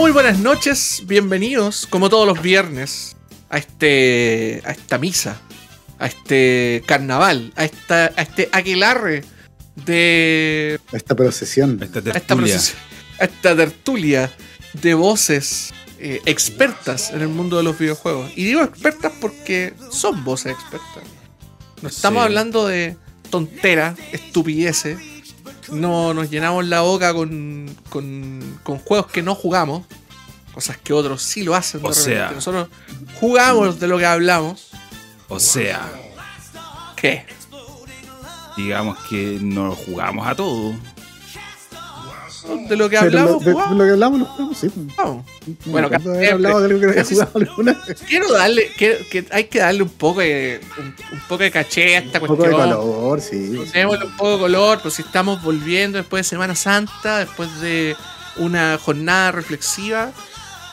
Muy 0.00 0.12
buenas 0.12 0.38
noches, 0.38 1.02
bienvenidos, 1.04 1.86
como 1.86 2.08
todos 2.08 2.26
los 2.26 2.40
viernes, 2.40 3.16
a 3.50 3.58
este. 3.58 4.62
a 4.64 4.70
esta 4.70 4.96
misa, 4.96 5.38
a 5.98 6.06
este 6.06 6.82
carnaval, 6.86 7.52
a 7.54 7.66
esta. 7.66 8.06
a 8.16 8.22
este 8.22 8.48
aquelarre 8.50 9.22
de. 9.84 10.80
Esta 10.92 11.14
procesión. 11.14 11.78
Esta 11.82 11.98
a 11.98 12.00
esta, 12.00 12.12
tertulia. 12.12 12.56
proces- 12.56 12.74
a 13.20 13.24
esta 13.24 13.54
tertulia 13.54 14.32
de 14.72 14.94
voces 14.94 15.70
eh, 15.98 16.22
expertas 16.24 17.10
en 17.10 17.20
el 17.20 17.28
mundo 17.28 17.58
de 17.58 17.62
los 17.64 17.78
videojuegos. 17.78 18.32
Y 18.36 18.44
digo 18.44 18.62
expertas 18.62 19.12
porque 19.20 19.74
son 19.92 20.24
voces 20.24 20.52
expertas. 20.54 21.04
No 21.82 21.90
estamos 21.90 22.22
Sí. 22.22 22.24
hablando 22.24 22.66
de 22.66 22.96
tonteras, 23.28 23.98
estupideces. 24.12 24.96
No 25.70 26.14
nos 26.14 26.30
llenamos 26.30 26.66
la 26.66 26.80
boca 26.80 27.12
con, 27.14 27.74
con, 27.88 28.60
con 28.62 28.78
juegos 28.78 29.06
que 29.08 29.22
no 29.22 29.34
jugamos. 29.34 29.86
Cosas 30.54 30.78
que 30.78 30.92
otros 30.92 31.22
sí 31.22 31.42
lo 31.42 31.54
hacen. 31.54 31.80
O 31.84 31.92
sea. 31.92 32.32
Nosotros 32.32 32.68
jugamos 33.20 33.78
de 33.78 33.86
lo 33.86 33.98
que 33.98 34.06
hablamos. 34.06 34.70
O 35.28 35.38
sea, 35.38 35.88
¿Qué? 36.96 37.24
digamos 38.56 38.98
que 39.08 39.38
no 39.40 39.74
jugamos 39.74 40.26
a 40.26 40.34
todo. 40.34 40.74
De 42.68 42.76
lo 42.76 42.88
que 42.88 42.96
hablamos, 42.98 43.44
de, 43.44 43.52
jugamos. 43.52 43.76
lo 43.78 43.84
que 43.84 43.90
hablamos, 43.90 44.20
lo 44.20 44.26
jugamos, 44.26 44.56
sí. 44.58 44.68
pues. 44.68 44.86
Bueno, 45.66 45.88
No 45.88 45.96
de 45.98 46.00
siempre. 46.02 46.30
hablado 46.30 46.60
de 46.60 46.66
algo 46.66 46.80
que 46.80 46.86
no 46.86 46.92
había 46.92 47.04
jugado 47.04 47.30
alguna 47.34 47.72
vez. 47.86 48.00
quiero 48.08 48.32
darle, 48.32 48.72
que, 48.78 49.06
que 49.10 49.26
hay 49.30 49.44
que 49.44 49.58
darle 49.58 49.82
un 49.82 49.88
poco 49.90 50.20
de, 50.20 50.60
un, 50.78 50.86
un 51.12 51.20
poco 51.28 51.42
de 51.42 51.50
caché 51.50 51.96
a 51.96 51.98
esta 52.00 52.18
Un 52.20 52.26
poco 52.26 52.42
de 52.44 52.50
cuestión. 52.50 52.68
calor, 52.70 53.20
sí. 53.20 53.58
Démosle 53.72 54.04
un 54.06 54.16
poco 54.16 54.32
de 54.32 54.38
color, 54.38 54.80
pues 54.82 54.94
si 54.94 55.02
estamos 55.02 55.42
volviendo 55.42 55.98
después 55.98 56.20
de 56.24 56.28
Semana 56.28 56.54
Santa, 56.54 57.18
después 57.18 57.60
de 57.60 57.96
una 58.36 58.78
jornada 58.78 59.32
reflexiva, 59.32 60.12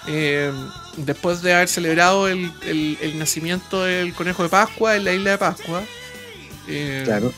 eh, 0.08 0.52
después 0.98 1.42
de 1.42 1.54
haber 1.54 1.68
celebrado 1.68 2.28
el, 2.28 2.52
el- 2.64 2.98
el 3.02 3.20
nacimiento 3.20 3.84
del 3.84 4.14
conejo 4.14 4.44
de 4.44 4.50
Pascua 4.50 4.96
en 4.96 5.04
la 5.04 5.14
isla 5.14 5.32
de 5.32 5.38
Pascua. 5.38 5.82
eh, 6.68 7.02
Claro. 7.06 7.34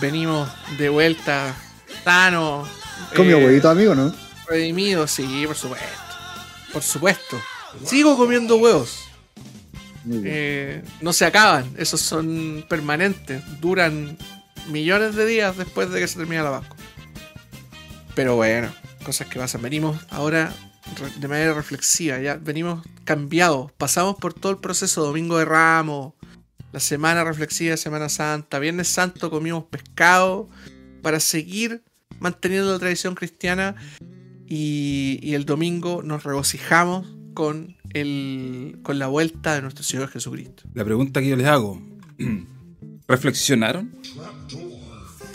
Venimos 0.00 0.48
de 0.78 0.88
vuelta 0.88 1.54
sanos. 2.04 2.68
Comió 3.14 3.38
eh, 3.38 3.46
huevito, 3.46 3.68
amigo, 3.68 3.94
¿no? 3.94 4.14
Redimidos, 4.48 5.10
sí, 5.10 5.44
por 5.46 5.56
supuesto. 5.56 5.86
Por 6.72 6.82
supuesto. 6.82 7.40
Sigo 7.84 8.16
comiendo 8.16 8.56
huevos. 8.56 9.06
Eh, 10.08 10.82
no 11.00 11.12
se 11.12 11.24
acaban, 11.24 11.68
esos 11.76 12.00
son 12.00 12.64
permanentes, 12.68 13.42
duran 13.60 14.16
millones 14.68 15.16
de 15.16 15.26
días 15.26 15.56
después 15.56 15.90
de 15.90 15.98
que 15.98 16.06
se 16.06 16.16
termina 16.16 16.44
la 16.44 16.60
Pascua. 16.60 16.76
Pero 18.14 18.36
bueno, 18.36 18.72
cosas 19.04 19.26
que 19.26 19.38
pasan. 19.38 19.62
Venimos 19.62 19.96
ahora 20.10 20.52
de 21.18 21.28
manera 21.28 21.52
reflexiva, 21.54 22.18
ya 22.18 22.36
venimos 22.36 22.86
cambiados, 23.04 23.72
pasamos 23.72 24.16
por 24.16 24.32
todo 24.32 24.52
el 24.52 24.58
proceso 24.58 25.04
Domingo 25.04 25.38
de 25.38 25.44
Ramos, 25.44 26.14
la 26.72 26.80
semana 26.80 27.24
reflexiva 27.24 27.72
de 27.72 27.76
Semana 27.76 28.08
Santa, 28.08 28.58
Viernes 28.58 28.88
Santo 28.88 29.30
comimos 29.30 29.64
pescado 29.64 30.48
para 31.02 31.18
seguir 31.20 31.82
manteniendo 32.20 32.72
la 32.72 32.78
tradición 32.78 33.14
cristiana 33.14 33.74
y, 34.46 35.18
y 35.22 35.34
el 35.34 35.44
domingo 35.44 36.02
nos 36.02 36.24
regocijamos 36.24 37.06
con, 37.34 37.76
el, 37.92 38.78
con 38.82 38.98
la 38.98 39.06
vuelta 39.08 39.54
de 39.54 39.62
nuestro 39.62 39.84
Señor 39.84 40.08
Jesucristo. 40.08 40.64
La 40.74 40.84
pregunta 40.84 41.20
que 41.20 41.28
yo 41.28 41.36
les 41.36 41.46
hago: 41.46 41.80
¿reflexionaron? 43.08 43.92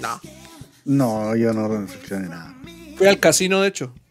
No. 0.01 0.19
No, 0.85 1.35
yo 1.35 1.53
no 1.53 1.67
reflexioné 1.67 2.27
nada. 2.29 2.55
Fui 2.97 3.07
al 3.07 3.19
casino, 3.19 3.61
de 3.61 3.67
hecho. 3.67 3.93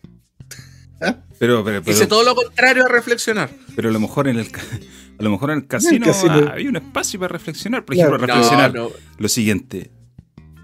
Pero, 1.41 1.65
pero, 1.65 1.83
pero, 1.83 1.97
Hice 1.97 2.07
todo 2.07 2.23
lo 2.23 2.35
contrario 2.35 2.85
a 2.85 2.89
reflexionar. 2.89 3.49
pero 3.75 3.89
a 3.89 3.93
lo 3.93 3.99
mejor 3.99 4.29
en 4.29 4.39
el 4.39 4.51
ca- 4.51 4.61
a 5.19 5.23
lo 5.23 5.31
mejor 5.31 5.51
en 5.53 5.59
el 5.61 5.67
casino, 5.67 6.05
casino. 6.05 6.35
ah, 6.35 6.51
había 6.53 6.69
un 6.69 6.77
espacio 6.77 7.19
para 7.19 7.33
reflexionar. 7.33 7.83
Por 7.87 7.95
ejemplo, 7.95 8.19
No, 8.19 8.27
reflexionar 8.27 8.75
no. 8.75 8.91
lo 9.17 9.29
siguiente: 9.31 9.91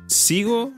¿sigo 0.07 0.75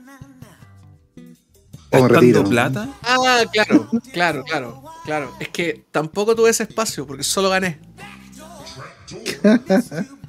gastando 1.91 2.43
plata? 2.43 2.89
Ah, 3.03 3.41
claro, 3.51 3.89
claro, 4.13 4.43
claro, 4.43 4.83
claro. 5.05 5.35
Es 5.39 5.49
que 5.49 5.85
tampoco 5.91 6.35
tuve 6.35 6.49
ese 6.51 6.63
espacio 6.63 7.05
porque 7.07 7.23
solo 7.23 7.49
gané. 7.49 7.79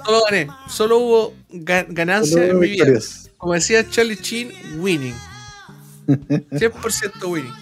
Solo 0.04 0.22
gané. 0.30 0.48
Solo 0.68 0.98
hubo 0.98 1.34
ga- 1.52 1.86
ganancia 1.88 2.46
en 2.46 2.58
mi 2.58 2.70
vida. 2.70 2.86
Como 3.36 3.54
decía 3.54 3.88
Charlie 3.88 4.16
Chin, 4.16 4.52
winning. 4.78 5.14
100% 6.06 7.28
winning. 7.28 7.52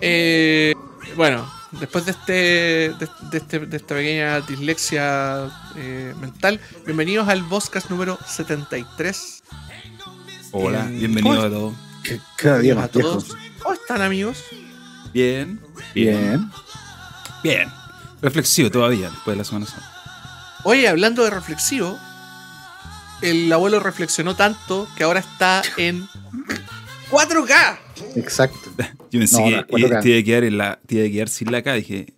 Eh, 0.00 0.74
bueno, 1.16 1.50
después 1.72 2.04
de 2.06 2.12
este, 2.12 2.32
de, 2.32 3.08
de 3.30 3.38
este- 3.38 3.58
de 3.66 3.76
esta 3.76 3.94
pequeña 3.94 4.40
dislexia 4.40 5.50
eh, 5.76 6.14
mental, 6.20 6.60
bienvenidos 6.86 7.28
al 7.28 7.42
Voscast 7.42 7.90
número 7.90 8.18
73. 8.26 9.42
Hola, 10.52 10.86
Eh, 10.88 10.90
bienvenido 10.98 11.34
¿cómo 11.36 11.46
a 11.46 11.50
todos. 11.50 11.74
Que 12.10 12.20
Cada 12.36 12.58
día 12.58 12.72
a 12.72 12.76
más 12.76 12.92
viejo. 12.92 13.08
todos. 13.10 13.36
¿Cómo 13.62 13.74
están, 13.74 14.02
amigos? 14.02 14.42
Bien, 15.12 15.60
Bien. 15.94 16.50
bien. 17.42 17.68
Reflexivo 18.20 18.70
todavía 18.70 19.08
después 19.10 19.34
de 19.34 19.38
la 19.38 19.44
Semana 19.44 19.66
Santa. 19.66 19.86
Oye, 20.64 20.88
hablando 20.88 21.22
de 21.24 21.30
reflexivo, 21.30 21.98
el 23.22 23.52
abuelo 23.52 23.80
reflexionó 23.80 24.34
tanto 24.36 24.88
que 24.96 25.04
ahora 25.04 25.20
está 25.20 25.62
en 25.76 26.06
4K. 27.10 27.78
Exacto. 28.16 28.70
Yo 29.10 29.20
pensé 29.20 29.38
No, 29.40 29.46
que 29.46 29.54
eh, 29.56 29.64
te 30.02 30.08
iba 30.10 30.18
a 30.20 30.22
quedar 30.24 30.44
en 30.44 30.58
la, 30.58 30.80
te 30.86 30.96
iba 30.96 31.06
a 31.06 31.10
quedar 31.10 31.28
sin 31.28 31.50
la 31.52 31.62
K. 31.62 31.74
Dije, 31.74 32.12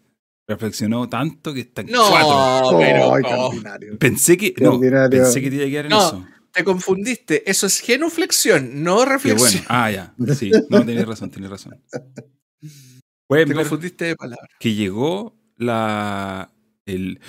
reflexionó 0.49 1.09
tanto 1.09 1.55
que 1.55 1.61
está 1.61 1.83
en 1.83 1.89
No, 1.89 2.09
cuatro. 2.09 2.79
pero 2.79 3.15
Ay, 3.15 3.23
no. 3.23 3.99
Pensé 3.99 4.37
que, 4.37 4.55
no, 4.61 4.81
pensé 4.81 5.41
que 5.41 5.51
te 5.51 5.57
iba 5.57 5.67
a 5.67 5.69
quedar 5.69 5.85
en 5.87 5.91
No. 5.91 6.07
eso. 6.07 6.27
Te 6.53 6.65
confundiste. 6.65 7.49
Eso 7.51 7.67
es 7.67 7.81
genuflexión, 7.81 8.83
no 8.83 9.05
reflexión. 9.05 9.39
bueno. 9.39 9.67
Ah, 9.69 9.91
ya. 9.91 10.15
Sí, 10.35 10.51
no, 10.69 10.85
tenés 10.85 11.07
razón, 11.07 11.31
tenés 11.31 11.51
razón. 11.51 11.83
Pueden 13.29 13.49
Te 13.49 13.55
confundiste 13.55 14.05
de 14.07 14.17
palabra. 14.17 14.47
que 14.61 14.75
llegó 14.75 15.37
la, 15.57 16.53
el, 16.87 17.21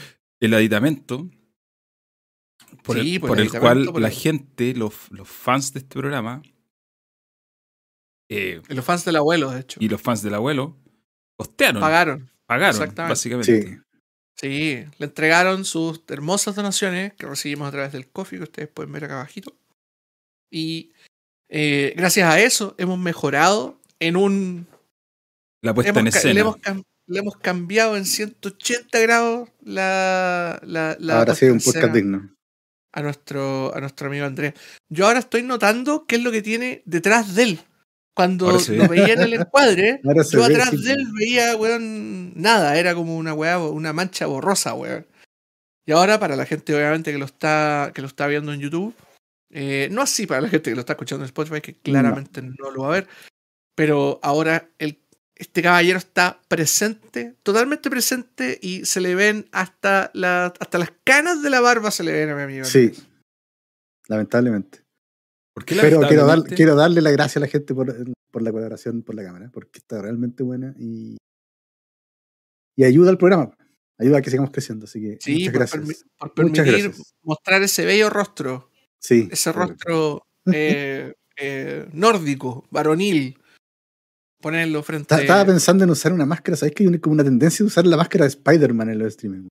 el 0.42 0.54
aditamento 0.54 1.30
por 2.84 3.00
Sí, 3.00 3.16
el, 3.16 3.22
por 3.22 3.40
el 3.40 3.46
el 3.54 3.60
cual 3.60 3.86
por 3.86 4.02
la 4.02 4.10
gente, 4.10 4.74
los, 4.76 4.94
los 5.12 5.28
fans 5.30 5.72
de 5.74 5.80
este 5.80 5.94
programa 5.94 6.42
eh, 8.30 8.62
Los 8.70 8.84
fans 8.84 9.06
del 9.06 9.16
abuelo, 9.18 9.52
de 9.52 9.62
hecho. 9.62 9.80
y 9.82 9.88
los 9.90 10.02
fans 10.02 10.22
del 10.22 10.34
abuelo 10.34 10.78
costearon, 11.38 11.80
Pagaron. 11.82 12.32
pagaron, 12.46 12.94
básicamente. 12.96 13.62
Sí. 13.62 13.78
Sí, 14.44 14.86
le 14.98 15.06
entregaron 15.06 15.64
sus 15.64 16.02
hermosas 16.10 16.56
donaciones 16.56 17.14
que 17.14 17.26
recibimos 17.26 17.68
a 17.68 17.72
través 17.72 17.94
del 17.94 18.08
coffee 18.10 18.40
que 18.40 18.44
ustedes 18.44 18.68
pueden 18.68 18.92
ver 18.92 19.06
acá 19.06 19.16
abajito. 19.16 19.56
Y 20.52 20.92
eh, 21.50 21.94
gracias 21.96 22.30
a 22.30 22.40
eso 22.42 22.76
hemos 22.78 23.00
mejorado 23.00 23.80
en 24.00 24.18
un 24.18 24.68
La 25.62 25.74
puesta 25.74 25.92
hemos 25.92 26.02
en 26.02 26.08
escena. 26.08 26.34
Le, 26.34 26.40
hemos 26.42 26.58
cam- 26.58 26.84
le 27.08 27.20
hemos 27.20 27.38
cambiado 27.38 27.96
en 27.96 28.06
180 28.06 29.00
grados 29.00 29.50
la, 29.62 30.60
la, 30.64 30.98
la 31.00 31.20
Ahora 31.20 31.36
sí, 31.36 31.46
un 31.46 31.60
podcast 31.62 31.94
digno. 31.94 32.30
a 32.92 33.02
nuestro, 33.02 33.74
a 33.74 33.80
nuestro 33.80 34.08
amigo 34.08 34.26
Andrés. 34.26 34.56
Yo 34.90 35.08
ahora 35.08 35.20
estoy 35.20 35.44
notando 35.44 36.06
qué 36.06 36.18
es 36.18 36.22
lo 36.22 36.32
que 36.34 36.42
tiene 36.42 36.82
detrás 36.86 37.34
de 37.36 37.44
él. 37.44 37.60
Cuando 38.16 38.52
lo 38.52 38.60
ve. 38.60 38.88
veía 38.88 39.14
en 39.14 39.22
el 39.22 39.34
encuadre, 39.34 40.00
yo 40.32 40.40
ve, 40.40 40.46
atrás 40.46 40.70
sí. 40.70 40.84
de 40.84 40.94
él 40.94 41.08
veía, 41.20 41.56
weón, 41.56 42.34
nada. 42.36 42.78
Era 42.78 42.94
como 42.94 43.18
una 43.18 43.34
weá, 43.34 43.60
una 43.60 43.94
mancha 43.94 44.28
borrosa, 44.28 44.74
weón. 44.74 45.06
Y 45.86 45.92
ahora, 45.92 46.20
para 46.20 46.36
la 46.36 46.46
gente, 46.46 46.76
obviamente, 46.76 47.12
que 47.12 47.18
lo 47.18 47.26
está, 47.26 47.92
que 47.94 48.02
lo 48.02 48.08
está 48.08 48.28
viendo 48.28 48.54
en 48.54 48.60
YouTube, 48.60 48.96
eh, 49.50 49.88
no 49.92 50.02
así 50.02 50.26
para 50.26 50.42
la 50.42 50.50
gente 50.50 50.72
que 50.72 50.76
lo 50.76 50.80
está 50.80 50.94
escuchando 50.94 51.24
en 51.24 51.28
Spotify, 51.28 51.62
que 51.62 51.76
claramente 51.76 52.42
no, 52.42 52.72
lo 52.72 52.84
va 52.84 52.88
a 52.88 52.92
ver, 52.92 53.08
pero 53.76 54.20
ahora 54.24 54.70
el, 54.80 54.98
este 55.36 55.62
caballero 55.62 55.98
está 55.98 56.40
presente, 56.48 57.36
totalmente 57.44 57.90
presente, 57.90 58.58
y 58.62 58.86
se 58.86 59.02
le 59.02 59.14
ven 59.14 59.48
hasta, 59.52 60.10
la, 60.14 60.54
hasta 60.60 60.78
las 60.78 60.94
canas 61.04 61.44
de 61.44 61.50
la 61.50 61.60
barba, 61.60 61.92
se 61.92 62.04
le 62.04 62.14
ven 62.14 62.30
a 62.30 62.36
mi 62.36 62.44
amigo. 62.44 62.66
Sí. 62.66 62.94
Lamentablemente. 64.08 64.83
¿Por 65.54 65.66
qué 65.66 65.76
Pero 65.76 65.82
quiero, 65.82 66.00
dar- 66.02 66.10
lamentablemente? 66.12 66.56
quiero 66.56 66.76
darle 66.76 67.02
las 67.02 67.14
gracias 67.14 67.38
a 67.38 67.40
la 67.42 67.48
gente 67.48 67.74
por, 67.76 67.96
por 68.32 68.42
la 68.42 68.52
colaboración 68.52 69.04
por 69.04 69.16
la 69.16 69.24
cámara, 69.24 69.50
porque 69.54 69.80
está 69.80 70.02
realmente 70.02 70.42
buena 70.44 70.74
y, 70.80 71.18
y 72.76 72.84
ayuda 72.84 73.12
al 73.12 73.18
programa. 73.18 73.56
Ayuda 74.00 74.18
a 74.18 74.22
que 74.22 74.32
sigamos 74.32 74.52
creciendo. 74.52 74.86
Así 74.86 75.00
que 75.00 75.18
Sí, 75.22 75.34
muchas 75.40 75.54
gracias. 75.54 76.06
por 76.18 76.30
Muchas 76.44 76.66
permitir 76.66 76.84
gracias. 76.90 77.14
mostrar 77.22 77.62
ese 77.62 77.86
bello 77.86 78.10
rostro, 78.10 78.72
Sí. 79.00 79.30
ese 79.32 79.52
rostro 79.52 80.26
eh, 80.52 81.14
eh, 81.38 81.88
nórdico, 81.94 82.66
varonil, 82.72 83.40
ponerlo 84.42 84.82
frente 84.82 85.08
Ta- 85.08 85.22
Estaba 85.22 85.46
pensando 85.46 85.84
en 85.84 85.92
usar 85.92 86.12
una 86.14 86.26
máscara. 86.26 86.58
¿Sabes 86.58 86.74
que 86.74 86.84
hay 86.88 87.00
como 87.00 87.14
una 87.14 87.24
tendencia 87.24 87.64
de 87.64 87.68
usar 87.68 87.86
la 87.86 87.98
máscara 87.98 88.26
de 88.26 88.30
Spider-Man 88.30 88.90
en 88.90 88.98
los 89.00 89.10
streaming? 89.10 89.48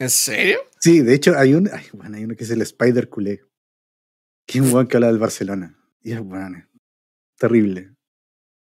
¿En 0.00 0.10
serio? 0.10 0.58
Sí, 0.80 1.00
de 1.02 1.14
hecho, 1.14 1.36
hay 1.36 1.54
un, 1.54 1.68
ay, 1.72 1.84
bueno, 1.92 2.16
hay 2.16 2.24
uno 2.24 2.34
que 2.34 2.44
es 2.44 2.50
el 2.50 2.62
Spider 2.62 3.08
Culé. 3.10 3.42
Que 4.48 4.58
es 4.58 4.64
un 4.64 4.72
weón 4.72 4.86
que 4.86 4.96
habla 4.96 5.08
del 5.08 5.18
Barcelona. 5.18 5.78
Y 6.02 6.12
es 6.12 6.20
bueno, 6.20 6.66
terrible. 7.36 7.94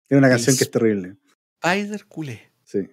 Tiene 0.06 0.19
una 0.20 0.29
canción 0.29 0.56
que 0.56 0.62
es 0.62 0.70
terrible. 0.70 1.17
Spider 1.61 2.06
culé. 2.06 2.52
Sí. 2.62 2.88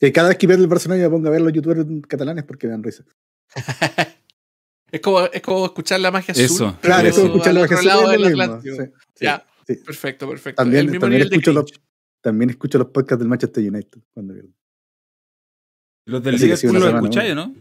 Que 0.00 0.12
cada 0.12 0.28
vez 0.30 0.38
que 0.38 0.48
pierdo 0.48 0.64
el 0.64 0.68
personaje 0.68 1.02
me 1.02 1.08
pongo 1.08 1.28
a 1.28 1.30
ver 1.30 1.40
los 1.40 1.52
youtubers 1.52 1.86
catalanes 2.08 2.42
porque 2.44 2.66
me 2.66 2.72
dan 2.72 2.82
risa. 2.82 3.04
es, 4.90 5.00
como, 5.00 5.20
es 5.26 5.40
como 5.40 5.64
escuchar 5.66 6.00
la 6.00 6.10
magia 6.10 6.32
azul. 6.32 6.44
Eso. 6.44 6.78
Claro, 6.82 7.06
es 7.06 7.14
Eso, 7.14 7.22
como 7.22 7.34
escuchar 7.36 7.54
la 7.54 7.60
magia 7.60 7.76
azul, 7.76 7.90
es 7.90 8.10
del 8.10 8.20
lo 8.22 8.28
mismo. 8.28 8.42
Atlántico. 8.42 8.76
Sí, 8.76 8.82
sí, 9.14 9.24
Ya. 9.24 9.46
sí. 9.64 9.76
Perfecto, 9.76 10.28
perfecto. 10.28 10.62
También, 10.62 10.80
el 10.80 10.86
mismo 10.86 11.00
también 11.02 11.20
nivel 11.20 11.32
escucho 11.32 11.52
los, 11.52 11.72
también 12.20 12.50
escucho 12.50 12.78
los 12.78 12.88
podcasts 12.88 13.20
del 13.20 13.28
Manchester 13.28 13.68
United 13.72 14.00
cuando. 14.12 14.34
Los 16.06 16.22
del 16.24 16.34
Así 16.34 16.46
Liverpool 16.46 16.80
los 16.80 16.94
escucháis, 16.94 17.34
¿no? 17.36 17.54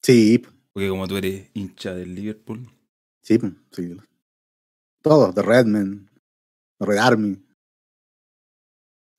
Sí, 0.00 0.40
Porque 0.72 0.88
como 0.88 1.08
tú 1.08 1.16
eres 1.16 1.50
hincha 1.54 1.92
del 1.92 2.14
Liverpool. 2.14 2.70
Sí, 3.28 3.38
p- 3.38 3.52
sí. 3.72 3.96
Todos, 5.02 5.34
The 5.34 5.42
Redman, 5.42 6.10
The 6.78 6.86
Red 6.86 6.98
Army. 6.98 7.44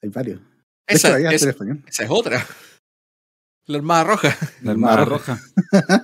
Hay 0.02 0.10
varios. 0.10 0.40
De 0.88 0.96
hecho, 0.96 1.16
Esa, 1.16 1.50
español. 1.50 1.84
es 1.88 2.00
otra. 2.10 2.46
La 3.68 3.78
Armada 3.78 4.04
Roja. 4.04 4.36
La 4.64 4.72
Armada 4.72 5.06
Roja. 5.06 5.40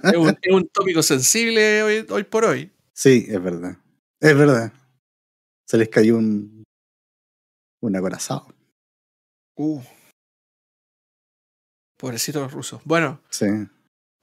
es, 0.03 0.15
un, 0.17 0.37
es 0.41 0.53
un 0.53 0.67
tópico 0.69 1.01
sensible 1.01 1.81
hoy, 1.81 2.05
hoy 2.09 2.23
por 2.23 2.45
hoy. 2.45 2.71
Sí, 2.93 3.25
es 3.27 3.41
verdad. 3.41 3.77
Es 4.19 4.37
verdad. 4.37 4.71
Se 5.67 5.77
les 5.77 5.89
cayó 5.89 6.17
un, 6.17 6.63
un 7.81 7.95
acorazado. 7.95 8.47
Uh. 9.57 9.81
Pobrecitos 11.97 12.41
los 12.43 12.51
rusos. 12.53 12.81
Bueno, 12.85 13.19
Sí. 13.29 13.45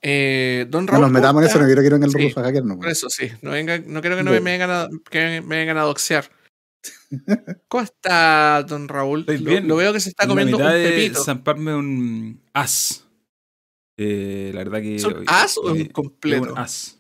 Eh, 0.02 0.66
Don 0.68 0.84
No 0.86 0.92
Raúl. 0.92 1.02
nos 1.02 1.12
metamos 1.12 1.42
en 1.42 1.48
eso, 1.48 1.58
no 1.60 1.66
quiero 1.66 1.82
que 1.82 1.88
vengan 1.90 2.08
los 2.08 2.12
Sí, 2.12 2.22
rusos 2.28 2.38
a 2.38 2.42
hackearnos. 2.44 2.76
Por 2.76 2.86
po. 2.86 2.90
eso 2.90 3.08
sí, 3.08 3.28
no, 3.40 3.50
venga, 3.52 3.78
no 3.78 4.00
quiero 4.00 4.16
que 4.16 4.22
no 4.24 4.30
Bueno. 4.30 4.44
me 4.44 4.50
vengan 4.50 4.70
a, 4.70 4.88
que 5.10 5.40
me 5.42 5.56
vengan 5.56 5.78
a 5.78 5.82
doxear. 5.82 6.28
¿Cómo 7.68 7.82
está, 7.84 8.64
don 8.64 8.88
Raúl? 8.88 9.20
Estoy 9.20 9.38
Lo, 9.38 9.50
bien. 9.50 9.68
lo 9.68 9.76
veo 9.76 9.92
que 9.92 10.00
se 10.00 10.08
está 10.08 10.24
En 10.24 10.30
la 10.30 10.32
comiendo 10.34 10.56
un 10.56 10.62
mitad 10.64 10.74
de 10.74 10.88
pepito. 10.90 11.22
zamparme 11.24 11.74
un 11.76 12.42
as. 12.52 13.06
Eh, 13.96 14.50
la 14.54 14.64
verdad 14.64 14.80
que. 14.80 14.96
¿Es 14.96 15.04
un 15.04 15.22
as 15.26 15.56
o 15.58 15.62
hoy- 15.72 15.82
un 15.82 15.88
completo? 15.88 16.52
un 16.52 16.58
as. 16.58 16.98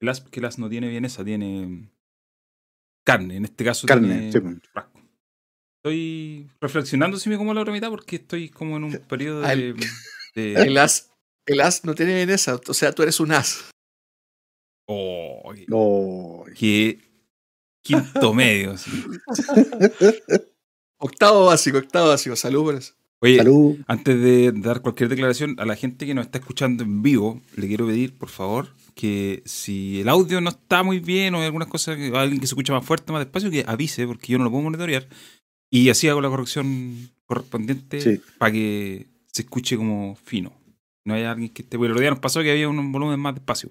El 0.00 0.08
as, 0.08 0.20
que 0.20 0.38
el 0.40 0.46
as 0.46 0.58
no 0.58 0.68
tiene 0.68 0.88
vienesa, 0.88 1.24
tiene 1.24 1.90
carne. 3.04 3.36
En 3.36 3.44
este 3.46 3.64
caso 3.64 3.86
Carne, 3.86 4.08
tiene 4.08 4.32
sí, 4.32 4.40
po. 4.40 4.50
churrasco. 4.60 5.00
Estoy 5.82 6.50
reflexionando 6.60 7.16
si 7.18 7.28
me 7.28 7.36
como 7.36 7.52
la 7.54 7.60
otra 7.62 7.72
mitad 7.72 7.90
porque 7.90 8.16
estoy 8.16 8.48
como 8.50 8.76
en 8.76 8.84
un 8.84 8.92
periodo 9.08 9.40
de. 9.40 9.52
el- 9.52 9.76
de- 10.34 10.54
El 10.54 10.78
as, 10.78 11.10
el 11.46 11.60
as 11.60 11.84
no 11.84 11.94
tiene 11.94 12.14
vienesa, 12.14 12.60
o 12.66 12.74
sea, 12.74 12.92
tú 12.92 13.02
eres 13.02 13.20
un 13.20 13.32
as. 13.32 13.64
Oh, 14.88 15.52
Oh, 15.70 16.44
que 16.56 16.98
quinto 17.82 18.34
medio. 18.34 18.76
sí. 18.76 18.90
Octavo 20.98 21.46
básico, 21.46 21.78
octavo 21.78 22.08
básico, 22.08 22.36
salud 22.36 22.62
por 22.64 22.74
eso. 22.76 22.94
Oye, 23.20 23.36
salud. 23.38 23.76
Antes 23.86 24.20
de 24.20 24.52
dar 24.52 24.80
cualquier 24.80 25.08
declaración, 25.08 25.56
a 25.58 25.64
la 25.64 25.76
gente 25.76 26.06
que 26.06 26.14
nos 26.14 26.26
está 26.26 26.38
escuchando 26.38 26.82
en 26.84 27.02
vivo, 27.02 27.40
le 27.56 27.66
quiero 27.68 27.86
pedir, 27.86 28.16
por 28.16 28.28
favor, 28.28 28.68
que 28.94 29.42
si 29.44 30.00
el 30.00 30.08
audio 30.08 30.40
no 30.40 30.50
está 30.50 30.82
muy 30.82 31.00
bien 31.00 31.34
o 31.34 31.38
hay 31.38 31.44
algunas 31.46 31.68
cosas, 31.68 31.96
que- 31.96 32.12
alguien 32.16 32.40
que 32.40 32.46
se 32.46 32.52
escucha 32.52 32.72
más 32.72 32.84
fuerte, 32.84 33.12
más 33.12 33.20
despacio, 33.24 33.50
que 33.50 33.64
avise, 33.66 34.06
porque 34.06 34.32
yo 34.32 34.38
no 34.38 34.44
lo 34.44 34.50
puedo 34.50 34.62
monitorear. 34.64 35.06
Y 35.70 35.88
así 35.90 36.08
hago 36.08 36.20
la 36.20 36.28
corrección 36.28 37.10
correspondiente 37.26 38.00
Sí. 38.00 38.20
para 38.38 38.52
que 38.52 39.06
se 39.32 39.42
escuche 39.42 39.76
como 39.76 40.16
fino. 40.24 40.52
No 41.04 41.14
haya 41.14 41.32
alguien 41.32 41.50
que 41.50 41.62
esté. 41.62 41.76
El 41.76 41.90
otro 41.90 42.00
día 42.00 42.10
nos 42.10 42.20
pasó 42.20 42.42
que 42.42 42.50
había 42.50 42.68
un 42.68 42.92
volumen 42.92 43.20
más 43.20 43.34
despacio. 43.34 43.70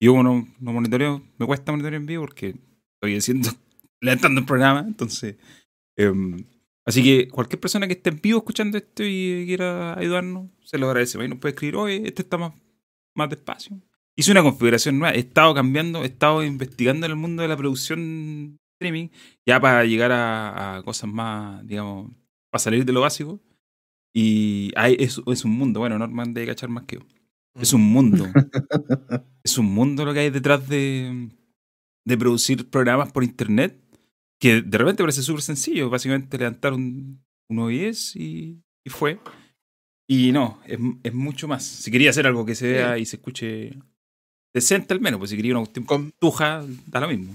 Y 0.00 0.06
yo, 0.06 0.22
no, 0.22 0.48
no 0.58 0.72
monitoreo, 0.72 1.22
me 1.38 1.46
cuesta 1.46 1.72
monitorear 1.72 2.00
en 2.00 2.06
vivo 2.06 2.22
porque 2.24 2.56
estoy 2.94 3.16
haciendo, 3.16 3.50
levantando 4.00 4.40
el 4.40 4.46
programa. 4.46 4.84
Entonces, 4.86 5.36
em, 5.96 6.44
Así 6.84 7.02
que 7.02 7.28
cualquier 7.28 7.60
persona 7.60 7.86
que 7.86 7.92
esté 7.94 8.10
en 8.10 8.20
vivo 8.20 8.38
escuchando 8.38 8.76
esto 8.76 9.04
y 9.04 9.44
quiera 9.46 9.96
ayudarnos, 9.96 10.50
se 10.64 10.78
lo 10.78 10.86
agradecemos. 10.86 11.22
Ahí 11.22 11.28
nos 11.28 11.38
puede 11.38 11.52
escribir, 11.52 11.76
oye, 11.76 12.02
este 12.04 12.22
está 12.22 12.38
más, 12.38 12.54
más 13.14 13.30
despacio. 13.30 13.80
Hice 14.16 14.32
una 14.32 14.42
configuración 14.42 14.98
nueva, 14.98 15.14
he 15.14 15.20
estado 15.20 15.54
cambiando, 15.54 16.02
he 16.02 16.06
estado 16.06 16.42
investigando 16.42 17.06
en 17.06 17.12
el 17.12 17.16
mundo 17.16 17.42
de 17.42 17.48
la 17.48 17.56
producción 17.56 18.58
streaming, 18.74 19.08
ya 19.46 19.60
para 19.60 19.84
llegar 19.84 20.12
a, 20.12 20.76
a 20.76 20.82
cosas 20.82 21.08
más, 21.08 21.66
digamos, 21.66 22.10
para 22.50 22.60
salir 22.60 22.84
de 22.84 22.92
lo 22.92 23.00
básico. 23.00 23.40
Y 24.14 24.72
hay, 24.76 24.96
es, 24.98 25.20
es 25.26 25.44
un 25.44 25.52
mundo, 25.52 25.80
bueno, 25.80 25.98
Norman 25.98 26.34
debe 26.34 26.48
cachar 26.48 26.68
más 26.68 26.84
que 26.84 26.96
yo. 26.96 27.02
Es 27.60 27.72
un 27.72 27.82
mundo. 27.82 28.26
es 29.44 29.58
un 29.58 29.66
mundo 29.66 30.04
lo 30.04 30.12
que 30.14 30.20
hay 30.20 30.30
detrás 30.30 30.68
de, 30.68 31.28
de 32.06 32.18
producir 32.18 32.68
programas 32.70 33.12
por 33.12 33.24
internet 33.24 33.78
que 34.40 34.60
de 34.62 34.78
repente 34.78 35.02
parece 35.02 35.22
súper 35.22 35.42
sencillo. 35.42 35.88
Básicamente 35.90 36.36
levantar 36.38 36.72
un, 36.72 37.22
un 37.48 37.58
OBS 37.58 38.16
y, 38.16 38.60
y 38.84 38.90
fue. 38.90 39.18
Y 40.08 40.32
no, 40.32 40.60
es, 40.66 40.78
es 41.04 41.14
mucho 41.14 41.46
más. 41.48 41.64
Si 41.64 41.90
quería 41.90 42.10
hacer 42.10 42.26
algo 42.26 42.44
que 42.44 42.54
se 42.54 42.68
vea 42.70 42.98
y 42.98 43.06
se 43.06 43.16
escuche 43.16 43.72
decente 44.54 44.92
al 44.92 45.00
menos, 45.00 45.18
pues 45.18 45.30
si 45.30 45.36
quería 45.36 45.52
una 45.52 45.60
cuestión 45.60 45.86
Con- 45.86 46.12
tuja, 46.20 46.64
da 46.86 47.00
lo 47.00 47.08
mismo. 47.08 47.32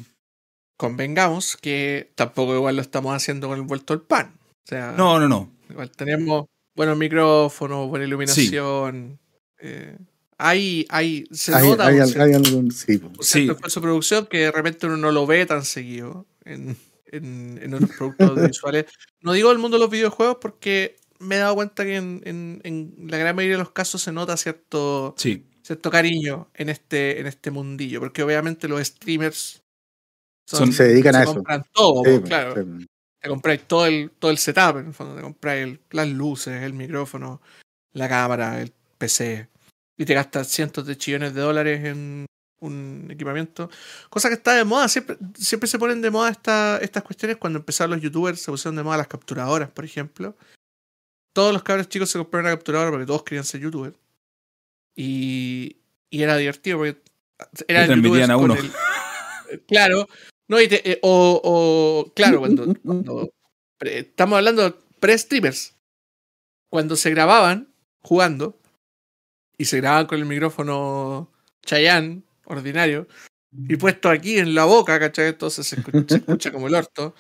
Convengamos 0.77 1.57
que 1.57 2.12
tampoco 2.15 2.56
igual 2.56 2.75
lo 2.75 2.81
estamos 2.81 3.15
haciendo 3.15 3.47
con 3.47 3.57
el 3.57 3.65
vuelto 3.65 3.94
al 3.94 4.01
pan. 4.01 4.33
O 4.39 4.68
sea, 4.68 4.91
No, 4.97 5.19
no, 5.19 5.27
no. 5.27 5.50
igual 5.69 5.89
tenemos 5.91 6.45
buenos 6.77 6.97
micrófonos, 6.97 7.89
buena 7.89 8.06
iluminación. 8.06 9.19
eh, 9.59 9.97
hay, 10.38 10.85
hay, 10.89 11.25
se 11.31 11.53
Hay, 11.53 11.68
nota 11.68 11.88
hay, 11.88 11.95
un 11.95 12.01
al- 12.03 12.07
cierto- 12.09 12.24
hay 12.24 12.33
algún. 12.33 12.71
Sí, 12.71 13.01
un 13.03 13.15
Sí. 13.24 13.31
cierto 13.41 13.53
esfuerzo 13.53 13.79
de 13.79 13.83
producción 13.83 14.25
que 14.27 14.38
de 14.38 14.51
repente 14.51 14.85
uno 14.85 14.95
no 14.97 15.12
lo 15.12 15.25
ve 15.25 15.45
tan 15.47 15.65
seguido 15.65 16.27
en, 16.45 16.77
en, 17.07 17.59
en 17.62 17.74
otros 17.74 17.89
productos 17.97 18.29
audiovisuales. 18.53 18.85
No 19.21 19.33
digo 19.33 19.51
el 19.51 19.57
mundo 19.57 19.77
de 19.77 19.81
los 19.81 19.89
videojuegos 19.89 20.38
porque 20.39 20.95
me 21.19 21.35
he 21.35 21.39
dado 21.39 21.56
cuenta 21.56 21.83
que 21.83 21.95
en, 21.95 22.21
en- 22.25 22.62
en 22.63 22.94
la 23.09 23.18
gran 23.18 23.35
mayoría 23.35 23.57
de 23.57 23.63
los 23.63 23.71
casos 23.71 24.01
se 24.03 24.12
nota 24.12 24.38
cierto, 24.38 25.15
Sí. 25.18 25.44
cierto 25.63 25.89
cariño 25.89 26.50
en 26.53 26.69
este, 26.69 27.19
en 27.19 27.25
este 27.25 27.50
mundillo, 27.50 28.00
porque 28.00 28.21
obviamente 28.21 28.68
los 28.68 28.80
streamers 28.85 29.63
Son- 30.45 30.71
se 30.71 30.83
dedican 30.83 31.15
a 31.15 31.23
eso. 31.23 31.33
compran 31.33 31.63
todo, 31.73 32.03
Sí, 32.06 32.12
pues, 32.12 32.21
claro. 32.21 32.53
sí. 32.63 32.85
Te 33.21 33.29
compráis 33.29 33.63
todo 33.67 33.85
el, 33.87 34.11
todo 34.19 34.31
el 34.31 34.37
setup, 34.37 34.77
en 34.77 34.87
el 34.87 34.93
fondo. 34.93 35.15
Te 35.15 35.21
compráis 35.21 35.79
las 35.91 36.07
luces, 36.07 36.61
el 36.63 36.73
micrófono, 36.73 37.41
la 37.93 38.07
cámara, 38.07 38.61
el 38.61 38.71
PC. 38.97 39.49
Y 39.97 40.05
te 40.05 40.13
gastas 40.13 40.47
cientos 40.47 40.85
de 40.85 40.95
chillones 40.97 41.33
de 41.33 41.42
dólares 41.42 41.83
en 41.85 42.25
un 42.59 43.07
equipamiento. 43.09 43.69
Cosa 44.09 44.30
que 44.30 44.35
está 44.35 44.53
de 44.56 44.63
moda. 44.63 44.87
Siempre, 44.87 45.18
siempre 45.35 45.68
se 45.68 45.80
ponen 45.80 46.01
de 46.01 46.11
moda 46.11 46.30
esta- 46.30 46.77
estas 46.81 47.03
cuestiones. 47.03 47.37
Cuando 47.37 47.59
empezaron 47.59 47.92
los 47.92 48.01
youtubers, 48.01 48.39
se 48.39 48.51
pusieron 48.51 48.75
de 48.75 48.83
moda 48.83 48.97
las 48.97 49.07
capturadoras, 49.07 49.69
por 49.71 49.85
ejemplo. 49.85 50.35
Todos 51.33 51.53
los 51.53 51.63
cabros 51.63 51.89
chicos 51.89 52.09
se 52.09 52.18
compraron 52.19 52.47
una 52.47 52.56
capturadora 52.56 52.92
porque 52.92 53.06
todos 53.07 53.23
querían 53.23 53.44
ser 53.45 53.61
youtubers. 53.61 53.95
Y, 54.95 55.77
y 56.09 56.21
era 56.23 56.35
divertido 56.37 56.77
porque 56.77 56.97
eran 57.68 57.83
youtubers 57.97 58.30
a 58.30 58.33
con 58.35 58.51
uno. 58.51 58.56
el- 59.51 59.61
claro. 59.68 60.07
No, 60.47 60.61
y 60.61 60.68
te- 60.68 60.89
eh, 60.92 60.99
o, 61.01 61.42
o, 61.44 62.13
claro, 62.13 62.39
cuando, 62.39 62.73
cuando- 62.83 63.30
pre- 63.77 63.99
estamos 63.99 64.37
hablando 64.37 64.63
de 64.63 64.75
pre-streamers. 64.99 65.75
Cuando 66.69 66.95
se 66.95 67.09
grababan 67.11 67.69
jugando 68.01 68.57
y 69.57 69.66
se 69.66 69.77
grababan 69.77 70.06
con 70.07 70.19
el 70.19 70.25
micrófono 70.25 71.31
Chayanne, 71.66 72.23
ordinario, 72.45 73.07
y 73.69 73.75
puesto 73.77 74.09
aquí 74.09 74.37
en 74.37 74.54
la 74.54 74.66
boca, 74.66 74.99
¿cachai? 74.99 75.27
Entonces 75.30 75.66
se 75.68 75.77
escucha, 75.77 76.04
se 76.07 76.16
escucha 76.18 76.51
como 76.51 76.68
el 76.68 76.75
orto. 76.75 77.16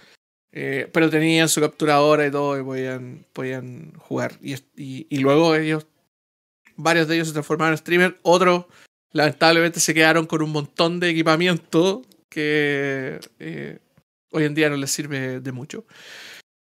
Eh, 0.51 0.89
pero 0.91 1.09
tenían 1.09 1.49
su 1.49 1.61
capturadora 1.61 2.25
y 2.27 2.31
todo 2.31 2.59
y 2.59 2.63
podían, 2.63 3.25
podían 3.33 3.93
jugar. 3.99 4.33
Y, 4.41 4.53
y, 4.75 5.07
y 5.09 5.17
luego 5.19 5.55
ellos, 5.55 5.85
varios 6.75 7.07
de 7.07 7.15
ellos 7.15 7.27
se 7.27 7.33
transformaron 7.33 7.73
en 7.73 7.77
streamer, 7.77 8.19
otros 8.23 8.65
lamentablemente 9.11 9.79
se 9.79 9.93
quedaron 9.93 10.25
con 10.27 10.41
un 10.41 10.51
montón 10.51 10.99
de 10.99 11.09
equipamiento 11.09 12.01
que 12.29 13.19
eh, 13.39 13.79
hoy 14.31 14.43
en 14.43 14.53
día 14.55 14.69
no 14.69 14.77
les 14.77 14.91
sirve 14.91 15.39
de 15.39 15.51
mucho. 15.51 15.85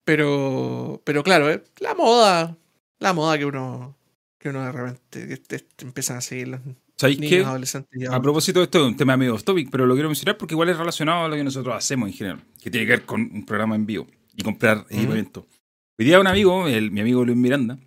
Pero, 0.04 1.02
pero 1.04 1.24
claro, 1.24 1.50
eh, 1.50 1.64
la 1.80 1.96
moda, 1.96 2.58
la 3.00 3.14
moda 3.14 3.38
que 3.38 3.46
uno, 3.46 3.98
que 4.38 4.50
uno 4.50 4.64
de 4.64 4.72
repente 4.72 5.28
que 5.28 5.38
te- 5.38 5.60
te 5.60 5.86
empiezan 5.86 6.18
a 6.18 6.22
seguir 6.22 6.50
los 6.50 6.60
¿Sabéis 6.98 7.20
niños, 7.20 7.40
qué? 7.42 7.46
adolescentes. 7.46 8.02
y 8.02 8.06
A 8.06 8.22
propósito 8.22 8.60
de 8.60 8.66
esto, 8.66 8.80
es 8.80 8.86
un 8.86 8.96
tema 8.96 9.18
medio 9.18 9.36
topic, 9.38 9.70
pero 9.72 9.86
lo 9.86 9.96
quiero 9.96 10.08
mencionar 10.10 10.38
porque 10.38 10.54
igual 10.54 10.70
es 10.70 10.78
relacionado 10.78 11.26
a 11.26 11.28
lo 11.28 11.36
que 11.36 11.44
nosotros 11.44 11.76
hacemos 11.76 12.08
en 12.10 12.14
general, 12.16 12.44
que 12.62 12.70
tiene 12.70 12.86
que 12.86 12.92
ver 12.92 13.06
con 13.06 13.22
un 13.22 13.46
programa 13.46 13.76
en 13.76 13.86
vivo 13.86 14.08
y 14.36 14.44
comprar 14.44 14.86
equipamiento. 14.90 15.48
Hoy 15.98 16.06
día 16.06 16.20
un 16.20 16.28
amigo, 16.28 16.68
el- 16.68 16.92
mi 16.92 17.02
amigo 17.02 17.26
Luis 17.26 17.38
Miranda, 17.38 17.80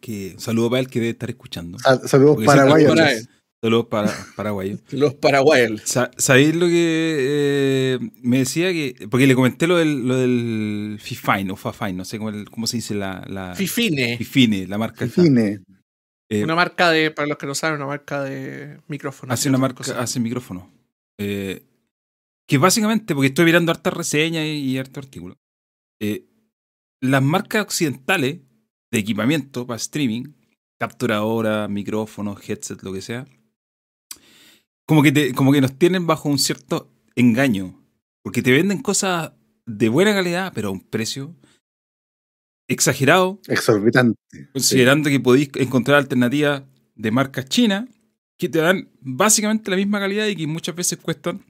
que 0.00 0.36
saludo 0.38 0.70
para 0.70 0.80
él 0.80 0.88
que 0.88 1.00
debe 1.00 1.10
estar 1.12 1.28
escuchando. 1.30 1.78
Sal- 1.78 2.06
Saludos 2.08 2.44
paraguayos. 2.44 2.94
Para 2.94 3.10
escuchas. 3.12 3.33
Saludos 3.64 3.86
para 3.86 4.12
paraguayo. 4.36 4.76
Los 4.90 5.14
paraguayos. 5.14 5.80
Sa- 5.86 6.10
¿Sabéis 6.18 6.54
lo 6.54 6.66
que 6.66 7.16
eh, 7.18 7.98
me 8.20 8.40
decía? 8.40 8.70
que 8.72 9.06
Porque 9.10 9.26
le 9.26 9.34
comenté 9.34 9.66
lo 9.66 9.78
del, 9.78 10.06
lo 10.06 10.16
del 10.16 10.98
Fifine 11.00 11.50
o 11.50 11.56
Fafine, 11.56 11.94
no 11.94 12.04
sé 12.04 12.18
cómo, 12.18 12.28
el- 12.28 12.50
cómo 12.50 12.66
se 12.66 12.76
dice 12.76 12.94
la... 12.94 13.24
la 13.26 13.54
Fifine. 13.54 14.18
Fifine, 14.18 14.66
la 14.66 14.76
marca. 14.76 15.06
esta. 15.06 15.22
Fine. 15.22 15.62
Eh, 16.30 16.44
Una 16.44 16.54
marca 16.54 16.90
de, 16.90 17.10
para 17.10 17.26
los 17.26 17.38
que 17.38 17.46
no 17.46 17.54
saben, 17.54 17.76
una 17.76 17.86
marca 17.86 18.22
de 18.22 18.80
micrófonos. 18.88 19.32
hace 19.32 19.48
una 19.48 19.56
marca, 19.56 19.78
cosas. 19.78 19.96
hace 19.98 20.20
micrófono. 20.20 20.70
Eh, 21.18 21.62
que 22.46 22.58
básicamente, 22.58 23.14
porque 23.14 23.28
estoy 23.28 23.46
mirando 23.46 23.72
hartas 23.72 23.94
reseñas 23.94 24.44
y, 24.44 24.58
y 24.58 24.76
hartos 24.78 25.04
artículos, 25.06 25.38
eh, 26.02 26.26
las 27.00 27.22
marcas 27.22 27.62
occidentales 27.62 28.40
de 28.92 28.98
equipamiento 28.98 29.66
para 29.66 29.76
streaming, 29.78 30.34
capturadora, 30.78 31.66
micrófonos, 31.68 32.46
headset, 32.46 32.82
lo 32.82 32.92
que 32.92 33.00
sea, 33.00 33.26
como 34.86 35.02
que, 35.02 35.12
te- 35.12 35.32
como 35.34 35.52
que 35.52 35.60
nos 35.60 35.78
tienen 35.78 36.06
bajo 36.06 36.28
un 36.28 36.38
cierto 36.38 36.90
engaño. 37.16 37.80
Porque 38.22 38.42
te 38.42 38.52
venden 38.52 38.80
cosas 38.82 39.32
de 39.66 39.88
buena 39.88 40.12
calidad, 40.14 40.52
pero 40.54 40.68
a 40.68 40.72
un 40.72 40.80
precio 40.80 41.34
exagerado, 42.68 43.40
Exorbitante. 43.48 44.18
considerando 44.52 45.10
que 45.10 45.20
podéis 45.20 45.50
encontrar 45.56 45.98
alternativas 45.98 46.62
de 46.94 47.10
marcas 47.10 47.46
chinas 47.48 47.84
que 48.38 48.48
te 48.48 48.58
dan 48.58 48.88
básicamente 49.00 49.70
la 49.70 49.76
misma 49.76 50.00
calidad 50.00 50.26
y 50.26 50.36
que 50.36 50.46
muchas 50.46 50.74
veces 50.74 50.98
cuestan 50.98 51.44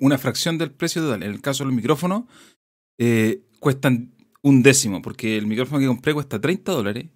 una 0.00 0.18
fracción 0.18 0.58
del 0.58 0.70
precio 0.72 1.00
total. 1.02 1.22
En 1.22 1.30
el 1.30 1.40
caso 1.40 1.62
de 1.64 1.68
los 1.68 1.76
micrófonos, 1.76 2.24
eh, 2.98 3.42
cuestan 3.60 4.14
un 4.42 4.62
décimo, 4.62 5.00
porque 5.00 5.38
el 5.38 5.46
micrófono 5.46 5.80
que 5.80 5.86
compré 5.86 6.12
cuesta 6.12 6.40
30 6.40 6.72
dólares 6.72 7.06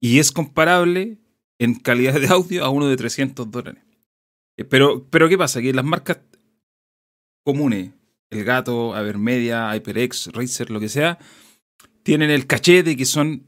y 0.00 0.18
es 0.20 0.32
comparable 0.32 1.18
en 1.58 1.74
calidad 1.74 2.20
de 2.20 2.28
audio 2.28 2.64
a 2.64 2.70
uno 2.70 2.86
de 2.86 2.96
300 2.96 3.50
dólares. 3.50 3.82
Eh, 4.58 4.64
Pero, 4.64 5.06
pero 5.08 5.28
¿qué 5.28 5.38
pasa? 5.38 5.62
Que 5.62 5.72
las 5.72 5.84
marcas 5.84 6.18
comunes, 7.44 7.92
el 8.30 8.44
gato, 8.44 8.94
Avermedia, 8.94 9.72
HyperX, 9.74 10.30
Razer, 10.32 10.70
lo 10.70 10.80
que 10.80 10.90
sea, 10.90 11.18
tienen 12.02 12.30
el 12.30 12.46
caché 12.46 12.82
de 12.82 12.96
que 12.96 13.06
son, 13.06 13.46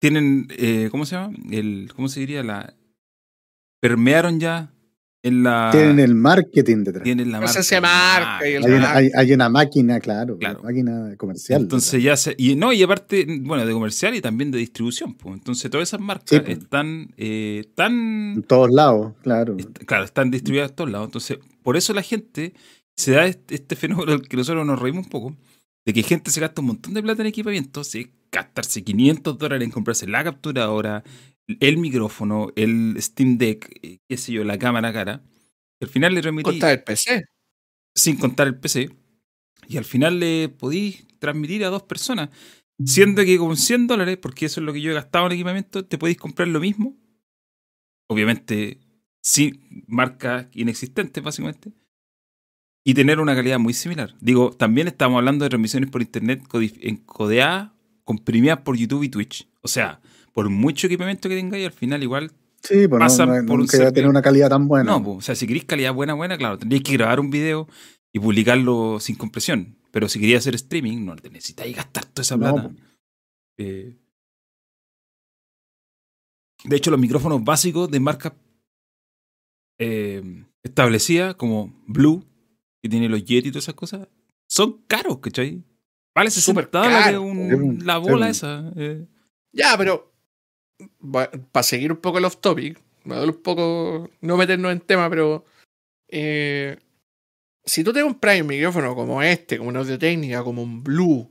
tienen, 0.00 0.46
eh, 0.50 0.88
¿cómo 0.90 1.04
se 1.06 1.16
llama? 1.16 1.34
El, 1.50 1.90
¿Cómo 1.96 2.08
se 2.08 2.20
diría? 2.20 2.44
La, 2.44 2.74
permearon 3.80 4.38
ya 4.38 4.73
la... 5.24 5.70
Tienen 5.72 5.98
el 6.00 6.14
marketing 6.14 6.84
detrás. 6.84 7.02
tienen 7.04 7.32
la 7.32 7.40
marca. 7.40 7.80
marca 7.80 8.48
y 8.48 8.52
el- 8.54 8.64
Hay 8.64 8.72
una, 8.72 8.94
hay, 8.94 9.10
hay 9.14 9.32
una 9.32 9.48
máquina, 9.48 10.00
claro, 10.00 10.36
Claro. 10.38 10.60
una 10.60 10.68
máquina 10.70 11.16
comercial. 11.16 11.62
Entonces 11.62 12.02
ya 12.02 12.16
se. 12.16 12.34
Y 12.38 12.56
no, 12.56 12.72
y 12.72 12.82
aparte, 12.82 13.26
bueno, 13.40 13.64
de 13.64 13.72
comercial 13.72 14.14
y 14.14 14.20
también 14.20 14.50
de 14.50 14.58
distribución. 14.58 15.14
pues. 15.14 15.34
Entonces 15.34 15.70
todas 15.70 15.88
esas 15.88 16.00
marcas 16.00 16.28
Sí, 16.28 16.40
pues. 16.40 16.58
están 16.58 17.08
eh, 17.16 17.64
en 17.78 18.44
todos 18.46 18.70
lados, 18.70 19.14
claro. 19.22 19.56
est- 19.58 19.78
claro, 19.86 20.04
están 20.04 20.30
distribuidas 20.30 20.70
a 20.72 20.74
todos 20.74 20.90
lados. 20.90 21.06
Entonces, 21.08 21.38
por 21.62 21.76
eso 21.76 21.92
la 21.94 22.02
gente 22.02 22.52
se 22.96 23.12
da 23.12 23.26
este, 23.26 23.54
este 23.54 23.76
fenómeno 23.76 24.12
del 24.12 24.28
que 24.28 24.36
nosotros 24.36 24.66
nos 24.66 24.78
reímos 24.80 25.04
un 25.06 25.10
poco, 25.10 25.36
de 25.86 25.92
que 25.92 26.02
gente 26.02 26.30
se 26.30 26.40
gasta 26.40 26.60
un 26.60 26.68
montón 26.68 26.94
de 26.94 27.02
plata 27.02 27.22
en 27.22 27.28
equipamiento, 27.28 27.82
se 27.84 28.10
gastarse 28.30 28.82
500 28.84 29.38
dólares 29.38 29.64
en 29.64 29.70
comprarse 29.70 30.06
la 30.06 30.22
capturadora, 30.24 31.02
el 31.46 31.76
micrófono, 31.78 32.48
el 32.56 32.96
Steam 33.00 33.38
Deck, 33.38 33.78
eh, 33.82 33.98
qué 34.08 34.16
sé 34.16 34.32
yo, 34.32 34.44
la 34.44 34.58
cámara 34.58 34.92
cara. 34.92 35.22
al 35.80 35.88
final 35.88 36.14
le 36.14 36.22
remití 36.22 36.44
Contra 36.44 36.72
el 36.72 36.82
PC. 36.82 37.24
sin 37.94 38.16
contar 38.16 38.46
el 38.46 38.58
PC. 38.58 38.90
Y 39.68 39.76
al 39.76 39.84
final 39.84 40.20
le 40.20 40.48
podéis 40.48 41.06
transmitir 41.18 41.64
a 41.64 41.68
dos 41.68 41.82
personas. 41.82 42.30
Siendo 42.84 43.24
que 43.24 43.38
con 43.38 43.56
100 43.56 43.86
dólares, 43.86 44.18
porque 44.20 44.46
eso 44.46 44.60
es 44.60 44.66
lo 44.66 44.72
que 44.72 44.80
yo 44.80 44.90
he 44.90 44.94
gastado 44.94 45.26
en 45.26 45.32
equipamiento, 45.32 45.84
te 45.86 45.96
podéis 45.96 46.18
comprar 46.18 46.48
lo 46.48 46.60
mismo. 46.60 46.96
Obviamente, 48.08 48.80
sin 49.22 49.84
marcas 49.86 50.48
inexistentes, 50.52 51.22
básicamente. 51.22 51.72
Y 52.84 52.92
tener 52.94 53.20
una 53.20 53.34
calidad 53.34 53.58
muy 53.58 53.72
similar. 53.72 54.14
Digo, 54.20 54.50
también 54.50 54.88
estamos 54.88 55.16
hablando 55.18 55.44
de 55.44 55.48
transmisiones 55.48 55.90
por 55.90 56.02
internet 56.02 56.42
encodeadas, 56.82 57.70
comprimidas 58.04 58.58
por 58.58 58.76
YouTube 58.76 59.04
y 59.04 59.08
Twitch. 59.08 59.48
O 59.62 59.68
sea, 59.68 60.02
por 60.34 60.50
mucho 60.50 60.86
equipamiento 60.88 61.28
que 61.30 61.36
tengáis, 61.36 61.64
al 61.64 61.72
final 61.72 62.02
igual 62.02 62.30
Sí, 62.62 62.88
pues 62.88 62.90
no, 62.90 62.98
pasan 62.98 63.28
no, 63.28 63.46
por 63.46 63.60
un 63.60 63.66
tener 63.66 64.08
una 64.08 64.20
calidad 64.22 64.48
tan 64.50 64.68
buena. 64.68 64.90
no, 64.90 65.02
po, 65.02 65.12
o 65.16 65.20
sea, 65.22 65.34
si 65.34 65.46
queréis 65.46 65.64
calidad 65.64 65.94
buena, 65.94 66.12
buena, 66.14 66.36
claro, 66.36 66.58
tendríais 66.58 66.82
que 66.82 66.92
grabar 66.94 67.20
un 67.20 67.30
video 67.30 67.68
y 68.12 68.18
publicarlo 68.18 68.98
sin 69.00 69.16
compresión. 69.16 69.78
Pero 69.92 70.08
si 70.08 70.18
querías 70.18 70.40
hacer 70.40 70.54
streaming, 70.56 71.04
no 71.04 71.14
te 71.16 71.30
necesitáis 71.30 71.74
gastar 71.76 72.04
toda 72.06 72.22
esa 72.22 72.36
No, 72.36 72.40
plata. 72.54 72.68
po. 72.68 72.74
Eh, 73.58 73.96
de 76.64 76.76
hecho, 76.76 76.90
los 76.90 76.98
micrófonos 77.00 77.44
básicos 77.44 77.90
de 77.90 78.00
marcas 78.00 78.32
eh, 79.78 80.44
establecidas, 80.62 81.34
como 81.34 81.82
Blue, 81.86 82.24
que 82.82 82.88
tiene 82.88 83.08
los 83.08 83.24
Yeti 83.24 83.48
y 83.48 83.50
todas 83.52 83.64
esas 83.64 83.74
cosas, 83.74 84.08
son 84.48 84.82
caros, 84.86 85.18
¿cachai? 85.18 85.62
Vale 86.14 86.30
60 86.30 86.60
Súper 86.62 86.70
dólares 86.70 87.04
caro, 87.06 87.22
un- 87.22 87.84
la 87.84 87.98
bola 87.98 88.26
Sí. 88.26 88.30
esa. 88.32 88.72
eh. 88.76 89.06
Ya, 89.52 89.76
pero 89.76 90.13
para 91.12 91.62
seguir 91.62 91.92
un 91.92 91.98
poco 91.98 92.18
el 92.18 92.24
off 92.24 92.38
topic, 92.38 92.80
un 93.04 93.42
poco 93.42 94.10
no 94.20 94.36
meternos 94.36 94.72
en 94.72 94.80
tema, 94.80 95.08
pero 95.10 95.44
eh, 96.08 96.78
si 97.64 97.84
tú 97.84 97.92
te 97.92 98.02
compras 98.02 98.40
un 98.40 98.46
micrófono 98.46 98.94
como 98.94 99.22
este, 99.22 99.58
como 99.58 99.70
una 99.70 99.80
audio 99.80 99.98
técnica, 99.98 100.42
como 100.42 100.62
un 100.62 100.82
Blue, 100.82 101.30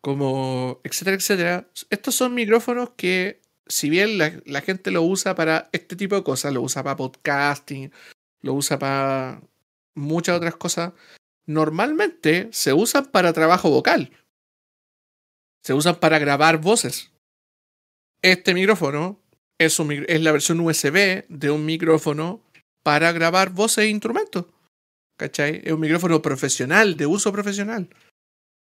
como 0.00 0.80
etcétera, 0.84 1.16
etcétera, 1.16 1.68
estos 1.90 2.14
son 2.14 2.34
micrófonos 2.34 2.90
que 2.96 3.40
si 3.66 3.88
bien 3.90 4.18
la, 4.18 4.40
la 4.46 4.60
gente 4.62 4.90
lo 4.90 5.02
usa 5.02 5.34
para 5.34 5.68
este 5.72 5.96
tipo 5.96 6.16
de 6.16 6.24
cosas, 6.24 6.52
lo 6.52 6.62
usa 6.62 6.82
para 6.82 6.96
podcasting, 6.96 7.92
lo 8.42 8.54
usa 8.54 8.78
para 8.78 9.42
muchas 9.94 10.36
otras 10.36 10.56
cosas, 10.56 10.92
normalmente 11.46 12.48
se 12.52 12.72
usan 12.72 13.06
para 13.06 13.32
trabajo 13.32 13.70
vocal. 13.70 14.10
Se 15.62 15.74
usan 15.74 15.96
para 15.96 16.18
grabar 16.18 16.58
voces. 16.58 17.12
Este 18.22 18.54
micrófono 18.54 19.20
es, 19.58 19.78
un 19.78 19.88
micro- 19.88 20.06
es 20.08 20.20
la 20.20 20.32
versión 20.32 20.60
USB 20.60 21.24
de 21.28 21.50
un 21.50 21.64
micrófono 21.64 22.42
para 22.82 23.12
grabar 23.12 23.50
voces 23.50 23.84
e 23.84 23.88
instrumentos. 23.88 24.46
¿Cachai? 25.18 25.60
Es 25.64 25.72
un 25.72 25.80
micrófono 25.80 26.22
profesional, 26.22 26.96
de 26.96 27.06
uso 27.06 27.30
profesional. 27.32 27.88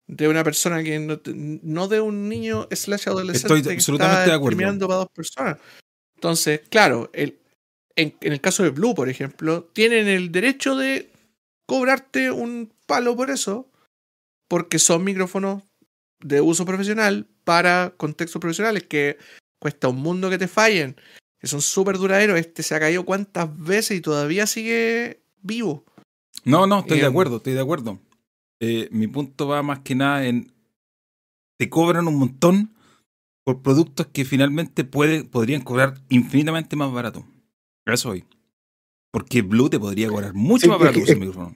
De 0.07 0.27
una 0.27 0.43
persona 0.43 0.83
que 0.83 0.99
no, 0.99 1.19
no 1.33 1.87
de 1.87 1.99
un 1.99 2.29
niño 2.29 2.67
slash 2.69 3.07
adolescente 3.09 3.47
Estoy 3.55 3.63
que 3.63 3.73
absolutamente 3.73 4.19
está 4.19 4.29
de 4.31 4.35
acuerdo. 4.37 4.57
para 4.87 4.95
dos 4.99 5.09
personas. 5.11 5.57
Entonces, 6.15 6.61
claro, 6.69 7.09
el, 7.13 7.39
en, 7.95 8.15
en 8.21 8.33
el 8.33 8.41
caso 8.41 8.61
de 8.61 8.69
Blue, 8.69 8.93
por 8.93 9.09
ejemplo, 9.09 9.63
tienen 9.73 10.07
el 10.07 10.31
derecho 10.31 10.75
de 10.75 11.09
cobrarte 11.67 12.29
un 12.29 12.71
palo 12.85 13.15
por 13.15 13.31
eso, 13.31 13.67
porque 14.47 14.77
son 14.77 15.03
micrófonos 15.03 15.63
de 16.21 16.41
uso 16.41 16.65
profesional 16.65 17.27
para 17.43 17.93
contextos 17.97 18.39
profesionales 18.39 18.83
que 18.83 19.17
cuesta 19.59 19.87
un 19.87 19.97
mundo 19.97 20.29
que 20.29 20.37
te 20.37 20.47
fallen, 20.47 20.95
que 21.39 21.47
son 21.47 21.61
súper 21.61 21.97
duraderos. 21.97 22.37
Este 22.39 22.63
se 22.63 22.75
ha 22.75 22.79
caído 22.79 23.05
cuántas 23.05 23.57
veces 23.57 23.97
y 23.97 24.01
todavía 24.01 24.47
sigue 24.47 25.21
vivo. 25.41 25.85
No, 26.43 26.67
no, 26.67 26.79
estoy 26.79 26.97
de 26.99 27.05
Em, 27.05 27.09
acuerdo, 27.11 27.37
estoy 27.37 27.53
de 27.53 27.61
acuerdo. 27.61 27.99
Eh, 28.59 28.87
mi 28.91 29.07
punto 29.07 29.47
va 29.47 29.61
más 29.63 29.79
que 29.79 29.95
nada 29.95 30.25
en. 30.25 30.51
Te 31.57 31.69
cobran 31.69 32.07
un 32.07 32.17
montón 32.17 32.73
por 33.45 33.61
productos 33.61 34.07
que 34.07 34.25
finalmente 34.25 34.83
puede, 34.83 35.23
podrían 35.23 35.61
cobrar 35.61 35.95
infinitamente 36.09 36.75
más 36.75 36.91
barato. 36.91 37.25
Eso 37.85 38.09
voy. 38.09 38.25
Porque 39.11 39.41
Blue 39.41 39.69
te 39.69 39.79
podría 39.79 40.09
cobrar 40.09 40.33
mucho 40.33 40.63
Sí, 40.63 40.67
más 40.69 40.79
barato 40.79 40.99
por 40.99 41.07
ese 41.09 41.15
micrófono. 41.15 41.55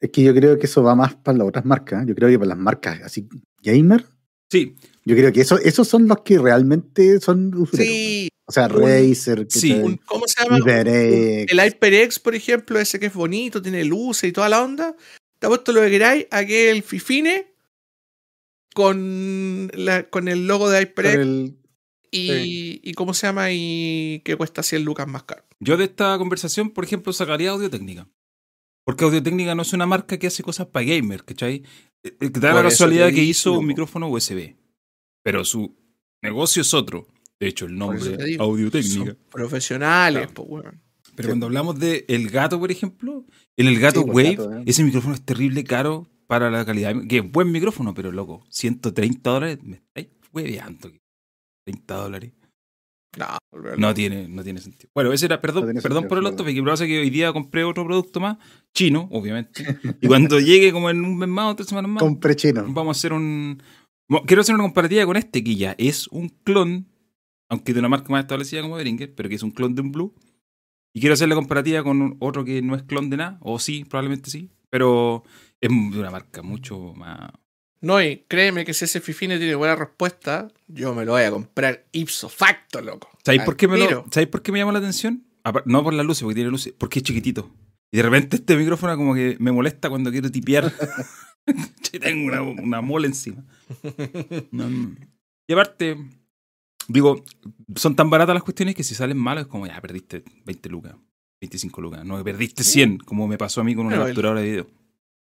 Es 0.00 0.10
que 0.10 0.22
yo 0.22 0.34
creo 0.34 0.58
que 0.58 0.66
eso 0.66 0.82
va 0.82 0.94
más 0.94 1.14
para 1.14 1.38
las 1.38 1.48
otras 1.48 1.64
marcas. 1.64 2.02
¿eh? 2.02 2.06
Yo 2.08 2.14
creo 2.14 2.28
que 2.28 2.38
para 2.38 2.48
las 2.50 2.58
marcas 2.58 3.00
así 3.02 3.28
gamer, 3.62 4.04
Sí, 4.50 4.74
yo 5.04 5.14
creo 5.14 5.32
que 5.32 5.42
eso, 5.42 5.58
esos 5.60 5.86
son 5.86 6.08
los 6.08 6.22
que 6.22 6.36
realmente 6.38 7.20
son 7.20 7.54
usureros. 7.54 7.86
Sí, 7.94 8.28
O 8.46 8.50
sea, 8.52 8.66
un- 8.66 8.80
Razer, 8.82 9.46
sí, 9.48 9.80
¿cómo 10.06 10.24
se 10.26 10.42
llama? 10.42 10.58
HyperX. 10.58 11.52
El 11.52 11.60
HyperX, 11.60 12.18
por 12.18 12.34
ejemplo, 12.34 12.80
ese 12.80 12.98
que 12.98 13.06
es 13.06 13.14
bonito, 13.14 13.62
tiene 13.62 13.84
luces 13.84 14.28
y 14.28 14.32
toda 14.32 14.48
la 14.48 14.64
onda. 14.64 14.96
Te 15.38 15.46
ha 15.46 15.48
puesto 15.50 15.70
lo 15.72 15.80
que 15.82 15.90
queráis, 15.90 16.26
aquel 16.32 16.82
Fifine 16.82 17.46
con, 18.74 19.70
la, 19.74 20.08
con 20.10 20.28
el 20.28 20.46
logo 20.46 20.68
de 20.70 20.80
HyperX 20.80 21.14
el- 21.16 21.56
y, 22.10 22.80
y 22.82 22.94
¿cómo 22.94 23.14
se 23.14 23.28
llama? 23.28 23.52
Y 23.52 24.20
que 24.24 24.34
cuesta 24.36 24.64
100 24.64 24.84
lucas 24.84 25.06
más 25.06 25.22
caro. 25.22 25.44
yo 25.60 25.76
de 25.76 25.84
esta 25.84 26.18
conversación, 26.18 26.70
por 26.70 26.84
ejemplo, 26.84 27.12
sacaría 27.12 27.50
Audio 27.50 27.70
Técnica. 27.70 28.08
Porque 28.90 29.04
Audio 29.04 29.22
Técnica 29.22 29.54
no 29.54 29.62
es 29.62 29.72
una 29.72 29.86
marca 29.86 30.18
que 30.18 30.26
hace 30.26 30.42
cosas 30.42 30.66
para 30.66 30.84
gamer, 30.86 31.24
¿cachai? 31.24 31.62
Eh, 32.02 32.16
eh, 32.20 32.30
Da 32.30 32.52
la 32.54 32.62
casualidad 32.62 33.08
que 33.10 33.22
hizo 33.22 33.58
un 33.58 33.66
micrófono 33.66 34.08
USB. 34.08 34.56
Pero 35.22 35.44
su 35.44 35.76
negocio 36.22 36.62
es 36.62 36.74
otro. 36.74 37.06
De 37.38 37.48
hecho, 37.48 37.66
el 37.66 37.76
nombre 37.76 38.16
te 38.16 38.24
digo, 38.24 38.42
Audio 38.44 38.70
Técnica. 38.70 39.12
Son 39.12 39.18
profesionales, 39.30 40.22
Claro. 40.28 40.34
pues, 40.34 40.48
weón. 40.64 40.82
Pero 41.14 41.26
Sí. 41.26 41.30
cuando 41.32 41.46
hablamos 41.46 41.78
de 41.78 42.04
El 42.08 42.30
Gato, 42.30 42.58
por 42.58 42.70
ejemplo, 42.70 43.26
en 43.56 43.66
El 43.66 43.78
Gato 43.78 44.02
Sí, 44.02 44.08
Wave, 44.10 44.36
Gato, 44.36 44.56
¿eh? 44.58 44.62
ese 44.66 44.84
micrófono 44.84 45.14
es 45.14 45.22
terrible 45.22 45.64
caro 45.64 46.08
para 46.26 46.50
la 46.50 46.64
calidad. 46.64 46.94
Que 47.08 47.18
es 47.18 47.30
buen 47.30 47.50
micrófono, 47.52 47.92
pero 47.94 48.10
loco, 48.12 48.44
130 48.50 49.30
dólares, 49.30 49.58
me 49.62 49.76
estáis 49.76 50.08
hueveando. 50.32 50.90
30 51.64 51.94
dólares. 51.94 52.32
No. 53.18 53.26
No 53.76 53.94
tiene, 53.94 54.28
no 54.28 54.44
tiene 54.44 54.60
sentido. 54.60 54.90
Bueno, 54.94 55.12
ese 55.12 55.26
era, 55.26 55.40
perdón, 55.40 55.74
No 55.74 55.80
perdón 55.80 56.02
sentido, 56.02 56.08
por 56.08 56.18
el 56.18 56.26
otro, 56.26 56.46
que 56.46 56.62
pasa 56.62 56.86
que 56.86 57.00
hoy 57.00 57.10
día 57.10 57.32
compré 57.32 57.64
otro 57.64 57.84
producto 57.84 58.20
más, 58.20 58.38
chino, 58.72 59.08
obviamente. 59.10 59.64
y 60.00 60.06
cuando 60.06 60.38
llegue 60.38 60.72
como 60.72 60.90
en 60.90 61.04
un 61.04 61.18
mes 61.18 61.28
más 61.28 61.52
o 61.52 61.56
tres 61.56 61.68
semanas 61.68 61.90
más, 61.90 62.02
Compre 62.02 62.36
chino. 62.36 62.64
vamos 62.68 62.96
a 62.96 62.98
hacer 62.98 63.12
un. 63.12 63.62
Quiero 64.26 64.40
hacer 64.42 64.54
una 64.54 64.64
comparativa 64.64 65.06
con 65.06 65.16
este, 65.16 65.42
que 65.42 65.56
ya 65.56 65.74
es 65.78 66.08
un 66.08 66.28
clon, 66.28 66.88
aunque 67.48 67.72
de 67.72 67.80
una 67.80 67.88
marca 67.88 68.08
más 68.10 68.22
establecida 68.22 68.62
como 68.62 68.76
Behringer, 68.76 69.14
pero 69.14 69.28
que 69.28 69.36
es 69.36 69.42
un 69.42 69.50
clon 69.50 69.74
de 69.74 69.82
un 69.82 69.92
Blue. 69.92 70.14
Y 70.92 71.00
quiero 71.00 71.14
hacer 71.14 71.28
la 71.28 71.36
comparativa 71.36 71.82
con 71.84 72.16
otro 72.18 72.44
que 72.44 72.62
no 72.62 72.74
es 72.74 72.82
clon 72.82 73.10
de 73.10 73.16
nada, 73.18 73.38
o 73.40 73.58
sí, 73.60 73.84
probablemente 73.84 74.30
sí, 74.30 74.50
pero 74.68 75.22
es 75.60 75.68
de 75.68 76.00
una 76.00 76.10
marca 76.10 76.42
mucho 76.42 76.92
más. 76.94 77.30
No, 77.82 78.02
y 78.02 78.24
créeme 78.28 78.64
que 78.64 78.74
si 78.74 78.84
ese 78.84 79.00
Fifine 79.00 79.38
tiene 79.38 79.54
buena 79.54 79.74
respuesta, 79.74 80.48
yo 80.68 80.94
me 80.94 81.04
lo 81.04 81.12
voy 81.12 81.22
a 81.22 81.30
comprar 81.30 81.86
ipso 81.92 82.28
facto, 82.28 82.80
loco. 82.82 83.08
¿Sabéis 83.24 83.42
por, 83.42 83.56
qué 83.56 83.68
me 83.68 83.78
lo- 83.78 83.86
tiro. 83.86 84.04
¿sabéis 84.10 84.28
por 84.28 84.42
qué 84.42 84.52
me 84.52 84.58
llamó 84.58 84.72
la 84.72 84.78
atención? 84.80 85.24
No 85.64 85.82
por 85.82 85.94
las 85.94 86.04
luces, 86.04 86.22
porque 86.22 86.34
tiene 86.34 86.50
luces, 86.50 86.74
porque 86.76 86.98
es 86.98 87.04
chiquitito. 87.04 87.50
Y 87.90 87.96
de 87.96 88.02
repente 88.02 88.36
este 88.36 88.56
micrófono 88.56 88.96
como 88.96 89.14
que 89.14 89.36
me 89.40 89.50
molesta 89.50 89.88
cuando 89.88 90.10
quiero 90.10 90.30
tipear. 90.30 90.70
Tengo 92.00 92.26
una, 92.28 92.42
una 92.42 92.80
mola 92.82 93.06
encima. 93.06 93.42
No, 94.52 94.68
no. 94.70 94.94
Y 95.48 95.52
aparte, 95.52 95.96
digo, 96.86 97.24
son 97.74 97.96
tan 97.96 98.10
baratas 98.10 98.34
las 98.34 98.42
cuestiones 98.44 98.74
que 98.74 98.84
si 98.84 98.94
salen 98.94 99.16
malos 99.18 99.42
es 99.44 99.48
como, 99.48 99.66
ya, 99.66 99.80
perdiste 99.80 100.22
20 100.44 100.68
lucas, 100.68 100.94
25 101.40 101.80
lucas. 101.80 102.04
No, 102.04 102.22
perdiste 102.22 102.62
100, 102.62 102.98
como 102.98 103.26
me 103.26 103.38
pasó 103.38 103.62
a 103.62 103.64
mí 103.64 103.74
con 103.74 103.86
una 103.86 103.96
capturadora 104.04 104.42
de 104.42 104.50
video. 104.50 104.66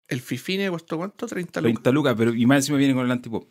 El 0.09 0.21
Fifine 0.21 0.69
costó 0.69 0.97
cuánto? 0.97 1.27
30 1.27 1.61
lucas. 1.61 1.73
30 1.83 1.91
lucas, 1.91 2.15
pero 2.17 2.33
y 2.33 2.45
más 2.45 2.57
encima 2.57 2.77
viene 2.77 2.93
con 2.93 3.05
el 3.05 3.11
antipop. 3.11 3.47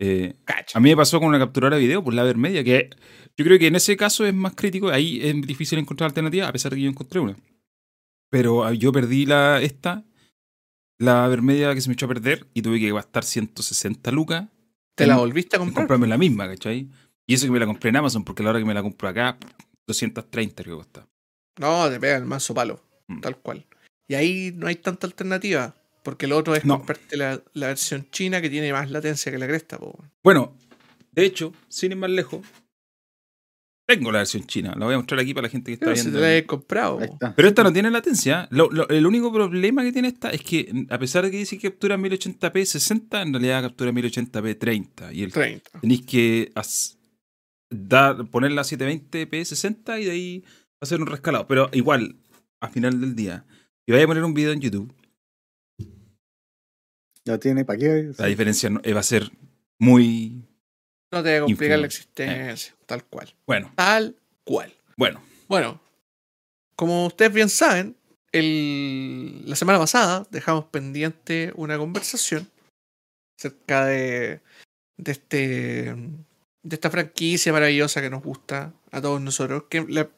Eh, 0.00 0.34
a 0.74 0.80
mí 0.80 0.90
me 0.90 0.96
pasó 0.96 1.18
con 1.20 1.28
una 1.28 1.38
capturadora 1.38 1.76
de 1.76 1.82
video 1.82 2.02
por 2.02 2.14
la 2.14 2.22
Vermedia, 2.24 2.64
que 2.64 2.90
yo 3.36 3.44
creo 3.44 3.58
que 3.58 3.66
en 3.66 3.76
ese 3.76 3.96
caso 3.96 4.24
es 4.26 4.34
más 4.34 4.54
crítico. 4.54 4.88
Ahí 4.88 5.20
es 5.22 5.40
difícil 5.42 5.78
encontrar 5.78 6.08
alternativas, 6.08 6.48
a 6.48 6.52
pesar 6.52 6.70
de 6.72 6.76
que 6.78 6.82
yo 6.84 6.90
encontré 6.90 7.20
una. 7.20 7.36
Pero 8.30 8.64
ah, 8.64 8.72
yo 8.72 8.92
perdí 8.92 9.26
la 9.26 9.60
esta, 9.62 10.04
la 10.98 11.26
Vermedia 11.28 11.74
que 11.74 11.80
se 11.80 11.88
me 11.88 11.94
echó 11.94 12.06
a 12.06 12.10
perder, 12.10 12.46
y 12.54 12.62
tuve 12.62 12.78
que 12.80 12.92
gastar 12.92 13.24
160 13.24 14.10
lucas 14.12 14.48
¿Te 14.94 15.06
la 15.06 15.16
volviste 15.16 15.56
a 15.56 15.58
comprar? 15.60 15.82
comprarme 15.86 16.08
la 16.08 16.18
misma, 16.18 16.48
¿cachai? 16.48 16.88
Y 17.26 17.34
eso 17.34 17.46
que 17.46 17.52
me 17.52 17.60
la 17.60 17.66
compré 17.66 17.90
en 17.90 17.96
Amazon, 17.96 18.24
porque 18.24 18.42
a 18.42 18.44
la 18.44 18.50
hora 18.50 18.58
que 18.58 18.64
me 18.64 18.74
la 18.74 18.82
compro 18.82 19.08
acá, 19.08 19.38
230 19.86 20.62
creo 20.64 20.76
que 20.78 20.84
cuesta. 20.84 21.08
No, 21.60 21.88
te 21.88 22.00
pega 22.00 22.16
el 22.16 22.24
manso 22.24 22.52
palo, 22.54 22.82
Mm. 23.08 23.20
tal 23.20 23.36
cual. 23.38 23.66
Y 24.08 24.14
ahí 24.14 24.52
no 24.56 24.66
hay 24.66 24.76
tanta 24.76 25.06
alternativa, 25.06 25.74
porque 26.08 26.26
lo 26.26 26.38
otro 26.38 26.54
es 26.54 26.64
No. 26.64 26.78
comprarte 26.78 27.18
la, 27.18 27.42
la 27.52 27.66
versión 27.66 28.06
china 28.10 28.40
que 28.40 28.48
tiene 28.48 28.72
más 28.72 28.90
latencia 28.90 29.30
que 29.30 29.36
la 29.36 29.46
cresta. 29.46 29.76
Po. 29.78 30.02
Bueno, 30.24 30.56
de 31.12 31.24
hecho, 31.26 31.52
sin 31.68 31.92
ir 31.92 31.98
más 31.98 32.08
lejos, 32.08 32.40
tengo 33.86 34.10
la 34.10 34.18
versión 34.18 34.46
china. 34.46 34.74
La 34.78 34.86
voy 34.86 34.94
a 34.94 34.98
mostrar 34.98 35.20
aquí 35.20 35.34
para 35.34 35.46
la 35.46 35.50
gente 35.50 35.70
que 35.70 35.74
está 35.74 35.84
Pero 35.86 35.96
si 35.96 36.02
viendo. 36.04 36.18
te 36.20 36.24
la 36.26 36.36
he 36.36 36.46
comprado. 36.46 36.98
Pero 37.36 37.48
esta 37.48 37.62
no 37.62 37.72
tiene 37.72 37.90
latencia. 37.90 38.48
Lo- 38.50 38.70
lo- 38.70 38.88
el 38.88 39.06
único 39.06 39.30
problema 39.32 39.82
que 39.82 39.92
tiene 39.92 40.08
esta 40.08 40.30
es 40.30 40.42
que, 40.42 40.86
a 40.88 40.98
pesar 40.98 41.24
de 41.24 41.30
que 41.30 41.36
dice 41.38 41.58
que 41.58 41.68
captura 41.70 41.96
1080p 41.98 42.64
60, 42.64 43.20
en 43.22 43.32
realidad 43.34 43.62
captura 43.62 43.90
1080p 43.92 44.58
30. 44.58 45.12
Y 45.12 45.22
el, 45.24 45.32
30. 45.32 45.80
tenéis 45.80 46.02
que 46.06 46.52
dar, 47.70 48.26
ponerla 48.30 48.62
a 48.62 48.64
720p 48.64 49.44
60 49.44 50.00
y 50.00 50.04
de 50.06 50.10
ahí 50.10 50.44
hacer 50.82 51.00
un 51.00 51.06
rescalado. 51.06 51.46
Pero 51.46 51.68
igual, 51.72 52.16
a 52.60 52.68
final 52.68 53.00
del 53.00 53.14
día, 53.14 53.44
si 53.86 53.92
vais 53.92 54.04
a 54.04 54.06
poner 54.06 54.24
un 54.24 54.34
video 54.34 54.52
en 54.52 54.60
YouTube, 54.60 54.92
Ya 57.28 57.38
tiene, 57.38 57.64
¿para 57.66 57.78
qué? 57.78 58.10
la 58.16 58.26
diferencia 58.26 58.70
no- 58.70 58.80
eh, 58.82 58.94
va 58.94 59.00
a 59.00 59.02
ser 59.02 59.30
muy. 59.78 60.42
No 61.12 61.22
te 61.22 61.28
voy 61.28 61.36
a 61.36 61.40
complicar 61.42 61.64
Ínfimo. 61.66 61.80
la 61.82 61.86
existencia, 61.86 62.74
tal 62.86 63.04
cual. 63.04 63.34
Bueno, 63.46 63.70
Tal 63.76 64.16
cual. 64.44 64.72
bueno. 64.96 65.22
Bueno, 65.46 65.78
como 66.74 67.06
ustedes 67.06 67.32
bien 67.34 67.48
saben, 67.50 67.96
el- 68.32 69.42
la 69.48 69.56
semana 69.56 69.78
pasada 69.78 70.26
dejamos 70.30 70.64
pendiente 70.66 71.52
una 71.56 71.76
conversación 71.78 72.48
acerca 73.38 73.84
de, 73.86 74.40
de, 74.96 75.12
este, 75.12 75.94
de 76.62 76.74
esta 76.74 76.90
franquicia 76.90 77.52
maravillosa 77.52 78.00
que 78.00 78.10
nos 78.10 78.22
gusta 78.22 78.72
a 78.90 79.00
todos 79.02 79.20
nosotros. 79.20 79.64
Que 79.68 79.84
la- 79.88 80.08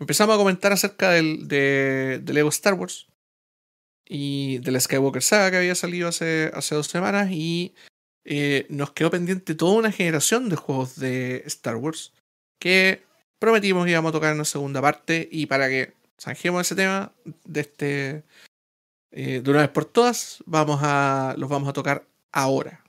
empezamos 0.00 0.34
a 0.34 0.38
comentar 0.38 0.72
acerca 0.72 1.10
del, 1.10 1.46
de, 1.48 2.20
de 2.22 2.32
Lego 2.32 2.48
Star 2.50 2.74
Wars 2.74 3.06
y 4.08 4.58
de 4.58 4.72
la 4.72 4.80
Skywalker 4.80 5.22
Saga 5.22 5.50
que 5.50 5.56
había 5.58 5.74
salido 5.74 6.08
hace, 6.08 6.50
hace 6.54 6.74
dos 6.74 6.86
semanas 6.86 7.30
y 7.30 7.74
eh, 8.24 8.66
nos 8.68 8.92
quedó 8.92 9.10
pendiente 9.10 9.54
toda 9.54 9.78
una 9.78 9.92
generación 9.92 10.48
de 10.48 10.56
juegos 10.56 10.96
de 10.96 11.42
Star 11.46 11.76
Wars 11.76 12.12
que 12.58 13.02
prometimos 13.38 13.84
que 13.84 13.92
íbamos 13.92 14.10
a 14.10 14.12
tocar 14.12 14.30
en 14.30 14.36
una 14.36 14.44
segunda 14.44 14.80
parte 14.80 15.28
y 15.30 15.46
para 15.46 15.68
que 15.68 15.94
zanjemos 16.20 16.62
ese 16.62 16.74
tema 16.74 17.12
de 17.44 17.60
este 17.60 18.24
eh, 19.12 19.40
de 19.42 19.50
una 19.50 19.60
vez 19.60 19.70
por 19.70 19.84
todas 19.84 20.42
vamos 20.46 20.80
a 20.82 21.34
los 21.38 21.48
vamos 21.48 21.68
a 21.68 21.72
tocar 21.72 22.06
ahora. 22.32 22.84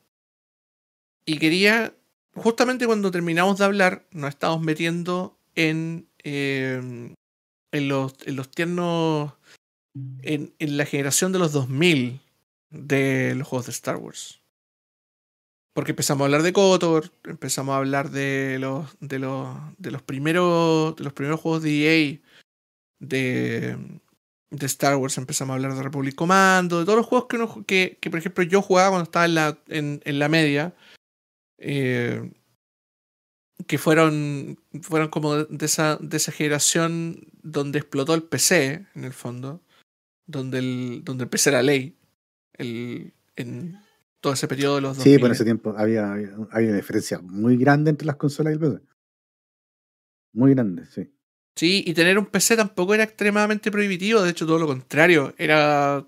Y 1.26 1.40
quería 1.40 1.94
justamente 2.34 2.86
cuando 2.86 3.12
terminamos 3.12 3.58
de 3.58 3.66
hablar 3.66 4.06
nos 4.12 4.30
estamos 4.30 4.62
metiendo 4.62 5.38
en 5.56 6.08
eh, 6.24 7.14
en 7.72 7.88
los 7.88 8.16
en 8.26 8.36
los 8.36 8.50
tiernos 8.50 9.34
en, 10.22 10.54
la 10.60 10.86
generación 10.86 11.32
de 11.32 11.40
los 11.40 11.52
2000 11.52 12.20
de 12.70 13.36
los 13.36 13.48
juegos 13.48 13.68
de 13.68 13.72
Star 13.72 13.98
Wars. 13.98 14.42
Porque 15.74 15.92
empezamos 15.92 16.22
a 16.22 16.26
hablar 16.26 16.42
de 16.42 16.54
KOTOR, 16.54 17.12
empezamos 17.26 17.74
a 17.74 17.78
hablar 17.78 18.10
de 18.10 18.58
los, 18.60 18.98
de 19.00 19.20
los, 19.20 19.56
de 19.78 19.92
los 19.92 20.02
primeros, 20.02 20.96
de 20.96 21.04
los 21.04 21.14
primeros 21.14 21.40
juegos 21.40 21.62
de 21.62 21.70
EA 21.86 22.20
de, 23.00 23.78
de 24.50 24.66
Star 24.66 24.96
Wars, 24.96 25.18
empezamos 25.18 25.52
a 25.52 25.56
hablar 25.56 25.76
de 25.76 25.84
Republic 25.84 26.16
Commando, 26.16 26.80
de 26.80 26.86
todos 26.86 26.98
los 26.98 27.06
juegos 27.06 27.28
que, 27.28 27.36
uno, 27.36 27.66
que, 27.66 27.98
que 28.02 28.10
por 28.10 28.20
ejemplo, 28.20 28.44
yo 28.44 28.62
jugaba 28.62 28.90
cuando 28.90 29.04
estaba 29.04 29.26
en 29.26 29.36
la, 29.36 29.58
en, 29.68 30.02
en 30.04 30.20
la 30.20 30.30
media, 30.30 30.74
eh, 31.60 32.32
que 33.66 33.78
fueron, 33.78 34.60
fueron 34.82 35.10
como 35.10 35.36
de 35.36 35.66
esa, 35.66 35.98
de 35.98 36.18
esa 36.18 36.32
generación 36.32 37.28
donde 37.42 37.80
explotó 37.80 38.14
el 38.14 38.24
PC, 38.24 38.86
en 38.96 39.04
el 39.04 39.14
fondo, 39.14 39.62
donde 40.28 40.60
el, 40.60 41.02
donde 41.04 41.24
el 41.24 41.30
PC 41.30 41.50
era 41.50 41.64
ley, 41.64 41.98
el, 42.54 43.14
en 43.36 43.80
todo 44.22 44.34
ese 44.34 44.48
periodo 44.48 44.76
de 44.76 44.82
los 44.82 44.98
2000. 44.98 45.14
Sí, 45.16 45.20
por 45.20 45.32
ese 45.32 45.44
tiempo 45.44 45.74
había, 45.78 46.12
había, 46.14 46.30
había 46.52 46.68
una 46.70 46.78
diferencia 46.78 47.20
muy 47.20 47.58
grande 47.58 47.90
entre 47.90 48.06
las 48.06 48.18
consolas 48.18 48.52
y 48.52 48.54
el 48.56 48.60
PC. 48.60 48.80
Muy 50.34 50.54
grande, 50.54 50.86
sí. 50.86 51.10
Sí, 51.56 51.84
y 51.88 51.94
tener 51.96 52.20
un 52.20 52.28
PC 52.28 52.56
tampoco 52.56 52.94
era 52.94 53.04
extremadamente 53.04 53.72
prohibitivo, 53.72 54.22
de 54.22 54.30
hecho 54.30 54.46
todo 54.46 54.60
lo 54.60 54.68
contrario, 54.68 55.34
era, 55.40 56.06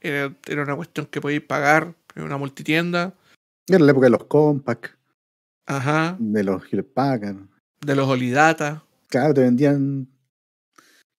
era, 0.00 0.34
era 0.48 0.62
una 0.64 0.74
cuestión 0.74 1.06
que 1.06 1.20
podíais 1.20 1.42
pagar 1.44 1.94
en 2.16 2.24
una 2.24 2.36
multitienda, 2.36 3.14
Era 3.68 3.78
la 3.78 3.92
época 3.92 4.06
de 4.06 4.10
los 4.10 4.24
compact, 4.24 4.96
ajá, 5.66 6.16
de 6.18 6.42
los 6.42 6.64
Hewlett 6.64 6.92
Packard. 6.92 7.36
de 7.80 7.94
los 7.94 8.08
Olidata, 8.08 8.82
Claro, 9.08 9.34
te 9.34 9.42
vendían. 9.42 10.08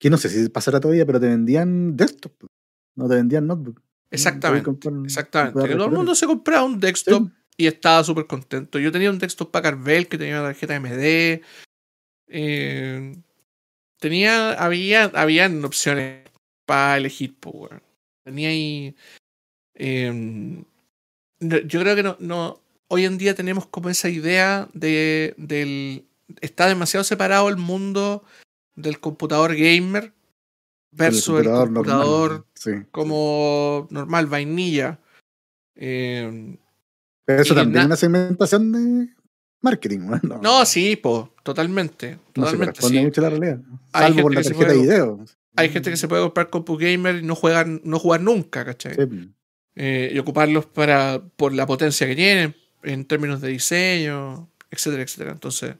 Que 0.03 0.09
no 0.09 0.17
sé 0.17 0.27
si 0.27 0.49
pasará 0.49 0.81
todavía, 0.81 1.05
pero 1.05 1.17
te 1.17 1.27
vendían 1.27 1.95
desktop. 1.95 2.33
No 2.97 3.07
te 3.07 3.15
vendían 3.15 3.47
notebook. 3.47 3.81
exactamente, 4.11 4.65
comprar- 4.65 5.05
exactamente, 5.05 5.75
todo 5.75 5.85
el 5.85 5.91
mundo 5.91 6.13
se 6.13 6.25
compraba 6.27 6.65
un 6.65 6.77
desktop 6.77 7.27
Sí. 7.29 7.33
y 7.57 7.67
estaba 7.67 8.03
súper 8.03 8.27
contento. 8.27 8.79
Yo 8.79 8.91
tenía 8.91 9.09
un 9.09 9.17
desktop 9.17 9.49
Packard 9.49 9.81
Bell 9.81 10.07
que 10.09 10.17
tenía 10.17 10.39
una 10.41 10.49
tarjeta 10.49 10.75
MD, 10.75 11.41
eh, 12.27 13.15
tenía, 13.99 14.51
había, 14.53 15.05
habían 15.05 15.63
opciones 15.63 16.29
para 16.65 16.97
elegir, 16.97 17.35
weón. 17.45 17.81
Tenía 18.25 18.49
ahí. 18.49 18.95
eh, 19.75 20.11
no- 21.39 21.57
yo 21.59 21.79
creo 21.79 21.95
que 21.95 22.03
no, 22.03 22.17
no. 22.19 22.61
Hoy 22.89 23.05
en 23.05 23.17
día 23.17 23.33
tenemos 23.35 23.65
como 23.67 23.89
esa 23.89 24.09
idea 24.09 24.67
de. 24.73 25.33
del. 25.37 26.05
Está 26.41 26.67
demasiado 26.67 27.03
separado 27.03 27.49
el 27.49 27.57
mundo 27.57 28.23
del 28.75 28.99
computador 28.99 29.55
gamer 29.55 30.13
versus 30.91 31.39
el 31.41 31.45
computador, 31.45 32.31
normal, 32.31 32.45
sí. 32.53 32.71
como 32.91 33.87
normal, 33.89 34.27
vainilla. 34.27 34.99
Eh, 35.75 36.57
Pero 37.25 37.41
eso 37.41 37.55
también 37.55 37.81
es 37.81 37.85
una 37.85 37.95
segmentación 37.95 38.71
de 38.71 39.09
marketing. 39.61 39.99
¿no? 40.23 40.41
no, 40.41 40.65
sí, 40.65 40.95
po, 40.95 41.33
totalmente. 41.43 42.19
no 42.35 42.45
se 42.45 42.57
Totalmente, 42.57 42.81
sí. 42.81 42.99
mucho 42.99 43.21
la 43.21 43.29
realidad. 43.29 43.59
Salvo 43.91 44.21
por 44.23 44.35
la 44.35 44.41
tarjeta 44.41 44.73
de 44.73 44.81
video. 44.81 45.25
Hay 45.55 45.69
gente 45.69 45.91
que 45.91 45.97
se 45.97 46.07
puede 46.07 46.23
comprar 46.23 46.49
compu 46.49 46.77
gamer 46.77 47.17
y 47.17 47.23
no 47.23 47.35
juegan, 47.35 47.81
no 47.83 47.99
jugar 47.99 48.21
nunca, 48.21 48.65
¿cachai? 48.65 48.95
Sí. 48.95 49.33
Eh, 49.75 50.11
y 50.13 50.19
ocuparlos 50.19 50.65
para, 50.67 51.23
por 51.35 51.53
la 51.53 51.65
potencia 51.65 52.05
que 52.05 52.15
tienen 52.15 52.55
en 52.83 53.05
términos 53.05 53.41
de 53.41 53.49
diseño, 53.49 54.49
etcétera, 54.69 55.03
etcétera. 55.03 55.31
Entonces, 55.31 55.75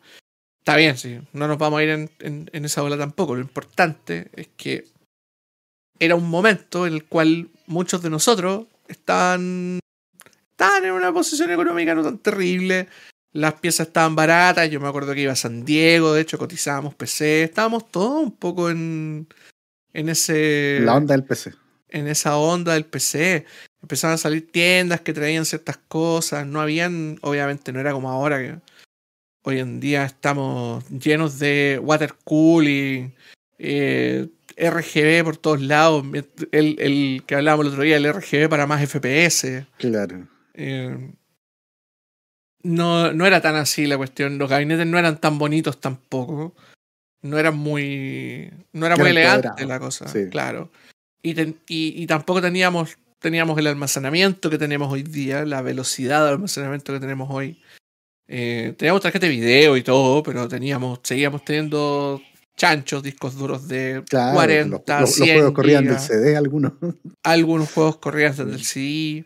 está 0.63 0.77
bien, 0.77 0.97
sí. 0.97 1.19
No 1.33 1.47
nos 1.47 1.57
vamos 1.57 1.79
a 1.79 1.83
ir 1.83 1.89
en, 1.89 2.09
en- 2.19 2.49
en 2.53 2.65
esa 2.65 2.81
ola 2.83 2.97
tampoco. 2.97 3.35
Lo 3.35 3.41
importante 3.41 4.29
es 4.33 4.47
que 4.55 4.85
era 5.99 6.15
un 6.15 6.29
momento 6.29 6.87
en 6.87 6.93
el 6.93 7.05
cual 7.05 7.49
muchos 7.67 8.01
de 8.01 8.09
nosotros 8.09 8.65
estaban, 8.87 9.79
estaban 10.51 10.85
en 10.85 10.91
una 10.91 11.13
posición 11.13 11.51
económica 11.51 11.93
no 11.95 12.03
tan 12.03 12.17
terrible. 12.17 12.87
Las 13.33 13.55
piezas 13.55 13.87
estaban 13.87 14.15
baratas. 14.15 14.69
Yo 14.69 14.79
me 14.79 14.87
acuerdo 14.87 15.13
que 15.13 15.21
iba 15.21 15.33
a 15.33 15.35
San 15.35 15.65
Diego, 15.65 16.13
de 16.13 16.21
hecho, 16.21 16.37
cotizábamos 16.37 16.95
PC. 16.95 17.43
Estábamos 17.43 17.89
todos 17.91 18.23
un 18.23 18.31
poco 18.31 18.69
en, 18.69 19.27
en 19.93 20.09
ese 20.09 20.79
La 20.81 20.95
onda 20.95 21.13
del 21.15 21.23
PC. 21.23 21.53
en 21.89 22.07
esa 22.07 22.37
onda 22.37 22.73
del 22.73 22.85
PC. 22.85 23.45
Empezaban 23.81 24.15
a 24.15 24.17
salir 24.17 24.49
tiendas 24.51 25.01
que 25.01 25.13
traían 25.13 25.45
ciertas 25.45 25.77
cosas. 25.87 26.45
No 26.47 26.61
habían, 26.61 27.17
obviamente 27.21 27.73
no 27.73 27.79
era 27.79 27.91
como 27.91 28.09
ahora 28.09 28.37
que 28.39 28.55
hoy 29.43 29.59
en 29.59 29.79
día 29.79 30.05
estamos 30.05 30.83
llenos 30.89 31.39
de 31.39 31.79
water 31.81 32.13
cooling, 32.23 33.11
eh, 33.59 34.27
RGB 34.57 35.23
por 35.23 35.37
todos 35.37 35.61
lados. 35.61 36.03
El, 36.51 36.75
el 36.79 37.23
que 37.25 37.35
hablábamos 37.35 37.65
el 37.67 37.71
otro 37.73 37.83
día, 37.83 37.97
el 37.97 38.05
RGB 38.11 38.49
para 38.49 38.67
más 38.67 38.81
FPS. 38.81 39.65
Claro. 39.77 40.27
Eh, 40.53 41.11
no, 42.63 43.11
no 43.11 43.25
era 43.25 43.41
tan 43.41 43.55
así 43.55 43.85
la 43.87 43.97
cuestión. 43.97 44.37
Los 44.37 44.49
gabinetes 44.49 44.85
no 44.87 44.97
eran 44.97 45.19
tan 45.19 45.37
bonitos 45.37 45.79
tampoco. 45.81 46.55
No 47.21 47.37
eran 47.37 47.57
muy. 47.57 48.51
No 48.73 48.85
era 48.85 48.95
muy 48.95 49.09
elegante 49.09 49.65
la 49.65 49.79
cosa, 49.79 50.07
sí. 50.07 50.29
claro. 50.29 50.71
Y, 51.21 51.33
ten- 51.33 51.57
y, 51.67 52.01
y 52.01 52.05
tampoco 52.07 52.41
teníamos, 52.41 52.97
teníamos 53.19 53.57
el 53.57 53.67
almacenamiento 53.67 54.49
que 54.49 54.57
tenemos 54.57 54.91
hoy 54.91 55.03
día, 55.03 55.45
la 55.45 55.61
velocidad 55.61 56.23
de 56.25 56.31
almacenamiento 56.31 56.91
que 56.93 56.99
tenemos 56.99 57.29
hoy. 57.31 57.61
Eh, 58.27 58.73
teníamos 58.77 59.01
tarjeta 59.01 59.25
de 59.27 59.31
video 59.33 59.75
y 59.77 59.83
todo, 59.83 60.23
pero 60.23 60.47
teníamos, 60.47 60.99
seguíamos 61.03 61.43
teniendo 61.43 62.21
chanchos, 62.55 63.03
discos 63.03 63.35
duros 63.35 63.67
de 63.67 64.03
Claro, 64.09 64.35
40, 64.35 64.77
los, 64.77 64.87
los- 64.87 64.99
los 65.01 65.15
100 65.15 65.35
juegos 65.37 65.53
corrían 65.53 65.85
del. 65.85 65.99
CD 65.99 66.35
algunos. 66.37 66.73
Algunos 67.23 67.71
juegos 67.71 67.97
corrían 67.97 68.35
desde 68.35 68.51
el 68.53 68.63
CD. 68.63 69.25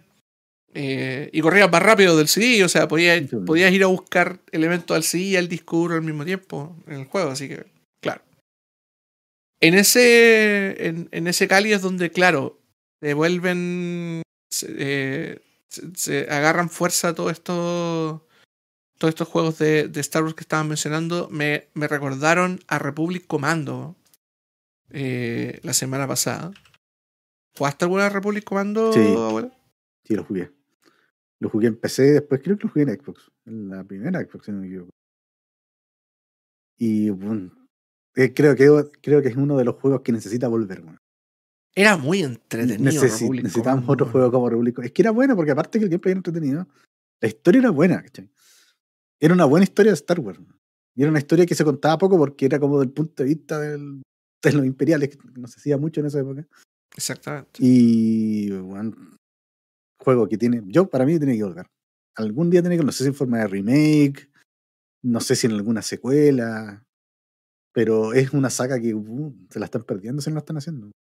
eh, 0.74 1.30
y 1.34 1.42
corrían 1.42 1.70
más 1.72 1.82
rápido 1.82 2.16
del 2.18 2.28
CD, 2.28 2.64
o 2.64 2.70
sea, 2.70 2.88
podías, 2.88 3.22
podías 3.46 3.72
ir 3.72 3.84
a 3.84 3.88
buscar 3.88 4.40
elementos 4.52 4.96
al 4.96 5.04
CD 5.04 5.24
y 5.24 5.36
al 5.36 5.48
disco 5.48 5.78
duro 5.78 5.96
al 5.96 6.02
mismo 6.04 6.24
tiempo 6.26 6.76
en 6.88 7.00
el 7.02 7.06
juego, 7.06 7.32
así 7.32 7.48
que, 7.48 7.66
claro. 8.02 8.22
En 9.60 9.74
ese, 9.74 10.88
en, 10.88 11.10
en 11.12 11.28
ese 11.28 11.48
Cali 11.48 11.74
es 11.74 11.82
donde, 11.82 12.12
claro, 12.12 12.60
se 13.02 13.14
vuelven, 13.16 14.22
se, 14.52 14.68
eh, 14.78 15.40
se- 15.70 15.96
se 15.96 16.20
agarran 16.30 16.70
fuerza 16.70 17.16
todos 17.16 17.32
estos, 17.32 18.22
todos 18.98 19.12
estos 19.14 19.28
juegos 19.28 19.58
de, 19.60 19.88
de 19.88 20.00
Star 20.02 20.24
Wars 20.24 20.36
que 20.36 20.42
estaban 20.42 20.68
mencionando. 20.68 21.30
Me, 21.30 21.68
me 21.74 21.88
recordaron 21.88 22.60
a 22.68 22.80
Republic 22.80 23.26
Commando 23.28 23.96
eh, 24.90 25.60
la 25.64 25.74
semana 25.74 26.08
pasada. 26.08 26.52
¿Jugaste 27.58 27.86
alguna 27.86 28.10
Republic 28.10 28.44
Commando, 28.44 28.94
Sí. 28.94 29.00
abuelo? 29.00 29.52
Sí, 30.06 30.16
lo 30.16 30.24
jugué. 30.24 30.52
Lo 31.40 31.50
jugué 31.50 31.68
en 31.68 31.76
PC, 31.80 32.04
después 32.14 32.42
creo 32.44 32.58
que 32.58 32.64
lo 32.68 32.74
jugué 32.74 32.84
en 32.84 33.00
Xbox. 33.00 33.32
En 33.46 33.70
la 33.70 33.84
primera 33.84 34.20
Xbox, 34.22 34.46
si 34.46 34.52
no 34.52 34.60
me 34.62 34.68
equivoco. 34.68 34.90
Y 36.80 37.10
bueno, 37.10 37.52
eh, 38.16 38.34
creo, 38.34 38.56
que, 38.56 38.68
creo 39.02 39.22
que 39.22 39.30
es 39.30 39.36
uno 39.36 39.58
de 39.58 39.66
los 39.66 39.76
juegos 39.76 40.02
que 40.02 40.12
necesita 40.12 40.48
volver. 40.48 40.82
weón. 40.82 40.98
Era 41.76 41.98
muy 41.98 42.22
entretenido. 42.24 42.84
Necesi- 42.92 43.20
Republic 43.22 43.44
necesitamos 43.44 43.82
Commando. 43.86 43.94
otro 43.94 44.06
juego 44.08 44.32
como 44.32 44.50
Republic. 44.50 44.80
Es 44.80 44.92
que 44.92 45.02
era 45.02 45.12
bueno, 45.12 45.36
porque 45.36 45.52
aparte 45.52 45.80
que 45.80 45.86
el 45.86 45.90
gameplay 45.92 46.12
era 46.12 46.20
entretenido, 46.20 46.68
la 47.22 47.28
historia 47.28 47.60
era 47.60 47.70
buena, 47.72 48.02
¿cachai? 48.02 48.30
Era 49.20 49.34
una 49.34 49.46
buena 49.46 49.64
historia 49.64 49.92
de 49.92 49.96
Star 49.96 50.20
Wars. 50.20 50.40
Y 50.96 51.02
era 51.02 51.10
una 51.12 51.20
historia 51.20 51.46
que 51.46 51.56
se 51.56 51.64
contaba 51.64 51.98
poco 51.98 52.18
porque 52.18 52.46
era 52.46 52.60
como 52.60 52.80
del 52.80 52.92
punto 52.92 53.24
de 53.24 53.30
vista 53.30 53.60
del- 53.60 54.02
de 54.44 54.54
los 54.54 54.66
imperiales, 54.66 55.10
que 55.10 55.18
no 55.40 55.48
se 55.48 55.60
hacía 55.60 55.78
mucho 55.78 56.00
en 56.00 56.08
esa 56.08 56.20
época. 56.20 56.48
Exactamente. 56.96 57.52
Y 57.60 58.50
bueno, 58.52 58.96
juego 60.00 60.28
que 60.28 60.38
tiene, 60.38 60.62
yo 60.66 60.90
para 60.90 61.06
mí 61.06 61.18
tiene 61.18 61.36
que 61.38 61.44
volver. 61.44 61.68
Algún 62.16 62.50
día 62.50 62.62
tiene 62.62 62.78
que, 62.78 62.84
no 62.84 62.92
sé 62.92 63.04
si 63.04 63.10
en 63.10 63.16
forma 63.16 63.40
de 63.40 63.48
remake, 63.48 64.30
no 65.04 65.20
sé 65.20 65.36
si 65.36 65.46
en 65.48 65.54
alguna 65.54 65.82
secuela, 65.82 66.84
pero 67.74 68.14
es 68.14 68.34
una 68.34 68.50
saga 68.50 68.80
que 68.80 68.94
uh, 68.96 69.36
se 69.50 69.60
la 69.60 69.66
están 69.66 69.84
perdiendo 69.84 70.22
si 70.22 70.30
no 70.30 70.36
la 70.36 70.40
están 70.40 70.58
haciendo. 70.58 70.92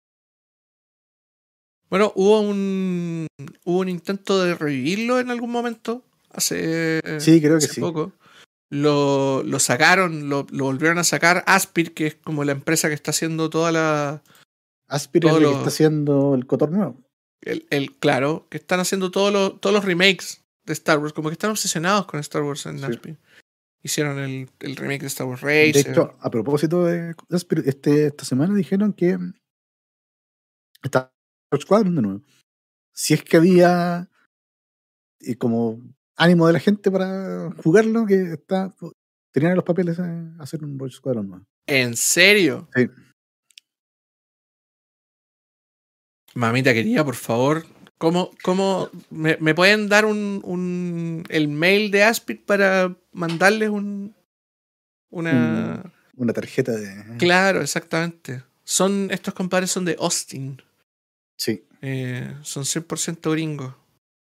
Bueno, 1.89 2.13
hubo 2.17 2.41
un, 2.41 3.27
hubo 3.65 3.79
un 3.81 3.89
intento 3.89 4.43
de 4.43 4.55
revivirlo 4.55 5.21
en 5.21 5.31
algún 5.31 5.51
momento. 5.53 6.05
Hace, 6.37 7.01
Sí, 7.21 7.41
creo 7.41 7.59
que 7.59 7.65
hace 7.65 7.75
sí. 7.75 7.81
poco. 7.81 8.13
Lo, 8.71 9.43
lo 9.45 9.59
sacaron, 9.61 10.29
lo, 10.29 10.47
lo 10.51 10.65
volvieron 10.65 10.99
a 10.99 11.05
sacar. 11.05 11.43
Aspir, 11.47 11.95
que 11.95 12.07
es 12.09 12.15
como 12.17 12.45
la 12.45 12.53
empresa 12.53 12.89
que 12.89 12.95
está 12.95 13.11
haciendo 13.13 13.49
toda 13.51 13.73
la. 13.73 14.23
Aspir 14.89 15.25
es 15.25 15.31
Todo 15.31 15.39
el 15.39 15.45
que 15.45 15.51
lo- 15.51 15.57
está 15.57 15.69
haciendo 15.69 16.35
el 16.35 16.47
Cotor 16.47 16.71
nuevo. 16.73 17.01
El, 17.41 17.67
el- 17.71 17.97
claro, 17.97 18.47
que 18.51 18.57
están 18.59 18.81
haciendo 18.81 19.11
todos 19.11 19.33
los, 19.33 19.61
todos 19.61 19.75
los 19.75 19.85
remakes 19.85 20.45
de 20.65 20.73
Star 20.73 20.99
Wars. 20.99 21.13
Como 21.13 21.29
que 21.29 21.35
están 21.35 21.51
obsesionados 21.51 22.07
con 22.07 22.21
Star 22.21 22.43
Wars 22.43 22.67
en 22.67 22.79
Sí. 22.79 22.85
Aspir. 22.85 23.19
Hicieron 23.83 24.19
el, 24.19 24.51
el 24.61 24.75
remake 24.77 25.03
de 25.03 25.07
Star 25.07 25.27
Wars 25.29 25.43
De 25.43 25.73
Racer. 25.73 25.93
hecho, 25.93 26.17
a 26.21 26.31
propósito 26.31 26.85
de 26.85 27.15
Aspir, 27.31 27.63
este, 27.67 28.07
esta 28.07 28.25
semana 28.25 28.53
dijeron 28.55 28.93
que 28.93 29.17
está 30.83 31.13
Squadron 31.57 31.95
de 31.95 32.03
nuevo. 32.03 32.23
Si 32.93 33.15
es 33.15 33.23
que 33.23 33.37
había 33.37 34.11
eh, 35.21 35.37
como 35.37 35.81
ánimo 36.17 36.47
de 36.47 36.53
la 36.55 36.61
gente 36.61 36.91
para 36.91 37.51
jugarlo, 37.63 38.07
que 38.07 38.33
está 38.33 38.75
tenían 39.33 39.53
en 39.53 39.57
los 39.57 39.65
papeles 39.65 39.99
a 39.99 40.35
hacer 40.39 40.65
un 40.65 40.79
Rogue 40.79 40.93
Squadron 40.93 41.29
nuevo. 41.29 41.45
¿En 41.67 41.95
serio? 41.97 42.69
Sí. 42.75 42.89
Mamita 46.35 46.73
querida, 46.75 47.05
por 47.05 47.15
favor. 47.17 47.65
¿Cómo, 47.99 48.31
cómo 48.43 48.91
me, 49.11 49.39
me 49.41 49.55
pueden 49.55 49.89
dar 49.89 50.05
un, 50.05 50.41
un- 50.45 51.25
el 51.31 51.49
mail 51.49 51.91
de 51.91 52.05
Aspid 52.05 52.41
para 52.45 52.95
mandarles 53.13 53.71
un 53.71 54.15
una 55.11 55.83
Una 56.17 56.33
tarjeta 56.35 56.73
de. 56.73 57.17
claro, 57.19 57.63
exactamente. 57.63 58.43
Son 58.65 59.09
estos 59.11 59.33
compadres 59.33 59.71
son 59.71 59.85
de 59.87 59.97
Austin. 59.99 60.61
Sí. 61.39 61.65
Eh, 61.81 62.35
son 62.43 62.65
100% 62.65 63.31
gringos. 63.33 63.75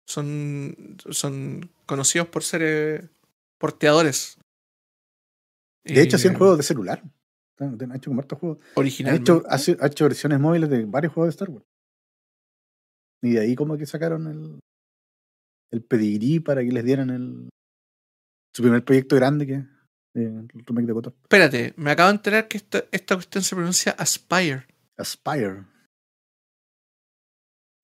Son 0.06 0.96
son 1.10 1.70
conocidos 1.84 2.28
por 2.28 2.42
ser 2.44 2.62
eh, 2.62 3.08
porteadores. 3.58 4.38
De 5.84 6.00
hecho, 6.02 6.16
hacían 6.16 6.34
juegos 6.36 6.58
de 6.58 6.62
celular. 6.64 7.02
Han 7.58 7.78
han 7.80 7.96
hecho 7.96 8.10
como 8.10 8.20
hartos 8.20 8.38
juegos. 8.38 8.58
Originalmente. 8.74 9.32
hecho, 9.32 9.42
hace- 9.48 9.76
ha 9.80 9.86
hecho 9.86 10.04
versiones 10.04 10.38
móviles 10.40 10.68
de 10.70 10.84
varios 10.84 11.12
juegos 11.12 11.28
de 11.28 11.36
Star 11.36 11.50
Wars. 11.50 11.64
Y 13.22 13.30
de 13.32 13.40
ahí 13.40 13.54
como 13.56 13.76
que 13.78 13.86
sacaron 13.86 14.26
el, 14.26 14.60
el 15.72 15.82
pedigrí 15.82 16.38
para 16.40 16.62
que 16.62 16.70
les 16.70 16.84
dieran 16.84 17.10
el 17.10 17.48
su 18.54 18.62
primer 18.62 18.84
proyecto 18.84 19.16
grande 19.16 19.46
que 19.46 19.54
eh, 19.54 19.64
el 20.14 20.48
remake 20.66 20.86
de 20.86 20.92
Kotor. 20.92 21.14
Espérate, 21.22 21.74
me 21.76 21.90
acabo 21.90 22.08
de 22.10 22.16
enterar 22.16 22.48
que 22.48 22.56
esta, 22.58 22.84
esta 22.92 23.14
cuestión 23.16 23.42
se 23.44 23.54
pronuncia 23.56 23.92
Aspire. 23.92 24.66
Aspire. 24.98 25.64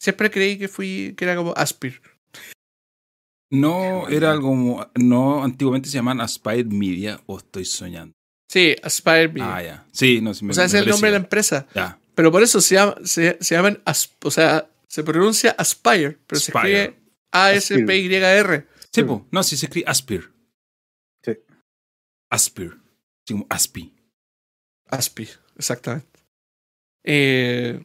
Siempre 0.00 0.30
creí 0.30 0.58
que 0.58 0.68
fui 0.68 1.14
que 1.16 1.24
era 1.24 1.37
como 1.37 1.52
Aspir. 1.56 2.00
No, 3.53 4.09
era 4.09 4.31
algo. 4.33 4.91
No, 4.95 5.45
antiguamente 5.45 5.88
se 5.88 5.95
llamaban 5.97 6.21
Aspire 6.23 6.65
Media 6.65 7.21
o 7.27 7.37
estoy 7.38 7.65
soñando. 7.67 8.15
Sí, 8.51 8.75
Aspire 8.83 9.29
Media. 9.29 9.55
Ah, 9.57 9.62
ya. 9.62 9.87
Sí, 9.93 10.21
no 10.21 10.33
sé. 10.35 10.47
o 10.47 10.53
sea, 10.53 10.65
es 10.65 10.75
el 10.75 10.88
nombre 10.88 11.11
de 11.11 11.19
la 11.19 11.23
empresa. 11.25 11.67
Ya. 11.75 11.99
Pero 12.15 12.31
por 12.33 12.43
eso 12.43 12.61
se, 12.61 12.75
llama, 12.77 12.97
se, 13.05 13.37
se 13.41 13.55
llaman, 13.55 13.81
As- 13.85 14.15
o 14.25 14.31
sea, 14.31 14.69
se 14.88 15.03
pronuncia 15.05 15.53
Aspire, 15.59 16.19
pero 16.27 16.41
se 16.41 16.51
escribe 16.53 16.97
A-S-P-Y-R. 17.33 18.67
Sí, 18.81 18.88
Sí. 19.01 19.03
po. 19.05 19.27
no, 19.31 19.43
sí 19.43 19.57
se 19.57 19.67
escribe 19.67 19.88
Aspire. 19.88 20.25
Sí. 21.25 21.33
Aspire. 22.31 22.73
Sí, 23.27 23.35
como 23.35 23.47
Aspi. 23.49 23.95
Aspi, 24.91 25.29
exactamente. 25.57 26.21
Eh, 27.05 27.83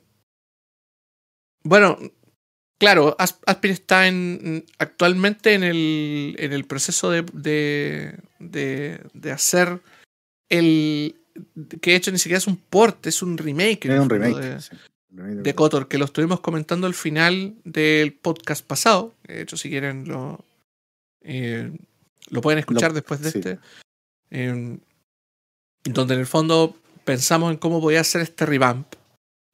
bueno, 1.64 1.98
claro, 2.78 3.16
As- 3.20 3.40
Aspir 3.46 3.72
está 3.72 4.08
en, 4.08 4.66
actualmente 4.80 5.54
en 5.54 5.64
el, 5.64 6.36
en 6.40 6.54
el 6.54 6.66
proceso 6.66 7.10
de, 7.12 7.24
de, 7.34 8.18
de, 8.40 9.02
de 9.14 9.32
hacer 9.32 9.82
el. 10.50 11.16
que 11.82 11.92
de 11.92 11.96
hecho 11.98 12.12
ni 12.12 12.18
siquiera 12.20 12.38
es 12.38 12.48
un 12.48 12.58
port, 12.58 13.06
es 13.08 13.22
un 13.22 13.38
remake. 13.38 13.86
el 13.86 14.00
un 14.00 14.10
remake. 14.10 14.36
de- 14.40 14.62
sí. 14.62 14.76
Un 15.12 15.18
remake 15.20 15.44
de 15.44 15.56
Kotor, 15.56 15.88
que 15.88 15.98
lo 15.98 16.06
estuvimos 16.06 16.40
comentando 16.42 16.86
al 16.88 16.94
final 16.94 17.56
del 17.64 18.14
podcast 18.14 18.66
pasado. 18.66 19.14
De 19.24 19.42
hecho, 19.42 19.56
si 19.58 19.70
quieren 19.70 20.08
lo, 20.08 20.44
eh, 21.22 21.72
lo 22.30 22.42
pueden 22.42 22.60
escuchar 22.60 22.90
Lo- 22.92 22.96
después 22.96 23.22
de 23.22 23.32
sí. 23.32 23.38
este. 23.40 23.60
Eh, 24.32 24.78
donde 25.86 26.14
en 26.16 26.20
el 26.20 26.26
fondo 26.28 26.76
pensamos 27.06 27.52
en 27.52 27.58
cómo 27.58 27.80
podía 27.80 28.04
ser 28.04 28.22
este 28.22 28.46
revamp. 28.46 28.86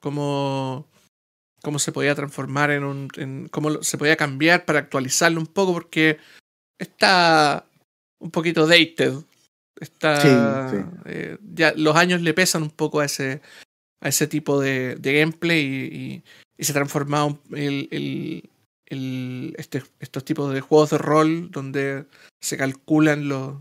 Cómo, 0.02 0.88
cómo 1.64 1.80
se 1.80 1.92
podía 1.92 2.14
transformar 2.14 2.70
en 2.72 2.84
un. 2.84 3.08
En, 3.16 3.48
cómo 3.50 3.82
se 3.82 3.98
podía 3.98 4.16
cambiar 4.18 4.66
para 4.66 4.80
actualizarlo 4.80 5.40
un 5.40 5.48
poco, 5.48 5.74
porque 5.74 6.18
está 6.78 7.66
un 8.20 8.30
poquito 8.32 8.68
dated. 8.68 9.14
Está, 9.80 10.70
Sí, 10.70 10.78
sí. 10.78 10.84
eh, 11.06 11.38
ya 11.56 11.74
los 11.76 11.96
años 11.96 12.22
le 12.22 12.34
pesan 12.34 12.62
un 12.64 12.70
poco 12.70 13.00
a 13.00 13.06
ese, 13.06 13.42
a 14.02 14.10
ese 14.10 14.28
tipo 14.28 14.60
de, 14.60 14.96
de 14.96 15.20
gameplay 15.20 15.60
y, 15.66 15.96
y- 15.98 16.24
y 16.58 16.64
se 16.64 16.72
ha 16.72 16.76
transformado 16.76 17.26
un- 17.28 17.58
el, 17.58 17.88
el- 17.92 18.50
el- 18.86 19.56
este- 19.58 19.84
estos 20.00 20.24
tipos 20.24 20.54
de 20.54 20.62
juegos 20.62 20.92
de 20.92 21.00
rol 21.00 21.50
donde 21.50 22.06
se 22.40 22.56
calculan 22.58 23.28
los, 23.28 23.56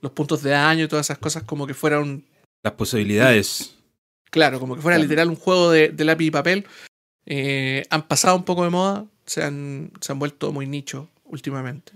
los 0.00 0.12
puntos 0.12 0.42
de 0.42 0.50
daño 0.50 0.84
y 0.84 0.88
todas 0.88 1.06
esas 1.06 1.18
cosas 1.18 1.42
como 1.42 1.66
que 1.66 1.74
fuera 1.74 1.98
un, 2.00 2.24
Las 2.62 2.74
posibilidades. 2.74 3.74
claro, 4.30 4.60
como 4.60 4.76
que 4.76 4.82
fuera 4.82 4.96
Claro. 4.96 5.08
literal 5.08 5.28
un 5.28 5.36
juego 5.36 5.70
de, 5.72 5.88
de 5.88 6.04
lápiz 6.04 6.26
y 6.26 6.30
papel, 6.30 6.66
eh, 7.30 7.84
han 7.90 8.08
pasado 8.08 8.36
un 8.36 8.44
poco 8.44 8.64
de 8.64 8.70
moda, 8.70 9.04
se 9.26 9.42
han, 9.44 9.92
se 10.00 10.12
han 10.12 10.18
vuelto 10.18 10.50
muy 10.50 10.66
nicho 10.66 11.10
últimamente. 11.24 11.92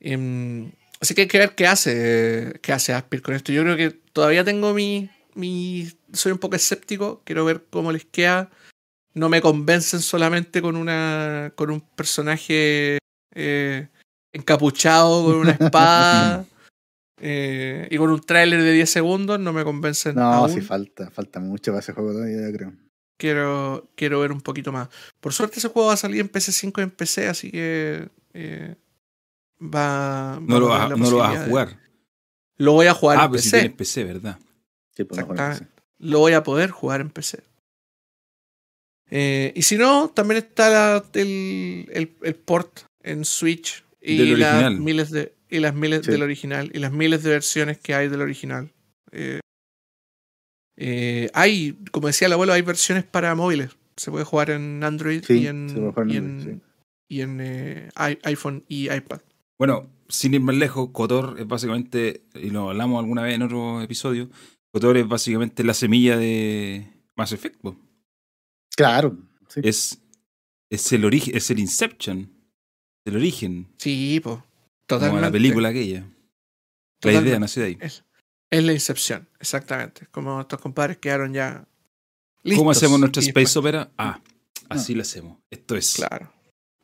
Em, 0.00 0.72
así 1.00 1.14
que 1.14 1.22
hay 1.22 1.28
que 1.28 1.38
ver 1.38 1.54
qué 1.54 1.66
hace, 1.66 2.58
qué 2.62 2.72
hace 2.72 2.94
Aspir 2.94 3.20
con 3.20 3.34
esto. 3.34 3.52
Yo 3.52 3.62
creo 3.62 3.76
que 3.76 3.90
todavía 3.90 4.42
tengo 4.42 4.72
mi, 4.72 5.10
mi. 5.34 5.86
Soy 6.14 6.32
un 6.32 6.38
poco 6.38 6.56
escéptico, 6.56 7.20
quiero 7.24 7.44
ver 7.44 7.64
cómo 7.68 7.92
les 7.92 8.06
queda. 8.06 8.50
No 9.12 9.28
me 9.28 9.42
convencen 9.42 10.00
solamente 10.00 10.62
con 10.62 10.76
una. 10.76 11.52
con 11.54 11.70
un 11.70 11.82
personaje 11.82 12.96
eh, 13.34 13.88
encapuchado 14.32 15.24
con 15.24 15.34
una 15.36 15.50
espada 15.52 16.46
eh, 17.20 17.86
y 17.90 17.96
con 17.98 18.10
un 18.10 18.20
tráiler 18.22 18.62
de 18.62 18.72
10 18.72 18.88
segundos, 18.88 19.38
no 19.38 19.52
me 19.52 19.62
convencen 19.62 20.14
No, 20.14 20.22
aún. 20.22 20.48
sí 20.50 20.62
falta, 20.62 21.10
falta 21.10 21.38
mucho 21.38 21.72
para 21.72 21.80
ese 21.80 21.92
juego 21.92 22.12
todavía, 22.12 22.48
yo 22.48 22.56
creo. 22.56 22.72
Quiero, 23.16 23.88
quiero 23.96 24.20
ver 24.20 24.32
un 24.32 24.40
poquito 24.40 24.72
más. 24.72 24.88
Por 25.20 25.32
suerte 25.32 25.58
ese 25.58 25.68
juego 25.68 25.88
va 25.88 25.94
a 25.94 25.98
salir 25.98 26.20
en 26.20 26.30
PC5 26.30 26.78
y 26.78 26.82
en 26.82 26.90
PC, 26.90 27.28
así 27.28 27.50
que 27.50 28.08
eh, 28.34 28.74
va, 29.60 30.38
No 30.42 30.60
lo, 30.60 30.68
va 30.68 30.74
vas, 30.78 30.84
haber 30.86 30.98
la 30.98 31.04
no 31.04 31.10
lo 31.10 31.16
vas 31.18 31.36
a 31.36 31.40
de- 31.44 31.48
jugar. 31.48 31.78
Lo 32.58 32.72
voy 32.72 32.86
a 32.86 32.94
jugar 32.94 33.18
Ah, 33.20 33.24
en 33.24 33.30
pues 33.30 33.42
si 33.42 33.50
PC. 33.50 33.58
tienes 33.60 33.76
PC, 33.76 34.04
¿verdad? 34.04 34.38
Sí, 34.96 35.04
pues. 35.04 35.24
Lo 35.98 36.18
voy 36.18 36.32
a 36.32 36.42
poder 36.42 36.70
jugar 36.70 37.00
en 37.00 37.10
PC. 37.10 37.42
Eh, 39.10 39.52
y 39.54 39.62
si 39.62 39.76
no, 39.76 40.08
también 40.08 40.38
está 40.38 40.70
la- 40.70 41.04
el, 41.14 41.86
el- 41.92 42.16
el 42.22 42.34
port 42.34 42.80
en 43.02 43.24
Switch 43.24 43.84
y 44.00 44.16
Del 44.18 44.40
las 44.40 44.54
original. 44.54 44.80
miles 44.80 45.10
de 45.10 45.34
y 45.50 45.58
las 45.60 45.74
miles 45.74 46.04
Sí. 46.06 46.10
del 46.12 46.22
original 46.22 46.70
y 46.72 46.78
las 46.78 46.92
miles 46.92 47.22
de 47.22 47.30
versiones 47.30 47.78
que 47.78 47.94
hay 47.94 48.08
del 48.08 48.22
original. 48.22 48.72
Eh, 49.10 49.40
eh, 50.76 51.30
hay, 51.34 51.78
como 51.90 52.06
decía 52.06 52.26
el 52.26 52.32
abuelo, 52.32 52.52
hay 52.52 52.62
versiones 52.62 53.04
para 53.04 53.34
móviles. 53.34 53.70
Se 53.96 54.10
puede 54.10 54.24
jugar 54.24 54.50
en 54.50 54.82
Android 54.82 55.22
Sí, 55.24 55.40
y 55.40 55.46
en, 55.46 55.68
y 55.68 56.16
Android, 56.16 56.16
en, 56.16 56.62
y 57.08 57.20
en, 57.20 57.38
eh, 57.40 57.88
iPhone 57.94 58.64
y 58.68 58.92
iPad. 58.92 59.20
Bueno, 59.58 59.90
sin 60.08 60.34
ir 60.34 60.40
más 60.40 60.56
lejos, 60.56 60.90
Kotor 60.92 61.36
es 61.38 61.46
básicamente, 61.46 62.24
y 62.34 62.50
lo 62.50 62.70
hablamos 62.70 62.98
alguna 63.00 63.22
vez 63.22 63.34
en 63.34 63.42
otro 63.42 63.80
episodio, 63.82 64.30
Kotor 64.72 64.96
es 64.96 65.06
básicamente 65.06 65.62
la 65.62 65.74
semilla 65.74 66.16
de 66.16 66.86
Mass 67.16 67.32
Effect. 67.32 67.60
Claro, 68.76 69.18
sí. 69.48 69.60
Es, 69.62 70.00
es 70.70 70.92
el 70.92 71.04
origen, 71.04 71.36
es 71.36 71.50
el 71.50 71.58
Inception, 71.58 72.30
el 73.04 73.16
origen, 73.16 73.68
Sí, 73.76 74.20
pues. 74.22 74.36
como 74.36 74.46
Totalmente. 74.86 75.20
la 75.26 75.30
película 75.32 75.68
aquella. 75.68 76.06
La 77.02 77.12
idea 77.12 77.38
nació 77.38 77.62
de 77.62 77.68
ahí. 77.68 77.78
Es, 77.80 78.04
es 78.52 78.62
la 78.64 78.72
Incepción, 78.72 79.28
exactamente. 79.40 80.06
Como 80.10 80.40
estos 80.40 80.60
compadres 80.60 80.98
quedaron 80.98 81.32
ya. 81.32 81.66
Listos 82.44 82.58
¿Cómo 82.60 82.70
hacemos 82.70 83.00
nuestra 83.00 83.20
Space 83.22 83.32
después- 83.40 83.56
Opera? 83.56 83.90
Ah, 83.98 84.20
así 84.68 84.94
la 84.94 85.02
hacemos. 85.02 85.38
Esto 85.50 85.74
es. 85.76 85.94
Claro. 85.94 86.32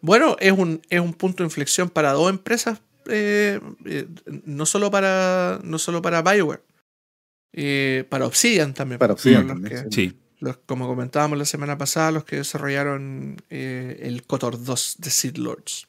Bueno, 0.00 0.36
es 0.38 0.52
un, 0.52 0.80
es 0.88 1.00
un 1.00 1.12
punto 1.14 1.42
de 1.42 1.46
inflexión 1.48 1.90
para 1.90 2.12
dos 2.12 2.30
empresas, 2.30 2.80
eh, 3.06 3.60
eh, 3.84 4.06
no 4.44 4.64
solo 4.66 4.90
para 4.90 5.60
no 5.64 5.78
solo 5.78 6.00
para 6.00 6.22
Bioware, 6.22 6.62
eh, 7.52 8.04
para 8.08 8.26
Obsidian 8.26 8.74
también. 8.74 8.98
Para 9.00 9.14
Obsidian 9.14 9.42
los 9.48 9.56
también, 9.56 9.84
que- 9.84 9.90
sí. 9.94 10.08
Sí. 10.10 10.18
los- 10.38 10.58
como 10.58 10.86
comentábamos 10.86 11.36
la 11.36 11.44
semana 11.44 11.76
pasada, 11.76 12.12
los 12.12 12.24
que 12.24 12.36
desarrollaron 12.36 13.36
eh, 13.50 13.98
el 14.02 14.24
Kotor 14.24 14.62
2 14.64 14.96
de 14.98 15.10
Seed 15.10 15.36
Lords. 15.38 15.88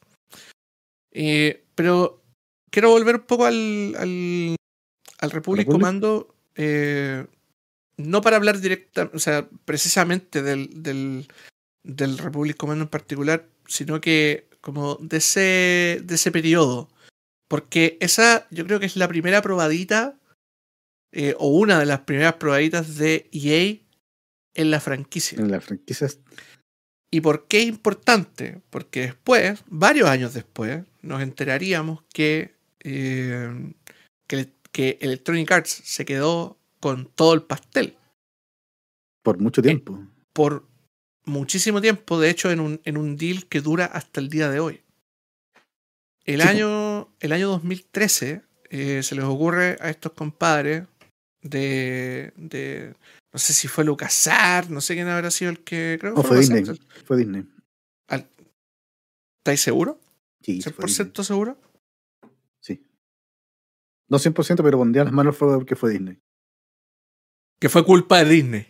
Eh, 1.12 1.66
pero 1.76 2.24
quiero 2.72 2.90
volver 2.90 3.16
un 3.18 3.22
poco 3.28 3.46
al, 3.46 3.96
al, 4.00 4.56
al 5.20 5.32
Republic, 5.32 5.68
Republic. 5.68 5.68
Commando, 5.68 6.36
eh, 6.56 7.26
no 7.98 8.22
para 8.22 8.38
hablar 8.38 8.60
directa, 8.60 9.10
o 9.14 9.20
sea, 9.20 9.48
precisamente 9.66 10.42
del, 10.42 10.70
del, 10.84 11.28
del 11.84 12.18
Republic 12.18 12.58
Commando 12.58 12.84
en 12.84 12.90
particular, 12.90 13.48
sino 13.68 14.02
que 14.02 14.48
como 14.62 14.96
de 14.96 15.18
ese, 15.18 16.02
de 16.04 16.16
ese 16.16 16.32
periodo. 16.32 16.90
Porque 17.48 17.98
esa 18.00 18.48
yo 18.52 18.66
creo 18.66 18.80
que 18.80 18.86
es 18.86 18.96
la 18.96 19.08
primera 19.08 19.42
probadita, 19.42 20.20
eh, 21.12 21.36
o 21.40 21.48
una 21.48 21.80
de 21.80 21.86
las 21.86 22.02
primeras 22.02 22.36
probaditas 22.36 22.98
de 22.98 23.30
EA 23.32 23.78
en 24.54 24.72
la 24.72 24.80
franquicia. 24.80 25.40
En 25.40 25.52
la 25.52 25.62
franquicia 25.62 26.08
¿Y 27.12 27.22
por 27.22 27.48
qué 27.48 27.62
es 27.62 27.66
importante? 27.66 28.62
Porque 28.70 29.02
después, 29.02 29.64
varios 29.68 30.08
años 30.08 30.34
después, 30.34 30.84
nos 31.02 31.24
enteraríamos 31.24 32.04
que, 32.14 32.56
eh, 32.82 33.74
que, 34.80 34.98
Electronic 35.02 35.52
Arts 35.52 35.82
se 35.84 36.06
quedó 36.06 36.58
con 36.80 37.12
todo 37.14 37.34
el 37.34 37.42
pastel 37.42 37.98
por 39.22 39.38
mucho 39.38 39.62
tiempo. 39.62 40.08
por 40.32 40.70
muchísimo 41.26 41.82
tiempo, 41.82 42.18
de 42.18 42.30
hecho 42.30 42.50
en 42.50 42.62
un, 42.62 42.82
en 42.86 42.96
un 42.96 43.18
deal 43.18 43.48
que 43.48 43.60
dura 43.60 43.86
hasta 43.86 44.22
el 44.22 44.30
día 44.30 44.50
de 44.50 44.62
hoy. 44.62 44.82
El, 46.24 46.42
Sí, 46.42 46.48
año, 46.48 47.14
el 47.20 47.34
año 47.34 47.50
2013 47.50 48.42
eh, 48.70 49.04
se 49.04 49.16
les 49.16 49.26
ocurre 49.26 49.78
a 49.82 49.90
estos 49.90 50.14
compadres 50.14 50.88
de, 51.42 52.32
de 52.38 52.96
no 53.34 53.40
sé 53.40 53.52
si 53.54 53.68
fue 53.68 53.84
LucasArts, 53.84 54.70
no 54.70 54.80
sé 54.80 54.94
quién 54.94 55.10
habrá 55.10 55.30
sido 55.30 55.52
el 55.52 55.60
que 55.60 55.98
creo 56.00 56.14
que 56.14 56.22
No, 56.22 56.24
fue 56.24 56.38
Disney. 56.40 56.64
Fue 57.06 57.18
Disney. 57.18 57.44
¿Estáis 58.08 59.62
seguros? 59.62 59.98
Sí, 60.42 60.62
sí 60.62 60.70
fue 60.72 60.86
Disney. 60.86 61.08
¿100% 61.08 61.24
seguro? 61.24 61.58
No 64.10 64.18
100%, 64.18 64.64
pero 64.64 64.78
pondría 64.78 65.04
las 65.04 65.14
manos 65.14 65.34
al 65.36 65.38
fuego 65.38 65.58
porque 65.60 65.76
fue 65.76 65.92
Disney. 65.92 66.18
Que 67.60 67.70
fue 67.70 67.86
culpa 67.86 68.24
de 68.24 68.30
Disney. 68.30 68.68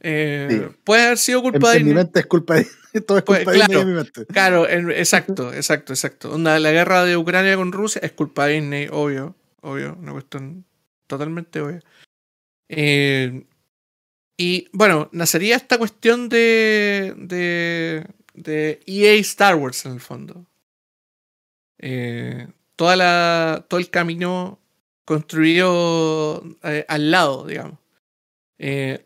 Eh, 0.00 0.48
Sí. 0.50 0.76
Puede 0.84 1.02
haber 1.04 1.18
sido 1.18 1.38
En, 1.40 1.50
culpa 1.50 1.70
de 1.70 1.76
en 1.76 1.82
mi 1.84 1.88
Disney. 1.90 2.04
mente 2.04 2.20
es 2.20 2.26
culpa 2.26 2.54
de 2.54 2.60
Disney. 2.60 2.80
Todo 3.06 3.18
es 3.18 3.24
Pues, 3.24 3.38
culpa 3.44 3.52
de 3.52 3.58
Disney 3.58 3.66
claro. 3.76 3.80
en 3.82 3.88
mi 3.88 3.94
mente. 4.02 4.26
Claro, 4.26 4.68
en- 4.68 4.90
exacto, 4.90 5.52
exacto, 5.52 5.92
exacto. 5.92 6.38
La 6.38 6.58
guerra 6.72 7.04
de 7.04 7.16
Ucrania 7.16 7.56
con 7.56 7.72
Rusia 7.72 8.00
es 8.02 8.12
culpa 8.12 8.46
de 8.46 8.54
Disney, 8.54 8.88
obvio, 8.90 9.36
obvio, 9.60 9.94
una 10.00 10.12
cuestión 10.12 10.64
totalmente 11.06 11.60
obvia. 11.60 11.80
Eh, 12.68 13.44
y 14.38 14.68
bueno, 14.72 15.08
nacería 15.12 15.56
esta 15.56 15.76
cuestión 15.76 16.28
de, 16.30 17.14
de, 17.18 18.06
de 18.32 18.80
EA 18.86 19.14
Star 19.20 19.56
Wars 19.56 19.84
en 19.84 19.92
el 19.92 20.00
fondo. 20.00 20.46
Eh, 21.78 22.48
toda 22.80 22.96
la, 22.96 23.66
todo 23.68 23.78
el 23.78 23.90
camino 23.90 24.58
construido 25.04 26.42
eh, 26.62 26.86
al 26.88 27.10
lado, 27.10 27.46
digamos. 27.46 27.78
Eh, 28.58 29.04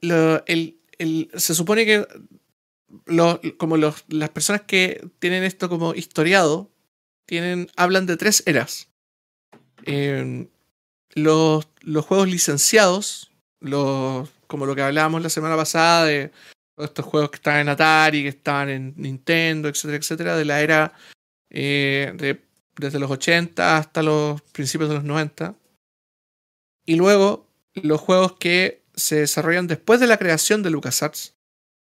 el- 0.00 0.80
el- 0.98 1.30
se 1.36 1.54
supone 1.54 1.86
que 1.86 2.04
lo- 3.04 3.40
como 3.56 3.76
los, 3.76 4.04
las 4.08 4.30
personas 4.30 4.62
que 4.62 5.08
tienen 5.20 5.44
esto 5.44 5.68
como 5.68 5.94
historiado 5.94 6.72
tienen, 7.24 7.70
hablan 7.76 8.06
de 8.06 8.16
tres 8.16 8.42
eras. 8.46 8.88
Eh, 9.84 10.48
los, 11.14 11.68
los 11.82 12.04
juegos 12.04 12.28
licenciados, 12.28 13.30
los, 13.60 14.28
como 14.48 14.66
lo 14.66 14.74
que 14.74 14.82
hablábamos 14.82 15.22
la 15.22 15.30
semana 15.30 15.54
pasada 15.54 16.04
de 16.04 16.32
estos 16.78 17.04
juegos 17.04 17.30
que 17.30 17.36
estaban 17.36 17.60
en 17.60 17.68
Atari, 17.68 18.22
que 18.24 18.28
estaban 18.30 18.70
en 18.70 18.92
Nintendo, 18.96 19.68
etcétera, 19.68 19.98
etcétera, 19.98 20.36
de 20.36 20.44
la 20.44 20.60
era 20.62 20.92
eh, 21.50 22.12
de, 22.16 22.42
desde 22.78 22.98
los 22.98 23.10
80 23.10 23.78
hasta 23.78 24.02
los 24.02 24.42
principios 24.42 24.88
de 24.90 24.96
los 24.96 25.04
90. 25.04 25.56
Y 26.84 26.96
luego 26.96 27.48
los 27.74 28.00
juegos 28.00 28.36
que 28.38 28.82
se 28.94 29.16
desarrollan 29.16 29.66
después 29.66 30.00
de 30.00 30.06
la 30.06 30.18
creación 30.18 30.62
de 30.62 30.70
LucasArts, 30.70 31.34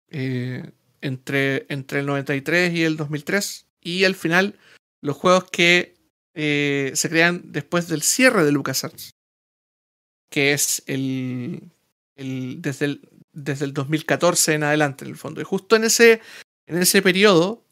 eh, 0.09 0.71
entre, 1.01 1.65
entre 1.69 1.99
el 1.99 2.05
93 2.05 2.73
y 2.73 2.83
el 2.83 2.97
2003. 2.97 3.67
Y 3.81 4.03
al 4.05 4.15
final, 4.15 4.57
los 5.01 5.15
juegos 5.15 5.49
que 5.51 5.95
eh, 6.33 6.91
se 6.95 7.09
crean 7.09 7.51
después 7.51 7.87
del 7.87 8.01
cierre 8.01 8.43
de 8.43 8.51
LucasArts, 8.51 9.11
que 10.29 10.53
es 10.53 10.83
el, 10.87 11.71
el, 12.15 12.61
desde, 12.61 12.85
el, 12.85 13.09
desde 13.31 13.65
el 13.65 13.73
2014 13.73 14.53
en 14.53 14.63
adelante, 14.63 15.05
en 15.05 15.11
el 15.11 15.17
fondo. 15.17 15.41
Y 15.41 15.43
justo 15.43 15.75
en 15.75 15.83
ese, 15.83 16.21
en 16.65 16.77
ese 16.77 17.01
periodo, 17.01 17.66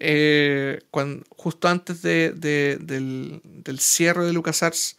eh, 0.00 0.80
cuando, 0.90 1.24
justo 1.30 1.68
antes 1.68 2.02
de, 2.02 2.32
de- 2.32 2.78
del, 2.80 3.40
del 3.44 3.78
cierre 3.78 4.24
de 4.24 4.32
LucasArts, 4.32 4.98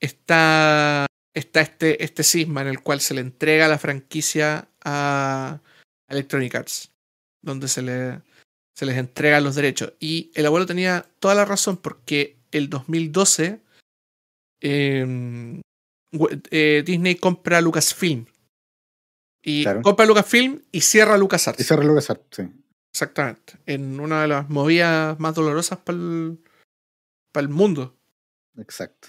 está, 0.00 1.06
está 1.34 1.60
este, 1.60 2.02
este 2.04 2.22
cisma 2.22 2.62
en 2.62 2.68
el 2.68 2.80
cual 2.80 3.00
se 3.00 3.14
le 3.14 3.20
entrega 3.20 3.68
la 3.68 3.78
franquicia 3.78 4.68
a 4.84 5.60
Electronic 6.08 6.54
Arts, 6.54 6.90
donde 7.42 7.68
se, 7.68 7.82
le, 7.82 8.20
se 8.76 8.86
les 8.86 8.96
entrega 8.98 9.40
los 9.40 9.54
derechos. 9.54 9.92
Y 10.00 10.30
el 10.34 10.46
abuelo 10.46 10.66
tenía 10.66 11.06
toda 11.18 11.34
la 11.34 11.44
razón 11.44 11.76
porque 11.76 12.36
el 12.52 12.70
2012 12.70 13.60
eh, 14.60 15.60
we- 16.12 16.40
eh, 16.50 16.82
Disney 16.86 17.16
compra 17.16 17.60
Lucasfilm. 17.60 18.26
Y 19.46 19.62
Claro. 19.64 19.82
compra 19.82 20.06
Lucasfilm 20.06 20.62
y 20.72 20.80
cierra 20.80 21.18
LucasArts. 21.18 21.68
Reloj 21.70 21.98
es 21.98 22.10
art, 22.10 22.22
sí. 22.30 22.42
Exactamente. 22.94 23.54
En 23.66 23.98
una 23.98 24.22
de 24.22 24.28
las 24.28 24.48
movidas 24.48 25.18
más 25.18 25.34
dolorosas 25.34 25.78
para 25.78 25.98
el, 25.98 26.38
el 27.34 27.48
mundo. 27.48 27.98
Exacto. 28.56 29.08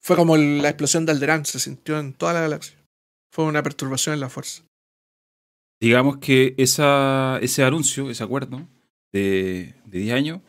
Fue 0.00 0.16
como 0.16 0.38
la 0.38 0.70
explosión 0.70 1.04
de 1.04 1.12
Alderaan, 1.12 1.44
se 1.44 1.60
sintió 1.60 1.98
en 1.98 2.14
toda 2.14 2.32
la 2.32 2.40
galaxia. 2.40 2.78
Fue 3.30 3.44
una 3.44 3.62
perturbación 3.62 4.14
en 4.14 4.20
la 4.20 4.30
fuerza. 4.30 4.62
Digamos 5.78 6.16
que 6.16 6.54
esa, 6.56 7.38
ese 7.42 7.64
anuncio, 7.64 8.08
ese 8.08 8.24
acuerdo 8.24 8.66
de, 9.12 9.74
de 9.84 9.98
10 9.98 10.14
años, 10.14 10.40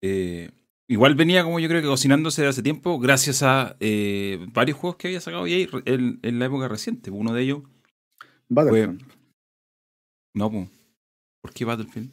eh, 0.00 0.52
igual 0.86 1.16
venía 1.16 1.42
como 1.42 1.58
yo 1.58 1.68
creo 1.68 1.82
que 1.82 1.88
cocinándose 1.88 2.42
de 2.42 2.48
hace 2.48 2.62
tiempo, 2.62 3.00
gracias 3.00 3.42
a 3.42 3.76
eh, 3.80 4.46
varios 4.52 4.78
juegos 4.78 4.96
que 4.96 5.08
había 5.08 5.20
sacado 5.20 5.44
EA 5.48 5.66
en, 5.86 6.20
en 6.22 6.38
la 6.38 6.46
época 6.46 6.68
reciente. 6.68 7.10
Uno 7.10 7.32
de 7.32 7.42
ellos, 7.42 7.62
Battlefront. 8.48 9.21
No, 10.34 10.50
po. 10.50 10.68
¿Por 11.42 11.52
qué 11.52 11.64
Battlefield? 11.64 12.10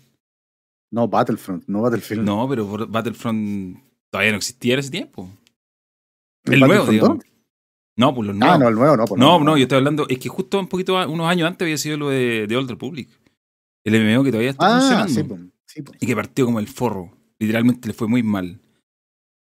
No, 0.92 1.08
Battlefront, 1.08 1.64
no 1.68 1.82
Battlefield. 1.82 2.24
No, 2.24 2.48
pero 2.50 2.88
Battlefront 2.88 3.78
todavía 4.12 4.32
no 4.32 4.38
existía 4.38 4.74
en 4.74 4.80
ese 4.80 4.90
tiempo. 4.92 5.30
¿El 6.46 6.54
El 6.56 6.60
nuevo, 6.62 6.86
digamos. 6.88 7.24
No, 7.96 8.16
pues 8.16 8.28
los 8.28 8.36
nuevos. 8.36 8.56
Ah, 8.56 8.58
no, 8.60 8.68
el 8.70 8.76
nuevo 8.76 8.98
no. 8.98 9.06
pues 9.06 9.20
no, 9.20 9.40
no, 9.44 9.58
yo 9.58 9.64
estoy 9.64 9.78
hablando. 9.78 10.08
Es 10.10 10.18
que 10.20 10.30
justo 10.30 10.60
un 10.60 10.68
poquito, 10.68 10.96
unos 11.10 11.28
años 11.28 11.48
antes 11.48 11.66
había 11.66 11.78
sido 11.78 11.98
lo 11.98 12.10
de, 12.10 12.48
de 12.48 12.58
Old 12.58 12.70
Republic. 12.70 13.10
El 13.84 13.94
MMO 14.04 14.24
que 14.24 14.32
todavía 14.32 14.52
está 14.52 14.66
Ah, 14.78 14.80
funcionando. 14.80 15.14
sí, 15.14 15.24
pues, 15.24 15.42
sí, 15.66 15.82
pues. 15.84 15.98
y 16.02 16.06
que 16.08 16.16
partió 16.16 16.46
como 16.46 16.60
el 16.60 16.68
forro. 16.68 17.12
Literalmente 17.40 17.88
le 17.88 17.94
fue 17.94 18.08
muy 18.08 18.24
mal. 18.24 18.60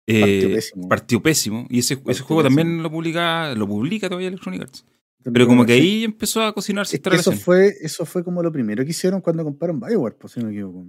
Eh, 0.08 0.22
Partió 0.42 0.56
pésimo. 0.56 0.90
partió 0.90 1.22
pésimo. 1.22 1.68
Y 1.70 1.80
ese, 1.80 1.96
juego 1.96 2.08
pésimo. 2.08 2.44
también 2.44 2.82
lo 2.82 2.90
publica, 2.90 3.54
lo 3.56 3.68
publica 3.68 4.08
todavía 4.08 4.30
Electronic 4.30 4.62
Arts. 4.62 4.86
Pero 5.24 5.48
como 5.48 5.66
que 5.66 5.74
ahí 5.74 6.04
empezó 6.06 6.42
a 6.44 6.54
cocinarse 6.54 6.96
Es 6.96 7.00
esta 7.00 7.10
eso 7.10 7.32
relación. 7.32 7.44
fue, 7.46 7.74
eso 7.82 8.06
fue 8.06 8.24
como 8.24 8.42
lo 8.42 8.52
primero 8.52 8.84
que 8.86 8.92
hicieron 8.92 9.20
cuando 9.22 9.44
compraron 9.44 9.80
Bioware, 9.80 10.16
pues 10.18 10.34
si 10.34 10.40
no 10.40 10.48
me 10.48 10.54
equivoco. 10.54 10.88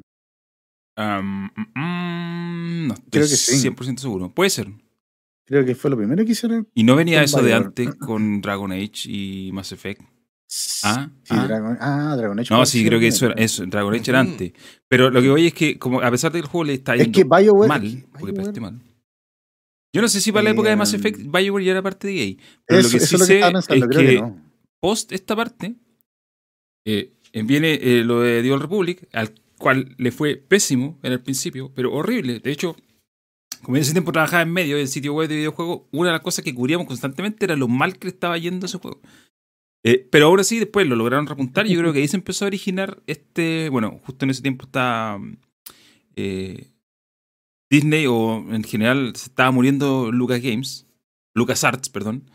Mm, 0.97 1.47
mm, 1.75 2.87
no 2.89 2.95
estoy 2.95 3.11
Creo 3.11 3.23
que 3.25 3.29
sí. 3.37 3.69
100% 3.69 3.99
seguro. 3.99 4.33
Puede 4.33 4.51
ser. 4.51 4.69
Creo 5.47 5.65
que 5.65 5.75
fue 5.75 5.91
lo 5.91 5.97
primero 5.97 6.25
que 6.25 6.33
hicieron. 6.33 6.69
Y 6.75 6.85
no 6.85 6.95
venía 6.95 7.23
eso 7.23 7.43
de 7.43 7.55
antes 7.55 7.95
con 7.97 8.41
Dragon 8.41 8.71
Age 8.73 9.09
y 9.09 9.51
Mass 9.53 9.73
Effect. 9.73 10.03
Ah, 10.85 11.09
Sí, 11.25 11.35
ah. 11.37 11.47
Dragon, 11.47 11.77
ah, 11.81 12.15
Dragon 12.17 12.39
Age. 12.39 12.53
No, 12.55 12.65
sí, 12.67 12.85
creo 12.85 12.99
que 13.01 13.09
eso 13.09 13.27
era, 13.27 13.35
eso, 13.35 13.65
Dragon 13.67 13.95
Age 13.95 14.11
era 14.11 14.21
antes. 14.21 14.53
Pero 14.89 15.11
lo 15.11 15.21
que 15.23 15.29
voy 15.29 15.47
es 15.49 15.55
que, 15.55 15.79
como 15.79 16.01
a 16.01 16.11
pesar 16.11 16.31
de 16.33 16.39
que 16.41 16.45
el 16.45 16.51
juego 16.51 16.65
le 16.65 16.75
está 16.75 16.95
Es 16.95 17.03
yendo 17.03 17.17
que 17.17 17.25
BioWare. 17.25 17.69
mal, 17.69 17.85
es 17.87 17.95
que 17.95 18.07
porque 18.19 18.33
BioWare- 18.33 18.61
mal. 18.61 18.81
Yo 19.93 20.03
no 20.03 20.09
sé 20.09 20.21
si 20.21 20.31
para 20.33 20.45
la 20.45 20.51
época 20.51 20.69
de 20.69 20.77
Mass 20.77 20.95
Eh, 20.95 20.97
Effect 20.97 21.21
BioWare 21.21 21.65
ya 21.65 21.73
era 21.73 21.83
parte 21.83 22.07
de 22.09 22.23
EA. 22.23 22.37
Pero 22.67 22.81
Eso, 22.81 22.89
lo 22.89 22.93
que 22.93 22.97
eso 23.05 23.19
sí 23.19 23.35
es 23.35 23.53
lo 23.53 23.63
que 23.63 23.79
es 23.79 23.87
que, 23.87 24.07
que 24.07 24.21
no. 24.21 24.41
post 24.81 25.13
esta 25.13 25.35
parte 25.35 25.75
eh, 26.87 27.13
viene 27.45 27.75
eh, 27.75 28.05
lo 28.05 28.21
de 28.21 28.43
The 28.43 28.53
Old 28.53 28.63
Republic, 28.63 29.09
al 29.13 29.35
cual 29.59 29.95
le 29.99 30.11
fue 30.13 30.37
pésimo 30.37 30.99
en 31.03 31.13
el 31.13 31.21
principio, 31.21 31.73
pero 31.75 31.93
horrible. 31.93 32.41
De 32.41 32.51
hecho, 32.51 32.77
como 33.63 33.77
en 33.77 33.83
ese 33.83 33.93
tiempo 33.93 34.13
trabajaba 34.13 34.43
en 34.43 34.53
medio 34.53 34.77
del 34.77 34.89
sitio 34.89 35.13
web 35.13 35.29
de 35.29 35.37
videojuegos, 35.37 35.83
una 35.93 36.09
de 36.09 36.13
las 36.15 36.23
cosas 36.23 36.45
que 36.45 36.55
cubríamos 36.55 36.87
constantemente 36.87 37.45
era 37.45 37.57
lo 37.57 37.69
mal 37.69 37.99
que 37.99 38.07
le 38.07 38.13
estaba 38.13 38.39
yendo 38.39 38.67
ese 38.67 38.79
juego. 38.79 39.01
Eh, 39.85 40.07
pero 40.11 40.27
ahora 40.27 40.45
sí, 40.45 40.59
después 40.59 40.87
lo 40.87 40.97
lograron 40.97 41.27
repuntar 41.27 41.67
y 41.67 41.73
yo 41.75 41.81
creo 41.81 41.93
que 41.93 42.01
ahí 42.01 42.09
se 42.09 42.17
empezó 42.17 42.45
a 42.45 42.49
originar 42.49 43.03
este, 43.07 43.69
bueno, 43.71 44.01
justo 44.05 44.25
en 44.25 44.31
ese 44.31 44.43
tiempo 44.43 44.67
está 44.67 45.19
eh, 46.17 46.70
Disney 47.71 48.07
o 48.07 48.45
en 48.53 48.65
general 48.65 49.13
se 49.15 49.27
estaba 49.27 49.51
muriendo 49.53 50.11
Lucas 50.11 50.43
Games, 50.43 50.87
Lucas 51.35 51.63
Arts, 51.65 51.89
perdón. 51.89 52.31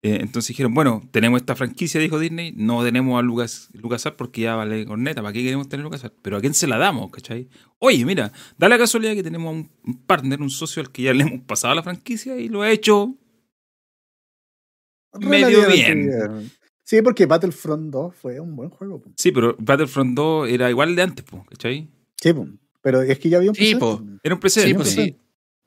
Eh, 0.00 0.18
entonces 0.20 0.48
dijeron, 0.48 0.74
bueno, 0.74 1.02
tenemos 1.10 1.40
esta 1.40 1.56
franquicia, 1.56 2.00
dijo 2.00 2.20
Disney, 2.20 2.52
no 2.56 2.84
tenemos 2.84 3.18
a 3.18 3.22
Lucas, 3.22 3.68
LucasArts 3.72 4.16
porque 4.16 4.42
ya 4.42 4.54
vale 4.54 4.86
corneta, 4.86 5.22
¿para 5.22 5.32
qué 5.32 5.42
queremos 5.42 5.68
tener 5.68 5.82
LucasArts? 5.82 6.16
Pero 6.22 6.36
¿a 6.36 6.40
quién 6.40 6.54
se 6.54 6.68
la 6.68 6.78
damos, 6.78 7.10
cachai? 7.10 7.48
Oye, 7.78 8.04
mira, 8.04 8.32
da 8.56 8.68
la 8.68 8.78
casualidad 8.78 9.14
que 9.14 9.24
tenemos 9.24 9.48
a 9.48 9.56
un, 9.56 9.98
partner, 10.06 10.40
un 10.40 10.50
socio 10.50 10.80
al 10.80 10.92
que 10.92 11.02
ya 11.02 11.12
le 11.12 11.24
hemos 11.24 11.40
pasado 11.40 11.74
la 11.74 11.82
franquicia 11.82 12.38
y 12.38 12.48
lo 12.48 12.62
ha 12.62 12.70
hecho 12.70 13.16
medio 15.18 15.66
bien. 15.66 16.50
Sí, 16.84 17.02
porque 17.02 17.26
Battlefront 17.26 17.90
2 17.90 18.14
fue 18.14 18.40
un 18.40 18.54
buen 18.54 18.70
juego. 18.70 19.02
po. 19.02 19.10
Sí, 19.16 19.32
pero 19.32 19.56
Battlefront 19.58 20.14
2 20.14 20.48
era 20.48 20.70
igual 20.70 20.94
de 20.94 21.02
antes, 21.02 21.24
po, 21.24 21.44
¿cachai? 21.44 21.90
Sí, 22.16 22.32
po. 22.32 22.46
Pero 22.80 23.02
es 23.02 23.18
que 23.18 23.28
ya 23.28 23.38
había 23.38 23.50
un 23.50 23.54
Sí, 23.54 23.74
precedente, 23.74 23.80
po. 23.80 23.98
po. 23.98 24.04
Era 24.22 24.34
un 24.34 24.38
Sí, 24.38 24.40
precedente. 24.40 24.74
pues 24.76 24.90
sí. 24.90 25.16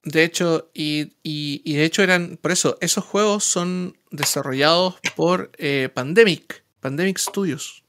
De 0.04 0.24
hecho, 0.24 0.72
y, 0.74 1.14
y, 1.22 1.62
y 1.64 1.74
de 1.76 1.84
hecho 1.86 2.02
eran, 2.02 2.38
por 2.42 2.52
eso, 2.52 2.78
esos 2.82 3.04
juegos 3.04 3.44
son 3.44 3.96
desarrollados 4.10 4.96
por 5.16 5.52
eh, 5.58 5.90
Pandemic, 5.94 6.64
Pandemic 6.80 7.18
Studios. 7.20 7.84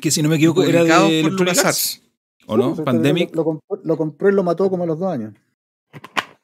Que 0.00 0.10
si 0.10 0.22
no 0.22 0.28
me 0.30 0.36
equivoco 0.36 0.62
era 0.64 0.82
de 0.84 0.88
por 0.90 1.10
Electronic 1.10 1.38
LucasArts. 1.40 1.66
Arts, 1.96 2.02
¿O 2.46 2.56
no? 2.56 2.74
Pues, 2.74 2.84
Pandemic 2.84 3.30
Lo, 3.34 3.42
lo 3.42 3.44
compró, 3.44 3.80
lo 3.84 3.96
compró 3.96 4.28
y 4.30 4.32
lo 4.32 4.42
mató 4.42 4.70
como 4.70 4.84
a 4.84 4.86
los 4.86 4.98
dos 4.98 5.12
años. 5.12 5.34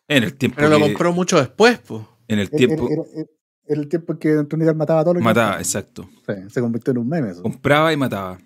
en 0.08 0.22
el 0.24 0.34
tiempo 0.36 0.56
Pero 0.56 0.68
lo 0.70 0.80
compró 0.80 1.12
mucho 1.12 1.38
después, 1.38 1.78
pues. 1.78 2.02
en 2.28 2.38
el 2.40 2.48
Era, 2.48 2.56
tiempo 2.58 2.88
era- 2.90 3.02
era- 3.14 3.26
era 3.66 3.80
el 3.80 3.88
tiempo 3.88 4.12
en 4.14 4.18
que 4.18 4.44
Arts 4.48 4.74
mataba 4.74 5.00
a 5.00 5.04
todos 5.04 5.14
los 5.16 5.22
mataba, 5.24 5.58
exacto. 5.58 6.08
Sí, 6.26 6.32
se 6.50 6.60
convirtió 6.60 6.90
en 6.90 6.98
un 6.98 7.08
meme 7.08 7.30
eso. 7.30 7.42
Compraba 7.42 7.92
y 7.92 7.96
mataba. 7.96 8.38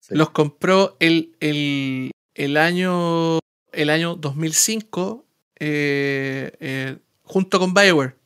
Sí. 0.00 0.14
Los 0.14 0.30
compró 0.30 0.96
el, 1.00 1.34
el, 1.40 2.10
el 2.36 2.56
año 2.56 3.38
el 3.72 3.90
año 3.90 4.16
2005 4.16 5.26
eh, 5.58 6.52
eh, 6.60 6.98
junto 7.22 7.58
con 7.58 7.74
Bioware. 7.74 8.16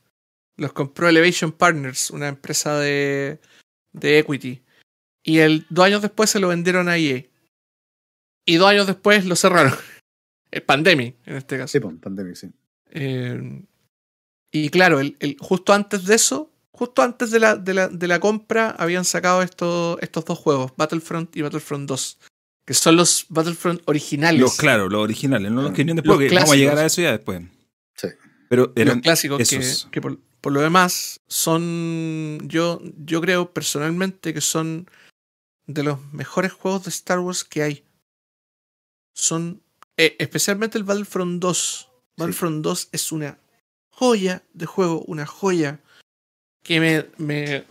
Los 0.57 0.73
compró 0.73 1.09
Elevation 1.09 1.53
Partners, 1.53 2.11
una 2.11 2.29
empresa 2.29 2.79
de, 2.79 3.41
de 3.93 4.19
equity. 4.19 4.63
Y 5.25 5.39
el, 5.39 5.67
dos 5.71 5.87
años 5.87 6.03
después 6.03 6.31
se 6.31 6.39
lo 6.41 6.49
vendieron 6.49 6.89
a 6.89 6.99
EA. 6.99 7.25
Y 8.47 8.57
dos 8.57 8.69
años 8.69 8.87
después 8.87 9.25
lo 9.25 9.37
cerraron. 9.37 9.73
El 10.51 10.63
Pandemic, 10.63 11.17
en 11.27 11.37
este 11.37 11.57
caso. 11.57 11.73
Sí, 11.73 11.81
po, 11.81 11.95
Pandemic, 11.97 12.35
sí. 12.35 12.51
Eh, 12.91 13.63
y 14.53 14.69
claro, 14.71 14.99
el, 14.99 15.17
el- 15.21 15.37
justo 15.39 15.73
antes 15.73 16.05
de 16.07 16.17
eso, 16.17 16.51
justo 16.73 17.03
antes 17.03 17.31
de 17.31 17.39
la, 17.39 17.55
de 17.55 17.73
la, 17.73 17.89
de 17.89 18.09
la 18.09 18.19
compra, 18.19 18.71
habían 18.71 19.05
sacado 19.05 19.43
estos, 19.43 19.97
estos 20.03 20.25
dos 20.25 20.39
juegos, 20.39 20.73
Battlefront 20.77 21.37
y 21.37 21.43
Battlefront 21.43 21.89
2, 21.89 22.19
que 22.71 22.75
son 22.75 22.95
los 22.95 23.27
Battlefront 23.29 23.83
originales. 23.87 24.41
Los, 24.41 24.57
claro, 24.57 24.89
los 24.89 25.03
originales, 25.03 25.51
no 25.51 25.61
los 25.61 25.73
que 25.73 25.79
vinieron 25.79 25.97
después, 25.97 26.21
Los 26.21 26.29
que 26.29 26.35
vamos 26.37 26.53
a 26.53 26.55
llegar 26.55 26.75
a 26.75 26.77
clásicos. 26.83 26.93
eso 26.93 27.03
ya 27.03 27.11
después. 27.11 27.43
Sí. 27.97 28.09
Pero 28.49 28.67
los 28.67 28.73
eran 28.77 29.01
clásicos 29.01 29.39
que, 29.39 29.57
esos. 29.57 29.89
que 29.91 30.01
por, 30.01 30.21
por 30.41 30.53
lo 30.53 30.61
demás 30.61 31.21
son, 31.27 32.39
yo, 32.45 32.81
yo 32.97 33.21
creo 33.21 33.53
personalmente 33.53 34.33
que 34.33 34.41
son 34.41 34.89
de 35.67 35.83
los 35.83 35.99
mejores 36.13 36.53
juegos 36.53 36.85
de 36.85 36.91
Star 36.91 37.19
Wars 37.19 37.43
que 37.43 37.65
hay. 37.65 37.85
Son, 39.15 39.61
eh, 39.97 40.15
especialmente 40.21 40.79
el 40.79 40.85
Battlefront 40.85 41.43
2. 41.43 41.89
Battlefront 42.19 42.63
2 42.63 42.91
es 42.93 43.11
una 43.11 43.37
joya 43.89 44.45
de 44.53 44.67
juego, 44.67 45.03
una 45.09 45.27
joya 45.27 45.81
que 46.63 46.79
me, 46.79 47.07
me, 47.19 47.65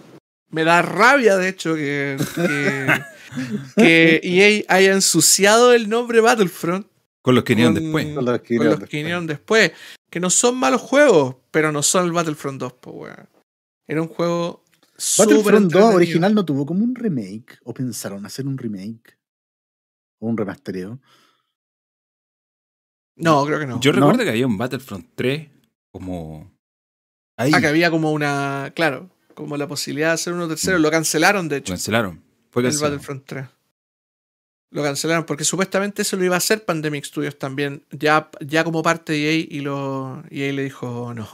me 0.50 0.66
da 0.66 0.82
rabia, 0.82 1.38
de 1.38 1.48
hecho, 1.48 1.74
que, 1.76 2.18
que, 2.36 3.02
que 3.78 4.20
EA 4.24 4.64
haya 4.68 4.94
ensuciado 4.94 5.74
el 5.74 5.90
nombre 5.90 6.22
Battlefront 6.22 6.88
con 7.22 7.36
los 7.36 7.44
que 7.44 7.54
vinieron 7.54 7.76
después. 7.76 8.16
Con 8.16 8.26
los 8.26 8.42
que 8.42 8.98
vinieron 8.98 9.28
después. 9.28 9.72
Que 10.10 10.20
no 10.20 10.30
son 10.30 10.58
malos 10.58 10.82
juegos, 10.82 11.36
pero 11.52 11.72
no 11.72 11.84
son 11.84 12.06
el 12.06 12.12
Battlefront 12.12 12.60
2, 12.60 12.74
po, 12.74 12.92
weón. 12.92 13.30
Era 13.88 14.02
un 14.02 14.08
juego 14.08 14.64
Battlefront 15.18 15.46
2 15.46 15.64
entretenido. 15.64 15.96
original 15.96 16.34
no 16.34 16.46
tuvo 16.46 16.66
como 16.66 16.84
un 16.84 16.96
remake. 16.96 17.60
¿O 17.64 17.74
pensaron 17.74 18.26
hacer 18.26 18.48
un 18.48 18.58
remake? 18.58 19.18
O 20.20 20.28
un 20.28 20.38
remastereo. 20.38 21.00
No, 23.16 23.46
creo 23.46 23.60
que 23.60 23.68
no. 23.68 23.80
Yo 23.80 23.92
¿No? 23.92 24.00
recuerdo 24.00 24.24
que 24.24 24.30
había 24.30 24.48
un 24.48 24.58
Battlefront 24.58 25.10
3 25.16 25.50
como 25.92 26.52
ahí 27.38 27.52
Ah, 27.54 27.60
que 27.60 27.68
había 27.68 27.92
como 27.92 28.12
una. 28.12 28.72
Claro, 28.76 29.10
como 29.34 29.58
la 29.58 29.68
posibilidad 29.68 30.08
de 30.08 30.14
hacer 30.14 30.34
uno 30.34 30.48
tercero. 30.48 30.80
Mm. 30.80 30.82
Lo 30.82 30.92
cancelaron, 30.92 31.50
de 31.50 31.58
lo 31.58 31.60
hecho, 31.60 31.74
cancelaron. 31.74 32.24
Fue 32.52 32.68
el. 32.68 32.78
Battlefront 32.78 33.26
3. 33.26 33.48
Lo 34.72 34.84
cancelaron 34.84 35.26
porque 35.26 35.44
supuestamente 35.46 36.04
eso 36.04 36.16
lo 36.16 36.26
iba 36.26 36.36
a 36.36 36.38
hacer 36.38 36.64
Pandemic 36.64 37.04
Studios 37.06 37.40
también, 37.40 37.84
ya, 37.92 38.30
ya 38.40 38.64
como 38.64 38.84
parte 38.84 39.14
de 39.14 39.32
EA, 39.40 39.46
y 39.50 39.60
lo 39.62 40.24
EA 40.30 40.54
le 40.54 40.64
dijo: 40.64 41.14
No, 41.16 41.28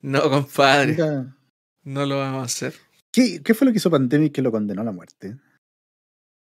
no, 0.00 0.30
compadre, 0.30 0.92
Mira, 0.92 1.36
no 1.84 2.04
lo 2.06 2.18
vamos 2.18 2.42
a 2.42 2.44
hacer. 2.46 2.74
¿Qué, 3.12 3.40
¿Qué 3.44 3.54
fue 3.54 3.66
lo 3.66 3.72
que 3.72 3.78
hizo 3.78 3.90
Pandemic 3.92 4.32
que 4.32 4.42
lo 4.42 4.50
condenó 4.50 4.80
a 4.82 4.84
la 4.84 4.90
muerte? 4.92 5.36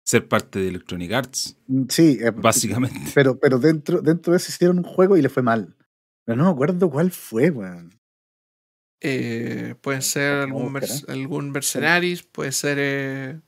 Ser 0.05 0.27
parte 0.27 0.59
de 0.59 0.67
Electronic 0.69 1.11
Arts, 1.13 1.55
Mm, 1.67 1.83
Sí, 1.87 2.17
eh, 2.21 2.31
básicamente. 2.31 2.99
Pero, 3.15 3.39
pero 3.39 3.59
dentro, 3.59 4.01
dentro 4.01 4.33
de 4.33 4.37
eso 4.37 4.49
hicieron 4.49 4.79
un 4.79 4.83
juego 4.83 5.15
y 5.15 5.21
le 5.21 5.29
fue 5.29 5.43
mal. 5.43 5.75
Pero 6.25 6.35
no 6.37 6.45
me 6.45 6.51
acuerdo 6.51 6.89
cuál 6.89 7.11
fue, 7.11 7.49
weón. 7.49 7.97
Eh, 9.01 9.75
pueden 9.81 10.01
ser 10.01 10.33
algún, 10.41 10.73
merc- 10.73 11.07
algún 11.07 11.51
Mercenaries, 11.51 12.23
puede 12.23 12.51
ser 12.51 12.77
eh, 12.81 13.39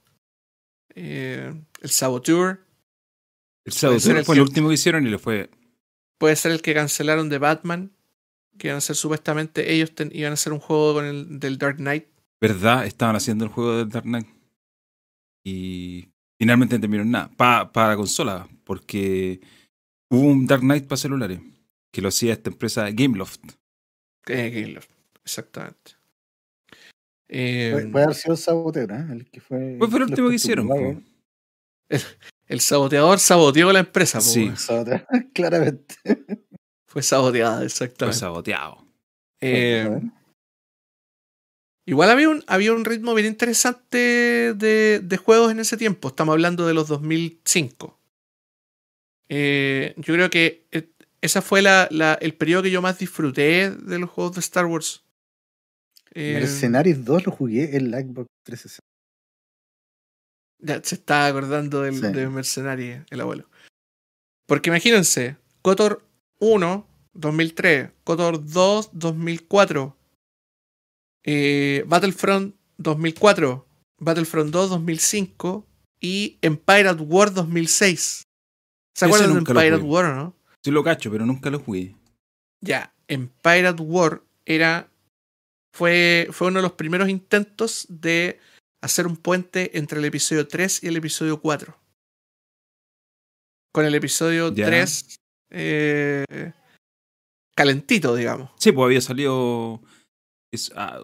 eh, 0.96 1.54
el 1.82 1.90
Saboteur, 1.90 2.66
El 3.66 3.74
Saboteur 3.74 4.18
el 4.18 4.26
fue 4.26 4.36
el 4.36 4.42
último 4.42 4.68
que 4.70 4.74
hicieron 4.76 5.06
y 5.06 5.10
le 5.10 5.18
fue 5.18 5.50
puede 6.20 6.36
ser 6.36 6.52
el 6.52 6.62
que 6.62 6.74
cancelaron 6.74 7.30
de 7.30 7.38
Batman, 7.40 7.92
que 8.58 8.68
iban 8.68 8.78
a 8.78 8.82
ser 8.82 8.96
supuestamente 8.96 9.74
ellos 9.74 9.94
ten- 9.96 10.12
iban 10.14 10.32
a 10.32 10.34
hacer 10.36 10.54
un 10.54 10.60
juego 10.60 10.94
con 10.96 11.06
el 11.06 11.40
del 11.40 11.58
Dark 11.58 11.78
Knight. 11.78 12.06
verdad, 12.40 12.86
estaban 12.86 13.16
haciendo 13.16 13.46
el 13.46 13.52
juego 13.52 13.78
del 13.78 13.90
Dark 13.90 14.06
Knight. 14.06 14.28
Y 15.44 16.10
finalmente 16.40 16.76
no 16.76 16.82
terminaron 16.82 17.12
nada. 17.12 17.32
Pa- 17.36 17.72
para 17.72 17.96
consola, 17.96 18.48
porque 18.64 19.42
hubo 20.12 20.28
un 20.28 20.46
Dark 20.46 20.62
Knight 20.62 20.86
para 20.88 20.98
celulares 20.98 21.40
que 21.92 22.02
lo 22.02 22.10
hacía 22.10 22.34
esta 22.34 22.50
empresa 22.50 22.90
Gameloft. 22.92 23.42
Eh, 24.28 24.50
Gameloft, 24.52 24.90
exactamente. 25.24 25.94
Eh, 27.34 27.70
Puede, 27.72 27.88
puede 27.88 28.04
haber 28.06 28.16
sido 28.18 28.34
el 28.34 28.38
sabotero, 28.40 28.94
¿eh? 28.96 29.06
El 29.12 29.30
que 29.30 29.40
fue. 29.40 29.78
Pues 29.80 29.90
fue 29.90 30.00
el 30.00 30.04
último 30.10 30.28
que 30.30 30.36
hicieron. 30.36 31.06
el 32.48 32.60
saboteador 32.60 33.20
saboteó 33.20 33.72
la 33.72 33.80
empresa, 33.80 34.20
Sí. 34.20 34.52
claramente. 35.34 35.96
fue 36.88 37.02
saboteada, 37.02 37.58
Fue 37.58 37.66
exactamente. 37.66 38.20
saboteado. 38.20 38.86
Eh, 39.40 39.84
A 39.86 39.90
ver. 39.90 40.02
Igual 41.88 42.10
había 42.12 42.30
un, 42.30 42.44
había 42.48 42.74
un 42.74 42.86
ritmo 42.86 43.14
bien 43.16 43.28
interesante 43.28 43.98
de, 44.54 45.00
de 45.04 45.18
juegos 45.18 45.52
en 45.52 45.60
ese 45.60 45.78
tiempo. 45.78 46.10
Estamos 46.10 46.34
hablando 46.34 46.68
de 46.68 46.74
los 46.74 46.88
2005. 46.90 47.98
Eh, 49.30 49.94
yo 49.98 50.14
creo 50.14 50.30
que 50.30 50.68
eh, 50.72 50.90
esa 51.22 51.42
fue 51.42 51.62
la, 51.62 51.88
la- 51.92 52.14
el 52.22 52.34
periodo 52.36 52.64
que 52.64 52.72
yo 52.72 52.82
más 52.82 53.00
disfruté 53.00 53.72
de 53.72 54.00
los 54.00 54.10
juegos 54.10 54.34
de 54.36 54.42
Star 54.42 54.66
Wars. 54.66 55.04
Eh, 56.14 56.34
Mercenaries 56.34 57.04
2 57.06 57.26
lo 57.26 57.32
jugué 57.32 57.76
en 57.78 57.92
la 57.92 58.00
Xbox 58.02 58.28
360. 58.44 58.82
ya 60.64 60.80
se 60.84 60.96
estaba 60.96 61.26
acordando 61.28 61.82
del, 61.82 61.96
Sí. 61.96 62.02
de 62.02 62.30
Mercenary, 62.30 63.04
el 63.10 63.22
abuelo. 63.22 63.50
Porque 64.48 64.70
imagínense, 64.70 65.38
KOTOR 65.64 66.06
1, 66.40 66.88
2003, 67.14 67.90
KOTOR 68.04 68.46
2, 68.46 68.90
2004, 68.94 69.98
eh, 71.24 71.84
Battlefront 71.88 72.56
2004, 72.78 73.66
Battlefront 74.00 74.52
2, 74.52 74.70
2005 74.70 75.66
y 76.00 76.38
Empire 76.42 76.90
at 76.90 77.00
War 77.00 77.34
2006. 77.34 78.24
¿Se 78.96 79.06
acuerdan 79.06 79.34
de 79.34 79.40
Empire 79.40 79.76
at. 79.76 79.82
War 79.82 80.06
o 80.06 80.16
no? 80.16 80.36
Sí 80.64 80.70
lo 80.70 80.84
cacho, 80.84 81.10
pero 81.10 81.26
nunca 81.26 81.50
lo 81.50 81.60
jugué. 81.60 81.96
Ya, 82.62 82.94
Empire 83.08 83.68
at 83.68 83.80
War 83.80 84.22
era. 84.46 84.91
Fue, 85.74 86.28
fue 86.32 86.48
uno 86.48 86.60
de 86.60 86.64
los 86.64 86.74
primeros 86.74 87.10
intentos 87.10 87.86
de 87.90 88.40
hacer 88.84 89.08
un 89.08 89.16
puente 89.18 89.78
entre 89.78 90.00
el 90.00 90.06
episodio 90.06 90.48
3 90.48 90.84
y 90.84 90.88
el 90.88 90.98
episodio 90.98 91.40
4. 91.42 91.78
Con 93.74 93.86
el 93.86 93.96
episodio 93.96 94.54
Ya. 94.54 94.66
3 94.66 95.16
eh, 95.52 96.26
calentito, 97.56 98.16
digamos. 98.16 98.52
Sí, 98.60 98.72
pues 98.72 98.86
había 98.86 99.02
salido. 99.02 99.82
es- 100.54 100.72
ah, 100.76 101.02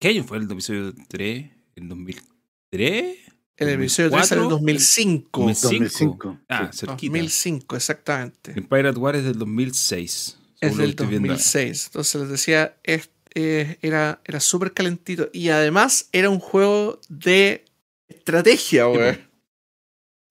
¿Qué 0.00 0.08
año 0.08 0.24
fue 0.24 0.38
el 0.38 0.50
episodio 0.50 0.94
3? 1.08 1.50
¿El 1.76 1.88
2003? 1.88 3.18
El 3.56 3.68
episodio 3.68 4.10
3 4.10 4.26
salió 4.26 4.44
en 4.44 4.50
2005. 4.50 5.40
2005. 5.46 6.38
Ah, 6.48 6.70
sí. 6.72 6.78
cerquita. 6.78 7.12
2005, 7.12 7.76
exactamente. 7.76 8.52
Empire 8.56 8.88
at 8.88 8.96
War 8.96 9.16
es 9.16 9.24
del 9.24 9.38
2006. 9.38 10.38
Es 10.60 10.76
del 10.76 10.86
que 10.86 10.90
estoy 10.90 11.06
viendo 11.08 11.28
acá. 11.32 11.34
2006. 11.38 11.86
Entonces 11.86 12.20
les 12.22 12.30
decía, 12.30 12.78
es- 12.82 13.10
eh, 13.34 13.78
era, 13.82 14.20
era 14.24 14.40
súper 14.40 14.72
calentito. 14.72 15.28
Y 15.32 15.48
además 15.50 16.08
era 16.12 16.30
un 16.30 16.40
juego 16.40 17.00
de 17.08 17.64
estrategia, 18.08 18.84
Sí, 18.84 18.90
güey. 18.90 19.12
po. 19.16 19.20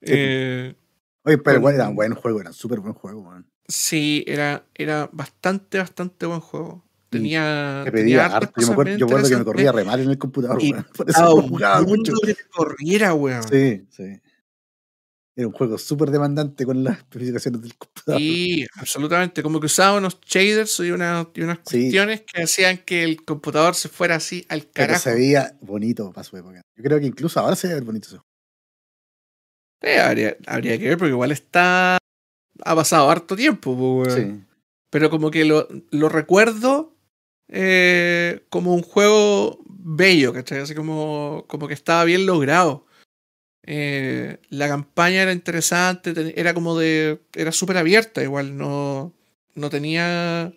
Eh, 0.01 0.75
Oye, 1.23 1.37
pero 1.37 1.57
igual 1.57 1.75
era 1.75 1.89
un 1.89 1.95
buen 1.95 2.13
juego, 2.13 2.39
era 2.39 2.49
un 2.49 2.55
súper 2.55 2.79
buen 2.79 2.93
juego, 2.93 3.21
weón. 3.21 3.45
sí, 3.67 4.23
era, 4.27 4.63
era 4.73 5.09
bastante, 5.11 5.77
bastante 5.77 6.25
buen 6.25 6.39
juego. 6.39 6.83
Tenía. 7.09 7.81
Me 7.85 7.91
tenía 7.91 8.23
pedía 8.23 8.25
harto. 8.37 8.61
Yo 8.61 8.67
me 8.67 8.73
acuerdo, 8.73 8.97
yo 8.97 9.07
que 9.07 9.37
me 9.37 9.43
corría 9.43 9.71
re 9.71 9.83
mal 9.83 9.99
en 9.99 10.09
el 10.11 10.17
computador, 10.17 10.59
weón. 10.59 10.87
Por 10.95 11.09
eso 11.09 11.21
no 11.21 11.41
jugaba 11.41 11.81
mucho. 11.81 12.13
que 12.23 12.33
te 12.35 12.43
corriera, 12.49 13.13
weón. 13.13 13.43
Sí, 13.49 13.85
sí. 13.89 14.19
Era 15.39 15.47
un 15.47 15.53
juego 15.53 15.77
súper 15.77 16.09
demandante 16.11 16.65
con 16.65 16.83
las 16.83 16.97
especificaciones 16.97 17.61
del 17.61 17.77
computador. 17.77 18.19
Y 18.21 18.67
absolutamente, 18.75 19.41
como 19.41 19.61
que 19.61 19.67
usaba 19.67 19.97
unos 19.97 20.19
shaders 20.19 20.81
y, 20.81 20.91
una- 20.91 21.29
y 21.33 21.41
unas 21.41 21.59
Sí. 21.65 21.79
cuestiones 21.83 22.23
que 22.27 22.43
hacían 22.43 22.79
que 22.79 23.03
el 23.05 23.23
computador 23.23 23.73
se 23.73 23.87
fuera 23.87 24.15
así 24.15 24.45
al 24.49 24.63
Pero 24.63 24.71
carajo. 24.73 24.99
se 24.99 25.13
veía 25.13 25.57
bonito 25.61 26.11
para 26.11 26.25
su 26.25 26.35
época. 26.35 26.61
Yo 26.75 26.83
creo 26.83 26.99
que 26.99 27.05
incluso 27.05 27.39
ahora 27.39 27.55
se 27.55 27.69
ve 27.73 27.79
bonito 27.79 28.09
juego. 28.09 28.25
Eh, 29.81 29.97
habría, 29.99 30.35
habría 30.45 30.77
que 30.77 30.89
ver, 30.89 30.97
porque 30.97 31.11
igual 31.11 31.31
está. 31.31 31.97
Ha 32.65 32.75
pasado 32.75 33.09
harto 33.09 33.37
tiempo, 33.37 33.77
po, 33.77 33.99
weón. 34.01 34.11
Sí. 34.41 34.45
Pero 34.89 35.09
como 35.09 35.31
que 35.31 35.45
lo, 35.45 35.69
lo 35.91 36.09
recuerdo 36.09 36.97
eh, 37.47 38.45
como 38.49 38.73
un 38.75 38.81
juego 38.81 39.63
bello, 39.69 40.33
¿cachai? 40.33 40.59
Así 40.59 40.75
como, 40.75 41.45
como 41.47 41.69
que 41.69 41.73
estaba 41.75 42.03
bien 42.03 42.25
logrado. 42.25 42.85
Eh, 43.63 44.39
la 44.49 44.67
campaña 44.67 45.21
era 45.21 45.31
interesante, 45.31 46.33
era 46.39 46.53
como 46.53 46.77
de. 46.77 47.21
Era 47.33 47.51
súper 47.51 47.77
abierta, 47.77 48.23
igual, 48.23 48.57
no, 48.57 49.13
no 49.55 49.69
tenía. 49.69 50.53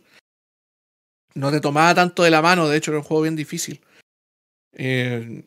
No 1.34 1.50
te 1.50 1.60
tomaba 1.60 1.94
tanto 1.94 2.22
de 2.22 2.30
la 2.30 2.42
mano, 2.42 2.68
de 2.68 2.76
hecho 2.76 2.90
era 2.90 2.98
un 2.98 3.04
juego 3.04 3.22
bien 3.22 3.36
difícil. 3.36 3.80
Eh, 4.74 5.44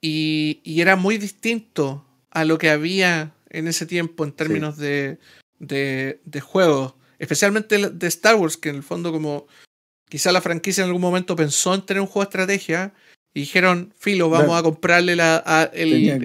y, 0.00 0.60
y 0.64 0.80
era 0.80 0.96
muy 0.96 1.16
distinto 1.16 2.04
a 2.30 2.44
lo 2.44 2.58
que 2.58 2.70
había 2.70 3.34
en 3.48 3.68
ese 3.68 3.86
tiempo 3.86 4.24
en 4.24 4.32
términos 4.32 4.76
de, 4.76 5.18
de, 5.60 6.20
de 6.24 6.40
juegos, 6.40 6.94
especialmente 7.18 7.90
de 7.90 8.06
Star 8.08 8.34
Wars, 8.34 8.56
que 8.56 8.68
en 8.68 8.76
el 8.76 8.82
fondo 8.82 9.12
como 9.12 9.46
quizá 10.08 10.32
la 10.32 10.40
franquicia 10.40 10.82
en 10.82 10.88
algún 10.88 11.02
momento 11.02 11.36
pensó 11.36 11.74
en 11.74 11.86
tener 11.86 12.00
un 12.00 12.06
juego 12.06 12.24
de 12.24 12.30
estrategia 12.30 12.94
y 13.34 13.40
dijeron, 13.40 13.92
filo, 13.98 14.30
vamos 14.30 14.46
Claro. 14.46 14.58
a 14.60 14.62
comprarle 14.62 15.16
la, 15.16 15.42
a- 15.44 15.64
el, 15.74 15.92
el- 15.92 16.22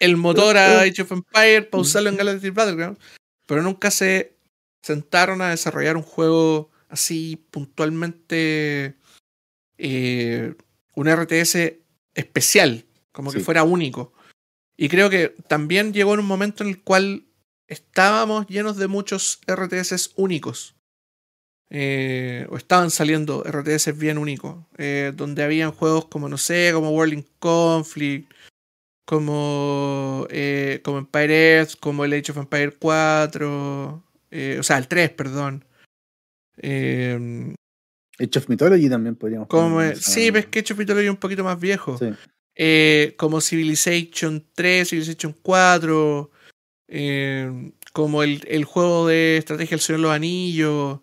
el- 0.00 0.16
motor 0.16 0.56
a 0.56 0.80
Age 0.82 1.02
of 1.02 1.12
Empires 1.12 1.66
para 1.66 1.80
usarlo 1.80 2.10
en 2.10 2.16
Galactic 2.16 2.54
Battleground, 2.54 2.98
pero 3.46 3.62
nunca 3.62 3.90
se 3.90 4.36
sentaron 4.82 5.40
a 5.42 5.50
desarrollar 5.50 5.96
un 5.96 6.02
juego 6.02 6.70
así 6.88 7.42
puntualmente 7.50 8.94
eh, 9.78 10.54
un 10.94 11.08
RTS 11.08 11.56
especial, 12.14 12.84
como 13.12 13.32
que 13.32 13.40
fuera 13.40 13.62
único. 13.64 14.12
Y 14.76 14.88
creo 14.88 15.10
que 15.10 15.34
también 15.48 15.92
llegó 15.92 16.14
en 16.14 16.20
un 16.20 16.26
momento 16.26 16.62
en 16.62 16.70
el 16.70 16.82
cual 16.82 17.24
estábamos 17.66 18.46
llenos 18.46 18.76
de 18.76 18.86
muchos 18.88 19.40
RTS 19.46 20.12
únicos. 20.16 20.74
Eh, 21.70 22.46
o 22.48 22.56
estaban 22.56 22.90
saliendo 22.90 23.44
RTS 23.44 23.98
bien 23.98 24.16
únicos, 24.16 24.56
eh, 24.78 25.12
donde 25.14 25.42
habían 25.42 25.70
juegos 25.70 26.06
como, 26.06 26.28
no 26.28 26.38
sé, 26.38 26.70
como 26.72 26.90
World 26.90 27.12
in 27.12 27.26
Conflict, 27.38 28.32
como, 29.04 30.26
eh, 30.30 30.80
como 30.82 30.98
Empire 30.98 31.56
Earth, 31.56 31.78
como 31.78 32.04
el 32.04 32.14
Age 32.14 32.32
of 32.32 32.38
Empire 32.38 32.72
4, 32.78 34.02
eh, 34.30 34.56
o 34.58 34.62
sea, 34.62 34.78
el 34.78 34.88
3, 34.88 35.10
perdón. 35.10 35.64
Eh, 36.56 37.54
Age 38.18 38.38
of 38.38 38.48
Mythology 38.48 38.88
también 38.88 39.14
podríamos 39.14 39.48
como, 39.48 39.80
sí, 39.94 40.30
ves 40.30 40.46
que 40.46 40.60
Age 40.60 40.72
of 40.72 40.78
Mythology 40.78 41.06
es 41.06 41.10
un 41.10 41.16
poquito 41.16 41.44
más 41.44 41.60
viejo. 41.60 41.98
Sí. 41.98 42.14
Como 43.16 43.40
Civilization 43.40 44.44
3, 44.54 44.88
Civilization 44.88 45.36
4, 45.42 46.30
eh, 46.88 47.72
como 47.92 48.22
el, 48.22 48.42
el 48.48 48.64
juego 48.64 49.06
de 49.06 49.36
estrategia 49.36 49.76
del 49.76 49.80
Señor 49.80 50.00
de 50.00 50.02
los 50.02 50.12
Anillos, 50.12 51.00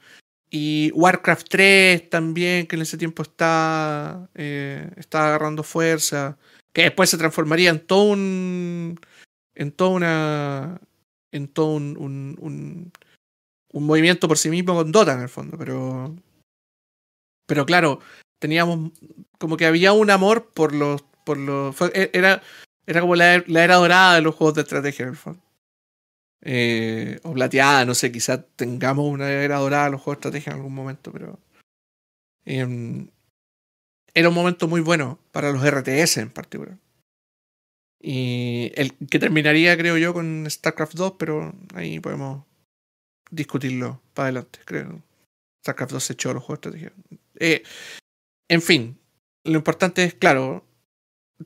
y 0.49 0.91
Warcraft 0.93 1.47
3 1.49 2.09
también, 2.09 2.67
que 2.67 2.75
en 2.75 2.81
ese 2.83 2.97
tiempo 2.97 3.23
está, 3.23 4.29
eh, 4.35 4.89
está 4.97 5.27
agarrando 5.27 5.63
fuerza, 5.63 6.37
que 6.73 6.83
después 6.83 7.09
se 7.09 7.17
transformaría 7.17 7.69
en 7.69 7.79
todo 7.85 8.03
un. 8.03 8.99
en 9.55 9.71
toda 9.71 9.89
una. 9.91 10.81
en 11.31 11.47
todo 11.47 11.67
un, 11.75 11.97
un, 12.39 12.91
movimiento 13.73 14.27
por 14.27 14.37
sí 14.37 14.49
mismo 14.49 14.75
con 14.75 14.91
Dota 14.91 15.13
en 15.13 15.21
el 15.21 15.29
fondo, 15.29 15.57
pero. 15.57 16.15
Pero 17.47 17.65
claro, 17.65 17.99
teníamos 18.39 18.91
como 19.39 19.57
que 19.57 19.65
había 19.65 19.93
un 19.93 20.09
amor 20.09 20.51
por 20.53 20.73
los 20.73 21.03
por 21.25 21.37
los 21.37 21.75
e- 21.93 22.11
era 22.13 22.41
era 22.87 23.01
como 23.01 23.15
la, 23.15 23.43
la 23.47 23.63
era 23.63 23.75
dorada 23.75 24.15
de 24.15 24.21
los 24.21 24.35
juegos 24.35 24.55
de 24.55 24.61
estrategia 24.61 25.03
en 25.03 25.09
el 25.09 25.15
fondo 25.15 25.44
Eh, 26.47 27.19
o 27.23 27.33
plateada 27.33 27.85
no 27.85 27.95
sé 27.95 28.11
quizás 28.11 28.41
tengamos 28.55 29.11
una 29.11 29.31
era 29.31 29.57
dorada 29.57 29.85
de 29.85 29.91
los 29.91 30.01
juegos 30.01 30.17
de 30.17 30.27
estrategia 30.27 30.51
en 30.51 30.57
algún 30.57 30.75
momento 30.75 31.11
pero 31.11 31.39
em, 32.45 33.07
era 34.13 34.29
un 34.29 34.35
momento 34.35 34.67
muy 34.67 34.81
bueno 34.81 35.19
para 35.31 35.51
los 35.51 35.63
RTS 35.63 36.17
en 36.17 36.29
particular. 36.29 36.77
Y 37.99 38.71
el 38.75 38.93
que 39.09 39.17
terminaría 39.17 39.75
creo 39.75 39.97
yo 39.97 40.13
con 40.13 40.45
StarCraft 40.49 40.93
2 40.93 41.13
pero 41.17 41.53
ahí 41.73 41.99
podemos 41.99 42.45
discutirlo 43.31 44.01
para 44.13 44.27
adelante 44.27 44.59
creo. 44.65 45.01
StarCraft 45.63 45.93
2 45.93 46.03
se 46.03 46.13
echó 46.13 46.33
los 46.33 46.43
juegos 46.43 46.61
de 46.61 46.77
estrategia. 46.77 47.19
Eh, 47.39 47.63
en 48.47 48.61
fin, 48.61 48.99
lo 49.43 49.57
importante 49.57 50.03
es, 50.03 50.13
claro, 50.13 50.63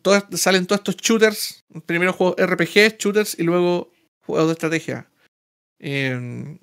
todas, 0.02 0.26
salen 0.34 0.66
todos 0.68 0.80
estos 0.80 0.97
shooters, 0.97 1.64
primero 1.86 2.14
juegos 2.14 2.36
RPG, 2.38 2.97
shooters 2.97 3.39
y 3.39 3.43
luego 3.43 3.91
juegos 4.30 4.47
de 4.47 4.53
estrategia. 4.53 5.09
Eh, 5.80 6.57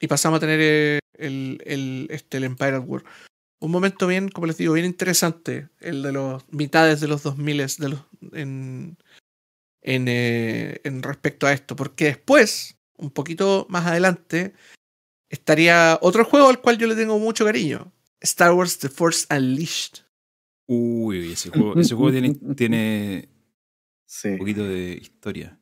y 0.00 0.06
pasamos 0.08 0.38
a 0.38 0.40
tener 0.40 0.58
eh, 0.60 0.98
el, 1.14 1.62
el, 1.64 2.06
este, 2.10 2.38
el 2.38 2.44
Empire 2.44 2.76
at 2.76 2.84
War. 2.86 3.04
Un 3.60 3.70
momento 3.70 4.06
bien, 4.08 4.28
como 4.28 4.46
les 4.46 4.56
digo, 4.56 4.72
bien 4.72 4.86
interesante, 4.86 5.68
el 5.80 6.02
de 6.02 6.12
los 6.12 6.42
mitades 6.52 7.00
de 7.00 7.08
los 7.08 7.22
2000 7.22 7.58
de 7.78 7.88
los, 7.88 8.00
en, 8.32 8.96
en, 9.82 10.06
eh, 10.08 10.80
en 10.82 11.02
respecto 11.02 11.46
a 11.46 11.52
esto, 11.52 11.76
porque 11.76 12.06
después, 12.06 12.76
un 12.96 13.10
poquito 13.10 13.66
más 13.68 13.86
adelante, 13.86 14.54
estaría 15.30 15.98
otro 16.02 16.24
juego 16.24 16.48
al 16.48 16.60
cual 16.60 16.78
yo 16.78 16.86
le 16.88 16.96
tengo 16.96 17.18
mucho 17.18 17.44
cariño. 17.44 17.92
Star 18.20 18.52
Wars 18.52 18.78
The 18.78 18.88
Force 18.88 19.26
Unleashed. 19.30 20.04
Uy, 20.66 21.32
ese 21.32 21.50
juego, 21.50 21.78
ese 21.78 21.94
juego 21.94 22.10
tiene, 22.12 22.34
tiene 22.56 23.28
Sí. 24.06 24.28
un 24.28 24.38
poquito 24.38 24.64
de 24.64 24.98
historia. 25.00 25.58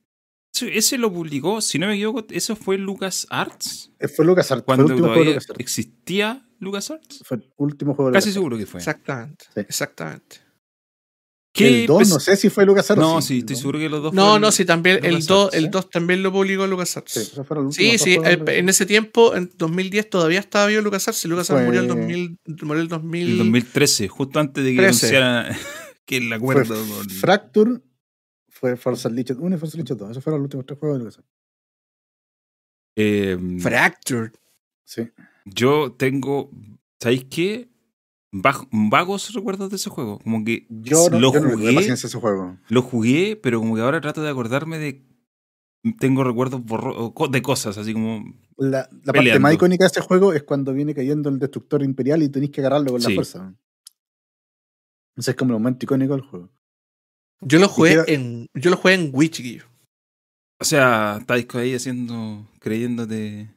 Ese, 0.66 0.78
ese 0.78 0.98
lo 0.98 1.12
publicó, 1.12 1.60
si 1.60 1.78
no 1.78 1.86
me 1.86 1.94
equivoco, 1.94 2.24
eso 2.30 2.56
fue 2.56 2.78
Lucas 2.78 3.26
Arts. 3.30 3.90
Eh, 3.98 4.08
Fue 4.08 4.24
LucasArts. 4.24 4.48
Fue 4.48 4.56
el 4.58 4.64
Cuando 4.64 4.84
último 4.84 4.98
juego 5.08 5.10
de 5.20 5.24
todavía 5.24 5.34
LucasArts. 5.34 5.60
existía 5.60 6.46
Lucas 6.58 6.90
Arts. 6.90 7.22
Fue 7.24 7.36
el 7.38 7.50
último 7.56 7.94
juego 7.94 8.10
de 8.10 8.14
Casi 8.14 8.32
seguro 8.32 8.56
que 8.58 8.66
fue. 8.66 8.78
Exactamente. 8.78 9.44
Sí. 9.54 9.60
Exactamente. 9.60 10.36
¿Qué 11.52 11.80
El 11.82 11.86
2 11.88 12.02
empe- 12.02 12.08
no 12.10 12.20
sé 12.20 12.36
si 12.36 12.48
fue 12.48 12.64
LucasArts. 12.64 13.00
No, 13.00 13.16
o 13.16 13.20
sí, 13.22 13.38
estoy 13.38 13.56
seguro 13.56 13.78
que 13.80 13.88
los 13.88 14.00
dos 14.04 14.12
No, 14.14 14.22
fueron 14.22 14.40
no, 14.42 14.52
sí, 14.52 14.64
también 14.64 14.96
el 15.04 15.14
LucasArts, 15.14 15.26
2, 15.26 15.54
el 15.54 15.64
¿eh? 15.64 15.68
2 15.72 15.90
también 15.90 16.22
lo 16.22 16.30
publicó 16.30 16.66
LucasArts. 16.68 17.10
Sí, 17.12 17.22
Sí, 17.72 17.98
sí, 17.98 18.18
el- 18.24 18.44
de- 18.44 18.58
en 18.58 18.68
ese 18.68 18.86
tiempo, 18.86 19.34
en 19.34 19.50
2010, 19.56 20.08
todavía 20.10 20.38
estaba 20.38 20.66
vivo 20.66 20.80
LucasArts 20.82 21.24
y 21.24 21.28
LucasArts 21.28 21.58
Fue- 21.60 21.66
murió 21.66 21.80
el 21.80 21.88
2000, 21.88 22.38
murió 22.62 22.82
el 22.82 22.88
2000. 22.88 23.28
El 23.32 23.38
2013, 23.38 24.06
justo 24.06 24.38
antes 24.38 24.62
de 24.62 24.70
que 24.70 24.76
13. 24.76 25.06
anunciaran 25.18 25.56
que 26.06 26.16
el 26.18 26.28
Fue 26.28 26.36
acuerdo 26.36 26.74
con... 26.86 27.10
Fracture, 27.10 27.80
fue 28.60 28.76
Forza 28.76 29.08
Unleashed 29.08 29.38
1 29.38 29.56
y 29.56 29.58
Forza 29.58 29.76
Unleashed 29.78 29.96
2. 29.96 30.10
Esos 30.10 30.22
fueron 30.24 30.40
los 30.40 30.44
últimos 30.46 30.66
tres 30.66 30.78
juegos 30.78 30.98
de 30.98 31.04
LucasArts. 31.04 31.28
Eh, 32.96 33.38
Fractured. 33.60 34.32
Sí. 34.84 35.08
yo 35.44 35.92
tengo, 35.92 36.50
¿sabéis 37.00 37.24
qué? 37.26 37.68
Vagos 38.32 39.32
recuerdos 39.34 39.70
de 39.70 39.76
ese 39.76 39.88
juego. 39.90 40.18
Como 40.20 40.44
que 40.44 40.66
Yo 40.68 41.08
no, 41.10 41.18
lo 41.20 41.32
yo 41.32 41.40
no 41.40 41.50
jugué, 41.50 41.76
ese 41.78 42.18
juego. 42.18 42.58
lo 42.68 42.82
jugué, 42.82 43.36
pero 43.36 43.60
como 43.60 43.74
que 43.76 43.80
ahora 43.82 44.00
trato 44.00 44.22
de 44.22 44.30
acordarme 44.30 44.78
de... 44.78 45.04
Tengo 45.98 46.22
recuerdos 46.24 46.60
borro- 46.60 47.12
de 47.30 47.42
cosas, 47.42 47.78
así 47.78 47.92
como... 47.94 48.22
La, 48.58 48.88
la 49.04 49.12
parte 49.14 49.38
más 49.38 49.54
icónica 49.54 49.84
de 49.84 49.86
este 49.86 50.00
juego 50.02 50.32
es 50.34 50.42
cuando 50.42 50.74
viene 50.74 50.94
cayendo 50.94 51.30
el 51.30 51.38
destructor 51.38 51.82
imperial 51.82 52.22
y 52.22 52.28
tenéis 52.28 52.52
que 52.52 52.60
agarrarlo 52.60 52.90
con 52.92 53.00
Sí. 53.00 53.08
la 53.08 53.14
fuerza. 53.14 53.54
Ese 55.16 55.30
es 55.30 55.36
como 55.36 55.52
el 55.54 55.60
momento 55.60 55.86
icónico 55.86 56.12
del 56.12 56.22
juego. 56.26 56.50
Yo 57.40 57.58
lo 57.58 57.68
jugué 57.68 57.96
en. 58.06 58.46
Yo 58.54 58.70
lo 58.70 58.76
jugué 58.76 58.94
en 58.94 59.10
Wii, 59.12 59.28
chiquillo. 59.30 59.64
O 60.58 60.64
sea, 60.64 61.18
estáis 61.20 61.46
ahí 61.54 61.74
haciendo, 61.74 62.46
creyéndote 62.58 63.48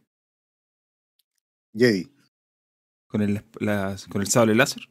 Jedi. 1.76 2.08
con 3.08 3.22
el, 3.22 3.44
las- 3.60 4.08
con 4.08 4.22
el 4.22 4.28
sable 4.28 4.56
láser. 4.56 4.84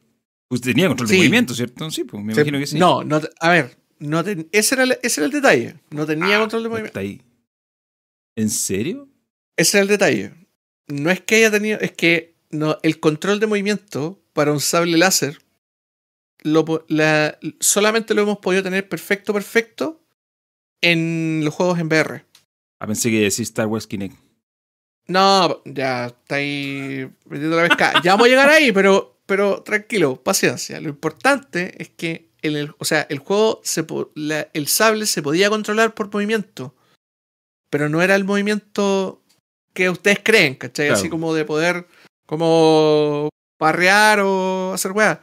Pues 0.47 0.61
tenía 0.61 0.87
control 0.87 1.09
de 1.09 1.17
movimiento, 1.17 1.53
¿cierto? 1.55 1.89
Sí, 1.89 2.03
pues 2.03 2.23
me 2.23 2.33
Sí. 2.33 2.39
imagino 2.39 2.59
que 2.59 2.67
sí. 2.67 2.77
No, 2.77 3.03
no, 3.03 3.19
a 3.39 3.49
ver, 3.49 3.77
no 3.99 4.19
ese, 4.51 4.75
era 4.75 4.83
el, 4.83 4.97
ese 5.01 5.21
era 5.21 5.25
el 5.25 5.31
detalle. 5.31 5.79
No 5.89 6.05
tenía 6.05 6.35
Ah, 6.37 6.39
control 6.41 6.63
de 6.63 6.69
movimiento. 6.69 6.87
Está 6.89 6.99
ahí. 6.99 7.21
¿En 8.35 8.49
serio? 8.49 9.07
Ese 9.57 9.77
era 9.77 9.81
el 9.83 9.87
detalle. 9.87 10.33
No 10.87 11.09
es 11.09 11.21
que 11.21 11.35
haya 11.37 11.49
tenido, 11.51 11.79
es 11.79 11.91
que 11.93 12.35
no, 12.51 12.77
el 12.83 12.99
control 12.99 13.39
de 13.39 13.47
movimiento 13.47 14.21
para 14.33 14.51
un 14.51 14.59
sable 14.59 14.97
láser 14.97 15.39
lo, 16.43 16.85
la- 16.87 17.37
solamente 17.59 18.13
lo 18.13 18.21
hemos 18.21 18.37
podido 18.39 18.63
tener 18.63 18.87
perfecto, 18.87 19.33
perfecto 19.33 20.01
en 20.81 21.41
los 21.43 21.53
juegos 21.53 21.79
en 21.79 21.87
VR. 21.87 22.25
Ah, 22.79 22.87
pensé 22.87 23.09
que 23.09 23.19
decís 23.21 23.39
Star 23.41 23.67
Wars 23.67 23.87
Kinect. 23.87 24.15
No, 25.07 25.61
ya 25.65 26.07
está 26.07 26.35
ahí 26.35 27.09
metiendo 27.25 27.57
la 27.61 27.67
pesca. 27.67 27.93
Ya 28.03 28.11
vamos 28.13 28.27
a 28.27 28.29
llegar 28.29 28.49
ahí, 28.49 28.71
pero, 28.71 29.19
pero 29.25 29.61
tranquilo, 29.63 30.21
paciencia. 30.21 30.79
Lo 30.79 30.89
importante 30.89 31.81
es 31.81 31.89
que 31.89 32.29
en 32.41 32.55
el, 32.55 32.73
o 32.77 32.85
sea, 32.85 33.05
el 33.09 33.19
juego, 33.19 33.61
se, 33.63 33.85
la- 34.15 34.47
el 34.53 34.67
sable 34.67 35.05
se 35.05 35.21
podía 35.21 35.49
controlar 35.49 35.93
por 35.93 36.11
movimiento, 36.13 36.75
pero 37.69 37.89
no 37.89 38.01
era 38.01 38.15
el 38.15 38.23
movimiento 38.25 39.21
que 39.73 39.89
ustedes 39.89 40.19
creen, 40.23 40.55
¿cachai? 40.55 40.87
Claro. 40.87 40.99
Así 40.99 41.09
como 41.09 41.33
de 41.33 41.45
poder, 41.45 41.87
como 42.25 43.29
parrear 43.57 44.19
o 44.21 44.73
hacer 44.73 44.91
weá. 44.91 45.21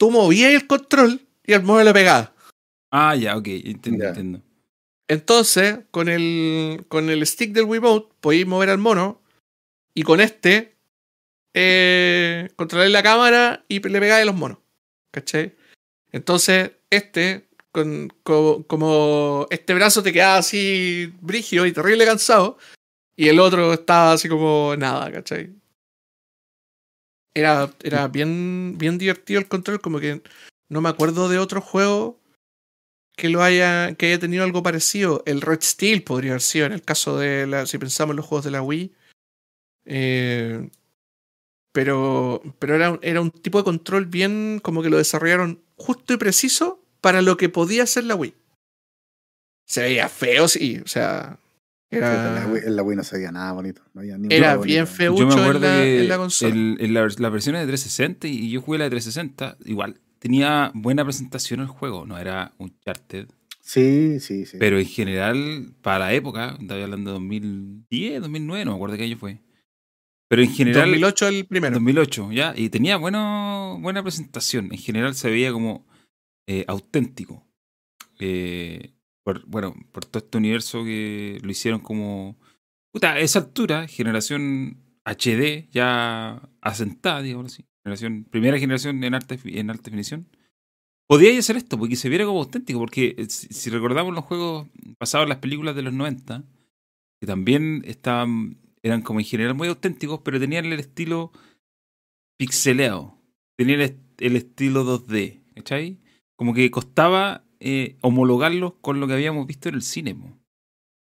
Tú 0.00 0.10
movías 0.10 0.54
el 0.54 0.66
control 0.66 1.20
y 1.44 1.52
el 1.52 1.62
móvil 1.62 1.84
le 1.84 1.92
pegaba. 1.92 2.32
Ah, 2.90 3.14
ya, 3.14 3.36
ok, 3.36 3.46
entiendo, 3.48 4.02
Ya. 4.02 4.08
entiendo. 4.08 4.40
Entonces, 5.08 5.80
con 5.90 6.08
el, 6.08 6.86
con 6.88 7.10
el 7.10 7.26
stick 7.26 7.52
del 7.52 7.64
Wiimote, 7.66 8.08
podéis 8.22 8.46
mover 8.46 8.70
al 8.70 8.78
mono. 8.78 9.20
Y 9.92 10.02
con 10.02 10.20
este, 10.22 10.74
eh, 11.52 12.48
controlar 12.56 12.88
la 12.88 13.02
cámara 13.02 13.64
y 13.68 13.80
le 13.86 14.00
pegáis 14.00 14.22
a 14.22 14.24
los 14.24 14.34
monos. 14.36 14.56
¿Cachai? 15.10 15.54
Entonces, 16.12 16.70
este, 16.88 17.48
con, 17.72 18.08
co- 18.22 18.64
como 18.66 19.48
este 19.50 19.74
brazo 19.74 20.02
te 20.02 20.14
quedaba 20.14 20.38
así 20.38 21.12
brigio 21.20 21.66
y 21.66 21.72
terrible 21.72 22.06
cansado. 22.06 22.56
Y 23.16 23.28
el 23.28 23.38
otro 23.38 23.74
estaba 23.74 24.12
así 24.12 24.30
como 24.30 24.74
nada, 24.78 25.12
¿cachai? 25.12 25.50
Era, 27.34 27.70
era 27.82 28.08
bien, 28.08 28.76
bien 28.76 28.98
divertido 28.98 29.40
el 29.40 29.48
control, 29.48 29.80
como 29.80 30.00
que 30.00 30.22
no 30.68 30.80
me 30.80 30.88
acuerdo 30.88 31.28
de 31.28 31.38
otro 31.38 31.60
juego 31.60 32.18
que 33.16 33.28
lo 33.28 33.42
haya 33.42 33.94
que 33.96 34.06
haya 34.06 34.18
tenido 34.18 34.44
algo 34.44 34.62
parecido. 34.62 35.22
El 35.26 35.42
Red 35.42 35.60
Steel 35.62 36.02
podría 36.02 36.32
haber 36.32 36.42
sido 36.42 36.66
en 36.66 36.72
el 36.72 36.82
caso 36.82 37.18
de 37.18 37.46
la, 37.46 37.66
si 37.66 37.78
pensamos 37.78 38.14
en 38.14 38.16
los 38.16 38.26
juegos 38.26 38.44
de 38.44 38.50
la 38.50 38.62
Wii. 38.62 38.92
Eh, 39.84 40.70
pero 41.72 42.42
pero 42.58 42.74
era, 42.74 42.98
era 43.02 43.20
un 43.20 43.30
tipo 43.30 43.58
de 43.58 43.64
control 43.64 44.06
bien 44.06 44.60
como 44.62 44.82
que 44.82 44.90
lo 44.90 44.96
desarrollaron 44.96 45.60
justo 45.76 46.14
y 46.14 46.16
preciso 46.16 46.80
para 47.00 47.22
lo 47.22 47.36
que 47.36 47.48
podía 47.48 47.84
hacer 47.84 48.04
la 48.04 48.14
Wii. 48.14 48.34
Se 49.66 49.82
veía 49.82 50.08
feo, 50.08 50.48
sí, 50.48 50.80
o 50.84 50.88
sea, 50.88 51.38
En 51.92 52.00
la 52.00 52.12
era, 52.12 52.48
Wii- 52.48 52.66
en 52.66 52.76
la 52.76 52.82
Wii 52.82 52.96
no 52.96 53.04
se 53.04 53.16
veía 53.16 53.32
nada 53.32 53.52
bonito. 53.52 53.82
No 53.94 54.00
había 54.00 54.16
ni 54.16 54.32
era 54.34 54.50
juego 54.50 54.62
bien 54.64 54.86
feucho 54.86 55.20
Yo 55.20 55.26
me 55.26 55.34
en 55.34 55.40
acuerdo 55.40 55.60
la, 55.60 55.82
que 55.82 56.00
en 56.02 56.08
la 56.08 56.16
consola. 56.18 56.54
el- 56.54 56.76
en 56.80 56.94
la, 56.94 57.08
la 57.18 57.28
versión 57.30 57.54
de 57.56 57.66
360 57.66 58.28
y 58.28 58.50
yo 58.50 58.60
jugué 58.60 58.78
la 58.78 58.84
de 58.84 58.90
360, 58.90 59.56
igual 59.64 60.00
tenía 60.20 60.70
buena 60.74 61.04
presentación 61.04 61.60
el 61.60 61.66
juego, 61.66 62.06
no 62.06 62.18
era 62.18 62.52
un 62.58 62.78
charted, 62.84 63.26
Sí, 63.60 64.20
sí, 64.20 64.46
sí. 64.46 64.56
pero 64.58 64.78
en 64.78 64.86
general, 64.86 65.72
para 65.82 65.98
la 66.00 66.12
época, 66.12 66.56
estaba 66.60 66.82
hablando 66.82 67.10
de 67.10 67.14
2010, 67.14 68.20
2009, 68.20 68.64
no 68.64 68.70
me 68.72 68.76
acuerdo 68.76 68.96
qué 68.96 69.04
año 69.04 69.16
fue. 69.16 69.38
Pero 70.28 70.42
en 70.42 70.50
general, 70.52 70.90
2008 70.90 71.28
el 71.28 71.44
primero. 71.46 71.74
2008, 71.74 72.30
ya, 72.32 72.52
y 72.56 72.68
tenía 72.68 72.96
bueno, 72.98 73.78
buena 73.80 74.02
presentación. 74.02 74.66
En 74.72 74.78
general 74.78 75.14
se 75.14 75.28
veía 75.30 75.52
como 75.52 75.86
eh, 76.46 76.64
auténtico. 76.68 77.44
Eh, 78.18 78.92
por, 79.24 79.44
bueno, 79.46 79.74
por 79.92 80.04
todo 80.04 80.22
este 80.24 80.38
universo 80.38 80.84
que 80.84 81.38
lo 81.42 81.50
hicieron 81.50 81.80
como. 81.80 82.36
Puta, 82.92 83.12
a 83.12 83.20
esa 83.20 83.40
altura, 83.40 83.86
generación 83.86 84.78
HD 85.04 85.68
ya 85.70 86.48
asentada, 86.60 87.22
digamos 87.22 87.52
así. 87.52 87.64
Generación, 87.84 88.24
primera 88.24 88.58
generación 88.58 89.02
en 89.04 89.14
alta, 89.14 89.36
en 89.44 89.70
alta 89.70 89.84
definición. 89.84 90.28
Podía 91.08 91.36
hacer 91.38 91.56
esto, 91.56 91.78
porque 91.78 91.96
se 91.96 92.08
viera 92.08 92.24
como 92.24 92.40
auténtico, 92.40 92.78
porque 92.78 93.14
eh, 93.18 93.26
si, 93.28 93.48
si 93.48 93.70
recordamos 93.70 94.14
los 94.14 94.24
juegos 94.24 94.68
pasados, 94.98 95.28
las 95.28 95.38
películas 95.38 95.74
de 95.74 95.82
los 95.82 95.92
90, 95.92 96.44
que 97.20 97.26
también 97.26 97.82
estaban, 97.84 98.58
eran 98.82 99.02
como 99.02 99.20
en 99.20 99.26
general 99.26 99.54
muy 99.54 99.68
auténticos, 99.68 100.20
pero 100.24 100.38
tenían 100.38 100.66
el 100.66 100.78
estilo 100.78 101.32
pixeleado, 102.38 103.18
tenían 103.56 103.80
el, 103.80 103.96
el 104.18 104.36
estilo 104.36 104.84
2D, 104.84 105.40
¿cachai? 105.56 105.98
Como 106.36 106.54
que 106.54 106.70
costaba 106.70 107.44
eh, 107.60 107.96
homologarlos 108.00 108.74
con 108.80 108.98
lo 109.00 109.06
que 109.06 109.12
habíamos 109.14 109.46
visto 109.46 109.68
en 109.68 109.76
el 109.76 109.82
cine. 109.82 110.16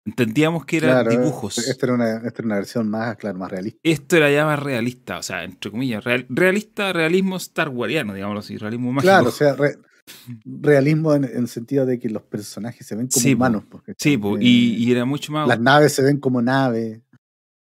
Entendíamos 0.07 0.65
que 0.65 0.77
eran 0.77 1.03
Claro, 1.03 1.09
dibujos. 1.11 1.57
Esta 1.57 1.85
era, 1.87 1.95
una, 1.95 2.17
esta 2.17 2.29
era 2.41 2.45
una 2.45 2.55
versión 2.55 2.89
más, 2.89 3.15
claro, 3.17 3.39
más 3.39 3.49
realista. 3.51 3.79
Esto 3.83 4.17
era 4.17 4.31
ya 4.31 4.45
más 4.45 4.59
realista, 4.59 5.17
o 5.17 5.23
sea, 5.23 5.43
entre 5.43 5.71
comillas, 5.71 6.03
real- 6.03 6.27
realista, 6.29 6.93
realismo 6.93 7.37
Star 7.37 7.69
Wariano, 7.69 8.13
digámoslo 8.13 8.39
así, 8.41 8.57
realismo 8.57 8.91
mágico. 8.91 9.09
Claro, 9.11 9.29
o 9.29 9.31
sea, 9.31 9.55
re- 9.55 9.79
realismo 10.45 11.15
en, 11.15 11.23
el 11.23 11.47
sentido 11.47 11.87
de 11.87 11.99
que 11.99 12.09
los 12.09 12.21
personajes 12.21 12.85
se 12.85 12.95
ven 12.95 13.07
como 13.07 13.23
Sí, 13.23 13.33
humanos. 13.33 13.63
porque, 13.67 13.93
sí, 13.97 14.15
po, 14.17 14.37
eh, 14.37 14.41
y, 14.43 14.75
y 14.75 14.91
era 14.91 15.05
mucho 15.05 15.31
más, 15.31 15.47
las 15.47 15.59
naves 15.59 15.93
se 15.93 16.03
ven 16.03 16.19
como 16.19 16.39
naves. 16.41 17.01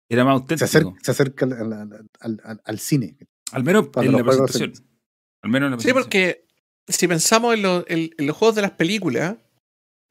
era 0.08 0.24
más 0.24 0.32
Se 0.32 0.40
auténtico. 0.42 0.64
acerca, 0.64 0.92
se 1.02 1.10
acerca 1.10 1.44
al, 1.44 1.72
al- 2.20 2.60
al- 2.64 2.78
cine. 2.78 3.18
Al 3.52 3.64
menos 3.64 3.88
Cuando 3.88 4.12
en 4.12 4.16
la 4.16 4.24
presentación. 4.24 4.72
Al 5.42 5.50
menos 5.50 5.66
en 5.66 5.70
la 5.72 5.78
Sí, 5.78 5.92
presentación. 5.92 6.04
porque 6.04 6.46
si 6.90 7.08
pensamos 7.08 7.54
en, 7.54 7.62
lo- 7.62 7.84
en- 7.88 8.14
en 8.18 8.26
los 8.26 8.36
juegos 8.36 8.56
de 8.56 8.62
las 8.62 8.72
películas, 8.72 9.36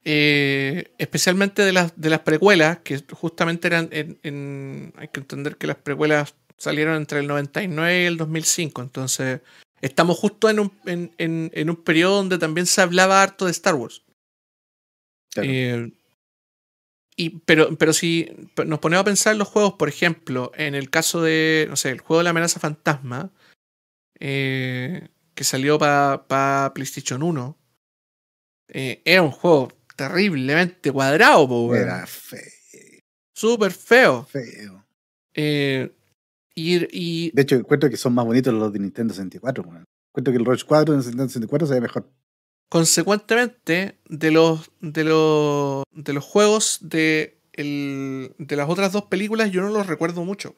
eh, 0.06 0.92
especialmente 0.98 1.64
de 1.64 1.74
las, 1.74 2.00
de 2.00 2.10
las 2.10 2.22
precuelas, 2.22 2.80
que 2.80 3.04
justamente 3.12 3.68
eran 3.68 3.90
en, 3.92 4.20
en- 4.24 4.94
Hay 4.98 5.10
que 5.10 5.20
entender 5.20 5.58
que 5.58 5.68
las 5.68 5.78
precuelas 5.78 6.36
salieron 6.58 6.96
entre 6.96 7.20
el 7.20 7.28
99 7.28 8.04
y 8.04 8.06
el 8.06 8.18
2005, 8.18 8.82
entonces 8.82 9.42
estamos 9.82 10.18
justo 10.18 10.50
en 10.50 10.60
un, 10.60 10.72
en, 10.86 11.70
un 11.70 11.76
periodo 11.84 12.18
donde 12.18 12.38
también 12.38 12.66
se 12.68 12.82
hablaba 12.82 13.22
harto 13.24 13.46
de 13.46 13.52
Star 13.52 13.76
Wars. 13.76 14.04
Claro. 15.32 15.50
Eh, 15.50 15.92
y, 17.16 17.30
pero, 17.42 17.78
pero 17.78 17.92
si 17.94 18.30
nos 18.66 18.80
ponemos 18.80 19.02
a 19.02 19.06
pensar 19.06 19.34
en 19.34 19.40
los 19.40 19.48
juegos, 19.50 19.74
por 19.74 19.90
ejemplo, 19.90 20.52
en 20.56 20.74
el 20.76 20.90
caso 20.90 21.22
de, 21.22 21.66
no 21.70 21.76
sé, 21.76 21.90
el 21.92 22.00
juego 22.00 22.20
de 22.20 22.24
la 22.26 22.30
amenaza 22.32 22.60
fantasma, 22.62 23.32
eh, 24.20 25.10
que 25.40 25.46
salió 25.46 25.80
para 25.80 26.74
PlayStation 26.76 27.24
1, 27.24 27.58
eh, 28.74 29.02
era 29.06 29.22
un 29.24 29.32
juego 29.32 29.70
terriblemente 29.96 30.92
cuadrado, 30.92 31.48
po, 31.48 31.68
weón. 31.68 31.82
Era 31.84 32.06
feo. 32.06 32.42
súper 33.34 33.72
feo. 33.72 34.26
feo. 34.26 34.86
Eh, 35.34 35.96
y, 36.56 36.76
y 36.92 37.32
De 37.32 37.44
hecho, 37.44 37.56
encuentro 37.56 37.90
que 37.90 37.96
son 37.96 38.14
más 38.16 38.26
bonitos 38.26 38.54
los 38.54 38.74
de 38.74 38.80
Nintendo 38.80 39.14
64. 39.14 39.64
weón. 39.64 39.86
Encuentro 40.12 40.34
que 40.34 40.38
el 40.40 40.44
Roach 40.46 40.66
4 40.66 40.94
de 40.94 40.98
Nintendo 41.00 41.28
64 41.30 41.68
se 41.68 41.74
ve 41.76 41.80
mejor. 41.82 42.12
consecuentemente, 42.68 43.98
de 44.10 44.32
los, 44.32 44.72
de 44.82 45.06
los, 45.06 45.84
de 45.94 46.12
los 46.12 46.26
juegos 46.26 46.80
de, 46.82 47.40
el- 47.54 48.36
de 48.40 48.56
las 48.58 48.70
otras 48.70 48.92
dos 48.92 49.04
películas, 49.06 49.52
yo 49.52 49.62
no 49.62 49.70
los 49.70 49.88
recuerdo 49.88 50.26
mucho. 50.26 50.58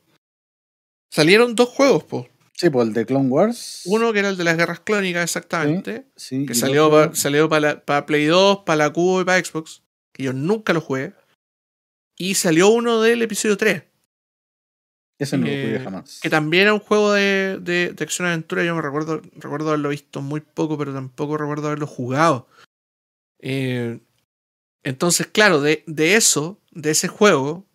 Salieron 1.12 1.54
dos 1.54 1.70
juegos, 1.70 2.04
po. 2.06 2.28
Sí, 2.54 2.70
pues 2.70 2.88
el 2.88 2.94
de 2.94 3.06
Clone 3.06 3.30
Wars. 3.30 3.82
Uno 3.86 4.14
que 4.14 4.20
era 4.20 4.30
el 4.30 4.38
de 4.38 4.44
las 4.44 4.56
guerras 4.58 4.80
clónicas, 4.82 5.24
exactamente. 5.24 6.06
Sí, 6.16 6.46
que 6.46 6.54
salió, 6.54 6.88
otro- 6.88 7.10
pa- 7.12 7.16
salió 7.16 7.50
para 7.50 8.06
Play 8.06 8.26
2, 8.26 8.60
para 8.66 8.76
la 8.78 8.94
Cubo 8.94 9.22
y 9.22 9.26
para 9.26 9.44
Xbox. 9.44 9.82
Que 10.14 10.24
yo 10.24 10.34
nunca 10.34 10.74
lo 10.74 10.82
jugué. 10.82 11.14
Y 12.18 12.36
salió 12.36 12.70
uno 12.70 13.02
del 13.02 13.22
episodio 13.24 13.58
3. 13.58 13.84
Ese 15.18 15.38
no 15.38 15.46
lo 15.46 15.52
jugué 15.52 15.76
eh, 15.76 15.80
jamás. 15.80 16.20
Que 16.22 16.30
también 16.30 16.64
era 16.64 16.74
un 16.74 16.80
juego 16.80 17.14
de, 17.14 17.58
de, 17.62 17.94
de 17.94 18.04
acción-aventura. 18.04 18.64
Yo 18.64 18.76
me 18.76 18.82
recuerdo, 18.82 19.22
recuerdo 19.36 19.70
haberlo 19.70 19.90
visto 19.90 20.22
muy 20.22 20.42
poco, 20.42 20.78
pero 20.78 20.94
tampoco 20.94 21.38
recuerdo 21.38 21.68
haberlo 21.68 21.88
jugado. 21.88 22.48
Eh, 23.40 24.00
entonces, 24.84 25.28
claro, 25.28 25.62
de, 25.62 25.84
de 25.88 26.16
eso, 26.16 26.60
de 26.72 26.92
ese 26.92 27.08
juego, 27.08 27.66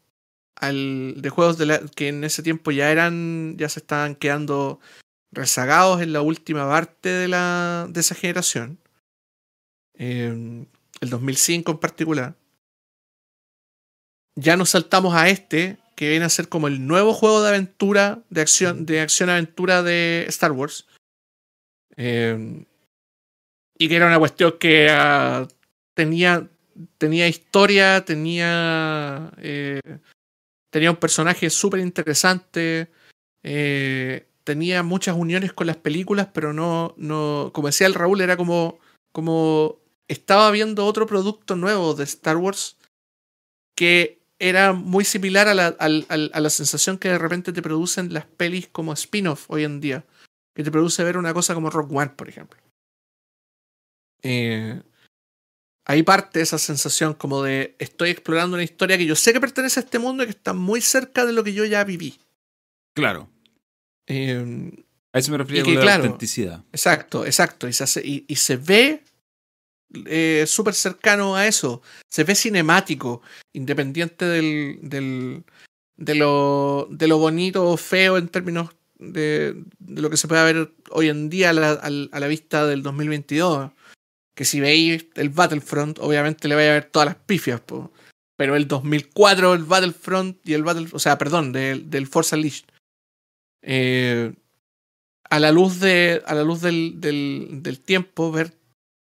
al, 0.56 1.14
de 1.20 1.30
juegos 1.30 1.58
de 1.58 1.66
la- 1.66 1.80
que 1.94 2.08
en 2.08 2.24
ese 2.24 2.42
tiempo 2.42 2.70
ya 2.70 2.90
eran, 2.90 3.56
ya 3.58 3.68
se 3.68 3.80
estaban 3.80 4.14
quedando 4.14 4.80
rezagados 5.32 6.00
en 6.02 6.12
la 6.12 6.22
última 6.22 6.68
parte 6.68 7.08
de, 7.10 7.28
la, 7.28 7.86
de 7.90 8.00
esa 8.00 8.14
generación. 8.14 8.78
eh, 9.98 10.66
el 11.00 11.10
2005 11.10 11.72
en 11.72 11.78
particular. 11.78 12.34
Ya 14.34 14.56
nos 14.56 14.70
saltamos 14.70 15.14
a 15.14 15.28
este, 15.28 15.78
que 15.94 16.10
viene 16.10 16.24
a 16.26 16.30
ser 16.30 16.48
como 16.48 16.68
el 16.68 16.86
nuevo 16.86 17.14
juego 17.14 17.42
de 17.42 17.48
aventura, 17.48 18.22
de 18.30 18.40
acción, 18.42 18.84
de 18.86 19.00
acción-aventura 19.00 19.82
de 19.82 20.26
Star 20.28 20.52
Wars. 20.52 20.86
Eh, 21.96 22.64
y 23.78 23.88
que 23.88 23.96
era 23.96 24.06
una 24.06 24.18
cuestión 24.18 24.54
que 24.58 24.88
ah, 24.90 25.46
tenía, 25.94 26.48
tenía 26.98 27.28
historia, 27.28 28.04
tenía, 28.04 29.32
eh, 29.38 29.80
tenía 30.70 30.90
un 30.90 30.96
personaje 30.96 31.50
súper 31.50 31.80
interesante, 31.80 32.90
eh, 33.42 34.26
tenía 34.44 34.82
muchas 34.82 35.16
uniones 35.16 35.52
con 35.52 35.66
las 35.66 35.76
películas, 35.76 36.28
pero 36.32 36.52
no, 36.52 36.94
no, 36.96 37.50
como 37.52 37.68
decía 37.68 37.86
el 37.86 37.94
Raúl, 37.94 38.20
era 38.20 38.36
como, 38.36 38.78
como 39.12 39.78
estaba 40.08 40.50
viendo 40.50 40.86
otro 40.86 41.06
producto 41.06 41.56
nuevo 41.56 41.94
de 41.94 42.04
Star 42.04 42.36
Wars 42.36 42.76
que 43.74 44.22
era 44.38 44.72
muy 44.72 45.04
similar 45.04 45.48
a 45.48 45.54
la, 45.54 45.66
al- 45.78 46.06
a 46.08 46.40
la 46.40 46.50
sensación 46.50 46.98
que 46.98 47.08
de 47.08 47.18
repente 47.18 47.52
te 47.52 47.62
producen 47.62 48.12
las 48.12 48.26
pelis 48.26 48.68
como 48.68 48.92
spin-off 48.92 49.46
hoy 49.48 49.64
en 49.64 49.80
día. 49.80 50.04
Que 50.54 50.62
te 50.64 50.70
produce 50.70 51.04
ver 51.04 51.18
una 51.18 51.34
cosa 51.34 51.54
como 51.54 51.70
Rock 51.70 51.92
One, 51.92 52.10
por 52.16 52.28
ejemplo. 52.28 52.58
Eh, 54.22 54.82
ahí 55.86 56.02
parte 56.02 56.40
esa 56.40 56.58
sensación 56.58 57.14
como 57.14 57.42
de 57.42 57.74
estoy 57.78 58.10
explorando 58.10 58.54
una 58.56 58.64
historia 58.64 58.98
que 58.98 59.06
yo 59.06 59.16
sé 59.16 59.32
que 59.32 59.40
pertenece 59.40 59.80
a 59.80 59.82
este 59.84 59.98
mundo 59.98 60.22
y 60.22 60.26
que 60.26 60.30
está 60.32 60.52
muy 60.52 60.80
cerca 60.80 61.24
de 61.24 61.32
lo 61.32 61.42
que 61.44 61.54
yo 61.54 61.64
ya 61.64 61.82
viví. 61.84 62.18
Claro. 62.94 63.28
Eh, 64.08 64.72
A 65.12 65.18
eso 65.18 65.32
me 65.32 65.38
refería 65.38 65.62
Y 65.62 65.64
con 65.64 65.74
la 65.76 65.80
claro, 65.80 66.04
autenticidad. 66.04 66.62
Exacto, 66.72 67.24
exacto. 67.24 67.68
Y 67.68 67.72
se, 67.72 67.84
hace- 67.84 68.06
y, 68.06 68.24
y 68.28 68.36
se 68.36 68.56
ve 68.56 69.02
eh, 70.06 70.44
súper 70.46 70.74
cercano 70.74 71.36
a 71.36 71.46
eso. 71.46 71.82
Se 72.10 72.24
ve 72.24 72.34
cinemático, 72.34 73.22
independiente 73.52 74.24
del, 74.24 74.78
del, 74.82 75.44
de, 75.96 76.14
lo, 76.14 76.88
de 76.90 77.06
lo 77.08 77.18
bonito 77.18 77.64
o 77.68 77.76
feo 77.76 78.18
en 78.18 78.28
términos 78.28 78.70
de, 78.98 79.54
de 79.78 80.00
lo 80.02 80.10
que 80.10 80.16
se 80.16 80.26
puede 80.28 80.52
ver 80.52 80.72
hoy 80.90 81.08
en 81.08 81.28
día 81.30 81.50
a 81.50 81.52
la, 81.52 81.70
a 81.72 82.20
la 82.20 82.26
vista 82.28 82.66
del 82.66 82.82
2022. 82.82 83.70
Que 84.36 84.44
si 84.44 84.60
veis 84.60 85.06
el 85.16 85.30
Battlefront, 85.30 85.98
obviamente 85.98 86.46
le 86.46 86.54
vais 86.54 86.68
a 86.68 86.74
ver 86.74 86.84
todas 86.84 87.06
las 87.06 87.16
pifias. 87.16 87.60
po. 87.60 87.90
Pero 88.36 88.54
el 88.54 88.68
2004, 88.68 89.54
el 89.54 89.64
Battlefront 89.64 90.38
y 90.46 90.52
el 90.52 90.62
Battle, 90.62 90.88
o 90.92 90.98
sea, 90.98 91.16
perdón, 91.18 91.52
del, 91.52 91.90
del 91.90 92.06
Force 92.06 92.36
Unleashed. 92.36 92.66
Eh, 93.62 94.32
a 95.30 95.40
la 95.40 95.50
luz 95.50 95.80
de 95.80 96.22
a 96.26 96.34
la 96.34 96.44
luz 96.44 96.60
del, 96.60 97.00
del, 97.00 97.48
del 97.62 97.80
tiempo 97.80 98.30
ver 98.30 98.52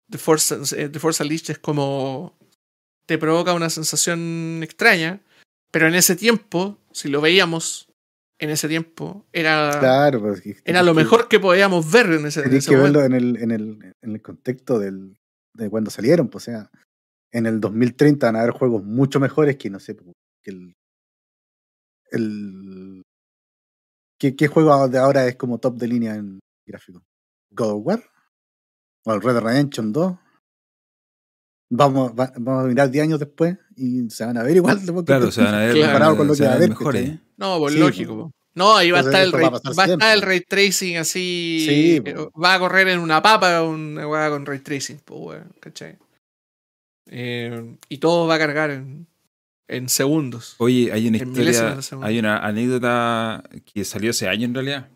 The 0.09 0.17
Force, 0.17 0.55
eh, 0.77 0.89
The 0.89 0.99
Force 0.99 1.23
Unleashed 1.23 1.49
es 1.49 1.57
como 1.59 2.37
te 3.07 3.17
provoca 3.17 3.53
una 3.53 3.69
sensación 3.69 4.61
extraña 4.61 5.21
pero 5.71 5.87
en 5.87 5.95
ese 5.95 6.15
tiempo 6.15 6.77
si 6.91 7.09
lo 7.09 7.21
veíamos 7.21 7.87
en 8.39 8.51
ese 8.51 8.67
tiempo 8.67 9.25
era 9.33 9.77
Claro, 9.79 10.21
pues, 10.21 10.43
era 10.65 10.83
lo 10.83 10.93
mejor 10.93 11.27
que 11.27 11.39
podíamos 11.39 11.91
ver 11.91 12.07
en 12.11 12.25
ese, 12.27 12.41
en 12.41 12.53
ese 12.53 12.69
que 12.69 12.77
momento. 12.77 12.99
verlo 12.99 13.15
en 13.17 13.23
el, 13.23 13.37
en 13.41 13.51
el, 13.51 13.95
en 14.01 14.11
el 14.11 14.21
contexto 14.21 14.77
del, 14.77 15.17
de 15.53 15.69
cuando 15.69 15.89
salieron, 15.91 16.29
pues, 16.29 16.47
o 16.47 16.51
sea, 16.51 16.69
en 17.31 17.45
el 17.45 17.59
2030 17.59 18.27
van 18.27 18.35
a 18.35 18.39
haber 18.41 18.51
juegos 18.51 18.83
mucho 18.83 19.19
mejores 19.19 19.57
que, 19.57 19.69
no 19.69 19.79
sé, 19.79 19.95
pues, 19.95 20.13
que 20.43 20.51
el... 20.51 20.73
el 22.11 23.03
¿qué, 24.19 24.35
¿Qué 24.35 24.47
juego 24.47 24.87
de 24.87 24.97
ahora 24.97 25.25
es 25.27 25.35
como 25.35 25.57
top 25.59 25.77
de 25.77 25.87
línea 25.87 26.15
en 26.15 26.39
gráfico? 26.67 27.01
¿God 27.51 27.71
of 27.71 27.85
War? 27.85 28.03
¿O 29.05 29.13
el 29.13 29.21
Red 29.21 29.33
Dead 29.33 29.43
Redemption 29.43 29.91
2? 29.91 30.17
Vamos, 31.73 32.11
va- 32.11 32.33
vamos 32.37 32.65
a 32.65 32.67
mirar 32.67 32.91
10 32.91 33.03
años 33.05 33.19
después 33.19 33.57
y 33.75 34.09
se 34.09 34.25
van 34.25 34.37
a 34.37 34.43
ver 34.43 34.57
igual. 34.57 34.77
Claro, 35.05 35.31
se 35.31 35.41
van 35.41 35.55
a 35.55 35.59
ver, 35.59 35.73
Claro. 35.75 35.91
comparado 35.91 36.17
con 36.17 36.27
lo 36.27 36.33
que 36.35 36.43
va 36.43 36.47
a 36.47 36.51
van 36.51 36.57
a 36.57 36.59
ver 36.59 36.69
mejores. 36.69 37.01
¿cachai? 37.09 37.27
no 37.37 37.59
pues 37.59 37.73
Sí, 37.73 37.79
lógico 37.79 38.13
pues. 38.15 38.25
po. 38.25 38.40
No 38.55 38.75
ahí 38.75 38.91
va 38.91 38.99
a 38.99 39.01
estar 39.01 39.21
el 39.21 39.31
ray, 39.31 39.43
va 39.43 39.47
a 39.47 39.51
pasar 39.51 39.77
va 39.77 39.83
a 39.83 39.93
estar 39.93 40.15
el 40.15 40.21
ray 40.21 40.41
tracing 40.41 40.97
así 40.97 41.65
Sí, 41.67 42.01
eh, 42.05 42.15
va 42.41 42.55
a 42.55 42.59
correr 42.59 42.87
en 42.89 42.99
una 42.99 43.21
papa 43.21 43.63
una 43.63 44.07
weá 44.07 44.29
con 44.29 44.45
ray 44.45 44.59
tracing 44.59 44.99
po, 44.99 45.17
weón, 45.17 45.51
¿cachai? 45.59 45.97
Eh, 47.09 47.77
y 47.89 47.97
todo 47.97 48.27
va 48.27 48.35
a 48.35 48.39
cargar 48.39 48.71
en, 48.71 49.07
en 49.67 49.89
segundos 49.89 50.55
Oye, 50.59 50.91
hay 50.91 51.07
una 51.07 51.17
historia, 51.17 51.79
hay 52.01 52.19
anécdota 52.19 53.43
que 53.65 53.83
salió 53.83 54.11
hace 54.11 54.27
años 54.27 54.45
en 54.45 54.53
realidad. 54.53 54.89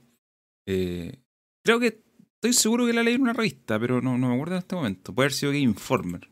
Eh, 0.68 1.20
creo 1.64 1.80
que 1.80 2.02
estoy 2.36 2.54
seguro 2.54 2.86
que 2.86 2.94
la 2.94 3.04
leí 3.04 3.16
en 3.16 3.22
una 3.22 3.34
revista, 3.34 3.80
pero 3.80 4.02
no, 4.02 4.18
no 4.18 4.30
me 4.30 4.36
acuerdo 4.36 4.56
en 4.56 4.60
este 4.60 4.76
momento. 4.76 5.14
Puede 5.14 5.26
haber 5.26 5.34
sido 5.34 5.52
Game 5.52 5.64
Informer. 5.64 6.30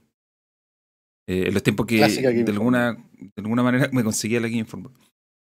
Eh, 1.28 1.48
en 1.48 1.54
los 1.54 1.64
tiempos 1.64 1.86
que 1.86 1.96
de 1.98 2.52
alguna, 2.52 2.94
de 2.94 3.32
alguna 3.38 3.64
manera 3.64 3.90
me 3.92 4.04
conseguía 4.04 4.40
la 4.40 4.48
Game 4.48 4.60
Informer. 4.60 4.92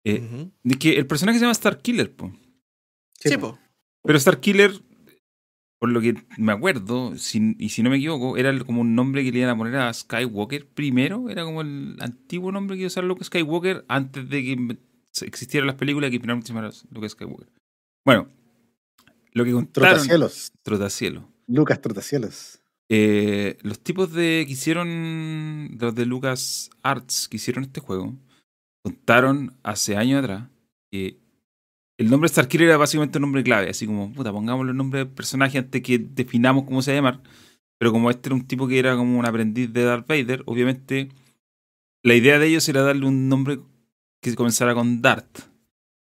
Eh, 0.04 0.48
de 0.62 0.74
que 0.78 0.96
el 0.98 1.06
personaje 1.06 1.38
se 1.38 1.42
llama 1.44 1.52
Star 1.52 1.80
Killer, 1.80 2.14
po. 2.14 2.32
Sí, 3.18 3.36
po 3.36 3.58
Pero 4.02 4.18
Star 4.18 4.40
Killer, 4.40 4.72
por 5.78 5.90
lo 5.90 6.00
que 6.00 6.14
me 6.38 6.52
acuerdo, 6.52 7.16
si- 7.16 7.54
y 7.58 7.68
si 7.68 7.82
no 7.84 7.90
me 7.90 7.96
equivoco, 7.96 8.36
era 8.36 8.50
el- 8.50 8.64
como 8.64 8.80
un 8.80 8.94
nombre 8.96 9.22
que 9.24 9.30
le 9.32 9.38
iban 9.38 9.50
a 9.50 9.56
poner 9.56 9.76
a 9.76 9.92
Skywalker 9.92 10.66
primero. 10.68 11.28
Era 11.30 11.44
como 11.44 11.60
el 11.60 11.96
antiguo 12.00 12.50
nombre 12.50 12.76
que 12.76 12.80
iba 12.82 12.86
a 12.86 12.88
usar 12.88 13.04
Luke 13.04 13.22
Skywalker 13.24 13.84
antes 13.88 14.28
de 14.28 14.42
que 14.42 14.78
existieran 15.26 15.66
las 15.68 15.76
películas 15.76 16.10
que 16.10 16.18
finalmente 16.20 16.48
se 16.48 16.52
llamaron 16.52 16.72
Luke 16.90 17.08
Skywalker. 17.08 17.48
Bueno, 18.04 18.28
lo 19.34 19.44
que 19.44 19.52
contaron. 19.52 19.90
Trotacielos. 19.90 20.52
Trotacielo. 20.62 21.28
Lucas 21.46 21.80
Trotacielos. 21.80 22.58
Eh, 22.88 23.56
los 23.62 23.78
tipos 23.80 24.12
de 24.12 24.44
que 24.46 24.52
hicieron, 24.52 25.76
los 25.80 25.94
de 25.94 26.06
Lucas 26.06 26.70
Arts 26.82 27.28
que 27.28 27.36
hicieron 27.36 27.64
este 27.64 27.80
juego, 27.80 28.16
contaron 28.82 29.56
hace 29.62 29.96
años 29.96 30.22
atrás 30.22 30.48
que 30.90 31.18
el 31.98 32.10
nombre 32.10 32.28
Starkiller 32.28 32.68
era 32.68 32.76
básicamente 32.76 33.18
un 33.18 33.22
nombre 33.22 33.42
clave, 33.42 33.70
así 33.70 33.86
como, 33.86 34.12
puta, 34.12 34.32
pongámosle 34.32 34.72
el 34.72 34.76
nombre 34.76 35.00
del 35.00 35.08
personaje 35.08 35.58
antes 35.58 35.82
que 35.82 35.98
definamos 35.98 36.64
cómo 36.64 36.82
se 36.82 36.90
va 36.90 36.94
a 36.94 36.98
llamar. 36.98 37.22
Pero 37.78 37.92
como 37.92 38.10
este 38.10 38.28
era 38.28 38.36
un 38.36 38.46
tipo 38.46 38.66
que 38.66 38.78
era 38.78 38.96
como 38.96 39.18
un 39.18 39.26
aprendiz 39.26 39.72
de 39.72 39.84
Darth 39.84 40.06
Vader, 40.06 40.42
obviamente 40.46 41.10
la 42.02 42.14
idea 42.14 42.38
de 42.38 42.46
ellos 42.48 42.68
era 42.68 42.82
darle 42.82 43.06
un 43.06 43.28
nombre 43.28 43.60
que 44.20 44.34
comenzara 44.34 44.74
con 44.74 45.02
Darth. 45.02 45.50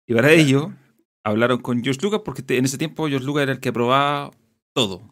Y 0.07 0.13
para 0.13 0.32
ello 0.32 0.73
hablaron 1.23 1.61
con 1.61 1.84
George 1.84 2.01
Lucas 2.01 2.21
porque 2.23 2.43
en 2.57 2.65
ese 2.65 2.77
tiempo 2.77 3.07
George 3.07 3.25
Lucas 3.25 3.43
era 3.43 3.51
el 3.51 3.59
que 3.59 3.69
aprobaba 3.69 4.32
todo 4.73 5.03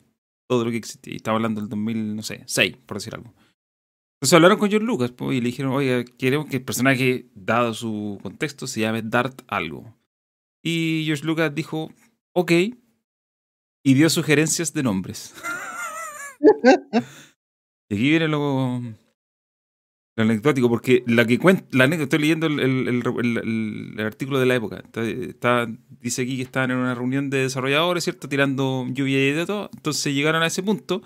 todo 0.48 0.66
lo 0.66 0.72
que 0.72 0.78
existía. 0.78 1.14
Y 1.14 1.18
estaba 1.18 1.36
hablando 1.36 1.62
del 1.62 1.70
2000, 1.70 2.16
no 2.16 2.24
sé, 2.24 2.44
6, 2.46 2.78
por 2.86 2.98
decir 2.98 3.14
algo. 3.14 3.34
Entonces 4.18 4.34
hablaron 4.34 4.58
con 4.58 4.70
George 4.70 4.86
Lucas 4.88 5.12
po, 5.12 5.32
y 5.32 5.40
le 5.42 5.48
dijeron, 5.48 5.74
oye, 5.74 6.06
queremos 6.18 6.48
que 6.48 6.58
el 6.58 6.64
personaje, 6.64 7.28
dado 7.36 7.74
su 7.76 8.18
contexto, 8.24 8.66
se 8.66 8.82
llame 8.82 9.04
Dart 9.04 9.42
algo. 9.48 9.96
Y 10.64 11.04
George 11.06 11.24
Lucas 11.24 11.54
dijo, 11.54 11.92
ok, 12.34 12.52
y 12.52 13.94
dio 13.94 14.10
sugerencias 14.10 14.74
de 14.74 14.84
nombres. 14.84 15.36
y 17.90 17.96
aquí 17.96 18.10
viene 18.10 18.28
lo, 18.28 18.82
lo 18.82 20.24
anecdótico, 20.24 20.68
porque 20.68 21.04
la 21.06 21.26
que 21.26 21.38
cuenta, 21.38 21.66
la 21.72 21.84
anécdota, 21.84 22.04
estoy 22.06 22.20
leyendo 22.20 22.48
el, 22.48 22.60
el- 22.60 22.88
el- 22.88 23.94
el- 23.98 24.06
artículo 24.06 24.40
de 24.40 24.46
la 24.48 24.56
época. 24.56 24.78
Está, 24.78 25.04
está- 25.04 25.68
dice 26.02 26.24
aquí 26.24 26.38
que 26.38 26.44
estaban 26.44 26.72
en 26.72 26.78
una 26.78 26.96
reunión 26.96 27.30
de 27.30 27.44
desarrolladores, 27.44 28.04
¿cierto? 28.04 28.28
Tirando 28.28 28.88
lluvia 28.90 29.30
y 29.30 29.32
de 29.32 29.46
todo. 29.46 29.70
Entonces 29.76 30.14
llegaron 30.14 30.42
a 30.42 30.48
ese 30.48 30.64
punto 30.64 31.02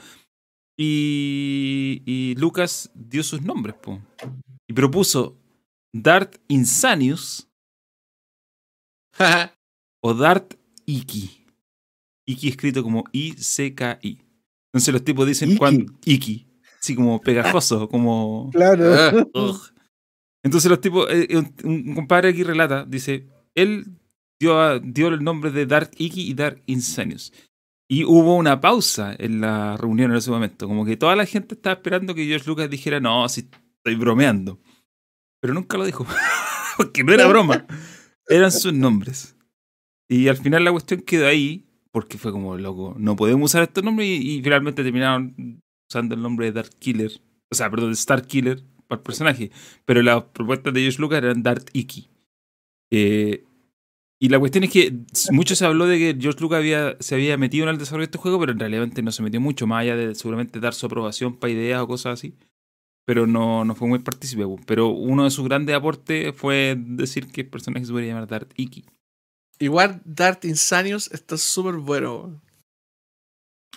y, 0.84 2.02
y 2.06 2.36
Lucas 2.36 2.90
dio 2.96 3.24
sus 3.24 3.42
nombres, 3.42 3.76
po. 3.76 4.02
Y 4.68 4.74
propuso 4.74 5.38
Dart 5.94 6.36
Insanius 6.48 7.48
o 10.04 10.14
Dart 10.14 10.54
Iki. 10.86 11.46
Iki 12.28 12.48
escrito 12.50 12.84
como 12.84 13.04
I-C-K-I. 13.12 14.20
Entonces 14.74 14.94
los 14.94 15.04
tipos 15.04 15.28
dicen 15.28 15.50
Iki. 15.52 15.58
cuando 15.58 15.94
Iki. 16.06 16.48
Así 16.82 16.96
como 16.96 17.20
pegajoso, 17.22 17.88
como. 17.90 18.50
Claro. 18.52 18.94
Ah. 19.36 19.58
Entonces 20.44 20.70
los 20.70 20.82
tipos, 20.82 21.08
eh, 21.12 21.28
un, 21.38 21.54
un 21.64 21.94
compadre 21.96 22.30
aquí 22.30 22.42
relata, 22.44 22.84
dice, 22.86 23.28
él 23.54 23.86
dio, 24.40 24.60
a- 24.60 24.80
dio 24.80 25.10
el 25.10 25.24
nombre 25.24 25.52
de 25.52 25.68
Dark 25.68 25.92
Iki 25.98 26.30
y 26.30 26.34
Dark 26.34 26.64
Insanius. 26.66 27.32
Y 27.92 28.06
hubo 28.06 28.38
una 28.38 28.62
pausa 28.62 29.14
en 29.20 29.42
la 29.42 29.76
reunión 29.76 30.12
en 30.12 30.18
ese 30.18 30.32
momento. 30.32 30.66
Como 30.66 30.86
que 30.86 30.96
toda 30.96 31.14
la 31.18 31.26
gente 31.26 31.56
estaba 31.56 31.74
esperando 31.74 32.16
que 32.16 32.26
George 32.26 32.48
Lucas 32.48 32.70
dijera, 32.70 33.02
no, 33.02 33.28
si 33.28 33.42
estoy 33.42 33.96
bromeando. 33.96 34.62
Pero 35.42 35.54
nunca 35.54 35.78
lo 35.78 35.84
dijo. 35.84 36.08
Porque 36.78 37.04
no 37.04 37.12
era 37.12 37.28
broma. 37.28 37.66
Eran 38.30 38.50
sus 38.50 38.72
nombres. 38.72 39.36
Y 40.08 40.30
al 40.30 40.38
final 40.38 40.64
la 40.64 40.72
cuestión 40.72 41.02
quedó 41.02 41.28
ahí. 41.28 41.66
Porque 41.92 42.18
fue 42.18 42.32
como, 42.32 42.58
loco, 42.58 42.96
no 42.98 43.18
podemos 43.18 43.52
usar 43.52 43.64
estos 43.64 43.84
nombres. 43.84 44.08
Y, 44.08 44.42
finalmente 44.42 44.84
terminaron 44.84 45.60
usando 45.90 46.16
el 46.16 46.22
nombre 46.22 46.46
de 46.46 46.54
Dark 46.54 46.74
Killer. 46.80 47.12
O 47.52 47.56
sea, 47.56 47.70
perdón, 47.70 47.90
de 47.90 47.96
Star 47.96 48.26
Killer 48.26 48.64
para 48.88 49.00
el 49.00 49.04
personaje. 49.04 49.52
Pero 49.84 50.02
las 50.02 50.24
propuestas 50.24 50.74
de 50.74 50.80
George 50.80 51.02
Lucas 51.02 51.18
eran 51.18 51.44
Dark 51.44 51.66
Iki. 51.74 52.10
Eh, 52.90 53.44
y 54.22 54.30
la 54.30 54.38
cuestión 54.40 54.64
es 54.64 54.70
que 54.70 54.94
mucho 55.32 55.56
se 55.56 55.66
habló 55.66 55.88
de 55.88 55.98
que 55.98 56.18
George 56.22 56.40
Lucas 56.42 56.60
había, 56.60 56.96
se 57.00 57.16
había 57.16 57.38
metido 57.38 57.64
en 57.64 57.70
el 57.72 57.78
desarrollo 57.80 58.02
de 58.04 58.06
este 58.12 58.20
juego, 58.20 58.40
pero 58.40 58.52
en 58.52 58.60
realidad 58.60 58.88
no 59.02 59.12
se 59.12 59.24
metió 59.24 59.42
mucho, 59.42 59.66
más 59.66 59.82
allá 59.82 59.96
de 59.96 60.14
seguramente 60.14 60.60
dar 60.60 60.76
su 60.76 60.86
aprobación 60.86 61.36
para 61.38 61.52
ideas 61.52 61.82
o 61.82 61.88
cosas 61.88 62.14
así. 62.14 62.36
Pero 63.04 63.26
no, 63.26 63.66
no 63.66 63.74
fue 63.74 63.88
muy 63.88 63.98
partícipe. 63.98 64.46
Pero 64.68 64.90
uno 64.90 65.24
de 65.24 65.32
sus 65.32 65.44
grandes 65.46 65.76
aportes 65.76 66.36
fue 66.36 66.76
decir 66.78 67.32
que 67.32 67.42
el 67.42 67.48
personaje 67.48 67.86
se 67.88 67.92
podría 67.92 68.10
llamar 68.14 68.28
Dark 68.28 68.50
Iki. 68.56 68.86
Igual 69.58 70.02
Dart 70.06 70.46
Insanius 70.46 71.12
está 71.12 71.36
súper 71.36 71.76
bueno. 71.76 72.40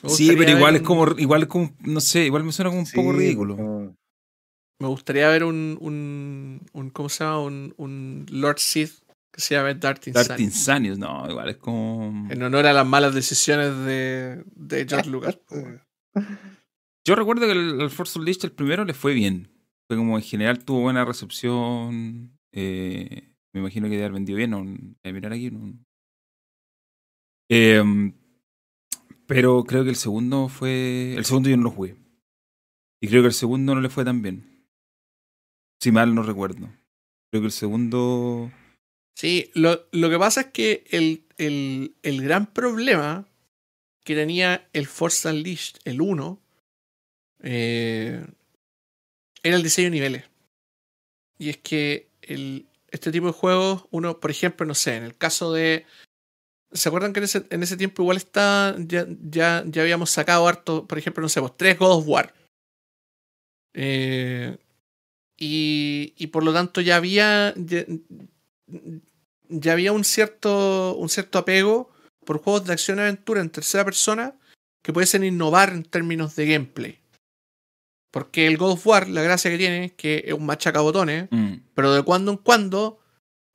Sí, 0.06 0.34
pero 0.36 0.50
igual 0.50 0.74
es 0.74 0.80
un- 0.82 0.86
como, 0.86 1.06
igual 1.18 1.42
es 1.44 1.48
como, 1.48 1.72
no 1.80 2.00
sé, 2.00 2.26
igual 2.26 2.44
me 2.44 2.52
suena 2.52 2.70
como 2.70 2.82
un 2.82 2.90
poco 2.90 3.12
ridículo. 3.12 3.94
Me 4.80 4.88
gustaría 4.88 5.28
ver 5.28 5.44
un, 5.44 5.78
un, 5.80 6.60
un 6.72 6.90
¿cómo 6.90 7.08
se 7.08 7.24
llama? 7.24 7.40
Un, 7.40 7.74
un 7.78 8.26
Lord 8.28 8.58
Sith 8.58 9.03
que 9.34 9.40
se 9.40 9.56
llame 9.56 9.74
Dart 9.74 10.06
Insanius. 10.06 10.28
Dark 10.28 10.40
Insanius, 10.40 10.98
no, 10.98 11.28
igual 11.28 11.48
es 11.48 11.56
como... 11.56 12.30
En 12.30 12.40
honor 12.40 12.66
a 12.66 12.72
las 12.72 12.86
malas 12.86 13.12
decisiones 13.16 13.76
de, 13.78 14.44
de 14.54 14.86
George 14.88 15.10
Lucas. 15.10 15.36
Yo 17.04 17.16
recuerdo 17.16 17.46
que 17.46 17.52
el, 17.52 17.80
el 17.80 17.90
Force 17.90 18.16
Unleashed, 18.16 18.44
el 18.44 18.52
primero, 18.52 18.84
le 18.84 18.94
fue 18.94 19.12
bien. 19.12 19.50
Fue 19.88 19.96
como 19.96 20.16
en 20.16 20.22
general 20.22 20.64
tuvo 20.64 20.82
buena 20.82 21.04
recepción. 21.04 22.38
eh, 22.52 23.34
me 23.52 23.60
imagino 23.60 23.86
que 23.86 23.90
debe 23.94 24.04
haber 24.04 24.12
vendido 24.12 24.36
bien. 24.36 24.50
No, 24.50 24.62
voy 24.64 24.96
a 25.02 25.12
mirar 25.12 25.32
aquí. 25.32 25.50
no. 25.50 25.74
Em, 27.50 28.14
pero 29.26 29.64
creo 29.64 29.82
que 29.82 29.90
el 29.90 29.96
segundo 29.96 30.48
fue. 30.48 31.14
El 31.16 31.24
segundo 31.24 31.48
yo 31.48 31.56
no 31.56 31.64
lo 31.64 31.70
jugué. 31.70 31.96
Y 33.02 33.08
creo 33.08 33.22
que 33.22 33.28
el 33.28 33.34
segundo 33.34 33.74
no 33.74 33.80
le 33.80 33.88
fue 33.90 34.04
tan 34.04 34.22
bien. 34.22 34.64
Si 35.80 35.90
mal 35.90 36.14
no 36.14 36.22
recuerdo. 36.22 36.68
Creo 37.30 37.42
que 37.42 37.46
el 37.46 37.52
segundo. 37.52 38.50
Sí, 39.14 39.50
lo, 39.54 39.86
lo 39.92 40.10
que 40.10 40.18
pasa 40.18 40.42
es 40.42 40.46
que 40.48 40.84
el, 40.90 41.24
el, 41.38 41.94
el 42.02 42.22
gran 42.22 42.52
problema 42.52 43.26
que 44.04 44.14
tenía 44.14 44.68
el 44.72 44.86
Force 44.86 45.28
Unleashed, 45.28 45.76
el 45.84 46.00
1, 46.00 46.40
eh, 47.42 48.26
era 49.42 49.56
el 49.56 49.62
diseño 49.62 49.86
de 49.86 49.90
niveles. 49.90 50.24
Y 51.38 51.50
es 51.50 51.58
que 51.58 52.10
el, 52.22 52.66
este 52.88 53.12
tipo 53.12 53.26
de 53.26 53.32
juegos, 53.32 53.86
uno, 53.90 54.20
por 54.20 54.30
ejemplo, 54.30 54.66
no 54.66 54.74
sé, 54.74 54.96
en 54.96 55.04
el 55.04 55.16
caso 55.16 55.52
de. 55.52 55.86
¿Se 56.72 56.88
acuerdan 56.88 57.12
que 57.12 57.20
en 57.20 57.24
ese, 57.24 57.46
en 57.50 57.62
ese 57.62 57.76
tiempo 57.76 58.02
igual 58.02 58.16
está. 58.16 58.74
Ya, 58.78 59.06
ya, 59.08 59.64
ya 59.66 59.82
habíamos 59.82 60.10
sacado 60.10 60.46
harto, 60.48 60.86
por 60.86 60.98
ejemplo, 60.98 61.22
no 61.22 61.28
sé, 61.28 61.40
pues, 61.40 61.56
tres 61.56 61.78
God 61.78 61.98
of 61.98 62.08
War. 62.08 62.34
Eh, 63.74 64.56
y, 65.36 66.14
y 66.16 66.26
por 66.28 66.44
lo 66.44 66.52
tanto 66.52 66.80
ya 66.80 66.96
había. 66.96 67.54
Ya 69.48 69.72
había 69.72 69.92
un 69.92 70.04
cierto, 70.04 70.94
un 70.96 71.08
cierto 71.08 71.38
apego 71.38 71.90
por 72.24 72.38
juegos 72.42 72.64
de 72.64 72.72
acción 72.72 72.98
y 72.98 73.02
aventura 73.02 73.40
en 73.40 73.50
tercera 73.50 73.84
persona 73.84 74.34
que 74.82 74.92
pudiesen 74.92 75.24
innovar 75.24 75.70
en 75.72 75.82
términos 75.84 76.36
de 76.36 76.46
gameplay. 76.46 76.98
Porque 78.10 78.46
el 78.46 78.56
God 78.56 78.72
of 78.72 78.86
War, 78.86 79.08
la 79.08 79.22
gracia 79.22 79.50
que 79.50 79.58
tiene 79.58 79.84
es 79.86 79.92
que 79.92 80.22
es 80.26 80.32
un 80.34 80.46
machacabotones, 80.46 81.28
mm, 81.30 81.54
pero 81.74 81.92
de 81.92 82.02
cuando 82.02 82.30
en 82.32 82.38
cuando 82.38 83.00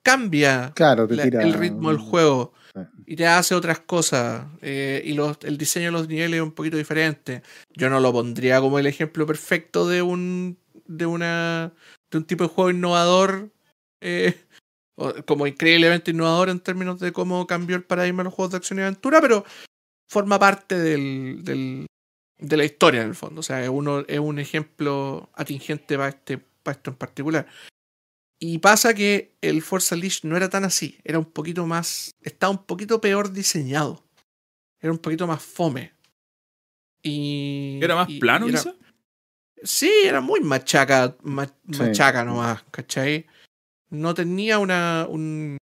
cambia 0.03 0.74
Claro, 0.76 1.07
te 1.07 1.16
la- 1.16 1.24
tira. 1.24 1.41
el 1.43 1.53
ritmo 1.53 1.89
del 1.89 1.97
juego 1.97 2.53
y 3.05 3.16
te 3.16 3.26
hace 3.26 3.55
otras 3.55 3.80
cosas. 3.80 4.45
eh, 4.62 5.01
y 5.05 5.14
los- 5.14 5.38
el 5.43 5.57
diseño 5.57 5.88
de 5.88 5.91
los 5.93 6.07
niveles 6.07 6.38
es 6.38 6.43
un 6.43 6.51
poquito 6.51 6.78
diferente. 6.78 7.41
Yo 7.76 7.89
no 7.89 7.99
lo 7.99 8.12
pondría 8.12 8.60
como 8.60 8.78
el 8.80 8.86
ejemplo 8.88 9.26
perfecto 9.26 9.88
de 9.88 10.01
un 10.01 10.57
de 10.88 11.05
una 11.05 11.72
de 12.12 12.18
un 12.18 12.24
tipo 12.26 12.43
de 12.43 12.49
juego 12.49 12.72
innovador 12.72 13.49
eh, 14.01 14.34
como 15.26 15.47
increíblemente 15.47 16.12
innovador 16.12 16.50
en 16.50 16.60
términos 16.60 17.00
de 17.00 17.12
cómo 17.12 17.45
cambió 17.47 17.76
el 17.76 17.84
paradigma 17.84 18.22
de 18.22 18.26
los 18.26 18.34
juegos 18.34 18.52
de 18.52 18.58
acción 18.58 18.80
y 18.80 18.82
aventura, 18.84 19.22
pero 19.22 19.45
forma 20.10 20.38
parte 20.39 20.78
del, 20.78 21.39
del- 21.43 21.86
de 22.38 22.58
la 22.58 22.66
historia 22.66 23.02
en 23.02 23.10
el 23.10 23.16
fondo. 23.16 23.39
O 23.41 23.43
sea, 23.43 23.62
es, 23.64 23.70
uno, 23.70 24.00
es 24.08 24.20
un 24.20 24.39
ejemplo 24.39 25.30
atingente 25.34 25.95
para, 25.97 26.10
este, 26.10 26.38
para 26.38 26.78
esto 26.78 26.89
en 26.91 26.95
particular. 26.97 27.47
Y 28.41 28.60
pasa 28.60 28.93
que 28.93 29.36
el 29.41 29.62
Force 29.62 29.93
Unleashed 29.93 30.28
no 30.28 30.38
era 30.38 30.50
tan 30.50 30.64
así, 30.64 30.97
era 31.04 31.20
un 31.20 31.26
poquito 31.26 31.66
más, 31.68 32.12
estaba 32.22 32.52
un 32.52 32.66
poquito 32.66 33.02
peor 33.02 33.32
diseñado. 33.34 34.04
Era 34.82 34.93
un 34.93 34.97
poquito 35.00 35.28
más 35.28 35.41
fome. 35.43 35.91
Y, 37.04 37.80
¿Era 37.82 37.95
más 37.95 38.10
y- 38.10 38.20
plano, 38.20 38.47
y 38.47 38.50
era- 38.52 38.60
quizá? 38.60 38.76
Sí, 39.62 39.91
era 40.06 40.22
muy 40.22 40.39
machaca, 40.39 41.18
ma- 41.22 41.45
Sí. 41.45 41.80
machaca 41.80 42.24
nomás, 42.24 42.64
¿cachai? 42.72 43.26
No 43.89 44.13
tenía 44.13 44.59
una. 44.59 45.05
Un, 45.09 45.57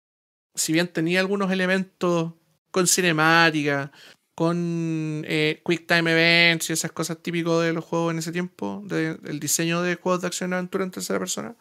si 0.55 0.73
bien 0.73 0.87
tenía 0.87 1.19
algunos 1.19 1.51
elementos 1.51 2.33
con 2.71 2.87
cinemática, 2.87 3.91
con 4.35 5.23
eh, 5.27 5.61
Quick 5.65 5.87
Time 5.87 6.11
Events 6.11 6.69
y 6.69 6.73
esas 6.73 6.91
cosas 6.91 7.21
típicas 7.21 7.61
de 7.61 7.73
los 7.73 7.85
juegos 7.85 8.13
en 8.13 8.19
ese 8.19 8.31
tiempo, 8.31 8.81
de- 8.85 9.15
del 9.15 9.39
diseño 9.39 9.81
de 9.81 9.95
juegos 9.95 10.21
de 10.21 10.27
acción 10.27 10.51
y 10.51 10.53
aventura 10.55 10.83
en 10.83 10.91
tercera 10.91 11.19
persona, 11.19 11.55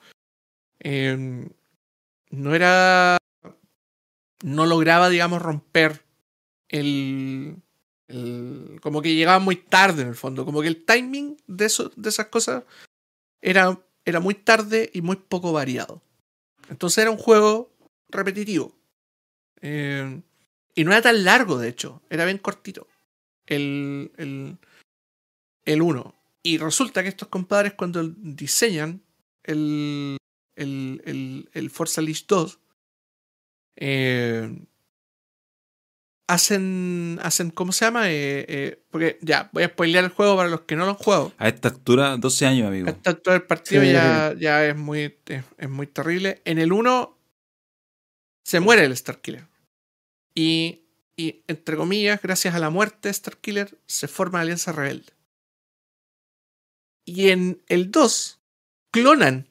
eh, 0.80 1.48
no 2.30 2.54
era. 2.54 3.18
No 4.42 4.66
lograba, 4.66 5.08
digamos, 5.08 5.40
romper 5.40 6.04
el, 6.68 7.56
como 8.82 9.00
que 9.00 9.14
llegaba 9.14 9.38
muy 9.38 9.56
tarde 9.56 10.02
en 10.02 10.08
el 10.08 10.14
fondo, 10.14 10.44
como 10.44 10.60
que 10.60 10.68
el 10.68 10.84
timing 10.84 11.36
de, 11.46 11.72
de 11.96 12.08
esas 12.08 12.26
cosas 12.26 12.64
era, 13.42 13.78
era 14.04 14.20
muy 14.20 14.34
tarde 14.34 14.90
y 14.92 15.02
muy 15.02 15.16
poco 15.16 15.52
variado. 15.52 16.02
Entonces 16.68 16.98
era 16.98 17.10
un 17.10 17.18
juego 17.18 17.72
repetitivo. 18.08 18.74
Eh, 19.60 20.20
y 20.74 20.84
no 20.84 20.92
era 20.92 21.02
tan 21.02 21.24
largo, 21.24 21.58
de 21.58 21.68
hecho, 21.68 22.02
era 22.10 22.24
bien 22.24 22.38
cortito. 22.38 22.88
El, 23.46 24.12
el, 24.16 24.58
el 25.64 25.82
1. 25.82 26.14
Y 26.42 26.58
resulta 26.58 27.02
que 27.02 27.08
estos 27.08 27.28
compadres 27.28 27.74
cuando 27.74 28.02
diseñan 28.04 29.02
el, 29.44 30.16
el, 30.56 31.48
el, 31.52 31.70
Forza 31.70 32.00
Unleashed 32.00 32.26
2, 32.26 32.58
eh, 33.76 34.58
hacen, 36.26 37.18
hacen, 37.22 37.50
¿cómo 37.50 37.72
se 37.72 37.84
llama? 37.84 38.10
Eh, 38.10 38.44
eh, 38.48 38.82
porque 38.90 39.18
ya, 39.22 39.50
voy 39.52 39.64
a 39.64 39.68
spoilear 39.68 40.04
el 40.04 40.10
juego 40.10 40.36
para 40.36 40.48
los 40.48 40.62
que 40.62 40.76
no 40.76 40.84
lo 40.84 40.90
han 40.92 40.96
jugado. 40.96 41.32
A 41.38 41.48
esta 41.48 41.68
altura, 41.68 42.16
12 42.16 42.46
años, 42.46 42.68
amigo. 42.68 42.88
A 42.88 42.90
esta 42.90 43.10
altura 43.10 43.34
del 43.34 43.46
partido 43.46 43.82
Sí. 43.82 43.92
ya, 43.92 44.34
ya 44.38 44.66
es, 44.66 44.76
muy, 44.76 45.16
es, 45.26 45.44
es 45.58 45.68
muy 45.68 45.86
terrible. 45.86 46.40
En 46.44 46.58
el 46.58 46.72
1 46.72 47.18
se 48.44 48.60
muere 48.60 48.84
el 48.84 48.96
Starkiller. 48.96 49.46
Y, 50.34 50.82
y, 51.16 51.44
entre 51.46 51.76
comillas, 51.76 52.20
gracias 52.22 52.54
a 52.54 52.58
la 52.58 52.70
muerte 52.70 53.08
de 53.08 53.14
Starkiller, 53.14 53.78
se 53.86 54.08
forma 54.08 54.38
la 54.38 54.42
Alianza 54.42 54.72
Rebelde. 54.72 55.12
Y 57.06 57.28
en 57.28 57.62
el 57.68 57.90
2 57.90 58.40
clonan 58.92 59.46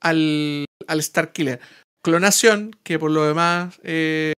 al, 0.00 0.64
al 0.86 1.02
Starkiller. 1.02 1.60
Clonación 2.02 2.70
que 2.82 2.98
por 2.98 3.10
lo 3.10 3.24
demás 3.26 3.78
eh, 3.82 4.32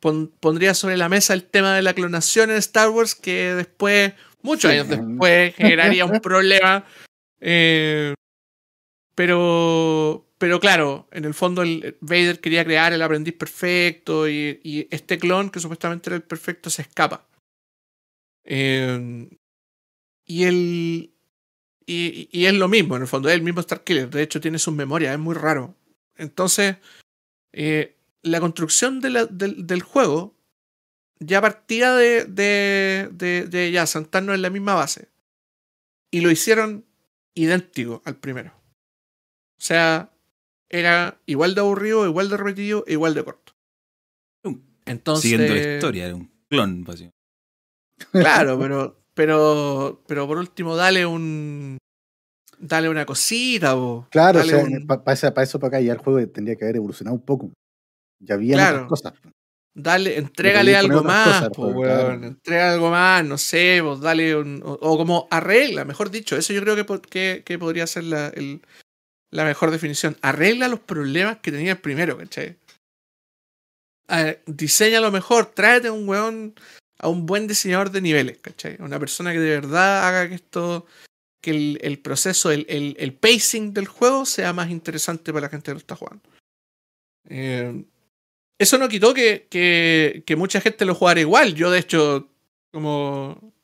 pon- 0.00 0.32
pondría 0.40 0.74
sobre 0.74 0.96
la 0.96 1.08
mesa 1.08 1.34
el 1.34 1.44
tema 1.44 1.74
de 1.76 1.82
la 1.82 1.94
clonación 1.94 2.50
en 2.50 2.56
Star 2.56 2.88
Wars 2.90 3.14
que 3.14 3.54
después, 3.54 4.12
muchos 4.42 4.70
Sí. 4.70 4.76
años 4.78 4.88
después, 4.88 5.54
generaría 5.56 6.04
un 6.04 6.20
problema. 6.20 6.84
Eh, 7.40 8.14
pero, 9.14 10.26
pero 10.38 10.60
claro, 10.60 11.08
en 11.12 11.24
el 11.24 11.34
fondo 11.34 11.62
el 11.62 11.96
Vader 12.00 12.40
quería 12.40 12.64
crear 12.64 12.92
el 12.92 13.02
aprendiz 13.02 13.34
perfecto 13.34 14.28
y, 14.28 14.60
y 14.62 14.86
este 14.90 15.18
clon, 15.18 15.50
que 15.50 15.60
supuestamente 15.60 16.08
era 16.10 16.16
el 16.16 16.22
perfecto, 16.22 16.70
se 16.70 16.82
escapa. 16.82 17.26
Eh, 18.44 19.28
y 20.26 20.44
el. 20.44 21.14
Y, 21.86 22.28
y 22.30 22.46
es 22.46 22.54
lo 22.54 22.68
mismo, 22.68 22.94
en 22.96 23.02
el 23.02 23.08
fondo, 23.08 23.28
es 23.28 23.34
el 23.34 23.42
mismo 23.42 23.60
Starkiller. 23.62 24.08
De 24.08 24.22
hecho, 24.22 24.40
tiene 24.40 24.58
sus 24.60 24.72
memorias, 24.74 25.12
es 25.12 25.18
muy 25.18 25.34
raro. 25.34 25.74
Entonces, 26.16 26.76
eh, 27.52 27.96
la 28.22 28.40
construcción 28.40 29.00
de 29.00 29.10
la- 29.10 29.26
del, 29.26 29.66
del 29.66 29.82
juego 29.82 30.34
ya 31.20 31.40
partía 31.40 31.94
de, 31.94 32.24
de, 32.24 33.08
de, 33.12 33.46
de 33.46 33.70
ya 33.72 33.86
sentarnos 33.86 34.34
en 34.34 34.42
la 34.42 34.50
misma 34.50 34.74
base. 34.74 35.08
Y 36.10 36.20
lo 36.22 36.30
hicieron 36.30 36.84
idéntico 37.34 38.02
al 38.04 38.16
primero. 38.16 38.52
O 38.56 39.62
sea, 39.62 40.10
era 40.68 41.20
igual 41.26 41.54
de 41.54 41.60
aburrido, 41.60 42.06
igual 42.06 42.28
de 42.30 42.36
repetido, 42.36 42.84
e 42.86 42.92
igual 42.92 43.14
de 43.14 43.24
corto. 43.24 43.52
Entonces, 44.86 45.30
Siguiendo 45.30 45.54
la 45.54 45.60
historia, 45.60 46.06
era 46.06 46.16
un 46.16 46.30
clon, 46.48 46.82
básicamente. 46.84 47.16
Claro, 48.12 48.58
pero, 48.58 49.00
pero, 49.14 50.02
pero 50.08 50.26
por 50.26 50.38
último, 50.38 50.74
dale 50.74 51.06
un. 51.06 51.78
Dale 52.58 52.88
una 52.88 53.06
cosita, 53.06 53.74
bo. 53.74 54.08
Claro, 54.10 54.40
o 54.40 54.44
sea, 54.44 54.58
un- 54.58 54.86
para 54.86 55.12
eso 55.44 55.60
para 55.60 55.68
acá 55.68 55.80
ya 55.80 55.92
el 55.92 55.98
juego 55.98 56.26
tendría 56.28 56.56
que 56.56 56.64
haber 56.64 56.76
evolucionado 56.76 57.14
un 57.16 57.22
poco. 57.24 57.50
Ya 58.20 58.34
había 58.36 58.54
Claro. 58.54 58.76
otras 58.84 58.88
cosas. 58.88 59.14
Dale, 59.72 60.18
entrégale 60.18 60.76
algo 60.76 61.02
más, 61.04 61.26
cosas, 61.28 61.48
po, 61.50 61.72
pues, 61.72 61.76
weón. 61.76 62.18
claro. 62.18 62.26
Entrega 62.26 62.72
algo 62.74 62.90
más, 62.90 63.24
no 63.24 63.38
sé, 63.38 63.80
pues 63.82 64.00
dale 64.00 64.36
un. 64.36 64.60
O, 64.64 64.72
o 64.72 64.96
como 64.98 65.28
arregla, 65.30 65.84
mejor 65.84 66.10
dicho. 66.10 66.36
Eso 66.36 66.52
yo 66.52 66.60
creo 66.60 66.74
que, 66.76 67.00
que, 67.08 67.42
que 67.44 67.58
podría 67.58 67.86
ser 67.86 68.04
la, 68.04 68.28
el- 68.28 68.60
la 69.32 69.44
mejor 69.44 69.70
definición. 69.70 70.16
Arregla 70.22 70.66
los 70.68 70.80
problemas 70.80 71.38
que 71.38 71.52
tenía 71.52 71.72
el 71.72 71.78
primero, 71.78 72.18
¿cachai? 72.18 72.56
Diseña 74.46 75.00
lo 75.00 75.12
mejor, 75.12 75.46
tráete 75.46 75.86
a 75.88 75.92
un 75.92 76.08
weón, 76.08 76.54
a 76.98 77.08
un 77.08 77.26
buen 77.26 77.46
diseñador 77.46 77.90
de 77.92 78.00
niveles, 78.00 78.38
¿cachai? 78.38 78.76
Una 78.80 78.98
persona 78.98 79.32
que 79.32 79.38
de 79.38 79.50
verdad 79.60 80.08
haga 80.08 80.28
que 80.28 80.34
esto, 80.34 80.84
que 81.40 81.52
el, 81.52 81.78
el 81.82 82.00
proceso, 82.00 82.50
el, 82.50 82.66
el, 82.68 82.96
el 82.98 83.14
pacing 83.14 83.72
del 83.72 83.86
juego 83.86 84.26
sea 84.26 84.52
más 84.52 84.68
interesante 84.70 85.32
para 85.32 85.46
la 85.46 85.48
gente 85.50 85.66
que 85.66 85.74
lo 85.74 85.78
está 85.78 85.94
jugando. 85.94 86.28
Eh, 87.28 87.84
eso 88.60 88.76
no 88.76 88.90
quitó 88.90 89.14
que, 89.14 89.46
que, 89.48 90.22
que 90.26 90.36
mucha 90.36 90.60
gente 90.60 90.84
lo 90.84 90.94
jugara 90.94 91.18
igual. 91.18 91.54
Yo, 91.54 91.70
de 91.70 91.78
hecho, 91.78 92.28
como 92.70 93.54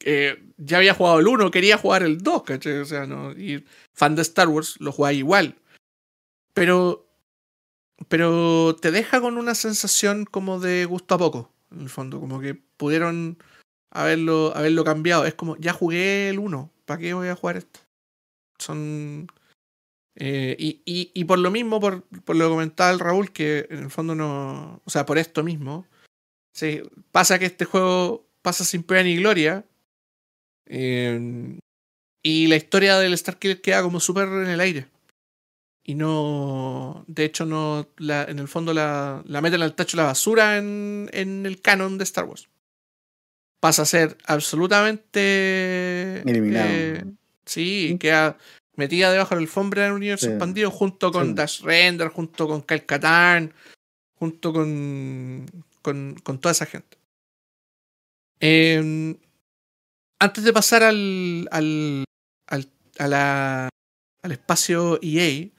eh, 0.00 0.42
ya 0.56 0.78
había 0.78 0.94
jugado 0.94 1.20
el 1.20 1.28
1, 1.28 1.52
quería 1.52 1.78
jugar 1.78 2.02
el 2.02 2.18
2, 2.18 2.42
¿cachai? 2.42 2.78
O 2.78 2.84
sea, 2.84 3.06
no, 3.06 3.30
y 3.30 3.64
fan 3.94 4.16
de 4.16 4.22
Star 4.22 4.48
Wars, 4.48 4.80
lo 4.80 4.90
jugáis 4.90 5.18
igual. 5.18 5.54
Pero, 6.54 7.08
pero 8.08 8.74
te 8.80 8.90
deja 8.90 9.20
con 9.20 9.38
una 9.38 9.54
sensación 9.54 10.24
como 10.24 10.58
de 10.58 10.86
gusto 10.86 11.14
a 11.14 11.18
poco, 11.18 11.52
en 11.70 11.82
el 11.82 11.88
fondo, 11.88 12.18
como 12.18 12.40
que 12.40 12.56
pudieron 12.76 13.38
haberlo, 13.92 14.52
haberlo 14.56 14.82
cambiado. 14.82 15.24
Es 15.24 15.34
como, 15.34 15.56
ya 15.58 15.72
jugué 15.72 16.30
el 16.30 16.40
1, 16.40 16.68
¿para 16.84 16.98
qué 16.98 17.14
voy 17.14 17.28
a 17.28 17.36
jugar 17.36 17.58
esto? 17.58 17.78
Son... 18.58 19.28
eh, 20.16 20.56
y, 20.58 20.82
y, 20.84 21.10
y 21.14 21.24
por 21.24 21.38
lo 21.38 21.50
mismo, 21.50 21.80
por, 21.80 22.02
por 22.24 22.36
lo 22.36 22.44
que 22.46 22.50
comentaba 22.50 22.90
el 22.90 22.98
Raúl, 23.00 23.32
que 23.32 23.66
en 23.70 23.84
el 23.84 23.90
fondo 23.90 24.14
no. 24.14 24.80
O 24.84 24.90
sea, 24.90 25.06
por 25.06 25.18
esto 25.18 25.42
mismo. 25.42 25.86
Sí, 26.54 26.82
pasa 27.12 27.38
que 27.38 27.46
este 27.46 27.64
juego 27.64 28.26
pasa 28.42 28.64
sin 28.64 28.82
pena 28.82 29.04
ni 29.04 29.16
gloria. 29.16 29.64
eh, 30.66 31.58
y 32.22 32.46
la 32.46 32.56
historia 32.56 32.98
del 32.98 33.16
Starkiller 33.18 33.60
queda 33.60 33.82
como 33.82 33.98
súper 34.00 34.28
en 34.28 34.46
el 34.48 34.60
aire. 34.60 34.86
Y 35.84 35.96
no. 35.96 37.04
De 37.08 37.24
hecho, 37.24 37.44
no. 37.46 37.88
La, 37.96 38.22
en 38.24 38.38
el 38.38 38.46
fondo 38.46 38.72
la, 38.72 39.22
la 39.26 39.40
meten 39.40 39.62
al 39.62 39.74
tacho 39.74 39.96
de 39.96 40.02
la 40.02 40.08
basura 40.08 40.58
en, 40.58 41.10
en 41.12 41.44
el 41.46 41.60
canon 41.60 41.98
de 41.98 42.04
Star 42.04 42.24
Wars. 42.26 42.48
Pasa 43.60 43.82
a 43.82 43.86
ser 43.86 44.16
absolutamente. 44.26 46.22
Eliminado. 46.24 46.68
eh, 46.70 47.04
sí, 47.44 47.96
queda 47.98 48.38
metida 48.76 49.12
debajo 49.12 49.34
del 49.34 49.44
alfombra 49.44 49.84
del 49.84 49.92
universo 49.92 50.26
Sí. 50.26 50.32
expandido 50.32 50.70
junto 50.70 51.12
con 51.12 51.28
Sí. 51.28 51.34
Dash 51.34 51.60
Render, 51.62 52.08
junto 52.08 52.46
con 52.48 52.62
Katarn, 52.62 53.52
junto 54.18 54.52
con, 54.52 55.46
con, 55.82 56.14
con 56.22 56.40
toda 56.40 56.52
esa 56.52 56.66
gente. 56.66 56.96
Eh, 58.40 59.16
antes 60.20 60.44
de 60.44 60.52
pasar 60.52 60.82
al, 60.82 61.48
al, 61.50 62.04
al, 62.48 62.68
a 62.98 63.08
la- 63.08 63.68
al 64.22 64.32
espacio 64.32 64.98
EA, 65.02 65.50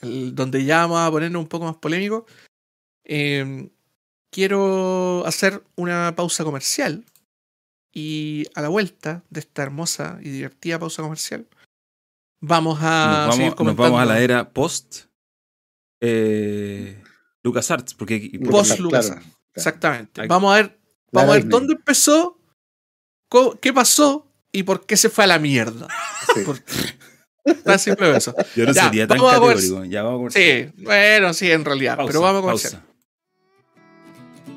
el- 0.00 0.34
donde 0.34 0.64
ya 0.64 0.80
vamos 0.86 0.98
a 1.00 1.10
ponernos 1.10 1.42
un 1.42 1.48
poco 1.48 1.64
más 1.66 1.76
polémico, 1.76 2.26
eh, 3.04 3.70
quiero 4.32 5.24
hacer 5.26 5.62
una 5.76 6.14
pausa 6.16 6.44
comercial 6.44 7.04
y 7.92 8.44
a 8.54 8.62
la 8.62 8.68
vuelta 8.68 9.22
de 9.30 9.40
esta 9.40 9.62
hermosa 9.62 10.18
y 10.22 10.30
divertida 10.30 10.78
pausa 10.80 11.02
comercial, 11.02 11.46
vamos 12.40 12.78
a 12.82 13.24
nos, 13.26 13.36
seguir 13.36 13.50
vamos, 13.52 13.66
nos 13.66 13.76
vamos 13.76 14.00
a 14.00 14.04
la 14.04 14.20
era 14.20 14.50
post 14.50 15.04
eh, 16.00 17.02
LucasArts, 17.42 17.94
porque 17.94 18.30
porque- 18.38 18.50
Post 18.50 18.78
LucasArts. 18.78 19.20
claro. 19.24 19.36
Exactamente. 19.54 20.26
Vamos 20.26 20.52
a 20.52 20.56
ver, 20.56 20.80
vamos 21.12 21.30
a 21.30 21.34
ver 21.34 21.48
dónde 21.48 21.74
empezó, 21.74 22.38
qué 23.60 23.72
pasó 23.72 24.26
y 24.52 24.62
por 24.64 24.84
qué 24.86 24.96
se 24.96 25.08
fue 25.10 25.24
a 25.24 25.26
la 25.28 25.38
mierda. 25.38 25.86
Sí. 26.34 26.40
Por- 26.44 26.58
Tan 27.62 27.78
simple 27.78 28.16
eso. 28.16 28.34
yo 28.56 28.64
no 28.66 28.72
Ya, 28.72 28.84
sería 28.84 29.06
tan 29.06 29.18
vamos 29.18 29.34
a 29.34 29.38
ver- 29.38 29.56
categórico. 29.56 29.84
Ya 29.84 30.02
vamos 30.02 30.34
a 30.34 30.38
Sí, 30.38 30.66
bueno, 30.78 31.34
sí, 31.34 31.50
en 31.52 31.64
realidad. 31.64 31.96
Pausa, 31.96 32.08
pero 32.08 32.20
vamos 32.22 32.38
a 32.38 32.42
comenzar. 32.42 32.82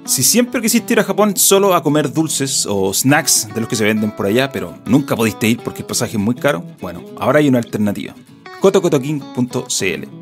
Si 0.07 0.23
siempre 0.23 0.61
quisiste 0.61 0.93
ir 0.93 1.01
a 1.01 1.03
Japón 1.03 1.35
solo 1.35 1.75
a 1.75 1.83
comer 1.83 2.13
dulces 2.13 2.65
o 2.65 2.93
snacks 2.93 3.49
de 3.53 3.59
los 3.59 3.69
que 3.69 3.75
se 3.75 3.83
venden 3.83 4.11
por 4.11 4.25
allá, 4.25 4.49
pero 4.49 4.77
nunca 4.85 5.17
pudiste 5.17 5.49
ir 5.49 5.59
porque 5.59 5.81
el 5.81 5.85
pasaje 5.85 6.13
es 6.13 6.19
muy 6.19 6.33
caro, 6.33 6.63
bueno, 6.79 7.03
ahora 7.19 7.39
hay 7.39 7.49
una 7.49 7.57
alternativa. 7.57 8.15
kotokotoking.cl 8.61 10.17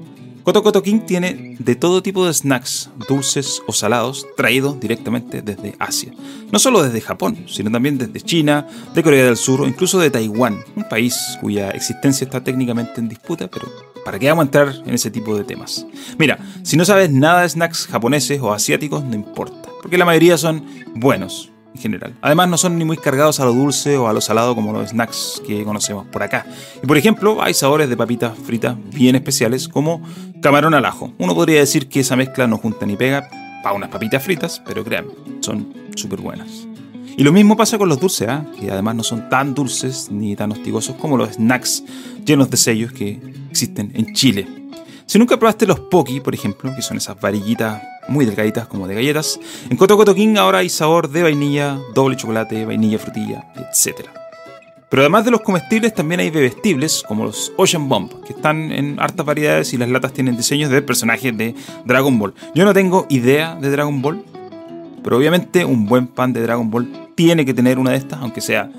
Kotokoto 0.45 0.83
King 0.83 0.99
tiene 1.07 1.55
de 1.57 1.75
todo 1.75 2.03
tipo 2.03 2.27
de 2.27 2.31
snacks, 2.31 2.91
dulces 3.09 3.63
o 3.65 3.73
salados, 3.73 4.27
traídos 4.37 4.79
directamente 4.79 5.41
desde 5.41 5.75
Asia. 5.79 6.13
No 6.51 6.59
solo 6.59 6.83
desde 6.83 7.01
Japón, 7.01 7.45
sino 7.47 7.71
también 7.71 7.97
desde 7.97 8.21
China, 8.21 8.67
de 8.93 9.01
Corea 9.01 9.25
del 9.25 9.37
Sur 9.37 9.61
o 9.61 9.67
incluso 9.67 9.97
de 9.97 10.11
Taiwán, 10.11 10.59
un 10.75 10.87
país 10.87 11.17
cuya 11.41 11.71
existencia 11.71 12.25
está 12.25 12.43
técnicamente 12.43 13.01
en 13.01 13.09
disputa, 13.09 13.47
pero 13.47 13.71
¿para 14.03 14.19
qué 14.19 14.29
vamos 14.29 14.43
a 14.43 14.45
entrar 14.45 14.75
en 14.85 14.93
ese 14.93 15.09
tipo 15.09 15.35
de 15.35 15.45
temas? 15.45 15.87
Mira, 16.19 16.37
si 16.61 16.77
no 16.77 16.85
sabes 16.85 17.09
nada 17.09 17.41
de 17.41 17.49
snacks 17.49 17.87
japoneses 17.87 18.39
o 18.39 18.53
asiáticos, 18.53 19.03
no 19.03 19.15
importa, 19.15 19.64
porque 19.85 19.99
la 19.99 20.05
mayoría 20.05 20.35
son 20.35 20.65
buenos 20.95 21.51
en 21.75 21.79
general. 21.79 22.15
Además, 22.23 22.49
no 22.49 22.57
son 22.57 22.75
ni 22.79 22.85
muy 22.85 22.97
cargados 22.97 23.39
a 23.39 23.45
lo 23.45 23.53
dulce 23.53 23.97
o 23.97 24.07
a 24.07 24.13
lo 24.13 24.19
salado 24.19 24.55
como 24.55 24.73
los 24.73 24.89
snacks 24.89 25.43
que 25.45 25.63
conocemos 25.63 26.07
por 26.07 26.23
acá. 26.23 26.43
Y 26.81 26.87
por 26.87 26.97
ejemplo, 26.97 27.37
hay 27.43 27.53
sabores 27.53 27.87
de 27.87 27.95
papitas 27.95 28.35
fritas 28.35 28.75
bien 28.91 29.15
especiales 29.15 29.69
como 29.69 30.01
camarón 30.41 30.73
al 30.73 30.85
ajo. 30.85 31.13
Uno 31.19 31.35
podría 31.35 31.59
decir 31.59 31.87
que 31.87 31.99
esa 31.99 32.15
mezcla 32.15 32.47
no 32.47 32.57
junta 32.57 32.87
ni 32.87 32.95
pega 32.95 33.29
para 33.61 33.75
unas 33.75 33.91
papitas 33.91 34.23
fritas, 34.23 34.59
pero 34.65 34.83
créanme, 34.83 35.11
son 35.41 35.71
súper 35.95 36.19
buenas. 36.19 36.67
Y 37.15 37.23
lo 37.23 37.31
mismo 37.31 37.55
pasa 37.55 37.77
con 37.77 37.87
los 37.87 37.99
dulces, 37.99 38.27
¿ah? 38.27 38.43
que 38.59 38.71
además 38.71 38.95
no 38.95 39.03
son 39.03 39.29
tan 39.29 39.53
dulces 39.53 40.09
ni 40.09 40.35
tan 40.35 40.51
hostigosos 40.51 40.95
como 40.95 41.15
los 41.15 41.33
snacks 41.33 41.83
llenos 42.25 42.49
de 42.49 42.57
sellos 42.57 42.91
que 42.91 43.21
existen 43.51 43.91
en 43.93 44.15
Chile. 44.15 44.47
Si 45.05 45.19
nunca 45.19 45.37
probaste 45.37 45.67
los 45.67 45.79
Poki, 45.79 46.21
por 46.21 46.33
ejemplo, 46.33 46.75
que 46.75 46.81
son 46.81 46.97
esas 46.97 47.21
varillitas 47.21 47.83
muy 48.07 48.25
delgaditas 48.25 48.67
como 48.67 48.87
de 48.87 48.95
galletas, 48.95 49.39
en 49.69 49.77
Coto 49.77 49.97
Coto 49.97 50.15
King 50.15 50.35
ahora 50.37 50.59
hay 50.59 50.69
sabor 50.69 51.09
de 51.09 51.23
vainilla, 51.23 51.79
doble 51.93 52.15
chocolate, 52.15 52.65
vainilla 52.65 52.99
frutilla, 52.99 53.45
etc. 53.55 54.07
Pero 54.89 55.01
además 55.01 55.25
de 55.25 55.31
los 55.31 55.41
comestibles 55.41 55.93
también 55.93 56.19
hay 56.19 56.29
bebestibles 56.29 57.03
como 57.07 57.25
los 57.25 57.51
Ocean 57.57 57.89
Bomb, 57.89 58.23
que 58.23 58.33
están 58.33 58.71
en 58.71 58.99
hartas 58.99 59.25
variedades 59.25 59.73
y 59.73 59.77
las 59.77 59.89
latas 59.89 60.13
tienen 60.13 60.37
diseños 60.37 60.69
de 60.69 60.81
personajes 60.81 61.35
de 61.35 61.55
Dragon 61.85 62.17
Ball. 62.17 62.33
Yo 62.53 62.65
no 62.65 62.73
tengo 62.73 63.05
idea 63.09 63.55
de 63.55 63.69
Dragon 63.71 64.01
Ball, 64.01 64.23
pero 65.03 65.17
obviamente 65.17 65.65
un 65.65 65.85
buen 65.85 66.07
pan 66.07 66.33
de 66.33 66.41
Dragon 66.41 66.69
Ball 66.69 67.09
tiene 67.15 67.45
que 67.45 67.53
tener 67.53 67.79
una 67.79 67.91
de 67.91 67.97
estas, 67.97 68.19
aunque 68.21 68.41
sea 68.41 68.69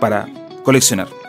para 0.00 0.28
coleccionar. 0.64 1.23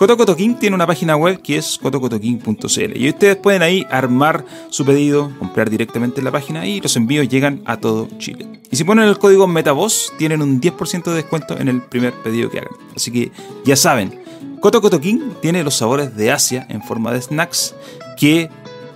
Kotokoto 0.00 0.34
King 0.34 0.54
tiene 0.54 0.74
una 0.74 0.86
página 0.86 1.14
web 1.14 1.42
que 1.42 1.58
es 1.58 1.76
kotokotoking.cl 1.76 2.96
y 2.96 3.10
ustedes 3.10 3.36
pueden 3.36 3.60
ahí 3.60 3.86
armar 3.90 4.46
su 4.70 4.82
pedido, 4.86 5.30
comprar 5.38 5.68
directamente 5.68 6.20
en 6.20 6.24
la 6.24 6.32
página 6.32 6.66
y 6.66 6.80
los 6.80 6.96
envíos 6.96 7.28
llegan 7.28 7.60
a 7.66 7.76
todo 7.76 8.08
Chile. 8.16 8.46
Y 8.70 8.76
si 8.76 8.84
ponen 8.84 9.06
el 9.06 9.18
código 9.18 9.46
MetaVoz 9.46 10.14
tienen 10.16 10.40
un 10.40 10.58
10% 10.58 11.04
de 11.04 11.16
descuento 11.16 11.58
en 11.58 11.68
el 11.68 11.82
primer 11.82 12.14
pedido 12.14 12.48
que 12.48 12.60
hagan. 12.60 12.72
Así 12.96 13.10
que 13.10 13.30
ya 13.66 13.76
saben, 13.76 14.22
Kotokoto 14.62 15.02
King 15.02 15.32
tiene 15.42 15.62
los 15.62 15.74
sabores 15.74 16.16
de 16.16 16.32
Asia 16.32 16.64
en 16.70 16.82
forma 16.82 17.12
de 17.12 17.20
snacks 17.20 17.74
que 18.16 18.48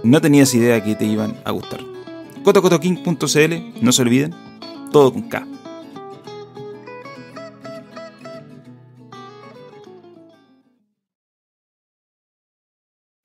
no 0.04 0.22
tenías 0.22 0.54
idea 0.54 0.82
que 0.82 0.94
te 0.94 1.04
iban 1.04 1.36
a 1.44 1.50
gustar. 1.50 1.80
kotokotoking.cl, 2.44 3.82
no 3.82 3.92
se 3.92 4.00
olviden, 4.00 4.34
todo 4.90 5.12
con 5.12 5.28
K. 5.28 5.46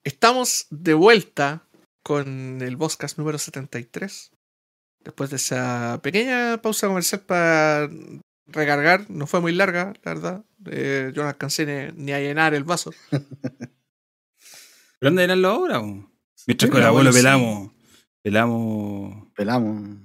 Estamos 0.03 0.67
de 0.69 0.93
vuelta 0.93 1.67
con 2.03 2.61
el 2.61 2.75
Boscast 2.77 3.17
número 3.17 3.37
73. 3.37 4.31
Después 5.03 5.29
de 5.29 5.35
esa 5.37 5.99
pequeña 6.01 6.61
pausa 6.61 6.87
comercial 6.87 7.21
para 7.21 7.89
recargar, 8.47 9.09
no 9.09 9.27
fue 9.27 9.39
muy 9.41 9.53
larga, 9.53 9.93
la 10.03 10.13
verdad. 10.13 10.45
Eh, 10.65 11.11
yo 11.13 11.23
no 11.23 11.29
alcancé 11.29 11.65
ni, 11.65 12.03
ni 12.05 12.11
a 12.11 12.19
llenar 12.19 12.53
el 12.53 12.63
vaso. 12.63 12.91
¿Pero 13.09 13.31
dónde 15.11 15.23
eran 15.23 15.41
los 15.41 15.51
ahora? 15.53 15.81
Mientras 15.81 16.67
Sí, 16.67 16.69
con 16.69 16.77
el 16.77 16.81
el 16.83 16.87
abuelo 16.87 17.11
sí. 17.11 17.19
pelamos. 17.19 17.71
Pelamos. 18.21 19.27
Pelamos. 19.35 19.99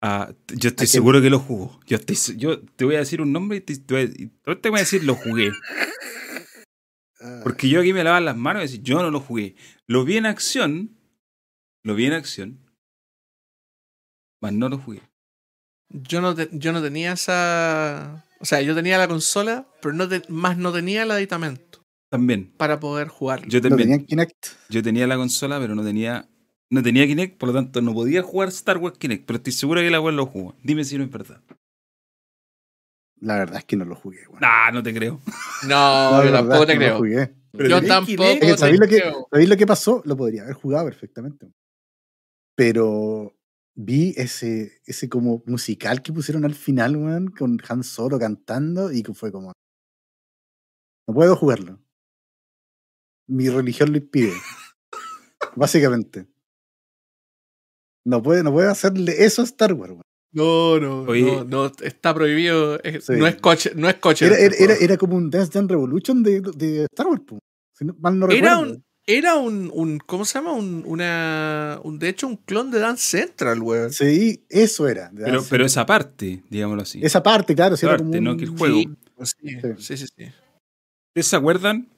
a- 0.00 0.32
yo 0.54 0.68
estoy 0.70 0.84
¿A 0.84 0.88
seguro 0.88 1.20
que 1.20 1.28
lo 1.30 1.38
jugó. 1.40 1.78
Yo, 1.86 1.96
estoy, 1.96 2.16
se- 2.16 2.36
yo 2.36 2.60
te 2.60 2.84
voy 2.84 2.94
a 2.94 3.00
decir 3.00 3.20
un 3.20 3.32
nombre 3.32 3.60
te, 3.60 3.74
a, 3.96 4.00
y 4.02 4.28
te 4.60 4.68
voy 4.70 4.78
a 4.78 4.82
decir 4.82 5.04
lo 5.04 5.14
jugué. 5.14 5.50
Ah, 7.20 7.40
Porque 7.42 7.68
yo 7.68 7.80
aquí 7.80 7.92
me 7.92 8.04
lavaban 8.04 8.24
las 8.24 8.36
manos 8.36 8.62
y 8.62 8.66
decía, 8.66 8.80
yo 8.82 9.02
no 9.02 9.10
lo 9.10 9.20
jugué. 9.20 9.56
Lo 9.86 10.04
vi 10.04 10.16
en 10.16 10.26
acción, 10.26 10.96
lo 11.82 11.94
vi 11.94 12.06
en 12.06 12.12
acción, 12.12 12.58
mas 14.40 14.52
no 14.52 14.68
lo 14.68 14.78
jugué. 14.78 15.02
Yo 15.90 16.20
no, 16.20 16.34
te- 16.34 16.48
yo 16.52 16.72
no 16.72 16.82
tenía 16.82 17.12
esa. 17.12 18.24
O 18.40 18.44
sea, 18.44 18.60
yo 18.60 18.74
tenía 18.74 18.98
la 18.98 19.08
consola, 19.08 19.66
pero 19.82 19.94
no 19.94 20.08
te- 20.08 20.22
más 20.28 20.56
no 20.58 20.72
tenía 20.72 21.02
el 21.02 21.10
aditamento 21.10 21.82
También, 22.10 22.52
para 22.56 22.78
poder 22.78 23.08
jugarlo. 23.08 23.48
yo 23.48 23.58
¿No 23.60 23.68
también. 23.68 23.88
tenían 23.88 24.06
Kinect? 24.06 24.46
Yo 24.68 24.82
tenía 24.82 25.06
la 25.06 25.16
consola, 25.16 25.58
pero 25.58 25.74
no 25.74 25.82
tenía, 25.82 26.28
no 26.70 26.82
tenía 26.82 27.06
Kinect, 27.06 27.38
por 27.38 27.48
lo 27.48 27.54
tanto 27.54 27.80
no 27.80 27.94
podía 27.94 28.22
jugar 28.22 28.48
Star 28.50 28.78
Wars 28.78 28.98
Kinect, 28.98 29.24
pero 29.26 29.38
estoy 29.38 29.52
seguro 29.54 29.80
que 29.80 29.90
la 29.90 30.00
web 30.00 30.14
lo 30.14 30.26
jugó. 30.26 30.54
Dime 30.62 30.84
si 30.84 30.98
no 30.98 31.04
es 31.04 31.10
verdad. 31.10 31.42
La 33.20 33.36
verdad 33.38 33.58
es 33.58 33.64
que 33.64 33.76
no 33.76 33.84
lo 33.84 33.96
jugué, 33.96 34.26
weón. 34.28 34.40
Nah, 34.40 34.70
no 34.70 34.82
te 34.82 34.94
creo. 34.94 35.20
No, 35.66 36.12
No, 36.12 36.24
yo 36.24 36.32
tampoco 36.32 36.66
te 36.66 36.74
no 36.74 36.78
creo. 36.78 36.92
lo 36.92 36.98
jugué. 36.98 37.34
Pero 37.52 37.68
yo 37.68 37.86
tampoco 37.86 38.06
Kinect. 38.06 38.34
Es 38.34 38.40
que, 38.40 38.52
te 38.52 38.58
¿sabéis 38.58 38.80
lo 38.80 38.86
que- 38.86 39.00
creo. 39.00 39.28
¿Sabéis 39.32 39.48
lo 39.48 39.56
que 39.56 39.66
pasó? 39.66 40.02
Lo 40.04 40.16
podría 40.16 40.42
haber 40.42 40.54
jugado 40.54 40.84
perfectamente. 40.84 41.50
Pero 42.56 43.34
vi 43.74 44.12
ese, 44.16 44.80
ese 44.84 45.08
como 45.08 45.42
musical 45.46 46.02
que 46.02 46.12
pusieron 46.12 46.44
al 46.44 46.54
final, 46.54 46.96
weón, 46.96 47.28
con 47.28 47.58
Han 47.68 47.82
Solo 47.84 48.18
cantando 48.18 48.92
y 48.92 49.02
que 49.02 49.14
fue 49.14 49.32
como. 49.32 49.52
No 51.08 51.14
puedo 51.14 51.34
jugarlo. 51.36 51.80
Mi 53.28 53.48
religión 53.48 53.92
lo 53.92 53.98
impide. 53.98 54.34
Básicamente. 55.56 56.26
No 58.06 58.22
puede, 58.22 58.42
no 58.42 58.52
puede 58.52 58.70
hacerle 58.70 59.24
eso 59.24 59.42
a 59.42 59.44
Star 59.44 59.72
Wars, 59.74 59.92
weón. 59.92 60.02
No, 60.32 60.78
no, 60.78 61.02
Oye. 61.02 61.22
no, 61.22 61.44
no, 61.44 61.72
está 61.82 62.12
prohibido. 62.14 62.80
es- 62.82 63.04
Sí. 63.04 63.14
No 63.16 63.26
es 63.26 63.36
coche, 63.36 63.72
no 63.74 63.88
es 63.88 63.94
coche. 63.96 64.26
Era, 64.26 64.34
este 64.38 64.46
era, 64.46 64.54
era, 64.56 64.66
juego. 64.74 64.84
era 64.84 64.96
como 64.98 65.16
un 65.16 65.30
Dance 65.30 65.50
Dance 65.52 65.72
Revolution 65.72 66.22
de, 66.22 66.40
de 66.40 66.84
Star 66.84 67.06
Wars. 67.06 67.22
Si 67.74 67.84
no- 67.84 67.96
mal 67.98 68.18
no 68.18 68.26
Era 68.30 68.56
recuerdo. 68.56 68.72
un, 68.74 68.84
era 69.06 69.36
un, 69.36 69.70
un, 69.72 69.98
¿cómo 70.00 70.26
se 70.26 70.34
llama? 70.38 70.52
Un, 70.52 70.82
una, 70.86 71.80
un, 71.82 71.98
de 71.98 72.10
hecho, 72.10 72.26
un 72.26 72.36
clon 72.36 72.70
de 72.70 72.78
Dance 72.78 73.18
Central, 73.18 73.62
weón. 73.62 73.90
Sí, 73.92 74.44
eso 74.50 74.86
era. 74.86 75.10
Pero, 75.16 75.42
pero 75.48 75.64
esa 75.64 75.86
parte, 75.86 76.42
digámoslo 76.50 76.82
así. 76.82 77.00
Esa 77.02 77.22
parte, 77.22 77.54
claro, 77.54 77.76
sí, 77.76 77.86
Esa 77.86 77.94
era 77.94 77.98
como 77.98 78.10
parte, 78.10 78.20
no 78.20 78.36
que 78.36 78.44
el 78.44 78.50
juego. 78.50 78.76
Sí, 78.76 78.88
sí, 79.22 79.48
Sí. 79.48 79.56
sí, 79.78 79.96
sí, 79.96 80.06
sí. 80.14 80.24
¿Ustedes 81.10 81.26
se 81.26 81.36
acuerdan? 81.36 81.88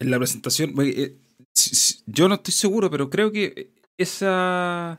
En 0.00 0.10
la 0.10 0.18
presentación, 0.18 0.74
eh, 0.80 1.14
yo 2.06 2.28
no 2.28 2.34
estoy 2.34 2.52
seguro, 2.52 2.90
pero 2.90 3.08
creo 3.10 3.30
que 3.30 3.70
esa 3.96 4.98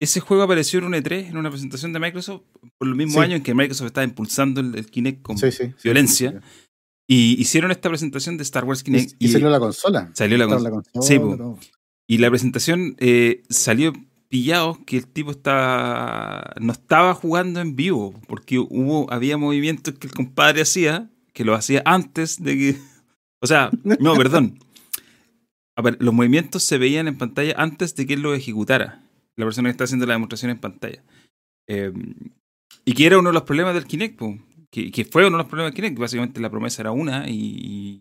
ese 0.00 0.20
juego 0.20 0.42
apareció 0.42 0.78
en 0.80 0.86
un 0.86 0.92
E3, 0.94 1.28
en 1.28 1.36
una 1.36 1.50
presentación 1.50 1.92
de 1.92 2.00
Microsoft, 2.00 2.42
por 2.78 2.88
el 2.88 2.94
mismo 2.94 3.14
Sí. 3.14 3.18
año 3.20 3.36
en 3.36 3.42
que 3.42 3.54
Microsoft 3.54 3.86
estaba 3.88 4.04
impulsando 4.04 4.60
el, 4.60 4.74
el 4.76 4.86
Kinect 4.90 5.22
con 5.22 5.38
Sí, 5.38 5.52
sí, 5.52 5.66
sí, 5.66 5.74
violencia. 5.84 6.40
Y 7.06 7.40
hicieron 7.40 7.70
esta 7.70 7.88
presentación 7.88 8.36
de 8.36 8.42
Star 8.44 8.64
Wars 8.64 8.82
Kinect. 8.82 9.12
Y, 9.18 9.26
y 9.26 9.28
salió 9.28 9.50
la 9.50 9.58
consola. 9.60 10.10
salió 10.14 10.38
la 10.38 10.46
consola. 10.46 10.82
Todo. 10.92 11.58
Y 12.06 12.18
la 12.18 12.30
presentación 12.30 12.96
eh, 12.98 13.42
salió 13.50 13.92
pillado 14.28 14.78
que 14.86 14.96
el 14.96 15.06
tipo 15.08 15.32
estaba 15.32 16.54
no 16.60 16.72
estaba 16.72 17.14
jugando 17.14 17.60
en 17.60 17.74
vivo, 17.76 18.14
porque 18.28 18.58
hubo 18.60 19.12
había 19.12 19.36
movimientos 19.36 19.94
que 19.98 20.06
el 20.06 20.12
compadre 20.12 20.62
hacía, 20.62 21.10
que 21.32 21.44
lo 21.44 21.54
hacía 21.54 21.82
antes 21.84 22.40
de 22.42 22.56
que... 22.56 22.76
O 23.42 23.46
sea, 23.46 23.70
no, 23.84 24.14
perdón. 24.14 24.58
A 25.76 25.82
ver, 25.82 25.96
los 26.00 26.12
movimientos 26.14 26.62
se 26.62 26.78
veían 26.78 27.08
en 27.08 27.16
pantalla 27.18 27.54
antes 27.56 27.94
de 27.96 28.06
que 28.06 28.14
él 28.14 28.20
lo 28.20 28.34
ejecutara. 28.34 29.02
La 29.36 29.44
persona 29.46 29.68
que 29.68 29.72
está 29.72 29.84
haciendo 29.84 30.06
la 30.06 30.14
demostración 30.14 30.50
en 30.50 30.58
pantalla. 30.58 31.02
Eh, 31.68 31.92
y 32.84 32.92
que 32.94 33.06
era 33.06 33.18
uno 33.18 33.28
de 33.30 33.34
los 33.34 33.42
problemas 33.44 33.74
del 33.74 33.84
Kinect, 33.86 34.16
po. 34.18 34.36
que, 34.70 34.90
que 34.90 35.04
fue 35.04 35.26
uno 35.26 35.36
de 35.36 35.42
los 35.42 35.48
problemas 35.50 35.72
del 35.72 35.76
Kinect, 35.76 35.96
que 35.96 36.00
básicamente 36.00 36.40
la 36.40 36.50
promesa 36.50 36.82
era 36.82 36.90
una 36.92 37.28
y, 37.28 37.34
y, 37.36 38.00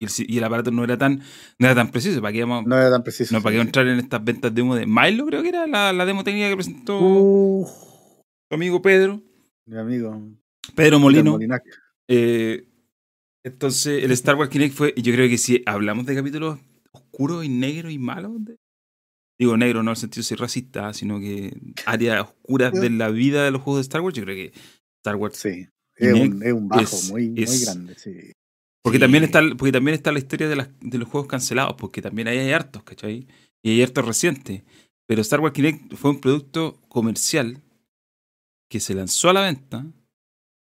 el, 0.00 0.08
si- 0.10 0.26
y 0.28 0.38
el 0.38 0.44
aparato 0.44 0.70
no 0.70 0.84
era 0.84 0.98
tan 0.98 1.18
no 1.58 1.66
era 1.66 1.74
tan 1.74 1.90
preciso. 1.90 2.20
¿Para 2.20 2.32
qué 2.32 2.44
vamos, 2.44 2.66
No 2.66 2.76
era 2.76 2.90
tan 2.90 3.02
preciso. 3.02 3.34
no, 3.34 3.42
para 3.42 3.54
sí, 3.54 3.58
qué 3.58 3.62
entrar 3.66 3.86
en 3.88 3.98
estas 3.98 4.24
ventas 4.24 4.54
de 4.54 4.62
humo 4.62 4.74
de 4.76 4.86
Milo, 4.86 5.26
creo 5.26 5.42
que 5.42 5.48
era 5.50 5.66
la, 5.66 5.92
la 5.92 6.04
demo 6.06 6.24
técnica 6.24 6.48
que 6.48 6.56
presentó 6.56 6.98
Uh, 7.00 7.66
tu 8.48 8.54
amigo 8.54 8.80
Pedro. 8.82 9.22
mi 9.66 9.76
amigo. 9.78 10.20
Pedro 10.74 10.98
Molino. 10.98 11.38
Eh, 12.08 12.66
entonces, 13.44 14.02
el 14.02 14.10
Star 14.12 14.36
Wars 14.36 14.50
Kinect 14.50 14.74
fue. 14.74 14.94
Yo 14.96 15.12
creo 15.12 15.28
que 15.28 15.38
si 15.38 15.62
hablamos 15.66 16.06
de 16.06 16.14
capítulos 16.14 16.58
oscuros 16.92 17.44
y 17.44 17.48
negros 17.48 17.92
y 17.92 17.98
malos. 17.98 18.32
de- 18.44 18.56
digo 19.38 19.56
negro 19.56 19.82
no 19.82 19.90
en 19.90 19.94
el 19.94 19.96
sentido 19.96 20.20
de 20.20 20.28
ser 20.28 20.38
racista, 20.40 20.92
sino 20.94 21.18
que 21.20 21.56
áreas 21.86 22.22
oscuras 22.22 22.72
de 22.72 22.90
la 22.90 23.08
vida 23.10 23.44
de 23.44 23.50
los 23.50 23.62
juegos 23.62 23.78
de 23.78 23.82
Star 23.82 24.00
Wars. 24.00 24.14
Yo 24.16 24.24
creo 24.24 24.36
que 24.36 24.52
Star 25.02 25.16
Wars. 25.16 25.36
Sí. 25.36 25.66
Es 25.96 26.12
un, 26.12 26.42
es 26.42 26.52
un 26.52 26.68
bajo 26.68 26.82
es- 26.82 27.10
muy, 27.10 27.28
muy 27.30 27.58
grande, 27.64 27.94
sí. 27.96 28.32
Porque, 28.82 28.98
Sí. 28.98 29.00
también 29.00 29.24
está, 29.24 29.40
porque 29.56 29.72
también 29.72 29.94
está 29.94 30.12
la 30.12 30.18
historia 30.18 30.48
de, 30.48 30.56
las- 30.56 30.68
de 30.80 30.98
los 30.98 31.08
juegos 31.08 31.28
cancelados, 31.28 31.74
porque 31.78 32.02
también 32.02 32.28
ahí 32.28 32.38
hay 32.38 32.52
hartos, 32.52 32.82
¿cachai? 32.82 33.26
Y 33.62 33.70
hay 33.70 33.82
hartos 33.82 34.04
recientes. 34.04 34.62
Pero 35.06 35.20
Star 35.22 35.40
Wars 35.40 35.54
Kinect 35.54 35.94
fue 35.94 36.10
un 36.10 36.20
producto 36.20 36.80
comercial 36.88 37.62
que 38.70 38.80
se 38.80 38.94
lanzó 38.94 39.30
a 39.30 39.32
la 39.34 39.42
venta 39.42 39.86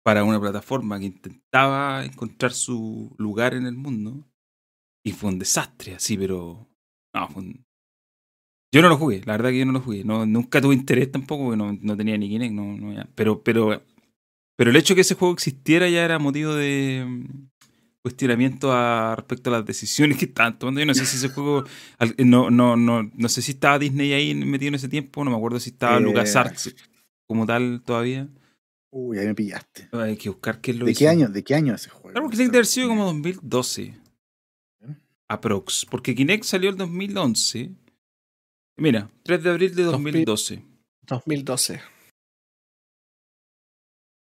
para 0.05 0.24
una 0.24 0.39
plataforma 0.39 0.99
que 0.99 1.05
intentaba 1.08 2.05
encontrar 2.05 2.53
su 2.53 3.14
lugar 3.18 3.53
en 3.53 3.66
el 3.66 3.76
mundo. 3.76 4.26
Y 5.05 5.12
fue 5.14 5.30
un 5.30 5.39
desastre, 5.39 5.95
así, 5.95 6.18
pero. 6.18 6.68
No, 7.14 7.28
fue 7.30 7.41
un- 7.43 7.66
Yo 8.78 8.82
no 8.84 8.89
lo 8.89 8.97
jugué, 8.97 9.21
la 9.25 9.34
verdad 9.34 9.49
que 9.49 9.59
yo 9.59 9.65
no 9.65 9.71
lo 9.71 9.82
jugué. 9.82 10.03
No, 10.03 10.25
nunca 10.25 10.61
tuve 10.61 10.75
interés 10.75 11.11
tampoco, 11.11 11.45
porque 11.45 11.57
no, 11.57 11.78
no 11.82 11.97
tenía 11.97 12.15
ni 12.17 12.30
Kinect. 12.30 12.53
No, 12.53 12.78
no, 12.78 12.93
ya. 12.93 13.07
pero, 13.15 13.41
pero, 13.41 13.82
pero 14.55 14.69
el 14.69 14.75
hecho 14.75 14.93
de 14.93 14.97
que 14.97 15.01
ese 15.01 15.15
juego 15.15 15.34
existiera 15.34 15.89
ya 15.89 16.05
era 16.05 16.19
motivo 16.19 16.53
de 16.53 17.03
mm, 17.07 17.47
cuestionamiento 18.03 18.71
a, 18.71 19.15
respecto 19.15 19.49
a 19.49 19.53
las 19.53 19.65
decisiones 19.65 20.17
que 20.17 20.25
estaban 20.25 20.59
tomando. 20.59 20.80
Yo 20.80 20.86
no 20.86 20.93
sé 20.93 21.05
si 21.07 21.17
ese 21.17 21.30
juego. 21.30 21.63
No, 22.19 22.51
no, 22.51 22.75
no, 22.78 23.09
no 23.11 23.30
sé 23.30 23.41
si 23.41 23.53
estaba 23.53 23.80
Disney 23.80 24.13
ahí 24.13 24.36
metido 24.36 24.67
en 24.69 24.75
ese 24.75 24.89
tiempo. 24.89 25.23
No 25.23 25.32
me 25.32 25.38
acuerdo 25.38 25.59
si 25.59 25.71
estaba 25.71 25.97
Eh, 25.97 26.01
LucasArts 26.01 26.75
como 27.25 27.47
tal 27.47 27.82
todavía. 27.84 28.28
Uy, 28.91 29.17
ahí 29.17 29.25
me 29.25 29.34
pillaste. 29.36 29.89
Hay 29.91 30.15
que 30.17 30.30
buscar 30.30 30.61
qué 30.61 30.71
es 30.71 30.78
lo 30.78 30.86
¿De 30.86 30.91
hizo. 30.91 30.99
qué 30.99 31.07
año, 31.09 31.28
¿De 31.30 31.43
qué 31.43 31.55
año 31.55 31.73
ese 31.73 31.89
juego? 31.89 32.09
Claro, 32.11 32.23
porque 32.25 32.38
tiene 32.38 32.51
que 32.51 32.57
haber 32.57 32.65
sido 32.67 32.88
como 32.88 33.05
2012. 33.05 33.95
Aprox. 35.28 35.86
Porque 35.89 36.15
Kinect 36.15 36.43
salió 36.45 36.69
el 36.69 36.78
2011. 36.78 37.71
Mira, 38.78 39.09
3 39.23 39.43
de 39.43 39.49
abril 39.49 39.75
de 39.75 39.84
2012. 39.84 40.61
2012. 41.03 41.82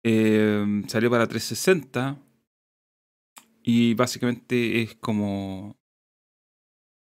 Eh, 0.04 0.84
salió 0.88 1.10
para 1.10 1.28
360. 1.28 2.18
Y 3.64 3.94
básicamente 3.96 4.82
es 4.82 4.96
como. 4.96 5.76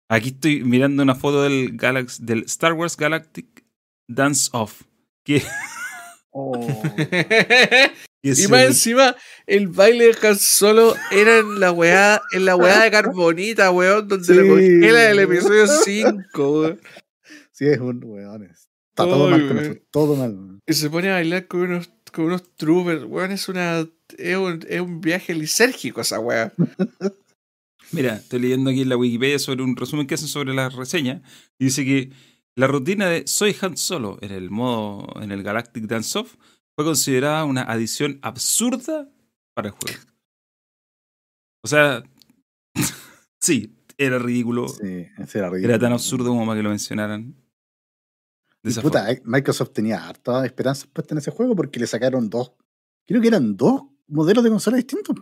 Aquí 0.10 0.30
estoy 0.30 0.64
mirando 0.64 1.02
una 1.04 1.16
foto 1.16 1.44
del, 1.44 1.76
Galax 1.76 2.26
del 2.26 2.44
Star 2.44 2.74
Wars 2.74 2.96
Galactic 2.96 3.66
Dance 4.08 4.50
Off. 4.54 4.84
Que, 5.26 5.42
Oh, 6.36 6.68
y 8.24 8.30
más 8.48 8.62
el- 8.62 8.68
encima, 8.70 9.16
el 9.46 9.68
baile 9.68 10.06
de 10.16 10.28
Han 10.28 10.36
Solo 10.36 10.96
era 11.12 11.38
en 11.40 11.60
la 11.60 11.72
weá, 11.72 12.20
en 12.32 12.46
la 12.46 12.56
weá 12.56 12.82
de 12.84 12.90
Carbonita, 12.92 13.70
weón, 13.70 14.08
donde 14.08 14.26
Sí. 14.26 14.34
le 14.34 14.48
congela 14.50 15.12
el 15.12 15.20
episodio 15.20 15.68
5, 15.68 16.52
weón. 16.62 16.82
Sí, 17.54 17.68
es 17.68 17.80
un 17.80 18.04
weón. 18.04 18.44
es- 18.44 18.70
Está 18.96 19.06
todo 19.06 19.30
mal 19.30 19.48
con. 19.48 19.82
Todo 19.90 20.16
mal. 20.16 20.34
weón. 20.34 20.60
Y 20.68 20.74
se 20.74 20.90
pone 20.90 21.10
a 21.10 21.14
bailar 21.14 21.48
con 21.48 21.62
unos, 21.62 21.90
con 22.12 22.26
unos 22.26 22.56
troopers, 22.56 23.04
weón, 23.06 23.32
es 23.32 23.48
una. 23.50 23.88
Es 24.18 24.38
un, 24.38 24.60
es 24.70 24.82
un 24.82 25.02
viaje 25.02 25.34
lisérgico 25.34 26.02
esa 26.02 26.20
weá. 26.20 26.54
Mira, 27.92 28.16
estoy 28.16 28.40
leyendo 28.40 28.70
aquí 28.70 28.82
en 28.82 28.90
la 28.90 28.98
Wikipedia 28.98 29.40
sobre 29.40 29.64
un 29.64 29.76
resumen 29.76 30.06
que 30.08 30.16
hacen 30.16 30.28
sobre 30.28 30.54
la 30.54 30.70
reseña. 30.70 31.22
Y 31.60 31.66
dice 31.66 31.86
que 31.86 32.12
la 32.56 32.68
rutina 32.68 33.08
de 33.08 33.26
Soy 33.28 33.56
Han 33.62 33.78
Solo 33.78 34.18
en 34.22 34.32
el 34.32 34.50
modo, 34.50 35.22
en 35.22 35.32
el 35.32 35.44
Galactic 35.44 35.86
Dance 35.86 36.18
Off, 36.20 36.36
fue 36.76 36.86
considerada 36.86 37.46
una 37.46 37.62
adición 37.64 38.20
absurda 38.24 39.10
para 39.56 39.68
el 39.70 39.74
juego. 39.74 40.00
O 41.64 41.68
sea, 41.68 42.04
sí, 43.42 43.76
era 43.98 44.18
ridículo. 44.20 44.68
Sí, 44.68 45.08
ese 45.18 45.40
era 45.40 45.50
ridículo. 45.50 45.74
Era 45.74 45.80
tan 45.80 45.94
absurdo 45.94 46.26
como 46.30 46.46
para 46.46 46.60
que 46.60 46.64
lo 46.64 46.70
mencionaran. 46.70 47.36
Y 48.64 48.74
puta, 48.80 49.12
eh, 49.12 49.22
Microsoft 49.26 49.72
tenía 49.74 50.08
harta 50.08 50.46
esperanzas 50.46 50.88
puestas 50.88 51.12
en 51.14 51.18
ese 51.18 51.32
juego 51.32 51.56
porque 51.56 51.80
le 51.80 51.88
sacaron 51.88 52.30
dos. 52.30 52.54
Creo 53.06 53.22
que 53.22 53.28
eran 53.28 53.58
dos 53.58 53.84
modelos 54.08 54.44
de 54.44 54.50
consolas 54.50 54.78
distintos. 54.78 55.16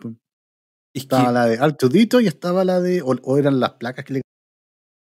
Es 0.93 1.03
Estaba 1.03 1.27
que, 1.27 1.33
la 1.33 1.45
de 1.47 1.57
Artudito 1.57 2.19
y 2.21 2.27
estaba 2.27 2.63
la 2.63 2.79
de. 2.79 3.01
O, 3.01 3.15
o 3.23 3.37
eran 3.37 3.59
las 3.59 3.71
placas 3.73 4.05
que 4.05 4.13
le. 4.13 4.21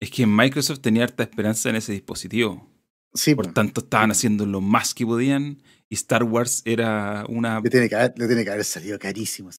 es 0.01 0.11
que 0.11 0.27
Microsoft 0.27 0.81
tenía 0.81 1.05
harta 1.05 1.23
esperanza 1.23 1.69
en 1.69 1.77
ese 1.77 1.93
dispositivo. 1.93 2.67
Sí, 3.13 3.35
Por 3.35 3.47
pues, 3.47 3.55
tanto, 3.55 3.81
estaban 3.81 4.13
haciendo 4.13 4.47
lo 4.47 4.61
más 4.61 4.95
que 4.95 5.05
podían. 5.05 5.63
Y 5.89 5.97
Star 5.97 6.23
Wars 6.23 6.63
era 6.65 7.27
una 7.29 7.61
le, 7.61 7.69
tiene 7.69 7.89
que 7.89 7.97
haber, 7.97 8.15
le 8.17 8.27
tiene 8.29 8.45
que 8.45 8.51
haber 8.51 8.65
salido 8.65 8.99
carísimo. 8.99 9.51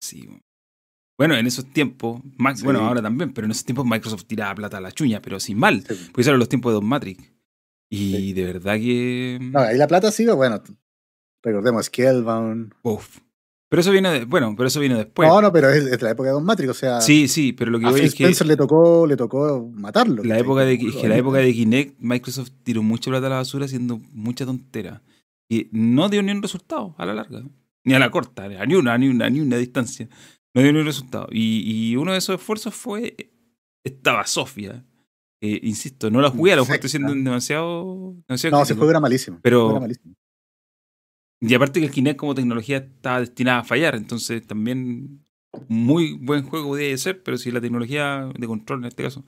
Sí. 0.00 0.28
Bueno, 1.18 1.34
en 1.34 1.46
esos 1.48 1.66
tiempos, 1.72 2.22
Max, 2.36 2.60
Sí. 2.60 2.64
bueno, 2.64 2.78
ahora 2.86 3.02
también, 3.02 3.34
pero 3.34 3.44
en 3.46 3.50
esos 3.50 3.64
tiempos 3.64 3.84
Microsoft 3.84 4.26
tiraba 4.26 4.54
plata 4.54 4.78
a 4.78 4.80
la 4.80 4.92
chuña, 4.92 5.20
pero 5.20 5.40
sin 5.40 5.58
mal. 5.58 5.80
Sí, 5.80 5.86
pues. 5.88 5.98
Porque 6.06 6.20
esos 6.20 6.28
eran 6.28 6.38
los 6.38 6.48
tiempos 6.48 6.70
de 6.70 6.74
Don 6.74 6.86
Matrix. 6.86 7.32
Y 7.90 8.12
Sí. 8.16 8.32
de 8.34 8.44
verdad 8.44 8.74
que. 8.76 9.38
No, 9.40 9.60
ahí 9.60 9.76
la 9.78 9.86
plata 9.88 10.10
sigue, 10.12 10.32
bueno. 10.32 10.62
Recordemos 11.42 11.86
Scalebound. 11.86 12.74
Uf. 12.82 13.18
Pero 13.70 13.80
eso 13.82 13.90
viene, 13.92 14.10
de- 14.10 14.24
bueno, 14.24 14.54
pero 14.56 14.66
eso 14.68 14.80
viene 14.80 14.94
después. 14.96 15.28
no, 15.28 15.42
no, 15.42 15.52
pero 15.52 15.68
es, 15.68 15.84
es 15.84 16.00
la 16.00 16.10
época 16.12 16.28
de 16.30 16.32
Don 16.34 16.44
Matrix, 16.44 16.70
o 16.70 16.74
sea, 16.74 17.00
sí, 17.02 17.28
sí, 17.28 17.52
pero 17.52 17.70
lo 17.70 17.78
que 17.78 17.84
a 17.86 17.90
voy 17.90 18.00
Phil 18.00 18.08
es 18.08 18.14
que 18.14 18.24
Spencer 18.24 18.46
le 18.46 18.56
tocó, 18.56 19.06
le 19.06 19.14
tocó 19.14 19.70
matarlo. 19.74 20.24
la 20.24 20.38
época 20.38 20.64
de, 20.64 20.74
es 20.74 20.96
que 20.96 21.06
la 21.06 21.18
época 21.18 21.38
de 21.38 21.52
Kinect, 21.52 21.98
Microsoft 22.00 22.50
tiró 22.62 22.82
mucha 22.82 23.10
plata 23.10 23.26
a 23.26 23.30
la 23.30 23.36
basura 23.36 23.66
haciendo 23.66 24.00
mucha 24.14 24.46
tontera. 24.46 25.02
Y 25.50 25.68
no 25.70 26.08
dio 26.08 26.22
ni 26.22 26.32
un 26.32 26.40
resultado 26.42 26.94
a 26.96 27.04
la 27.04 27.12
larga. 27.14 27.42
Ni 27.84 27.92
a 27.94 27.98
la 27.98 28.10
corta, 28.10 28.48
ni 28.48 28.74
una, 28.74 28.96
ni 28.96 29.08
una, 29.08 29.28
ni 29.28 29.40
una 29.40 29.56
distancia. 29.58 30.08
No 30.54 30.62
dio 30.62 30.72
ni 30.72 30.78
un 30.80 30.86
resultado. 30.86 31.28
Y, 31.30 31.90
y 31.90 31.96
uno 31.96 32.12
de 32.12 32.18
esos 32.18 32.36
esfuerzos 32.40 32.74
fue. 32.74 33.16
Estaba 33.84 34.26
Sofía. 34.26 34.84
Eh, 35.40 35.60
insisto, 35.62 36.10
no 36.10 36.20
la 36.20 36.30
jugué, 36.30 36.52
a 36.52 36.56
lo 36.56 36.62
mejor 36.62 36.74
estoy 36.76 36.90
siendo 36.90 37.14
demasiado. 37.14 38.14
demasiado 38.26 38.56
No, 38.56 38.62
ese 38.62 38.74
juego 38.74 38.90
era 38.90 39.00
malísimo. 39.00 39.38
Pero- 39.42 39.70
era 39.70 39.80
malísimo. 39.80 40.14
Y 41.40 41.54
aparte 41.54 41.78
que 41.78 41.86
el 41.86 41.92
Kinect 41.92 42.18
como 42.18 42.34
tecnología 42.34 42.78
estaba 42.78 43.20
destinada 43.20 43.60
a 43.60 43.64
fallar, 43.64 43.94
entonces 43.94 44.44
también 44.44 45.24
muy 45.68 46.14
buen 46.14 46.42
juego 46.42 46.70
podía 46.70 46.96
ser, 46.98 47.22
pero 47.22 47.38
si 47.38 47.52
la 47.52 47.60
tecnología 47.60 48.28
de 48.36 48.46
control 48.48 48.80
en 48.80 48.86
este 48.86 49.04
caso 49.04 49.24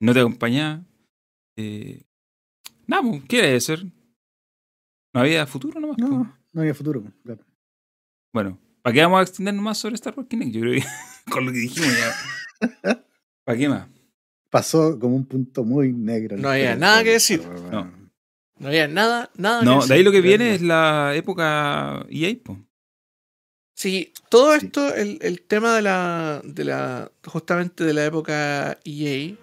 no 0.00 0.12
te 0.12 0.18
acompañaba, 0.20 0.84
eh, 1.56 2.02
nada, 2.88 3.02
pues, 3.04 3.22
¿qué 3.28 3.38
era 3.38 3.60
ser? 3.60 3.84
No 5.14 5.20
había 5.20 5.46
futuro 5.46 5.80
nomás. 5.80 5.96
pues. 5.98 6.10
No, 6.10 6.36
no 6.52 6.60
había 6.60 6.74
futuro. 6.74 7.04
claro. 7.22 7.44
Bueno, 8.34 8.58
¿para 8.82 8.94
qué 8.94 9.02
vamos 9.02 9.20
a 9.20 9.22
extendernos 9.22 9.62
más 9.62 9.78
sobre 9.78 9.94
Star 9.94 10.14
Wars 10.16 10.28
Kinect? 10.28 10.52
Yo 10.52 10.60
creo 10.62 10.80
que 10.80 10.86
con 11.30 11.46
lo 11.46 11.52
que 11.52 11.58
dijimos 11.58 11.90
ya. 11.96 12.10
¿Para 13.44 13.58
qué 13.58 13.68
más? 13.68 13.88
Pasó 14.52 14.98
como 14.98 15.16
un 15.16 15.24
punto 15.24 15.64
muy 15.64 15.94
negro. 15.94 16.36
No 16.36 16.50
había 16.50 16.76
nada 16.76 17.02
que 17.02 17.12
decir. 17.12 17.40
No. 17.70 17.90
No 18.58 18.68
había 18.68 18.86
nada, 18.86 19.30
nada. 19.34 19.64
No, 19.64 19.80
que 19.80 19.86
de 19.88 19.94
ahí 19.94 20.02
lo 20.02 20.12
que 20.12 20.20
viene 20.20 20.54
es 20.54 20.60
la 20.60 21.14
época 21.16 22.04
EA, 22.10 22.36
pues. 22.44 22.58
Sí, 23.74 24.12
todo 24.28 24.52
Sí. 24.58 24.66
esto, 24.66 24.94
el, 24.94 25.18
el 25.22 25.40
tema 25.40 25.74
de 25.74 25.80
la, 25.82 26.42
de 26.44 26.64
la, 26.64 27.10
justamente 27.26 27.82
de 27.84 27.94
la 27.94 28.04
época 28.04 28.78
EA, 28.84 29.34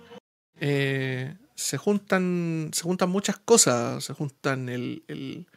eh, 0.62 1.36
se 1.56 1.78
juntan, 1.78 2.70
se 2.72 2.84
juntan 2.84 3.10
muchas 3.10 3.40
cosas, 3.40 4.04
se 4.04 4.14
juntan 4.14 4.70
el, 4.70 5.04
el- 5.08 5.48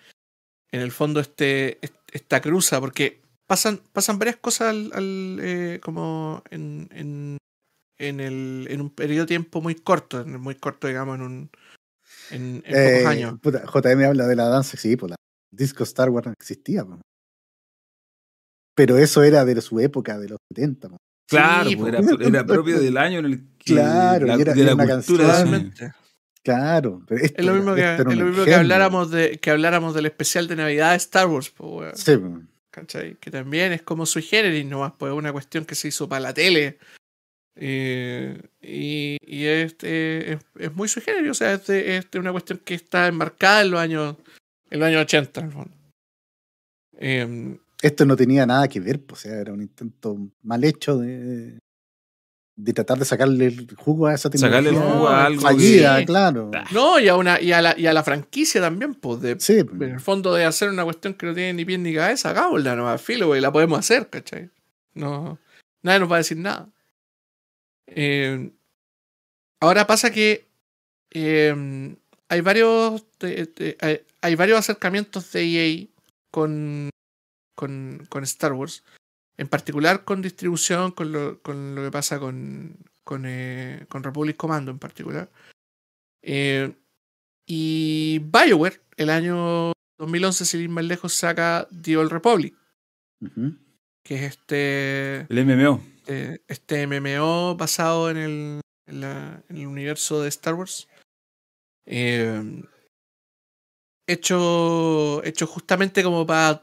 en 0.73 0.81
el 0.81 0.91
fondo 0.91 1.21
este, 1.21 1.79
est- 1.85 1.95
esta 2.11 2.41
cruza, 2.41 2.81
porque 2.81 3.21
pasan, 3.47 3.81
pasan 3.93 4.19
varias 4.19 4.37
cosas 4.37 4.71
al, 4.71 4.91
al, 4.95 5.39
eh, 5.43 5.81
como 5.83 6.43
en, 6.51 6.89
en, 6.93 7.37
en, 8.09 8.21
el, 8.21 8.67
en 8.71 8.81
un 8.81 8.91
periodo 8.91 9.23
de 9.23 9.29
tiempo 9.29 9.61
muy 9.61 9.75
corto, 9.75 10.21
en 10.21 10.41
muy 10.41 10.55
corto, 10.57 10.87
digamos, 10.89 11.17
en 11.17 11.23
un, 11.23 11.51
en, 12.31 12.63
en 12.67 12.75
Eh, 12.77 12.95
pocos 12.99 13.07
años. 13.11 13.41
puta, 13.41 13.65
JM 13.65 14.05
habla 14.05 14.27
de 14.27 14.37
la 14.37 14.49
danza, 14.49 14.77
sí, 14.77 14.97
pues 14.97 15.11
la 15.11 15.17
disco 15.51 15.83
Star 15.85 16.11
Wars 16.11 16.27
no 16.27 16.33
existía. 16.33 16.85
po. 16.85 17.01
Pero 18.75 18.97
eso 18.99 19.23
era 19.23 19.45
de 19.45 19.61
su 19.61 19.79
época, 19.81 20.19
de 20.19 20.31
los 20.31 20.39
70. 20.55 20.89
po. 20.89 20.97
Claro, 21.29 21.71
Sí, 21.71 21.77
po. 21.77 21.87
era, 21.89 22.01
era 22.21 22.47
propio 22.47 22.81
del 22.81 22.97
año 22.97 23.19
en 23.21 23.25
el 23.27 23.39
que 23.59 23.75
Claro, 23.75 24.27
la, 24.27 24.37
y 24.37 24.41
era- 24.43 24.55
de 24.55 24.61
era 24.63 24.75
la 24.75 24.85
una 24.85 24.95
cultura. 24.97 25.45
Claro, 26.45 27.03
pero 27.07 27.23
esto 27.25 27.39
Es 27.39 27.45
lo 27.47 27.53
era- 27.53 27.61
mismo 27.61 27.75
que, 27.77 27.81
esto 27.83 28.03
era 28.03 28.11
es 28.11 28.17
un 28.17 28.19
lo 28.19 28.25
mismo 28.27 28.45
que 28.45 28.51
ingenio. 28.51 28.59
habláramos 28.59 29.11
de 29.13 29.39
que 29.39 29.51
habláramos 29.51 29.95
del 29.95 30.07
especial 30.07 30.49
de 30.49 30.57
Navidad 30.57 30.91
de 30.91 30.97
Star 30.97 31.29
Wars. 31.29 31.53
Sí. 31.95 32.13
¿cachai? 32.71 33.17
Que 33.21 33.31
también 33.31 33.73
es 33.73 33.83
como 33.83 34.07
sui 34.07 34.23
generis 34.23 34.65
nomás, 34.67 34.95
pues 34.99 35.13
es 35.13 35.19
una 35.19 35.31
cuestión 35.33 35.65
que 35.67 35.75
se 35.75 35.89
hizo 35.89 36.09
para 36.09 36.21
la 36.21 36.35
tele. 36.35 36.79
Eh, 37.55 38.41
y 38.63 39.17
y 39.27 39.45
es, 39.45 39.77
eh, 39.83 40.39
es, 40.57 40.63
es 40.69 40.75
muy 40.75 40.89
generis, 40.89 41.31
o 41.31 41.35
sea, 41.35 41.53
es, 41.55 41.67
de- 41.67 41.97
es 41.99 42.11
de 42.11 42.19
una 42.19 42.33
cuestión 42.33 42.61
que 42.65 42.75
está 42.75 43.07
enmarcada 43.07 43.63
en 43.63 43.71
los 43.71 43.81
años, 43.81 44.17
en 44.71 44.81
los 44.81 44.87
años 44.89 45.03
80, 45.03 45.41
en 45.41 45.47
el 45.47 45.53
fondo. 45.53 45.75
Eh, 46.99 47.59
esto 47.83 48.05
no 48.07 48.17
tenía 48.17 48.47
nada 48.47 48.69
que 48.69 48.81
ver, 48.81 49.01
pues, 49.05 49.21
o 49.21 49.29
sea, 49.29 49.39
era 49.41 49.53
un 49.53 49.61
intento 49.63 50.17
mal 50.43 50.63
hecho 50.65 50.99
de, 50.99 51.59
de 52.57 52.73
tratar 52.73 52.99
de 52.99 53.05
sacarle 53.05 53.47
el 53.47 53.75
jugo 53.77 54.07
a 54.07 54.15
esa 54.15 54.31
Sacarle 54.31 54.69
el 54.71 54.75
tecnología 54.77 54.95
jugo 54.99 55.09
a 55.09 55.27
algo 55.27 55.41
fallida, 55.43 55.99
que- 55.99 56.05
claro. 56.07 56.51
Ah. 56.55 56.65
no, 56.73 57.01
y 57.01 57.09
a, 57.09 57.17
una, 57.17 57.41
y, 57.41 57.53
a 57.53 57.61
la, 57.61 57.75
y 57.79 57.87
a 57.87 57.93
la 57.93 58.05
franquicia 58.05 58.61
también, 58.61 58.95
pues, 58.95 59.21
de, 59.21 59.39
Sí, 59.41 59.59
en 59.59 59.83
el 59.83 60.01
fondo 60.01 60.33
de 60.35 60.45
hacer 60.45 60.69
una 60.71 60.85
cuestión 60.85 61.15
que 61.15 61.27
no 61.27 61.35
tiene 61.35 61.55
ni 61.55 61.65
pie 61.65 61.77
ni 61.79 61.95
cabeza, 61.95 62.31
hagámosla 62.31 62.77
nomás, 62.77 63.03
filo, 63.03 63.27
güey, 63.27 63.41
la 63.41 63.53
podemos 63.53 63.79
hacer, 63.79 64.09
¿cachai? 64.09 64.49
No, 64.95 65.39
nadie 65.83 65.99
nos 66.01 66.11
va 66.11 66.17
a 66.17 66.19
decir 66.19 66.37
nada. 66.39 66.69
Eh, 67.87 68.51
ahora 69.61 69.87
pasa 69.87 70.11
que 70.13 70.49
eh, 71.11 71.95
hay 72.29 72.41
varios 72.41 73.05
de- 73.19 73.47
de- 73.47 73.77
hay, 73.81 74.01
hay 74.21 74.35
varios 74.35 74.59
acercamientos 74.59 75.31
de 75.33 75.43
EA 75.45 75.87
con, 76.31 76.91
con, 77.57 78.07
con 78.09 78.23
Star 78.25 78.53
Wars, 78.55 78.83
en 79.37 79.49
particular 79.49 80.05
con 80.05 80.23
distribución, 80.23 80.93
con 80.93 81.13
lo, 81.13 81.43
con 81.43 81.75
lo 81.75 81.83
que 81.83 81.91
pasa 81.91 82.19
con, 82.19 82.77
con, 83.05 83.25
eh, 83.27 83.85
con 83.89 84.03
Republic 84.03 84.37
Commando 84.37 84.71
en 84.71 84.79
particular. 84.79 85.31
Eh, 86.23 86.73
y 87.47 88.21
BioWare, 88.21 88.81
el 88.97 89.11
año 89.11 89.73
2011, 89.99 90.45
sin 90.45 90.61
ir 90.63 90.69
más 90.69 90.85
lejos, 90.85 91.13
saca 91.13 91.67
The 91.83 91.97
Old 91.97 92.13
Republic, 92.13 92.55
que 94.05 94.15
es 94.15 94.23
este, 94.23 95.27
El 95.29 95.45
MMO. 95.45 95.83
Este, 96.03 96.43
este 96.49 96.83
MMO 96.83 97.57
basado 97.57 98.11
en 98.11 98.17
el, 98.17 98.61
en, 98.87 99.01
la- 99.01 99.43
en 99.49 99.57
el 99.57 99.67
universo 99.67 100.21
de 100.23 100.29
Star 100.29 100.55
Wars. 100.55 100.89
Eh, 101.87 102.63
hecho, 104.07 105.23
hecho 105.25 105.47
justamente 105.47 106.03
como 106.03 106.27
para 106.27 106.63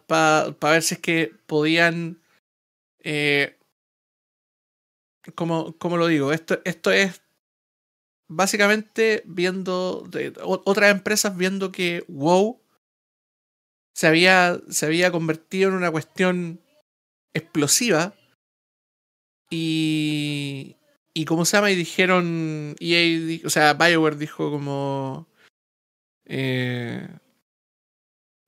ver 0.61 0.83
si 0.83 0.95
es 0.95 1.01
que 1.01 1.31
podían. 1.47 2.21
Eh, 3.01 3.57
como, 5.35 5.77
como 5.77 5.97
lo 5.97 6.07
digo, 6.07 6.31
esto, 6.33 6.59
esto 6.65 6.91
es 6.91 7.21
básicamente 8.29 9.23
viendo 9.25 10.03
de, 10.09 10.33
otras 10.43 10.91
empresas 10.91 11.35
viendo 11.35 11.71
que 11.71 12.05
WoW 12.07 12.61
se 13.93 14.07
había, 14.07 14.59
se 14.69 14.85
había 14.85 15.11
convertido 15.11 15.69
en 15.69 15.75
una 15.75 15.91
cuestión 15.91 16.61
explosiva 17.33 18.15
y 19.49 20.75
y 21.13 21.25
cómo 21.25 21.43
se 21.45 21.57
llama 21.57 21.71
y 21.71 21.75
dijeron 21.75 22.75
EA, 22.79 23.39
o 23.45 23.49
sea, 23.49 23.73
BioWare 23.73 24.17
dijo 24.17 24.51
como 24.51 25.27
eh, 26.25 27.07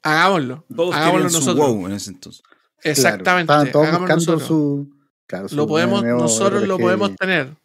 hagámoslo, 0.03 0.65
Todos 0.75 0.95
hagámoslo 0.95 1.29
nosotros. 1.29 1.55
WoW 1.55 1.87
en 1.87 1.93
ese 1.93 2.11
entonces. 2.11 2.43
Exactamente, 2.83 3.47
Claro, 3.47 3.63
estaban 3.63 3.71
todos 3.71 3.87
hagámoslo 3.87 4.15
buscando 4.15 4.33
nosotros. 4.33 4.47
su. 4.47 4.89
Claro, 5.27 5.49
su 5.49 5.55
lo 5.55 5.67
podemos, 5.67 6.03
MMO, 6.03 6.17
nosotros 6.17 6.63
lo 6.67 6.75
RPG. 6.75 6.81
podemos 6.81 7.15
tener. 7.15 7.57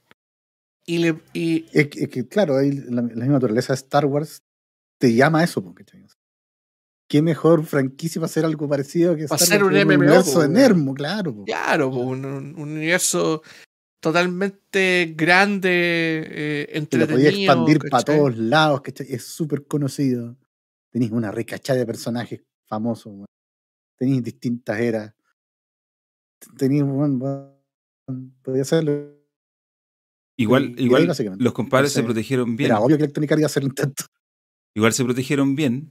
Y 0.86 0.98
le 0.98 1.20
y 1.32 1.66
Es 1.72 1.88
que, 1.88 2.04
es 2.04 2.08
que, 2.08 2.28
claro, 2.28 2.56
ahí 2.56 2.70
la, 2.72 3.02
la 3.02 3.02
misma 3.02 3.34
naturaleza 3.34 3.72
de 3.72 3.76
Star 3.76 4.06
Wars 4.06 4.42
te 4.98 5.14
llama 5.14 5.40
a 5.40 5.44
eso, 5.44 5.62
po, 5.62 5.74
¿cachai? 5.74 6.02
O 6.04 6.08
sea, 6.08 6.15
¿Qué 7.08 7.22
mejor 7.22 7.64
franquicia 7.64 8.20
para 8.20 8.26
hacer 8.26 8.44
algo 8.44 8.68
parecido 8.68 9.14
que 9.14 9.24
Star 9.24 9.40
hacer 9.40 9.62
un 9.64 9.72
MMO, 9.74 9.94
universo 9.94 10.40
de. 10.40 10.48
Nermo, 10.48 10.92
claro. 10.94 11.34
po. 11.34 11.44
Claro, 11.44 11.90
po, 11.90 11.98
un, 12.00 12.24
un- 12.24 12.54
un 12.58 12.68
universo 12.72 13.42
totalmente 14.00 15.14
grande, 15.16 15.68
eh, 15.72 16.66
que 16.66 16.72
lo 16.72 16.78
entretenido. 16.78 17.16
podía 17.16 17.30
expandir 17.30 17.78
para 17.90 18.02
todos 18.04 18.36
lados, 18.36 18.80
¿cachai? 18.82 19.06
Es 19.10 19.24
súper 19.24 19.66
conocido. 19.66 20.36
Tenéis 20.90 21.12
una 21.12 21.30
recachada 21.30 21.78
de 21.78 21.86
personajes 21.86 22.42
famosos, 22.66 23.24
tenéis 23.98 24.22
distintas 24.22 24.78
eras. 24.80 25.12
Tenéis, 26.56 26.82
weón, 26.82 27.18
podía 28.42 28.62
hacerlo. 28.62 29.14
Igual, 30.38 30.74
Y 30.76 30.84
igual 30.84 31.06
básicamente. 31.06 31.42
los 31.42 31.52
compadres 31.52 31.92
se 31.92 32.02
protegieron 32.02 32.56
bien. 32.56 32.70
Era 32.70 32.80
obvio 32.80 32.96
que 32.98 33.04
Electronic 33.04 33.32
Arts 33.32 33.40
iba 33.40 33.46
a 33.46 33.50
hacer 33.50 33.62
el 33.62 33.68
intento. 33.70 34.04
Igual 34.74 34.92
se 34.92 35.04
protegieron 35.04 35.56
bien. 35.56 35.90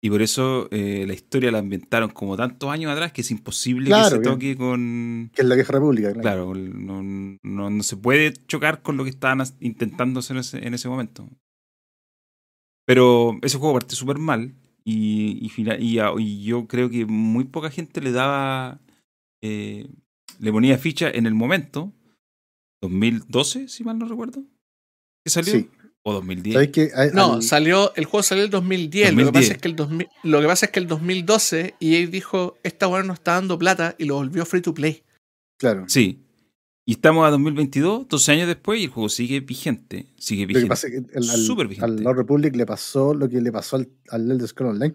Y 0.00 0.10
por 0.10 0.22
eso 0.22 0.68
eh, 0.70 1.04
la 1.08 1.12
historia 1.14 1.50
la 1.50 1.58
ambientaron 1.58 2.10
como 2.10 2.36
tantos 2.36 2.70
años 2.70 2.92
atrás 2.92 3.12
que 3.12 3.22
es 3.22 3.30
imposible 3.32 3.86
Claro, 3.86 4.04
que 4.04 4.10
se 4.10 4.18
bien. 4.20 4.32
toque 4.32 4.56
con. 4.56 5.30
Que 5.34 5.42
es 5.42 5.48
la 5.48 5.54
vieja 5.56 5.72
república, 5.72 6.12
claro. 6.12 6.52
Claro, 6.52 6.54
no, 6.54 7.02
no- 7.42 7.70
no 7.70 7.82
se 7.82 7.96
puede 7.96 8.32
chocar 8.46 8.82
con 8.82 8.96
lo 8.96 9.02
que 9.04 9.10
estaban 9.10 9.42
intentando 9.60 10.20
hacer 10.20 10.36
en 10.36 10.40
ese, 10.40 10.66
en 10.66 10.74
ese 10.74 10.88
momento. 10.88 11.28
Pero 12.86 13.38
ese 13.42 13.58
juego 13.58 13.74
partió 13.74 13.96
súper 13.96 14.18
mal. 14.18 14.54
Y, 14.84 15.44
y, 15.44 15.48
fina- 15.50 15.76
y 15.78 16.44
yo 16.44 16.66
creo 16.66 16.88
que 16.88 17.04
muy 17.04 17.44
poca 17.44 17.70
gente 17.70 18.00
le 18.00 18.12
daba. 18.12 18.80
eh, 19.42 19.88
le 20.40 20.52
ponía 20.52 20.78
ficha 20.78 21.10
en 21.10 21.26
el 21.26 21.34
momento. 21.34 21.92
2012, 22.82 23.66
si 23.68 23.82
mal 23.82 23.98
no 23.98 24.06
recuerdo. 24.06 24.44
¿Qué 25.24 25.30
salió? 25.30 25.52
Sí. 25.52 25.68
O 26.04 26.12
2010. 26.14 26.54
¿Sabéis 26.54 26.70
que 26.70 26.90
a- 26.94 27.06
No, 27.12 27.34
al- 27.34 27.42
salió, 27.42 27.94
el 27.96 28.04
juego 28.06 28.22
salió 28.22 28.42
en 28.44 28.46
el 28.46 28.50
2010. 28.50 29.10
Lo, 29.12 29.16
que 29.16 29.24
2010. 29.24 29.32
pasa 29.48 29.52
es 29.54 29.60
que 29.62 29.68
el 29.68 29.76
2000 29.76 30.08
lo 30.22 30.40
que 30.40 30.46
pasa 30.46 30.66
es 30.66 30.72
que 30.72 30.80
el 30.80 30.86
2012 30.86 31.74
EA 31.80 32.06
dijo, 32.06 32.56
esta 32.62 32.88
weá 32.88 33.02
no 33.02 33.12
está 33.12 33.34
dando 33.34 33.58
plata 33.58 33.94
y 33.98 34.04
lo 34.04 34.14
volvió 34.16 34.44
free 34.46 34.62
to 34.62 34.72
play. 34.74 35.02
claro. 35.58 35.84
Sí. 35.88 36.24
Y 36.86 36.92
estamos 36.92 37.26
a 37.26 37.30
2022, 37.30 38.08
12 38.08 38.32
años 38.32 38.46
después, 38.48 38.80
y 38.80 38.84
el 38.84 38.88
juego 38.90 39.10
sigue 39.10 39.40
vigente. 39.40 40.06
Sigue 40.16 40.42
Lo 40.44 40.46
que 40.48 40.54
vigente. 40.54 40.68
pasa 40.70 40.86
es 40.86 40.92
que 40.94 40.98
el- 41.18 41.30
al, 41.30 41.36
Súper 41.36 41.64
al 41.64 41.68
vigente. 41.68 42.02
Lord 42.02 42.16
Republic 42.16 42.56
le 42.56 42.64
pasó 42.64 43.12
lo 43.12 43.28
que 43.28 43.42
le 43.42 43.52
pasó 43.52 43.76
al, 43.76 43.90
al 44.08 44.30
Elder 44.30 44.48
Scrolls 44.48 44.74
Online. 44.76 44.94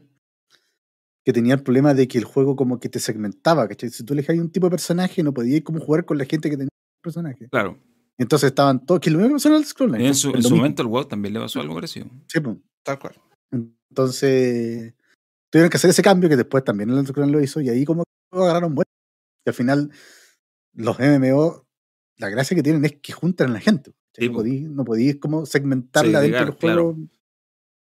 que 1.26 1.32
tenía 1.32 1.54
el 1.54 1.62
problema 1.64 1.94
de 1.94 2.08
que 2.08 2.18
el 2.18 2.24
juego 2.26 2.56
como 2.56 2.80
que 2.82 2.90
te 2.90 3.00
segmentaba, 3.00 3.68
¿cachai? 3.68 3.90
Si 3.92 4.04
tú 4.04 4.14
elegías 4.14 4.38
un 4.40 4.50
tipo 4.50 4.66
de 4.66 4.72
personaje, 4.72 5.22
no 5.24 5.34
podías 5.34 5.62
como 5.62 5.80
jugar 5.80 6.04
con 6.04 6.18
la 6.18 6.26
gente 6.26 6.50
que 6.50 6.58
tenía 6.58 6.66
el 6.74 7.02
personaje. 7.04 7.48
Claro. 7.50 7.78
Entonces 8.18 8.48
estaban 8.48 8.86
todos, 8.86 9.02
que 9.02 9.10
lo 9.10 9.18
mismo 9.18 9.30
que 9.30 9.36
pasó 9.36 9.50
en 9.50 9.56
el 9.56 9.66
Scroll 9.66 9.90
Knight, 9.90 10.06
En 10.06 10.16
su, 10.16 10.30
en 10.30 10.42
momento 10.56 10.82
el 10.82 10.88
WoW 10.88 11.06
también 11.06 11.34
le 11.34 11.40
pasó 11.40 11.60
algo 11.62 11.74
parecido. 11.74 12.08
Sí, 12.28 12.40
pues. 12.40 12.58
Tal 12.84 13.00
cual. 13.00 13.16
Entonces, 13.52 14.94
tuvieron 15.50 15.70
que 15.70 15.78
hacer 15.78 15.90
ese 15.90 16.02
cambio 16.04 16.30
que 16.30 16.36
después 16.38 16.64
también 16.64 16.90
el 16.90 17.08
Scroll 17.08 17.32
lo 17.32 17.42
hizo 17.42 17.62
y 17.62 17.70
ahí 17.70 17.86
como 17.86 18.04
agarraron 18.32 18.76
bueno. 18.76 18.90
Y 19.46 19.50
al 19.50 19.54
final, 19.56 19.92
los 20.74 20.98
MMO, 21.00 21.66
la 22.18 22.30
gracia 22.30 22.56
que 22.56 22.64
tienen 22.64 22.86
es 22.86 22.96
que 23.02 23.14
juntan 23.14 23.50
a 23.50 23.54
la 23.54 23.60
gente. 23.60 23.92
no, 24.20 24.28
po. 24.28 24.34
podí, 24.38 24.62
no 24.62 24.84
podí 24.86 25.20
como 25.20 25.46
segmentarla 25.46 26.22
dentro 26.22 26.46
del 26.46 26.52
juego 26.56 26.96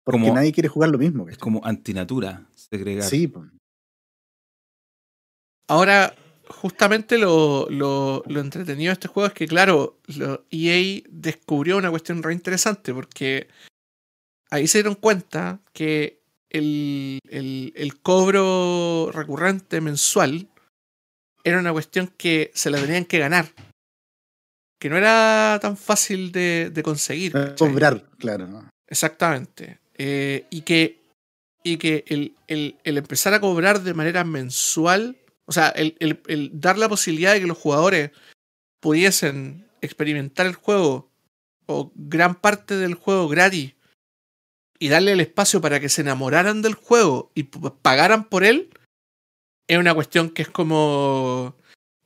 porque 0.05 0.23
Como- 0.23 0.35
nadie 0.35 0.53
quiere 0.53 0.69
jugar 0.69 0.89
lo 0.89 0.97
mismo. 0.99 1.29
Es 1.29 1.37
como 1.37 1.61
antinatura 1.65 2.49
segregar. 2.55 3.05
Sí, 3.05 3.29
pues. 3.29 3.51
Ahora, 5.69 6.15
justamente 6.49 7.19
lo, 7.19 7.67
lo, 7.71 8.23
lo 8.27 8.41
entretenido 8.41 8.91
de 8.91 8.95
este 8.95 9.09
juego 9.09 9.27
es 9.29 9.33
que, 9.35 9.47
claro, 9.47 9.99
lo- 10.17 10.45
EA 10.51 11.03
descubrió 11.09 11.77
una 11.77 11.91
cuestión 11.91 12.23
re 12.23 12.33
interesante 12.33 12.93
porque 12.95 13.49
ahí 14.51 14.67
se 14.67 14.79
dieron 14.79 14.95
cuenta 14.95 15.61
que 15.73 16.21
el, 16.51 17.19
el, 17.29 17.73
el 17.77 18.01
cobro 18.01 19.11
recurrente 19.13 19.81
mensual 19.81 20.49
era 21.45 21.59
una 21.61 21.73
cuestión 21.73 22.09
que 22.17 22.51
se 22.55 22.71
la 22.71 22.81
tenían 22.81 23.05
que 23.05 23.19
ganar. 23.19 23.47
Que 24.81 24.89
no 24.89 24.97
era 24.97 25.59
tan 25.61 25.77
fácil 25.77 26.33
de, 26.33 26.71
de 26.73 26.83
conseguir. 26.83 27.33
Cobrar, 27.59 28.09
claro. 28.19 28.47
¿no? 28.47 28.71
Exactamente. 28.89 29.81
Eh, 29.95 30.47
y 30.51 30.63
que, 30.63 31.03
y 31.65 31.77
que 31.77 32.05
el, 32.07 32.35
el- 32.47 32.77
el 32.85 32.97
empezar 32.99 33.35
a 33.35 33.41
cobrar 33.41 33.83
de 33.83 33.93
manera 33.93 34.25
mensual, 34.25 35.18
o 35.49 35.53
sea, 35.53 35.69
el, 35.71 35.97
el- 36.01 36.21
el 36.29 36.51
dar 36.61 36.79
la 36.79 36.89
posibilidad 36.89 37.33
de 37.35 37.41
que 37.41 37.47
los 37.49 37.59
jugadores 37.59 38.13
pudiesen 38.81 39.67
experimentar 39.81 40.47
el 40.47 40.55
juego 40.55 41.11
o 41.67 41.93
gran 41.97 42.35
parte 42.37 42.77
del 42.77 42.95
juego 42.95 43.29
gratis 43.29 43.75
y 44.79 44.89
darle 44.89 45.13
el 45.13 45.21
espacio 45.21 45.61
para 45.61 45.81
que 45.81 45.89
se 45.89 46.03
enamoraran 46.03 46.63
del 46.63 46.75
juego 46.75 47.33
y 47.35 47.45
pagaran 47.45 48.29
por 48.29 48.45
él, 48.45 48.71
es 49.69 49.79
una 49.79 49.95
cuestión 49.95 50.31
que 50.31 50.43
es 50.43 50.49
como 50.49 51.57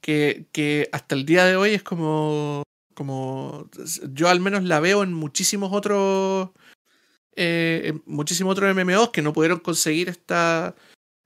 que, 0.00 0.46
que 0.52 0.88
hasta 0.92 1.14
el 1.14 1.26
día 1.26 1.44
de 1.44 1.56
hoy 1.56 1.70
es 1.74 1.82
como 1.82 2.62
como 2.94 3.68
yo 4.12 4.28
al 4.28 4.40
menos 4.40 4.64
la 4.64 4.80
veo 4.80 5.02
en 5.02 5.14
muchísimos 5.14 5.72
otros 5.72 6.50
eh, 7.36 7.82
en 7.86 8.02
muchísimos 8.06 8.52
otros 8.52 8.74
MMOs 8.76 9.10
que 9.10 9.22
no 9.22 9.32
pudieron 9.32 9.60
conseguir 9.60 10.08
esta, 10.10 10.74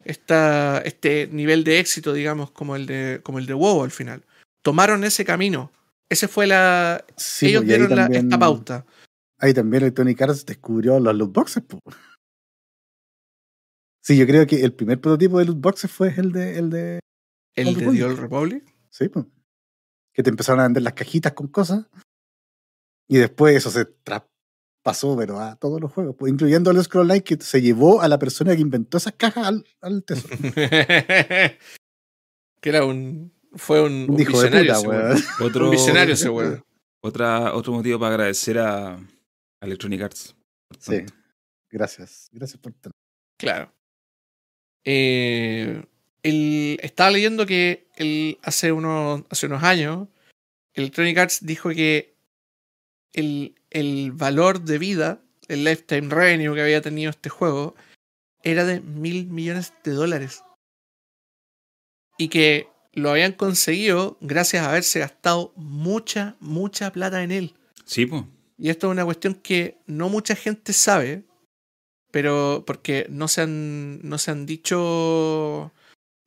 esta 0.06 0.78
este 0.84 1.26
nivel 1.28 1.64
de 1.64 1.78
éxito 1.80 2.12
digamos 2.12 2.50
como 2.50 2.76
el 2.76 2.86
de 2.86 3.20
como 3.22 3.38
el 3.38 3.46
de 3.46 3.54
WoW 3.54 3.82
al 3.84 3.90
final 3.90 4.24
tomaron 4.62 5.04
ese 5.04 5.24
camino 5.24 5.72
ese 6.08 6.28
fue 6.28 6.46
la 6.46 7.04
Sí, 7.16 7.46
ellos 7.48 7.64
dieron 7.64 7.94
la- 7.94 8.06
esta 8.06 8.38
pauta 8.38 8.84
Ahí 9.38 9.52
también 9.52 9.82
Electronic 9.82 10.22
Arts 10.22 10.46
descubrió 10.46 10.98
los 10.98 11.14
loot 11.14 11.30
boxes. 11.32 11.62
po. 11.62 11.78
Sí, 14.02 14.16
yo 14.16 14.26
creo 14.26 14.46
que 14.46 14.62
el 14.64 14.72
primer 14.72 14.98
prototipo 15.00 15.38
de 15.38 15.44
loot 15.44 15.60
boxes 15.60 15.90
fue 15.90 16.08
el 16.16 16.32
de, 16.32 16.58
el 16.58 16.70
de 16.70 17.00
el 17.54 17.74
de 17.74 17.80
Republic. 17.80 17.98
The 18.00 18.04
Old 18.04 18.18
Republic 18.18 18.74
Sí, 18.90 19.08
pues. 19.10 19.26
Que 20.14 20.22
te 20.22 20.30
empezaron 20.30 20.60
a 20.60 20.62
vender 20.64 20.82
las 20.84 20.94
cajitas 20.94 21.32
con 21.34 21.48
cosas. 21.48 21.86
Y 23.08 23.18
después 23.18 23.54
eso 23.56 23.70
se 23.70 23.84
traspasó, 24.86 25.16
pero 25.16 25.40
a 25.40 25.56
todos 25.56 25.80
los 25.80 25.92
juegos, 25.92 26.14
pues, 26.16 26.32
incluyendo 26.32 26.70
el 26.70 26.82
Scroll 26.82 27.06
Knight, 27.06 27.24
que 27.24 27.36
se 27.40 27.60
llevó 27.60 28.00
a 28.00 28.08
la 28.08 28.18
persona 28.18 28.54
que 28.54 28.62
inventó 28.62 28.98
esas 28.98 29.14
cajas 29.14 29.46
al, 29.46 29.64
al 29.80 30.04
tesoro. 30.04 30.36
que 32.60 32.68
era 32.68 32.84
un 32.84 33.32
fue 33.54 33.82
un, 33.82 34.04
Un 34.08 34.10
un 34.14 34.20
hijo 34.20 34.40
de 34.42 34.50
visionario 34.50 34.74
puta, 34.74 34.78
ese 34.78 34.88
weón. 34.88 35.22
Otro, 35.40 35.64
un 35.64 35.70
visionario 35.70 36.14
ese 36.14 36.28
weón. 36.28 36.64
otra, 37.02 37.54
otro 37.54 37.72
motivo 37.72 37.98
para 37.98 38.14
agradecer 38.14 38.58
a, 38.58 38.94
a 38.94 39.00
Electronic 39.62 40.02
Arts. 40.02 40.36
Sí. 40.78 41.04
Gracias. 41.70 42.28
Gracias 42.32 42.60
por 42.60 42.72
tener. 42.74 42.92
Claro. 43.38 43.72
Eh, 44.84 45.82
el- 46.22 46.78
estaba 46.82 47.10
leyendo 47.10 47.46
que 47.46 47.88
el, 47.96 48.38
hace, 48.42 48.72
unos, 48.72 49.22
hace 49.30 49.46
unos 49.46 49.62
años 49.62 50.08
Electronic 50.74 51.18
Arts 51.18 51.44
dijo 51.44 51.70
que 51.70 52.14
el, 53.14 53.55
el 53.70 54.12
valor 54.12 54.62
de 54.62 54.78
vida, 54.78 55.20
el 55.48 55.64
lifetime 55.64 56.14
revenue 56.14 56.54
que 56.54 56.62
había 56.62 56.80
tenido 56.80 57.10
este 57.10 57.28
juego, 57.28 57.74
era 58.42 58.64
de 58.64 58.80
mil 58.80 59.26
millones 59.26 59.72
de 59.84 59.92
dólares. 59.92 60.42
Y 62.18 62.28
que 62.28 62.68
lo 62.92 63.10
habían 63.10 63.32
conseguido 63.32 64.16
gracias 64.20 64.62
a 64.62 64.70
haberse 64.70 65.00
gastado 65.00 65.52
mucha, 65.56 66.36
mucha 66.40 66.90
plata 66.92 67.22
en 67.22 67.30
él. 67.30 67.54
Sí, 67.84 68.06
pues. 68.06 68.24
Y 68.58 68.70
esto 68.70 68.86
es 68.86 68.92
una 68.92 69.04
cuestión 69.04 69.34
que 69.34 69.78
no 69.86 70.08
mucha 70.08 70.34
gente 70.34 70.72
sabe, 70.72 71.24
pero 72.10 72.64
porque 72.66 73.06
no 73.10 73.28
se 73.28 73.42
han, 73.42 74.00
no 74.08 74.16
se 74.16 74.30
han 74.30 74.46
dicho, 74.46 75.72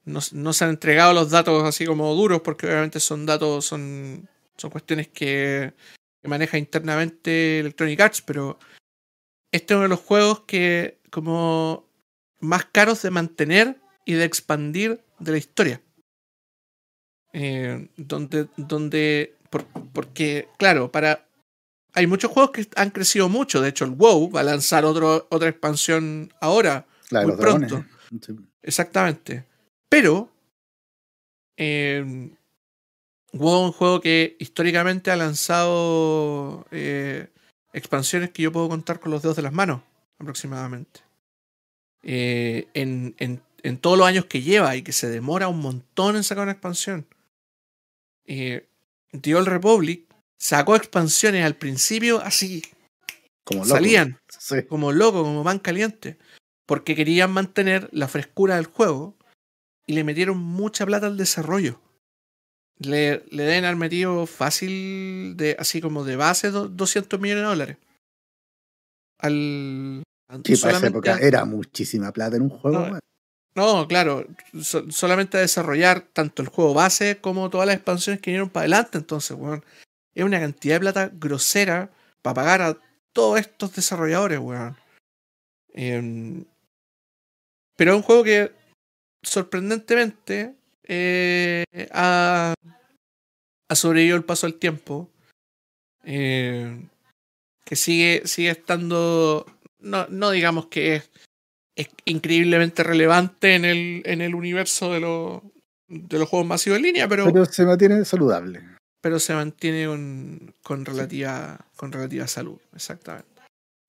no, 0.05 0.19
no 0.33 0.53
se 0.53 0.63
han 0.63 0.69
entregado 0.69 1.13
los 1.13 1.31
datos 1.31 1.63
así 1.63 1.85
como 1.85 2.13
duros, 2.13 2.41
porque 2.41 2.67
obviamente 2.67 2.99
son 2.99 3.25
datos, 3.25 3.65
son, 3.65 4.29
son 4.57 4.69
cuestiones 4.69 5.07
que, 5.07 5.73
que 6.21 6.27
maneja 6.27 6.57
internamente 6.57 7.59
Electronic 7.59 7.99
Arts, 7.99 8.21
pero 8.21 8.59
este 9.51 9.73
es 9.73 9.75
uno 9.75 9.83
de 9.83 9.89
los 9.89 9.99
juegos 9.99 10.41
que 10.41 10.99
como 11.11 11.89
más 12.39 12.65
caros 12.65 13.01
de 13.01 13.11
mantener 13.11 13.79
y 14.05 14.13
de 14.13 14.25
expandir 14.25 15.01
de 15.19 15.31
la 15.31 15.37
historia. 15.37 15.81
Eh, 17.33 17.89
donde, 17.97 18.47
donde 18.57 19.35
por- 19.49 19.65
porque, 19.93 20.47
claro, 20.57 20.91
para 20.91 21.27
hay 21.93 22.07
muchos 22.07 22.31
juegos 22.31 22.51
que 22.51 22.67
han 22.75 22.91
crecido 22.91 23.29
mucho. 23.29 23.61
De 23.61 23.69
hecho, 23.69 23.85
el 23.85 23.91
WoW 23.91 24.31
va 24.31 24.41
a 24.41 24.43
lanzar 24.43 24.85
otro, 24.85 25.27
otra 25.29 25.49
expansión 25.49 26.31
ahora. 26.41 26.85
La 27.09 27.21
de 27.21 27.25
Muy 27.27 27.35
los 27.35 27.41
pronto. 27.41 27.85
Exactamente. 28.61 29.45
Pero. 29.89 30.31
eh, 31.57 32.31
WoW 33.33 33.59
es 33.61 33.65
un 33.67 33.71
juego 33.73 34.01
que 34.01 34.35
históricamente 34.39 35.11
ha 35.11 35.15
lanzado 35.15 36.65
eh, 36.71 37.27
expansiones 37.73 38.31
que 38.31 38.43
yo 38.43 38.51
puedo 38.51 38.69
contar 38.69 38.99
con 38.99 39.11
los 39.11 39.21
dedos 39.21 39.35
de 39.35 39.43
las 39.43 39.53
manos, 39.53 39.81
aproximadamente. 40.19 41.01
Eh, 42.01 42.67
en, 42.73 43.15
en- 43.19 43.41
en 43.61 43.77
todos 43.77 43.97
los 43.97 44.07
años 44.07 44.23
que 44.25 44.41
lleva 44.41 44.75
y 44.77 44.83
que 44.83 44.93
se 44.93 45.09
demora 45.09 45.49
un 45.49 45.59
montón 45.59 46.15
en 46.15 46.23
sacar 46.23 46.43
una 46.43 46.53
expansión. 46.53 47.05
Eh, 48.25 48.65
The 49.19 49.35
Old 49.35 49.49
Republic 49.49 50.05
sacó 50.37 50.77
expansiones 50.77 51.43
al 51.43 51.55
principio 51.57 52.21
así, 52.21 52.61
Como 53.43 53.63
loco. 53.65 53.75
salían 53.75 54.17
Sí. 54.29 54.63
como 54.63 54.93
loco, 54.93 55.23
como 55.23 55.43
pan 55.43 55.59
caliente, 55.59 56.17
porque 56.65 56.95
querían 56.95 57.31
mantener 57.31 57.89
la 57.91 58.07
frescura 58.07 58.55
del 58.55 58.67
juego 58.67 59.17
y 59.85 59.91
le 59.93 60.05
metieron 60.05 60.37
mucha 60.37 60.85
plata 60.85 61.07
al 61.07 61.17
desarrollo. 61.17 61.81
Le, 62.79 63.23
le 63.31 63.43
deben 63.43 63.65
haber 63.65 63.75
metido 63.77 64.25
fácil, 64.25 65.35
de, 65.35 65.55
así 65.59 65.81
como 65.81 66.05
de 66.05 66.15
base, 66.15 66.49
do- 66.49 66.69
200 66.69 67.19
millones 67.19 67.43
de 67.43 67.47
dólares. 67.49 67.77
Al. 69.19 70.03
Sí, 70.45 70.55
para 70.57 70.77
esa 70.77 70.87
época 70.87 71.15
a- 71.15 71.19
era 71.19 71.43
muchísima 71.45 72.11
plata 72.11 72.37
en 72.37 72.43
un 72.43 72.49
juego. 72.49 72.79
No, 72.79 72.83
weón. 72.85 72.99
no, 73.55 73.87
claro, 73.87 74.25
so- 74.61 74.89
solamente 74.91 75.37
a 75.37 75.41
desarrollar 75.41 76.01
tanto 76.13 76.41
el 76.41 76.47
juego 76.47 76.73
base 76.73 77.19
como 77.19 77.49
todas 77.49 77.67
las 77.67 77.75
expansiones 77.75 78.21
que 78.21 78.31
vinieron 78.31 78.49
para 78.49 78.61
adelante. 78.63 78.97
Entonces, 78.97 79.35
weón, 79.37 79.65
es 80.13 80.23
una 80.23 80.39
cantidad 80.39 80.75
de 80.75 80.79
plata 80.79 81.11
grosera 81.13 81.91
para 82.21 82.33
pagar 82.35 82.61
a 82.61 82.77
todos 83.11 83.39
estos 83.39 83.75
desarrolladores, 83.75 84.39
weón. 84.39 84.77
Em, 85.73 86.45
pero 87.75 87.91
es 87.91 87.97
un 87.97 88.03
juego 88.03 88.23
que 88.23 88.51
sorprendentemente 89.23 90.55
eh, 90.89 91.63
ha, 91.91 92.53
ha 93.69 93.75
sobrevivido 93.75 94.17
el 94.17 94.25
paso 94.25 94.47
del 94.47 94.59
tiempo. 94.59 95.09
Eh, 96.03 96.81
que 97.63 97.75
sigue, 97.75 98.23
sigue 98.25 98.49
estando. 98.49 99.45
No, 99.79 100.07
no 100.07 100.31
digamos 100.31 100.65
que 100.65 100.95
es 100.95 101.09
es 101.79 101.87
increíblemente 102.03 102.83
relevante 102.83 103.55
en 103.55 103.63
el, 103.63 104.01
en 104.03 104.19
el 104.19 104.35
universo 104.35 104.91
de, 104.91 104.99
los 104.99 105.41
de 105.87 106.19
los 106.19 106.27
juegos 106.27 106.45
masivos 106.45 106.75
en 106.75 106.83
línea, 106.83 107.07
pero, 107.07 107.23
pero, 107.23 107.33
Pero 107.33 107.45
se 107.45 107.65
mantiene 107.65 108.03
saludable. 108.03 108.61
se 109.17 109.33
mantiene 109.33 109.87
con, 109.87 110.53
con, 110.61 110.83
relativa, 110.83 111.57
con 111.77 111.93
relativa 111.93 112.27
salud, 112.27 112.59
exactamente. 112.75 113.29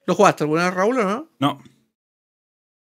¿Lo 0.07 0.15
jugaste 0.15 0.45
alguna 0.45 0.67
vez, 0.67 0.75
Raúl, 0.75 1.01
o 1.01 1.05
no? 1.05 1.29
No. 1.41 1.63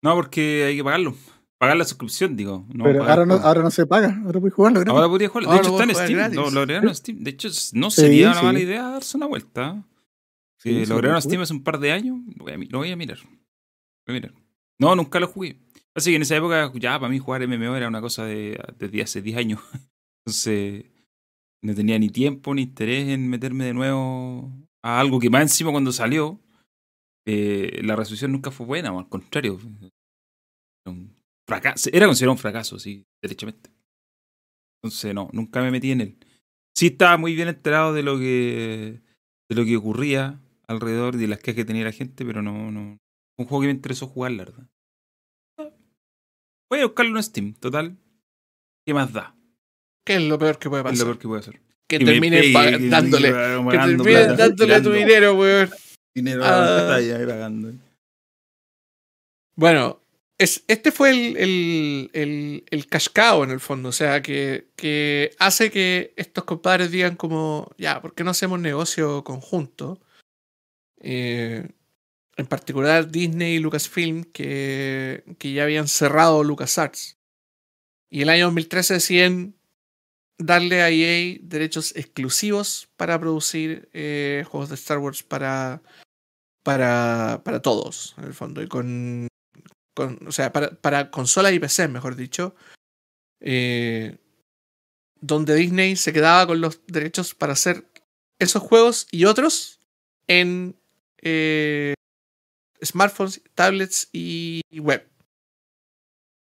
No, 0.01 0.15
porque 0.15 0.65
hay 0.65 0.77
que 0.77 0.83
pagarlo. 0.83 1.15
Pagar 1.59 1.75
la 1.77 1.85
suscripción, 1.85 2.35
digo. 2.35 2.65
No 2.73 2.83
pero 2.83 3.03
ahora 3.03 3.25
no, 3.25 3.33
ahora 3.35 3.63
no 3.63 3.71
se 3.71 3.85
paga. 3.87 4.21
Ahora 4.23 4.39
puedes 4.39 4.53
jugarlo. 4.53 4.79
gratis. 4.81 4.95
Ahora 4.95 5.09
podría 5.09 5.27
jugarlo. 5.29 5.49
De 5.49 5.55
Ahora 5.57 5.67
hecho, 5.67 5.79
está 5.79 5.83
en 5.85 5.95
Steam. 6.05 6.17
gratis. 6.19 6.35
Lo, 6.35 6.51
lo 6.51 6.59
agregaron 6.61 6.89
en 6.89 6.95
Steam. 6.95 7.17
De 7.23 7.31
hecho, 7.31 7.47
no 7.73 7.89
Sí, 7.91 8.01
sería 8.01 8.27
una 8.31 8.39
sí. 8.39 8.45
mala 8.45 8.59
idea 8.59 8.83
darse 8.89 9.17
una 9.17 9.25
vuelta. 9.25 9.83
Sí, 10.59 10.69
Si 10.69 10.69
sí, 10.69 10.85
lo 10.85 10.95
agregaron 10.95 11.17
a 11.17 11.21
jugué. 11.21 11.29
Steam 11.29 11.41
hace 11.41 11.53
un 11.53 11.63
par 11.63 11.79
de 11.79 11.91
años, 11.91 12.19
lo 12.35 12.43
voy 12.45 12.53
a, 12.53 12.57
mi- 12.57 12.67
lo 12.67 12.77
voy 12.79 12.91
a 12.91 12.95
mirar. 12.95 13.17
Lo 13.19 13.29
voy 13.29 14.17
a 14.17 14.19
mirar. 14.21 14.33
No, 14.79 14.95
nunca 14.95 15.19
lo 15.19 15.27
jugué. 15.27 15.59
Así 15.95 16.11
que 16.11 16.17
en 16.17 16.21
esa 16.21 16.35
época, 16.35 16.71
ya 16.75 16.99
para 16.99 17.09
mí 17.09 17.17
jugar 17.17 17.41
MMO 17.47 17.75
era 17.75 17.87
una 17.87 18.01
cosa 18.01 18.23
de 18.25 18.59
desde 18.77 19.01
hace 19.01 19.21
10 19.23 19.37
años. 19.37 19.59
Entonces, 20.25 20.85
no 21.63 21.73
tenía 21.73 21.97
ni 21.97 22.09
tiempo 22.09 22.53
ni 22.53 22.61
interés 22.63 23.07
en 23.09 23.27
meterme 23.29 23.65
de 23.65 23.73
nuevo 23.73 24.51
a 24.83 24.99
algo 24.99 25.19
que 25.19 25.31
más 25.31 25.41
encima 25.41 25.71
cuando 25.71 25.91
salió, 25.91 26.39
eh, 27.25 27.81
la 27.83 27.95
resolución 27.95 28.31
nunca 28.31 28.51
fue 28.51 28.67
buena, 28.67 28.93
o 28.93 28.99
al 28.99 29.09
contrario. 29.09 29.57
Fracaso, 31.47 31.89
era 31.93 32.05
considerado 32.07 32.33
un 32.33 32.37
fracaso, 32.39 32.77
sí, 32.79 33.05
derechamente. 33.21 33.69
Entonces, 34.83 35.13
no, 35.13 35.29
nunca 35.33 35.61
me 35.61 35.71
metí 35.71 35.91
en 35.91 36.01
él. 36.01 36.17
Sí 36.77 36.87
estaba 36.87 37.17
muy 37.17 37.33
bien 37.35 37.47
enterado 37.47 37.93
de 37.93 38.03
lo 38.03 38.17
que, 38.19 39.01
de 39.49 39.55
lo 39.55 39.65
que 39.65 39.77
ocurría 39.77 40.39
alrededor 40.67 41.15
y 41.15 41.19
de 41.19 41.27
las 41.27 41.39
quejas 41.39 41.55
que 41.55 41.65
tenía 41.65 41.85
la 41.85 41.91
gente, 41.91 42.25
pero 42.25 42.41
no, 42.41 42.71
no. 42.71 42.97
Un 43.39 43.45
juego 43.45 43.61
que 43.61 43.67
me 43.67 43.73
interesó 43.73 44.07
jugar, 44.07 44.31
la 44.31 44.45
verdad. 44.45 44.67
Voy 46.69 46.81
a 46.81 46.85
buscarlo 46.85 47.17
en 47.17 47.23
Steam, 47.23 47.53
total. 47.53 47.97
¿Qué 48.85 48.93
más 48.93 49.13
da? 49.13 49.35
¿Qué 50.05 50.15
es 50.15 50.23
lo 50.23 50.37
peor 50.37 50.59
que 50.59 50.69
puede 50.69 50.81
Es 50.81 50.85
lo 50.85 50.91
pasar? 50.91 51.05
peor 51.07 51.19
que 51.19 51.27
puede 51.27 51.39
hacer. 51.41 51.61
Que 51.89 51.99
Que 51.99 52.05
me 52.05 52.11
terminen 52.11 52.41
pegue, 52.53 52.89
dándole. 52.89 53.29
que 53.29 53.33
Que 53.71 53.77
terminen 53.77 53.97
plata, 54.03 54.35
dándole 54.35 54.81
tu 54.81 54.91
dinero, 54.91 55.35
weón. 55.35 55.69
Dinero 56.13 56.43
Ah. 56.43 56.47
a 56.57 56.61
la 56.69 56.77
pantalla, 56.79 57.17
ahí 57.17 57.25
pagando. 57.25 57.71
Bueno, 59.55 60.01
es, 60.37 60.63
este 60.67 60.91
fue 60.91 61.09
el, 61.09 61.37
el, 61.37 62.09
el, 62.13 62.65
el 62.69 62.87
en 63.43 63.51
el 63.51 63.59
fondo. 63.59 63.89
O 63.89 63.91
sea, 63.91 64.21
que, 64.21 64.69
que 64.75 65.31
hace 65.39 65.71
que 65.71 66.13
estos 66.15 66.43
compadres 66.43 66.91
digan 66.91 67.15
como, 67.15 67.71
ya, 67.77 68.01
¿por 68.01 68.13
qué 68.13 68.23
no 68.23 68.31
hacemos 68.31 68.59
negocio 68.59 69.23
conjunto? 69.23 69.99
Eh, 70.99 71.67
en 72.37 72.45
particular 72.45 73.09
Disney 73.09 73.55
y 73.55 73.59
Lucasfilm, 73.59 74.23
que, 74.25 75.23
que 75.39 75.53
ya 75.53 75.63
habían 75.63 75.87
cerrado 75.87 76.43
LucasArts. 76.43 77.17
Y 78.09 78.21
el 78.21 78.29
año 78.29 78.45
2013 78.45 78.95
deciden 78.95 79.55
darle 80.37 80.83
a 80.83 80.89
EA 80.91 81.39
derechos 81.41 81.95
exclusivos 81.95 82.89
para 82.95 83.19
producir 83.19 83.89
eh, 83.93 84.45
juegos 84.47 84.69
de 84.69 84.75
Star 84.75 84.99
Wars 84.99 85.23
para, 85.23 85.81
para, 86.63 87.41
para 87.43 87.61
todos, 87.63 88.13
en 88.19 88.25
el 88.25 88.33
fondo. 88.35 88.61
Y 88.61 88.67
con, 88.67 89.27
con- 89.97 90.19
o 90.27 90.31
sea, 90.31 90.53
para, 90.53 90.69
para 90.79 91.09
consolas 91.09 91.53
y 91.53 91.59
PC, 91.59 91.87
mejor 91.87 92.15
dicho. 92.15 92.55
eh, 93.41 94.17
donde 95.19 95.55
Disney 95.55 95.95
se 95.95 96.13
quedaba 96.13 96.45
con 96.45 96.61
los 96.61 96.85
derechos 96.85 97.33
para 97.33 97.53
hacer 97.53 97.91
esos 98.39 98.61
juegos 98.61 99.07
y 99.11 99.25
otros 99.25 99.79
en 100.27 100.75
eh, 101.23 101.95
smartphones, 102.83 103.41
tablets 103.55 104.09
y 104.13 104.61
web. 104.79 105.09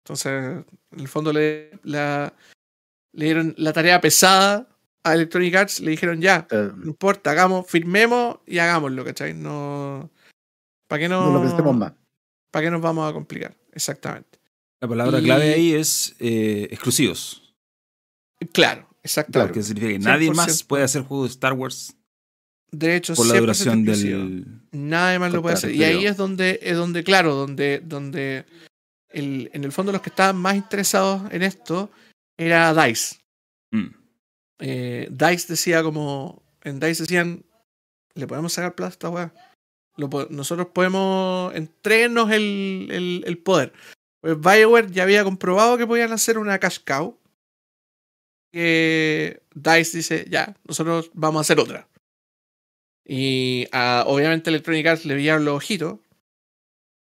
Entonces, 0.03 0.65
en 0.91 0.99
el 0.99 1.07
fondo 1.07 1.31
le, 1.31 1.71
la, 1.83 2.33
le 3.13 3.25
dieron 3.25 3.55
la 3.57 3.71
tarea 3.73 4.01
pesada 4.01 4.67
a 5.03 5.13
Electronic 5.13 5.55
Arts, 5.55 5.79
le 5.79 5.91
dijeron 5.91 6.19
ya, 6.21 6.45
Eh, 6.51 6.71
no 6.75 6.85
importa, 6.87 7.31
hagamos, 7.31 7.67
firmemos 7.69 8.39
y 8.45 8.57
hagámoslo, 8.59 9.05
¿cachai? 9.05 9.33
No. 9.33 10.11
¿Para 10.87 10.99
qué 10.99 11.07
no, 11.09 11.27
no 11.27 11.33
lo 11.33 11.41
pensemos 11.41 11.75
más. 11.77 11.93
¿Para 12.55 12.67
qué 12.67 12.71
nos 12.71 12.81
vamos 12.81 13.09
a 13.09 13.11
complicar? 13.11 13.53
Exactamente. 13.73 14.39
La 14.79 14.87
palabra 14.87 15.19
Y- 15.19 15.23
clave 15.25 15.55
ahí 15.55 15.73
es 15.73 16.15
eh, 16.19 16.69
exclusivos. 16.71 17.53
Claro, 18.53 18.87
exactamente. 19.03 19.55
Que 19.55 19.61
significa 19.61 19.91
que 19.91 19.99
nadie 19.99 20.29
100%. 20.29 20.35
más 20.35 20.63
puede 20.63 20.85
hacer 20.85 21.01
juegos 21.01 21.31
de 21.31 21.33
Star 21.33 21.51
Wars 21.51 21.97
De 22.71 22.95
hecho, 22.95 23.13
por 23.13 23.25
la 23.25 23.33
100% 23.33 23.39
duración 23.41 23.83
del. 23.83 24.61
Nadie 24.71 25.19
más 25.19 25.33
lo 25.33 25.41
puede 25.41 25.55
hacer. 25.55 25.75
Y 25.75 25.83
ahí 25.83 26.05
es 26.05 26.15
donde, 26.15 26.57
es 26.61 26.77
donde 26.77 27.03
claro, 27.03 27.35
donde, 27.35 27.81
donde 27.83 28.45
el, 29.09 29.49
en 29.51 29.65
el 29.65 29.73
fondo 29.73 29.91
los 29.91 30.01
que 30.01 30.09
estaban 30.11 30.37
más 30.37 30.55
interesados 30.55 31.29
en 31.33 31.41
esto 31.41 31.91
era 32.37 32.73
DICE. 32.73 33.17
Mm. 33.71 33.87
Eh, 34.59 35.09
DICE 35.11 35.47
decía 35.49 35.83
como. 35.83 36.41
En 36.63 36.79
DICE 36.79 37.03
decían. 37.03 37.43
Le 38.13 38.27
podemos 38.27 38.53
sacar 38.53 38.75
plata 38.75 38.87
a 38.87 38.93
esta 38.93 39.09
weá. 39.09 39.33
Nosotros 39.97 40.67
podemos. 40.73 41.53
Entreguenos 41.55 42.31
el, 42.31 43.23
el, 43.25 43.37
poder. 43.37 43.73
Pues 44.21 44.39
Bioware 44.39 44.91
ya 44.91 45.03
había 45.03 45.23
comprobado 45.23 45.77
que 45.77 45.87
podían 45.87 46.11
hacer 46.11 46.37
una 46.37 46.59
cash 46.59 46.79
cow. 46.85 47.17
Que 48.51 49.41
DICE 49.53 49.97
dice, 49.97 50.25
ya, 50.29 50.55
nosotros 50.65 51.11
vamos 51.13 51.39
a 51.39 51.41
hacer 51.41 51.59
otra. 51.59 51.87
Y 53.05 53.67
ah, 53.71 54.03
obviamente 54.07 54.49
Electronic 54.49 54.87
Arts 54.87 55.05
le 55.05 55.15
pillaron 55.15 55.45
los 55.45 55.55
ojitos. 55.55 55.99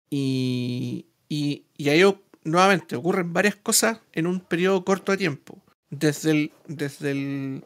Y, 0.10 1.08
y, 1.30 1.66
y 1.78 1.90
ahí 1.90 2.04
nuevamente 2.44 2.96
ocurren 2.96 3.34
varias 3.34 3.56
cosas 3.56 4.00
en 4.14 4.28
un 4.28 4.40
periodo 4.40 4.86
corto 4.86 5.12
de 5.12 5.18
tiempo. 5.18 5.60
Desde 5.90 6.32
el. 6.32 6.52
Desde 6.68 7.12
el. 7.12 7.64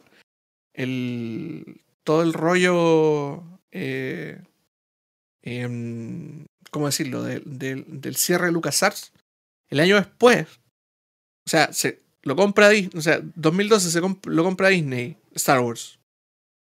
el 0.72 1.82
todo 2.04 2.22
el 2.22 2.32
rollo. 2.32 3.42
eh, 3.72 4.42
em, 5.42 6.44
¿Cómo 6.70 6.86
decirlo? 6.86 7.22
Del- 7.24 7.42
del- 7.58 7.84
del 8.00 8.16
cierre 8.16 8.46
de 8.46 8.52
LucasArts. 8.52 9.12
El 9.70 9.80
año 9.80 9.96
después. 9.96 10.46
O 11.46 11.50
sea, 11.50 11.72
se, 11.72 12.00
lo 12.22 12.36
compra 12.36 12.68
Disney. 12.68 12.96
O 12.98 13.02
sea, 13.02 13.20
2012 13.34 13.90
se 13.90 14.00
comp- 14.00 14.26
lo 14.28 14.44
compra 14.44 14.68
Disney, 14.68 15.16
Star 15.34 15.60
Wars. 15.60 15.98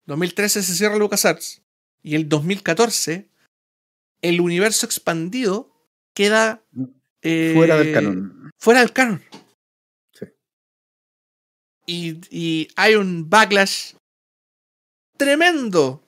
2013 0.06 0.64
se 0.64 0.76
cierra 0.76 0.96
LucasArts. 0.98 1.62
Y 2.04 2.16
el 2.16 2.30
2014, 2.30 3.28
el 4.22 4.40
universo 4.42 4.86
expandido 4.86 5.70
queda. 6.16 6.64
eh, 7.22 7.52
Fuera 7.56 7.78
del 7.78 7.94
canon. 7.94 8.52
Fuera 8.60 8.80
del 8.80 8.94
canon. 8.94 9.22
Sí. 10.14 10.26
Y, 11.86 12.22
y 12.30 12.68
hay 12.78 12.96
un 12.96 13.30
backlash 13.30 13.94
tremendo 15.18 16.04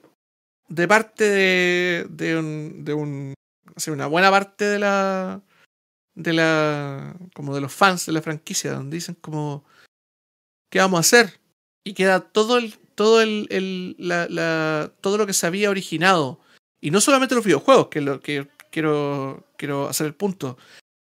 de 0.67 0.87
parte 0.87 1.23
de, 1.29 2.07
de 2.09 2.37
un. 2.37 2.85
De 2.85 2.93
un 2.93 3.33
o 3.75 3.79
sea, 3.79 3.93
una 3.93 4.07
buena 4.07 4.29
parte 4.31 4.65
de 4.65 4.79
la. 4.79 5.41
De 6.15 6.33
la. 6.33 7.15
Como 7.33 7.55
de 7.55 7.61
los 7.61 7.73
fans 7.73 8.05
de 8.05 8.11
la 8.13 8.21
franquicia, 8.21 8.73
donde 8.73 8.95
dicen 8.97 9.15
como. 9.15 9.65
¿Qué 10.71 10.79
vamos 10.79 10.97
a 10.97 11.01
hacer? 11.01 11.39
Y 11.83 11.93
queda 11.93 12.19
todo 12.19 12.57
el. 12.57 12.73
Todo 12.95 13.21
el. 13.21 13.47
el- 13.49 13.95
la, 13.97 14.27
la- 14.29 14.91
todo 15.01 15.17
lo 15.17 15.25
que 15.25 15.33
se 15.33 15.47
había 15.47 15.69
originado. 15.69 16.39
Y 16.81 16.91
no 16.91 16.99
solamente 17.01 17.35
los 17.35 17.45
videojuegos, 17.45 17.87
que 17.87 17.99
es 17.99 18.05
lo 18.05 18.19
que 18.21 18.47
quiero. 18.71 19.47
Quiero 19.57 19.87
hacer 19.87 20.07
el 20.07 20.13
punto. 20.15 20.57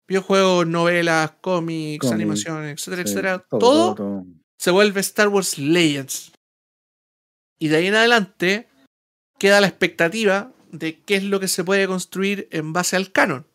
Videojuegos, 0.08 0.66
novelas, 0.66 1.32
cómics, 1.42 2.00
Cómics, 2.00 2.14
animaciones, 2.14 2.72
etcétera, 2.80 3.02
Sí, 3.02 3.08
etcétera. 3.10 3.38
todo, 3.40 3.58
todo 3.60 3.84
todo, 3.84 3.94
todo. 3.96 4.26
se 4.58 4.70
vuelve 4.70 5.00
Star 5.00 5.28
Wars 5.28 5.58
Legends. 5.58 6.32
Y 7.58 7.68
de 7.68 7.76
ahí 7.76 7.86
en 7.88 7.94
adelante 7.96 8.68
queda 9.38 9.60
la 9.60 9.66
expectativa 9.66 10.52
de 10.72 11.00
qué 11.00 11.16
es 11.16 11.24
lo 11.24 11.40
que 11.40 11.48
se 11.48 11.64
puede 11.64 11.86
construir 11.86 12.48
en 12.50 12.72
base 12.72 12.96
al 12.96 13.12
canon. 13.12 13.46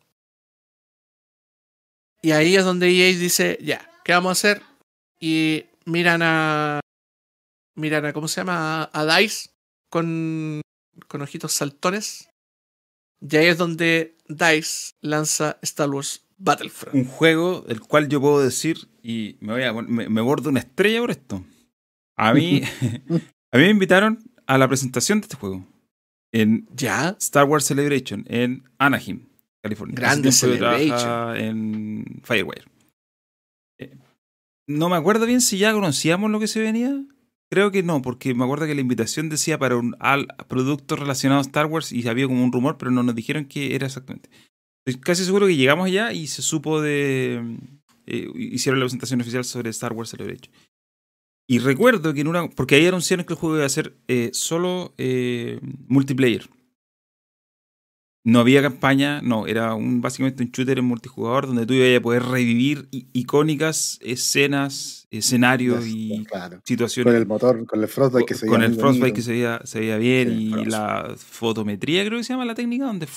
Y 2.22 2.32
ahí 2.32 2.56
es 2.56 2.64
donde 2.64 2.90
EA 2.90 3.18
dice, 3.18 3.58
ya, 3.62 3.90
¿qué 4.04 4.14
vamos 4.14 4.30
a 4.30 4.34
hacer? 4.34 4.62
Y 5.20 5.66
miran 5.86 6.22
a... 6.24 6.80
Miran 7.76 8.06
a, 8.06 8.14
¿cómo 8.14 8.28
se 8.28 8.42
llama? 8.42 8.90
A, 8.94 9.06
DICE 9.06 9.50
con, 9.90 10.62
con 11.08 11.22
ojitos 11.22 11.54
saltones. 11.54 12.30
Y 13.22 13.36
ahí 13.38 13.48
es 13.48 13.58
donde 13.58 14.18
DICE 14.28 14.92
lanza 15.02 15.58
Star 15.62 15.90
Wars 15.90 16.26
Battlefront. 16.38 16.96
Un 16.96 17.06
juego 17.06 17.66
el 17.68 17.82
cual 17.82 18.08
yo 18.08 18.20
puedo 18.20 18.42
decir, 18.42 18.90
y 19.02 19.38
me 19.40 19.54
voy 19.54 19.64
a 19.64 19.74
me, 19.74 20.10
me 20.10 20.22
bordo 20.22 20.50
una 20.50 20.60
estrella 20.60 21.00
por 21.00 21.12
esto. 21.12 21.44
A 22.18 22.34
mí, 22.34 22.62
a 23.52 23.58
mí 23.58 23.64
me 23.64 23.70
invitaron 23.70 24.31
a 24.54 24.58
la 24.58 24.68
presentación 24.68 25.22
de 25.22 25.26
este 25.26 25.38
juego 25.38 25.66
en 26.34 26.68
Ya, 26.76 27.16
Star 27.20 27.46
Wars 27.46 27.66
Celebration 27.66 28.26
en 28.28 28.64
Anaheim, 28.78 29.28
California. 29.64 29.96
Grande 29.96 30.32
Celebration. 30.32 31.36
en 31.38 32.22
Firewire. 32.24 32.66
Eh, 33.80 33.98
No 34.68 34.90
me 34.90 34.96
acuerdo 34.96 35.26
bien 35.26 35.42
si 35.42 35.58
ya 35.58 35.74
conocíamos 35.74 36.30
lo 36.32 36.40
que 36.40 36.48
se 36.48 36.60
venía. 36.62 37.04
Creo 37.50 37.72
que 37.72 37.84
no, 37.84 38.02
porque 38.02 38.34
me 38.34 38.44
acuerdo 38.46 38.66
que 38.66 38.76
la 38.76 38.82
invitación 38.82 39.28
decía 39.30 39.58
para 39.60 39.76
un 39.76 39.96
al 40.00 40.28
producto 40.48 40.96
relacionado 40.96 41.40
a 41.40 41.44
Star 41.44 41.66
Wars 41.66 41.92
y 41.92 42.08
había 42.08 42.28
como 42.28 42.44
un 42.44 42.52
rumor, 42.52 42.78
pero 42.78 42.92
no 42.92 43.04
nos 43.04 43.14
dijeron 43.16 43.46
qué 43.46 43.76
era 43.76 43.88
exactamente. 43.88 44.30
Estoy 44.86 45.02
casi 45.02 45.26
seguro 45.26 45.48
que 45.48 45.58
llegamos 45.58 45.88
allá 45.88 46.14
y 46.14 46.28
se 46.28 46.42
supo 46.42 46.82
de. 46.82 47.58
eh, 48.06 48.28
hicieron 48.36 48.80
la 48.80 48.86
presentación 48.86 49.20
oficial 49.22 49.44
sobre 49.44 49.70
Star 49.70 49.94
Wars 49.94 50.10
Celebration. 50.10 50.52
Y 51.48 51.60
recuerdo 51.60 52.14
que 52.14 52.22
en 52.22 52.28
una. 52.28 52.50
Porque 52.50 52.76
ahí 52.76 52.86
anunciaron 52.88 53.26
que 53.26 53.34
el 53.34 53.40
juego 53.40 53.58
iba 53.58 53.66
a 53.66 53.70
ser 53.70 53.98
eh, 54.08 54.30
solo 54.34 54.94
eh, 54.98 55.60
multiplayer. 55.88 56.50
No 58.24 58.40
había 58.40 58.62
campaña, 58.62 59.20
no, 59.24 59.48
era 59.48 59.74
un, 59.74 60.00
básicamente 60.00 60.44
un 60.44 60.52
shooter 60.52 60.78
en 60.78 60.86
multijugador 60.86 61.48
donde 61.48 61.66
tú 61.66 61.74
ibas 61.74 61.98
a 61.98 62.04
poder 62.04 62.22
revivir 62.22 62.88
icónicas 62.92 63.98
escenas, 64.04 65.08
escenarios 65.10 65.86
y 65.88 66.24
Claro. 66.26 66.62
situaciones 66.64 67.12
Con 67.12 67.20
el 67.20 67.28
motor, 67.28 67.66
con 67.66 67.82
el 67.82 67.88
Frostbite 67.88 68.26
que 68.28 68.36
se 68.36 68.46
con 68.46 68.60
veía 68.60 68.68
el 68.68 68.74
muy 68.74 68.80
Frostbite 68.80 69.02
bonito. 69.06 69.16
que 69.16 69.22
se 69.24 69.32
veía, 69.32 69.62
se 69.64 69.80
veía 69.80 69.98
bien 69.98 70.30
Sí, 70.38 70.54
y 70.56 70.66
la 70.66 71.16
fotometría 71.18 72.06
creo 72.06 72.20
que 72.20 72.24
se 72.24 72.34
llama 72.34 72.46
la 72.46 72.54
técnica 72.54 72.86
donde 72.86 73.08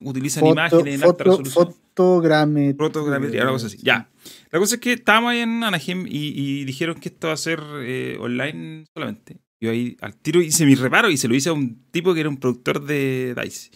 utilizan 0.00 0.40
Foto- 0.40 0.52
imágenes 0.52 0.94
en 0.94 1.02
alta 1.02 1.24
foto- 1.24 1.24
resolución. 1.42 1.66
fo- 1.66 1.76
Protogrametría. 1.98 2.76
Protogrametría, 2.76 3.42
una 3.42 3.52
cosa 3.52 3.66
así. 3.66 3.76
Ya. 3.82 4.08
La 4.50 4.58
cosa 4.58 4.76
es 4.76 4.80
que 4.80 4.94
estábamos 4.94 5.32
ahí 5.32 5.40
en 5.40 5.62
Anaheim 5.62 6.06
y, 6.06 6.32
y 6.34 6.64
dijeron 6.64 6.98
que 7.00 7.10
esto 7.10 7.28
va 7.28 7.34
a 7.34 7.36
ser 7.36 7.60
eh, 7.82 8.16
online 8.18 8.86
solamente. 8.94 9.40
Yo 9.60 9.70
ahí 9.70 9.96
al 10.00 10.16
tiro 10.16 10.40
hice 10.40 10.64
mi 10.64 10.74
reparo 10.74 11.10
y 11.10 11.16
se 11.16 11.28
lo 11.28 11.34
hice 11.34 11.48
a 11.48 11.52
un 11.52 11.90
tipo 11.90 12.14
que 12.14 12.20
era 12.20 12.28
un 12.28 12.38
productor 12.38 12.84
de 12.84 13.34
DICE. 13.34 13.70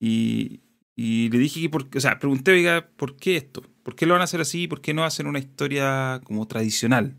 Y, 0.00 0.60
y 0.94 1.28
le 1.30 1.38
dije 1.38 1.60
que, 1.60 1.68
por, 1.68 1.88
o 1.94 2.00
sea, 2.00 2.18
pregunté, 2.18 2.52
oiga, 2.52 2.88
¿por 2.96 3.16
qué 3.16 3.36
esto? 3.36 3.62
¿Por 3.82 3.94
qué 3.94 4.06
lo 4.06 4.14
van 4.14 4.22
a 4.22 4.24
hacer 4.24 4.40
así? 4.40 4.68
¿Por 4.68 4.80
qué 4.80 4.94
no 4.94 5.04
hacen 5.04 5.26
una 5.26 5.38
historia 5.38 6.20
como 6.24 6.46
tradicional? 6.46 7.16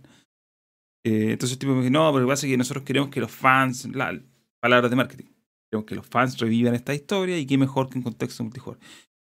Eh, 1.03 1.31
entonces 1.31 1.53
el 1.53 1.59
tipo 1.59 1.73
me 1.73 1.81
dijo, 1.81 1.91
no, 1.91 2.11
pero 2.11 2.21
lo 2.21 2.27
que 2.27 2.31
pasa 2.31 2.47
es 2.47 2.51
que 2.51 2.57
nosotros 2.57 2.83
queremos 2.83 3.09
que 3.09 3.19
los 3.19 3.31
fans, 3.31 3.87
la, 3.93 4.19
palabras 4.59 4.89
de 4.89 4.95
marketing, 4.95 5.25
queremos 5.69 5.85
que 5.85 5.95
los 5.95 6.07
fans 6.07 6.39
revivan 6.39 6.75
esta 6.75 6.93
historia 6.95 7.37
y 7.37 7.45
qué 7.45 7.57
mejor 7.57 7.89
que 7.89 7.97
un 7.97 8.03
contexto 8.03 8.43
multijugador. 8.43 8.81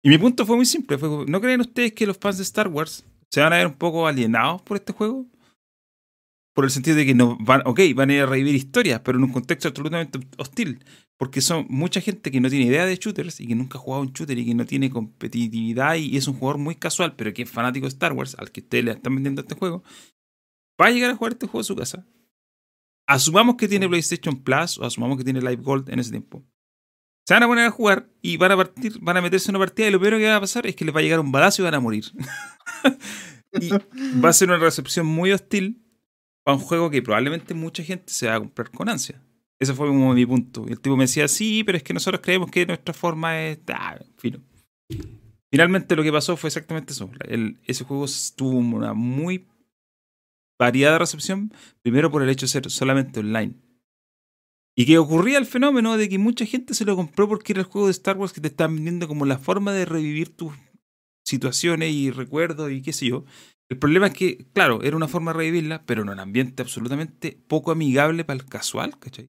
Y 0.02 0.10
mi 0.10 0.18
punto 0.18 0.46
fue 0.46 0.56
muy 0.56 0.66
simple, 0.66 0.96
fue, 0.96 1.26
¿no 1.26 1.40
creen 1.40 1.60
ustedes 1.60 1.92
que 1.92 2.06
los 2.06 2.16
fans 2.18 2.36
de 2.36 2.44
Star 2.44 2.68
Wars 2.68 3.04
se 3.30 3.40
van 3.40 3.52
a 3.52 3.56
ver 3.56 3.66
un 3.66 3.74
poco 3.74 4.06
alienados 4.06 4.62
por 4.62 4.76
este 4.76 4.92
juego? 4.92 5.26
Por 6.54 6.64
el 6.64 6.70
sentido 6.70 6.96
de 6.96 7.06
que 7.06 7.14
no 7.14 7.36
van, 7.40 7.62
ok, 7.66 7.80
van 7.94 8.10
a 8.10 8.14
ir 8.14 8.22
a 8.22 8.26
revivir 8.26 8.54
historias, 8.54 9.00
pero 9.00 9.18
en 9.18 9.24
un 9.24 9.32
contexto 9.32 9.68
absolutamente 9.68 10.18
hostil. 10.38 10.84
Porque 11.16 11.40
son 11.40 11.66
mucha 11.68 12.00
gente 12.00 12.30
que 12.30 12.40
no 12.40 12.48
tiene 12.48 12.66
idea 12.66 12.86
de 12.86 12.96
shooters 12.96 13.40
y 13.40 13.46
que 13.46 13.54
nunca 13.54 13.78
ha 13.78 13.80
jugado 13.80 14.02
un 14.02 14.12
shooter 14.12 14.38
y 14.38 14.46
que 14.46 14.54
no 14.54 14.64
tiene 14.66 14.90
competitividad 14.90 15.96
y 15.96 16.16
es 16.16 16.26
un 16.26 16.34
jugador 16.34 16.58
muy 16.58 16.74
casual, 16.74 17.14
pero 17.16 17.32
que 17.32 17.42
es 17.42 17.50
fanático 17.50 17.86
de 17.86 17.90
Star 17.90 18.12
Wars, 18.12 18.36
al 18.38 18.50
que 18.50 18.60
ustedes 18.60 18.84
le 18.84 18.90
están 18.92 19.14
vendiendo 19.14 19.42
este 19.42 19.54
juego, 19.54 19.82
va 20.80 20.86
a 20.86 20.90
llegar 20.90 21.10
a 21.10 21.16
jugar 21.16 21.32
este 21.32 21.46
juego 21.46 21.60
a 21.60 21.64
su 21.64 21.76
casa. 21.76 22.06
Asumamos 23.08 23.56
que 23.56 23.68
tiene 23.68 23.88
PlayStation 23.88 24.42
Plus 24.42 24.78
o 24.78 24.84
asumamos 24.84 25.16
que 25.18 25.24
tiene 25.24 25.40
Live 25.40 25.62
Gold 25.62 25.88
en 25.90 25.98
ese 25.98 26.10
tiempo. 26.10 26.44
Se 27.28 27.34
van 27.34 27.42
a 27.42 27.46
poner 27.46 27.66
a 27.66 27.70
jugar 27.70 28.08
y 28.22 28.38
van 28.38 28.52
a 28.52 28.56
partir, 28.56 28.98
van 29.02 29.18
a 29.18 29.20
meterse 29.20 29.50
en 29.50 29.56
una 29.56 29.66
partida 29.66 29.86
y 29.86 29.90
lo 29.90 30.00
peor 30.00 30.16
que 30.16 30.26
va 30.26 30.36
a 30.36 30.40
pasar 30.40 30.66
es 30.66 30.74
que 30.74 30.86
les 30.86 30.94
va 30.94 31.00
a 31.00 31.02
llegar 31.02 31.20
un 31.20 31.30
balazo 31.30 31.60
y 31.60 31.64
van 31.66 31.74
a 31.74 31.78
morir. 31.80 32.06
y 33.60 33.68
va 34.18 34.30
a 34.30 34.32
ser 34.32 34.48
una 34.48 34.56
recepción 34.56 35.04
muy 35.04 35.32
hostil 35.32 35.84
para 36.42 36.56
un 36.56 36.62
juego 36.62 36.88
que 36.88 37.02
probablemente 37.02 37.52
mucha 37.52 37.82
gente 37.82 38.10
se 38.14 38.28
va 38.28 38.36
a 38.36 38.38
comprar 38.38 38.70
con 38.70 38.88
ansia. 38.88 39.22
Ese 39.58 39.74
fue 39.74 39.88
como 39.88 40.14
mi 40.14 40.24
punto. 40.24 40.64
Y 40.66 40.72
el 40.72 40.80
tipo 40.80 40.96
me 40.96 41.04
decía, 41.04 41.28
sí, 41.28 41.64
pero 41.64 41.76
es 41.76 41.84
que 41.84 41.92
nosotros 41.92 42.22
creemos 42.24 42.50
que 42.50 42.64
nuestra 42.64 42.94
forma 42.94 43.38
es... 43.42 43.58
Ah, 43.74 43.98
fino. 44.16 44.40
Finalmente 45.50 45.96
lo 45.96 46.02
que 46.02 46.10
pasó 46.10 46.34
fue 46.34 46.48
exactamente 46.48 46.94
eso. 46.94 47.10
Ese 47.66 47.84
juego 47.84 48.06
tuvo 48.36 48.56
una 48.56 48.94
muy 48.94 49.46
variada 50.58 50.96
recepción, 50.98 51.52
primero 51.82 52.10
por 52.10 52.22
el 52.22 52.30
hecho 52.30 52.46
de 52.46 52.52
ser 52.52 52.70
solamente 52.70 53.20
online. 53.20 53.67
Y 54.78 54.86
que 54.86 54.96
ocurría 54.96 55.38
el 55.38 55.46
fenómeno 55.46 55.96
de 55.96 56.08
que 56.08 56.18
mucha 56.18 56.46
gente 56.46 56.72
se 56.72 56.84
lo 56.84 56.94
compró 56.94 57.26
porque 57.26 57.52
era 57.52 57.62
el 57.62 57.66
juego 57.66 57.88
de 57.88 57.90
Star 57.90 58.16
Wars 58.16 58.32
que 58.32 58.40
te 58.40 58.46
están 58.46 58.76
vendiendo 58.76 59.08
como 59.08 59.26
la 59.26 59.36
forma 59.36 59.72
de 59.72 59.84
revivir 59.84 60.28
tus 60.28 60.52
situaciones 61.26 61.92
y 61.92 62.12
recuerdos 62.12 62.70
y 62.70 62.80
qué 62.80 62.92
sé 62.92 63.06
yo. 63.06 63.24
El 63.68 63.78
problema 63.78 64.06
es 64.06 64.14
que, 64.14 64.46
claro, 64.52 64.80
era 64.84 64.94
una 64.94 65.08
forma 65.08 65.32
de 65.32 65.38
revivirla, 65.38 65.84
pero 65.84 66.02
en 66.02 66.10
un 66.10 66.20
ambiente 66.20 66.62
absolutamente 66.62 67.36
poco 67.48 67.72
amigable 67.72 68.24
para 68.24 68.38
el 68.38 68.46
casual, 68.46 68.96
¿cachai? 69.00 69.26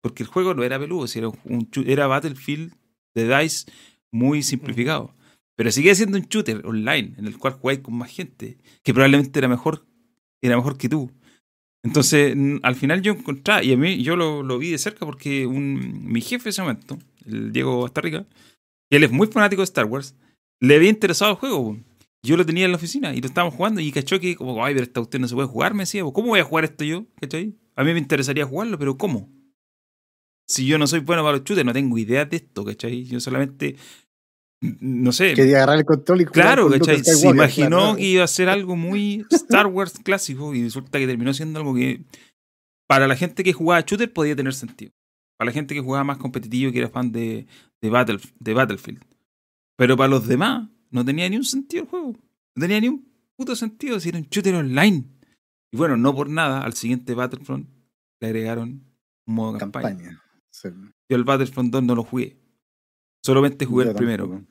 Porque 0.00 0.22
el 0.22 0.30
juego 0.30 0.54
no 0.54 0.64
era 0.64 0.78
peludo, 0.78 1.06
era, 1.14 1.28
un, 1.28 1.68
era 1.84 2.06
Battlefield 2.06 2.72
de 3.14 3.28
DICE 3.28 3.70
muy 4.10 4.42
simplificado. 4.42 5.14
Pero 5.56 5.70
sigue 5.72 5.94
siendo 5.94 6.16
un 6.16 6.24
shooter 6.24 6.64
online 6.64 7.12
en 7.18 7.26
el 7.26 7.36
cual 7.36 7.52
jugáis 7.52 7.80
con 7.80 7.98
más 7.98 8.10
gente, 8.10 8.56
que 8.82 8.94
probablemente 8.94 9.38
era 9.38 9.48
mejor 9.48 9.84
era 10.40 10.56
mejor 10.56 10.78
que 10.78 10.88
tú. 10.88 11.10
Entonces, 11.86 12.36
al 12.64 12.74
final 12.74 13.00
yo 13.00 13.12
encontré, 13.12 13.64
y 13.64 13.72
a 13.72 13.76
mí 13.76 14.02
yo 14.02 14.16
lo, 14.16 14.58
vi 14.58 14.72
de 14.72 14.78
cerca 14.78 15.06
porque 15.06 15.46
un, 15.46 16.04
mi 16.04 16.20
jefe 16.20 16.48
en 16.48 16.50
ese 16.50 16.62
momento, 16.62 16.98
el 17.24 17.52
Diego 17.52 17.82
Bastarrica, 17.82 18.26
él 18.90 19.04
es 19.04 19.12
muy 19.12 19.28
fanático 19.28 19.60
de 19.62 19.66
Star 19.66 19.84
Wars, 19.84 20.16
le 20.58 20.74
había 20.74 20.90
interesado 20.90 21.30
el 21.30 21.36
juego. 21.36 21.76
Yo 22.24 22.36
lo 22.36 22.44
tenía 22.44 22.64
en 22.64 22.72
la 22.72 22.76
oficina 22.76 23.14
y 23.14 23.20
lo 23.20 23.28
estábamos 23.28 23.54
jugando 23.54 23.80
y 23.80 23.92
cachó 23.92 24.18
que, 24.18 24.34
como, 24.34 24.64
ay, 24.64 24.74
pero 24.74 24.84
esta 24.84 25.00
usted 25.00 25.20
no 25.20 25.28
se 25.28 25.36
puede 25.36 25.46
jugar, 25.46 25.74
me 25.74 25.84
decía, 25.84 26.02
¿cómo 26.12 26.28
voy 26.30 26.40
a 26.40 26.44
jugar 26.44 26.64
esto 26.64 26.82
yo? 26.82 27.06
¿Cachai? 27.20 27.54
A 27.76 27.84
mí 27.84 27.92
me 27.92 28.00
interesaría 28.00 28.44
jugarlo, 28.44 28.80
pero 28.80 28.98
¿cómo? 28.98 29.30
Si 30.48 30.66
yo 30.66 30.78
no 30.78 30.88
soy 30.88 31.00
bueno 31.00 31.22
para 31.22 31.36
los 31.36 31.44
shooters, 31.44 31.64
no 31.64 31.72
tengo 31.72 31.96
idea 31.98 32.24
de 32.24 32.38
esto, 32.38 32.64
¿cachai? 32.64 33.04
Yo 33.04 33.20
solamente 33.20 33.76
no 34.80 35.12
sé. 35.12 35.34
Quería 35.34 35.56
agarrar 35.56 35.78
el 35.78 35.84
control 35.84 36.22
y 36.22 36.24
Claro, 36.26 36.68
¿cachai? 36.70 37.02
Se 37.04 37.28
imaginó 37.28 37.96
que 37.96 38.02
iba 38.02 38.24
a 38.24 38.28
ser 38.28 38.48
algo 38.48 38.76
muy 38.76 39.24
Star 39.30 39.66
Wars 39.66 39.94
clásico 40.02 40.54
y 40.54 40.64
resulta 40.64 40.98
que 40.98 41.06
terminó 41.06 41.32
siendo 41.34 41.58
algo 41.58 41.74
que 41.74 42.02
para 42.88 43.06
la 43.06 43.16
gente 43.16 43.42
que 43.44 43.52
jugaba 43.52 43.82
shooter 43.82 44.12
podía 44.12 44.36
tener 44.36 44.54
sentido. 44.54 44.92
Para 45.38 45.50
la 45.50 45.52
gente 45.52 45.74
que 45.74 45.80
jugaba 45.80 46.04
más 46.04 46.18
competitivo, 46.18 46.72
que 46.72 46.78
era 46.78 46.88
fan 46.88 47.12
de, 47.12 47.46
de, 47.82 47.90
Battle, 47.90 48.20
de 48.38 48.54
Battlefield. 48.54 49.04
Pero 49.76 49.96
para 49.96 50.08
los 50.08 50.26
demás 50.26 50.68
no 50.90 51.04
tenía 51.04 51.28
ni 51.28 51.36
un 51.36 51.44
sentido 51.44 51.84
el 51.84 51.90
juego. 51.90 52.12
No 52.54 52.60
tenía 52.60 52.80
ni 52.80 52.88
un 52.88 53.06
puto 53.36 53.54
sentido 53.54 54.00
si 54.00 54.08
era 54.08 54.18
un 54.18 54.24
shooter 54.30 54.54
online. 54.54 55.04
Y 55.72 55.76
bueno, 55.76 55.96
no 55.96 56.14
por 56.14 56.30
nada, 56.30 56.62
al 56.62 56.72
siguiente 56.72 57.14
Battlefront 57.14 57.68
le 58.20 58.28
agregaron 58.28 58.82
un 59.26 59.34
modo 59.34 59.58
campaña. 59.58 60.22
Yo 60.62 61.16
el 61.16 61.24
Battlefront 61.24 61.70
2 61.70 61.82
no 61.82 61.94
lo 61.94 62.02
jugué. 62.02 62.38
Solamente 63.22 63.66
jugué 63.66 63.88
el 63.88 63.94
primero. 63.94 64.44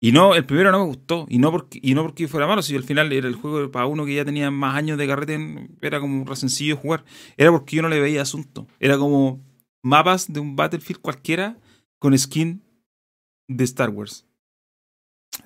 Y 0.00 0.12
no, 0.12 0.34
el 0.34 0.44
primero 0.44 0.70
no 0.70 0.80
me 0.80 0.84
gustó. 0.84 1.26
Y 1.28 1.38
no 1.38 1.50
porque, 1.50 1.78
y 1.82 1.94
no 1.94 2.02
porque 2.02 2.28
fuera 2.28 2.46
malo, 2.46 2.62
si 2.62 2.76
al 2.76 2.84
final 2.84 3.12
era 3.12 3.26
el 3.26 3.34
juego 3.34 3.70
para 3.70 3.86
uno 3.86 4.04
que 4.04 4.14
ya 4.14 4.24
tenía 4.24 4.50
más 4.50 4.76
años 4.76 4.98
de 4.98 5.06
carrete, 5.06 5.70
era 5.80 6.00
como 6.00 6.24
re 6.24 6.36
sencillo 6.36 6.76
jugar. 6.76 7.04
Era 7.36 7.50
porque 7.50 7.76
yo 7.76 7.82
no 7.82 7.88
le 7.88 8.00
veía 8.00 8.22
asunto. 8.22 8.66
Era 8.80 8.98
como 8.98 9.42
mapas 9.82 10.32
de 10.32 10.40
un 10.40 10.56
Battlefield 10.56 11.00
cualquiera 11.00 11.58
con 11.98 12.16
skin 12.18 12.62
de 13.48 13.64
Star 13.64 13.90
Wars. 13.90 14.26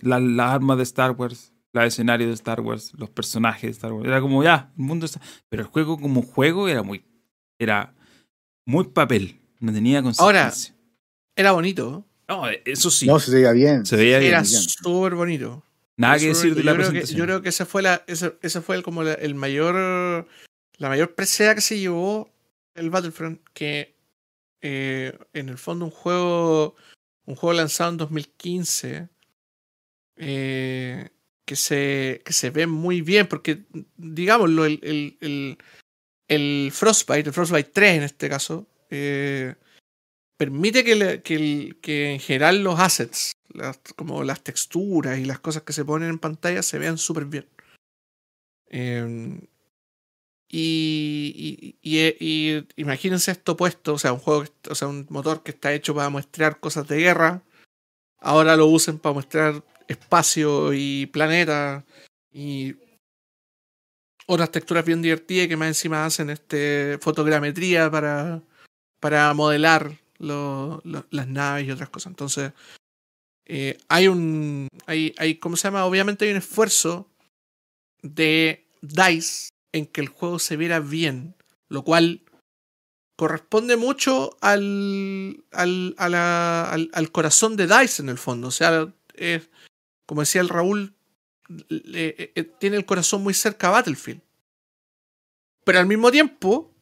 Las 0.00 0.20
armas 0.40 0.76
de 0.76 0.82
Star 0.82 1.12
Wars, 1.12 1.52
los 1.72 1.84
escenarios 1.84 2.28
de 2.28 2.34
Star 2.34 2.60
Wars, 2.60 2.92
los 2.96 3.10
personajes 3.10 3.62
de 3.62 3.70
Star 3.70 3.92
Wars. 3.92 4.08
Era 4.08 4.20
como 4.20 4.42
ya, 4.42 4.72
el 4.76 4.84
mundo 4.84 5.06
está. 5.06 5.20
Pero 5.48 5.62
el 5.62 5.68
juego 5.68 5.98
como 5.98 6.22
juego 6.22 6.68
era 6.68 6.82
muy. 6.82 7.04
Era 7.60 7.94
muy 8.66 8.88
papel. 8.88 9.40
No 9.60 9.72
tenía 9.72 10.02
consistencia. 10.02 10.24
Ahora, 10.24 10.52
era 11.36 11.52
bonito. 11.52 12.07
No, 12.28 12.44
eso 12.48 12.90
sí. 12.90 13.06
No, 13.06 13.18
se 13.18 13.30
veía 13.30 13.52
bien. 13.52 13.86
Se 13.86 13.96
veía 13.96 14.18
bien. 14.18 14.32
Era 14.32 14.44
súper 14.44 15.14
bonito. 15.14 15.64
Nada 15.96 16.18
que 16.18 16.26
decir 16.28 16.54
de 16.54 16.62
la 16.62 16.72
yo 16.72 16.76
creo 16.78 16.92
que, 16.92 17.06
yo 17.06 17.24
creo 17.24 17.42
que 17.42 17.48
ese 17.48 17.64
fue 17.64 17.82
la, 17.82 18.04
ese, 18.06 18.34
ese 18.42 18.60
fue 18.60 18.76
el, 18.76 18.82
como 18.82 19.02
la- 19.02 19.14
el 19.14 19.34
mayor, 19.34 20.28
la 20.76 20.88
mayor 20.88 21.14
presea 21.14 21.54
que 21.56 21.60
se 21.60 21.78
llevó 21.78 22.30
el 22.74 22.90
Battlefront, 22.90 23.40
que 23.52 23.96
eh, 24.60 25.18
en 25.32 25.48
el 25.48 25.58
fondo 25.58 25.86
un 25.86 25.90
juego, 25.90 26.76
un 27.24 27.34
juego 27.34 27.52
lanzado 27.54 27.90
en 27.90 27.96
2015, 27.96 29.08
eh, 30.16 31.08
que 31.44 31.56
se, 31.56 32.22
que 32.24 32.32
se 32.32 32.50
ve 32.50 32.66
muy 32.66 33.00
bien, 33.00 33.26
porque 33.26 33.64
digámoslo, 33.96 34.66
el, 34.66 34.78
el, 34.82 35.16
el, 35.20 35.58
el 36.28 36.70
Frostbite, 36.72 37.28
el 37.30 37.32
Frostbite 37.34 37.70
3 37.72 37.96
en 37.96 38.02
este 38.04 38.28
caso, 38.28 38.66
eh, 38.90 39.54
permite 40.38 40.84
que, 40.84 42.12
en 42.12 42.20
general 42.20 42.62
los 42.62 42.80
assets, 42.80 43.32
como 43.96 44.24
las 44.24 44.42
texturas 44.42 45.18
y 45.18 45.24
las 45.24 45.40
cosas 45.40 45.64
que 45.64 45.74
se 45.74 45.84
ponen 45.84 46.08
en 46.08 46.18
pantalla 46.18 46.62
se 46.62 46.78
vean 46.78 46.96
súper 46.96 47.26
bien. 47.26 47.46
Eh, 48.70 49.40
y, 50.50 51.76
y, 51.82 52.66
imagínense 52.76 53.32
esto 53.32 53.56
puesto, 53.56 53.94
o 53.94 53.98
sea, 53.98 54.14
un 54.14 54.20
juego, 54.20 54.44
o 54.70 54.74
sea, 54.74 54.88
un 54.88 55.06
motor 55.10 55.42
que 55.42 55.50
está 55.50 55.74
hecho 55.74 55.94
para 55.94 56.08
muestrear 56.08 56.60
cosas 56.60 56.88
de 56.88 56.98
guerra, 56.98 57.42
ahora 58.18 58.56
lo 58.56 58.66
usen 58.66 58.98
para 58.98 59.14
mostrar 59.14 59.62
espacio 59.88 60.72
y 60.72 61.06
planeta 61.06 61.84
y 62.32 62.76
otras 64.26 64.52
texturas 64.52 64.84
bien 64.84 65.02
divertidas 65.02 65.48
que 65.48 65.56
más 65.56 65.68
encima 65.68 66.04
hacen 66.04 66.30
este 66.30 66.98
fotogrametría 67.00 67.90
para, 67.90 68.42
para 69.00 69.32
modelar 69.34 69.98
las 70.18 71.28
naves 71.28 71.66
y 71.66 71.70
otras 71.70 71.88
cosas. 71.90 72.10
Entonces, 72.10 72.52
eh, 73.46 73.78
hay 73.88 74.08
un. 74.08 74.68
Hay, 74.86 75.14
hay, 75.18 75.36
¿Cómo 75.36 75.56
se 75.56 75.64
llama? 75.68 75.84
Obviamente 75.84 76.24
hay 76.24 76.32
un 76.32 76.38
esfuerzo 76.38 77.10
de 78.02 78.66
DICE 78.82 79.50
en 79.72 79.86
que 79.86 80.00
el 80.00 80.08
juego 80.08 80.38
se 80.38 80.56
viera 80.56 80.80
bien, 80.80 81.34
lo 81.68 81.82
cual 81.84 82.22
corresponde 83.16 83.76
mucho 83.76 84.36
al, 84.40 85.44
al, 85.52 85.94
al, 85.98 86.90
al 86.92 87.12
corazón 87.12 87.56
de 87.56 87.66
DICE 87.66 88.02
en 88.02 88.08
el 88.10 88.18
fondo. 88.18 88.48
O 88.48 88.52
sea, 88.52 88.92
es- 89.14 89.50
como 90.06 90.22
decía 90.22 90.40
el 90.40 90.48
Raúl, 90.48 90.94
le- 91.68 92.32
eh, 92.34 92.44
tiene 92.58 92.76
el 92.76 92.86
corazón 92.86 93.22
muy 93.22 93.34
cerca 93.34 93.68
a 93.68 93.72
Battlefield. 93.72 94.20
Pero 95.64 95.80
al 95.80 95.86
mismo 95.86 96.10
tiempo, 96.10 96.72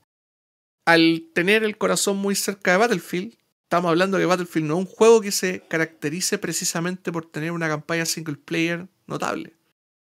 al 0.87 1.31
tener 1.35 1.65
el 1.65 1.77
corazón 1.77 2.17
muy 2.17 2.35
cerca 2.35 2.73
de 2.73 2.79
Battlefield, 2.79 3.37
estamos 3.65 3.91
hablando 3.91 4.17
de 4.17 4.23
que 4.23 4.27
Battlefield 4.27 4.69
no 4.69 4.75
es 4.75 4.87
un 4.87 4.87
juego 4.87 5.21
que 5.21 5.33
se 5.33 5.61
caracterice 5.69 6.39
precisamente 6.39 7.13
por 7.13 7.27
tener 7.27 7.53
una 7.53 7.69
campaña 7.69 8.07
single 8.07 8.37
player 8.37 8.89
notable. 9.07 9.55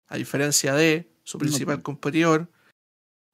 A 0.06 0.16
diferencia 0.16 0.74
de 0.74 1.10
su 1.24 1.36
principal 1.38 1.82
competidor, 1.82 2.48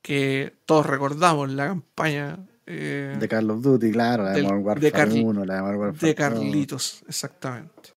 que 0.02 0.56
todos 0.66 0.86
recordamos 0.86 1.50
la 1.50 1.68
campaña 1.68 2.46
eh, 2.66 3.16
De 3.20 3.28
Call 3.28 3.50
of 3.50 3.62
Duty, 3.62 3.92
claro, 3.92 4.24
la 4.24 4.32
de 4.32 4.42
Modern 4.42 4.58
de 4.58 4.64
Warfare 4.64 4.92
Carli- 4.92 5.24
1, 5.24 5.44
la 5.44 5.54
de 5.54 5.60
Modern 5.60 5.78
Warfare 5.78 6.14
de 6.14 6.14
2. 6.14 6.16
Carlitos, 6.16 7.04
exactamente. 7.06 7.92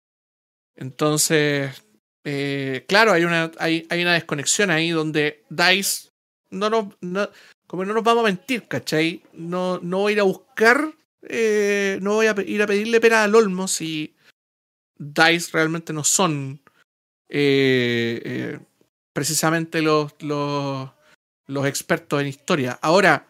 Entonces, 0.75 1.85
eh, 2.25 2.85
claro, 2.89 3.13
hay 3.13 3.25
una, 3.25 3.51
hay, 3.59 3.87
hay, 3.91 4.03
una 4.03 4.15
desconexión 4.15 4.71
ahí 4.71 4.91
donde 4.91 5.45
DICE 5.51 6.09
no 6.51 6.71
nos, 6.71 6.97
no, 7.01 7.29
como 7.75 7.85
no 7.85 7.95
nos 7.95 8.05
vamos 8.05 8.23
a 8.23 8.29
mentir, 8.29 8.69
¿cachai? 8.69 9.21
No, 9.33 9.81
no 9.81 9.99
voy 9.99 10.13
a 10.13 10.15
ir 10.15 10.21
a 10.21 10.23
buscar, 10.23 10.95
eh, 11.23 11.99
no 12.01 12.15
voy 12.15 12.29
a 12.29 12.35
ir 12.47 12.63
a 12.63 12.69
pedirle 12.69 13.01
pena 13.01 13.25
al 13.25 13.35
Olmo 13.35 13.67
si 13.67 14.15
DICE 14.97 15.51
realmente 15.53 15.93
no 15.93 16.05
son 16.05 16.61
eh, 17.29 18.23
eh, 18.25 18.61
precisamente 19.13 19.83
los, 19.83 20.15
los, 20.21 20.89
los 21.49 21.67
expertos 21.67 22.21
en 22.21 22.29
historia. 22.29 22.79
Ahora, 22.81 23.27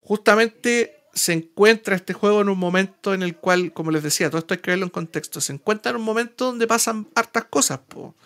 justamente 0.00 0.96
se 1.14 1.32
encuentra 1.32 1.94
este 1.94 2.14
juego 2.14 2.40
en 2.40 2.48
un 2.48 2.58
momento 2.58 3.14
en 3.14 3.22
el 3.22 3.36
cual, 3.36 3.72
como 3.72 3.92
les 3.92 4.02
decía, 4.02 4.28
todo 4.28 4.40
esto 4.40 4.54
hay 4.54 4.60
que 4.60 4.72
verlo 4.72 4.86
en 4.86 4.90
contexto, 4.90 5.40
se 5.40 5.52
encuentra 5.52 5.90
en 5.90 5.98
un 5.98 6.04
momento 6.04 6.46
donde 6.46 6.66
pasan 6.66 7.06
hartas 7.14 7.44
cosas, 7.44 7.78
po, 7.78 8.16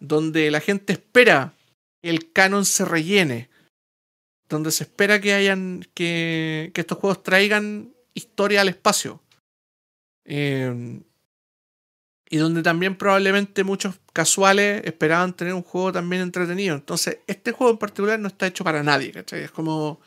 donde 0.00 0.50
la 0.50 0.58
gente 0.58 0.94
espera 0.94 1.54
que 2.02 2.10
el 2.10 2.32
canon 2.32 2.64
se 2.64 2.84
rellene, 2.84 3.51
donde 4.48 4.70
se 4.70 4.84
espera 4.84 5.20
que 5.20 5.34
hayan 5.34 5.86
que, 5.94 6.70
que 6.74 6.80
estos 6.80 6.98
juegos 6.98 7.22
traigan 7.22 7.94
historia 8.14 8.60
al 8.60 8.68
espacio. 8.68 9.22
Eh, 10.24 11.00
y 12.32 12.38
donde 12.38 12.62
también 12.62 12.96
probablemente 12.96 13.62
muchos 13.62 14.00
casuales 14.14 14.82
esperaban 14.86 15.34
tener 15.34 15.52
un 15.52 15.62
juego 15.62 15.92
también 15.92 16.22
entretenido. 16.22 16.74
Entonces, 16.74 17.18
este 17.26 17.52
juego 17.52 17.72
en 17.72 17.78
particular 17.78 18.18
no 18.18 18.28
está 18.28 18.46
hecho 18.46 18.64
para 18.64 18.82
nadie, 18.82 19.12
¿cachai? 19.12 19.42
Es 19.42 19.50
como, 19.50 20.00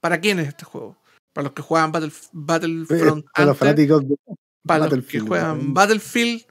¿para 0.00 0.20
quién 0.20 0.38
es 0.38 0.46
este 0.46 0.64
juego? 0.64 0.96
Para 1.32 1.46
los 1.46 1.54
que 1.54 1.62
juegan 1.62 1.90
Battle, 1.90 2.12
Battlefront. 2.32 3.26
Para 3.34 3.46
los 3.46 3.58
fanáticos 3.58 4.08
de 4.08 4.16
para 4.64 4.86
los 4.86 5.04
que 5.04 5.18
juegan 5.18 5.74
Battlefield, 5.74 6.44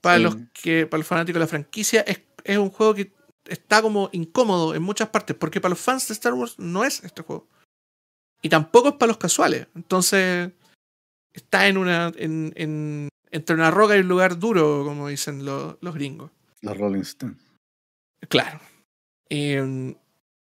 para 0.00 0.18
Sí. 0.18 0.22
los 0.22 0.36
que, 0.52 0.86
para 0.86 0.98
los 0.98 1.06
fanáticos 1.08 1.34
de 1.34 1.40
la 1.40 1.48
franquicia, 1.48 2.02
es, 2.02 2.20
es 2.44 2.56
un 2.56 2.70
juego 2.70 2.94
que 2.94 3.10
está 3.48 3.82
como 3.82 4.08
incómodo 4.12 4.74
en 4.74 4.82
muchas 4.82 5.08
partes, 5.08 5.36
porque 5.36 5.60
para 5.60 5.70
los 5.70 5.80
fans 5.80 6.08
de 6.08 6.14
Star 6.14 6.34
Wars 6.34 6.58
no 6.58 6.84
es 6.84 7.02
este 7.04 7.22
juego. 7.22 7.46
Y 8.42 8.48
tampoco 8.48 8.88
es 8.90 8.94
para 8.94 9.08
los 9.08 9.18
casuales. 9.18 9.66
Entonces, 9.74 10.50
está 11.32 11.66
en 11.68 11.78
una. 11.78 12.12
En, 12.16 12.52
en- 12.56 13.08
entre 13.32 13.56
una 13.56 13.70
roca 13.70 13.96
y 13.96 14.00
un 14.00 14.08
lugar 14.08 14.38
duro, 14.38 14.84
como 14.84 15.08
dicen 15.08 15.44
los, 15.44 15.76
los 15.80 15.94
gringos. 15.94 16.30
Los 16.62 16.78
Rolling 16.78 17.00
Stones. 17.00 17.36
Claro. 18.28 18.60
Eh, 19.28 19.94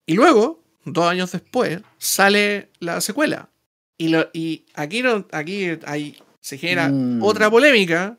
y 0.06 0.14
luego, 0.14 0.62
dos 0.86 1.06
años 1.10 1.32
después, 1.32 1.82
sale 1.98 2.70
la 2.80 3.00
secuela. 3.02 3.50
Y, 3.98 4.10
lo, 4.10 4.30
y 4.34 4.66
aquí, 4.76 5.02
no, 5.02 5.26
aquí 5.32 5.70
hay, 5.86 6.22
se 6.42 6.58
genera 6.58 6.90
Mm. 6.90 7.24
otra 7.24 7.50
polémica, 7.50 8.18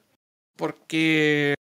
porque, 0.56 1.54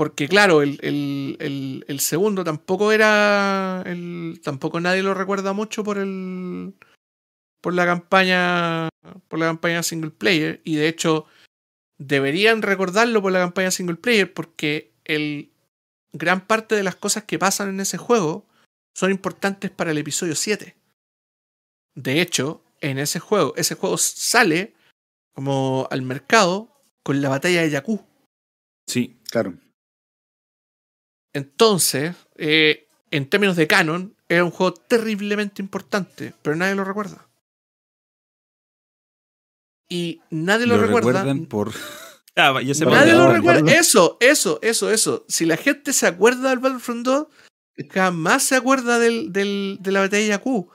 porque 0.00 0.28
claro, 0.28 0.62
el, 0.62 0.78
el, 0.80 2.00
segundo 2.00 2.42
tampoco 2.42 2.90
era, 2.90 3.82
el, 3.84 4.40
tampoco 4.42 4.80
nadie 4.80 5.02
lo 5.02 5.12
recuerda 5.12 5.52
mucho 5.52 5.84
por 5.84 5.98
el, 5.98 6.72
por 7.60 7.74
la 7.74 7.84
campaña, 7.84 8.88
por 9.28 9.38
la 9.38 9.44
campaña 9.44 9.82
single 9.82 10.10
player, 10.10 10.62
y 10.64 10.76
de 10.76 10.88
hecho 10.88 11.26
deberían 11.98 12.62
recordarlo 12.62 13.20
por 13.20 13.30
la 13.30 13.40
campaña 13.40 13.70
single 13.70 13.96
player, 13.96 14.32
porque 14.32 14.94
el, 15.04 15.52
gran 16.14 16.46
parte 16.46 16.74
de 16.76 16.82
las 16.82 16.96
cosas 16.96 17.24
que 17.24 17.38
pasan 17.38 17.68
en 17.68 17.80
ese 17.80 17.98
juego 17.98 18.46
son 18.94 19.10
importantes 19.10 19.70
para 19.70 19.90
el 19.90 19.98
episodio 19.98 20.34
7. 20.34 20.76
De 21.94 22.22
hecho, 22.22 22.64
en 22.80 22.98
ese 22.98 23.20
juego, 23.20 23.52
ese 23.54 23.74
juego 23.74 23.98
sale 23.98 24.72
como 25.34 25.88
al 25.90 26.00
mercado 26.00 26.74
con 27.02 27.20
la 27.20 27.28
batalla 27.28 27.60
de 27.60 27.70
Jakku. 27.70 28.02
Sí. 28.88 29.20
Claro. 29.30 29.58
Entonces, 31.32 32.14
eh, 32.36 32.86
en 33.10 33.28
términos 33.28 33.56
de 33.56 33.66
canon, 33.66 34.14
era 34.28 34.44
un 34.44 34.50
juego 34.50 34.74
terriblemente 34.74 35.62
importante, 35.62 36.34
pero 36.42 36.56
nadie 36.56 36.74
lo 36.74 36.84
recuerda. 36.84 37.26
Y 39.88 40.20
nadie 40.30 40.66
lo, 40.66 40.76
Lo 40.76 40.82
recuerda. 40.86 41.20
recuerdan 41.22 41.46
por. 41.46 41.72
Ah, 42.36 42.52
me 42.54 42.62
Nadie 42.64 43.12
lo 43.12 43.30
recuerda. 43.30 43.70
Eso, 43.72 44.16
eso, 44.20 44.60
eso, 44.62 44.90
eso. 44.92 45.26
Si 45.28 45.44
la 45.44 45.56
gente 45.56 45.92
se 45.92 46.06
acuerda 46.06 46.48
del 46.50 46.60
Battlefront 46.60 47.04
2, 47.04 47.26
jamás 47.90 48.44
se 48.44 48.54
acuerda 48.54 48.98
del, 49.00 49.32
del- 49.32 49.78
de 49.80 49.90
la 49.92 50.00
batalla 50.00 50.34
Jakku. 50.34 50.70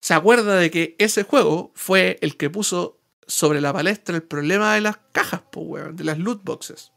Se 0.00 0.14
acuerda 0.14 0.54
de 0.56 0.70
que 0.70 0.94
ese 0.98 1.24
juego 1.24 1.72
fue 1.74 2.16
el 2.22 2.36
que 2.36 2.48
puso 2.48 3.00
sobre 3.26 3.60
la 3.60 3.72
palestra 3.72 4.14
el 4.16 4.22
problema 4.22 4.74
de 4.76 4.82
las 4.82 4.98
cajas, 5.12 5.42
po, 5.50 5.62
weón, 5.62 5.96
de 5.96 6.04
las 6.04 6.16
loot 6.16 6.42
boxes. 6.44 6.92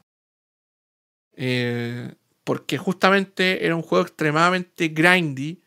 Eh, 1.36 2.14
porque 2.44 2.78
justamente 2.78 3.66
era 3.66 3.76
un 3.76 3.82
juego 3.82 4.04
extremadamente 4.06 4.90
grindy, 4.90 5.62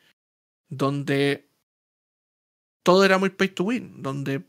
donde 0.69 1.48
todo 2.85 3.05
era 3.05 3.19
muy 3.19 3.31
pay 3.31 3.48
to 3.48 3.65
win, 3.65 4.03
donde 4.03 4.43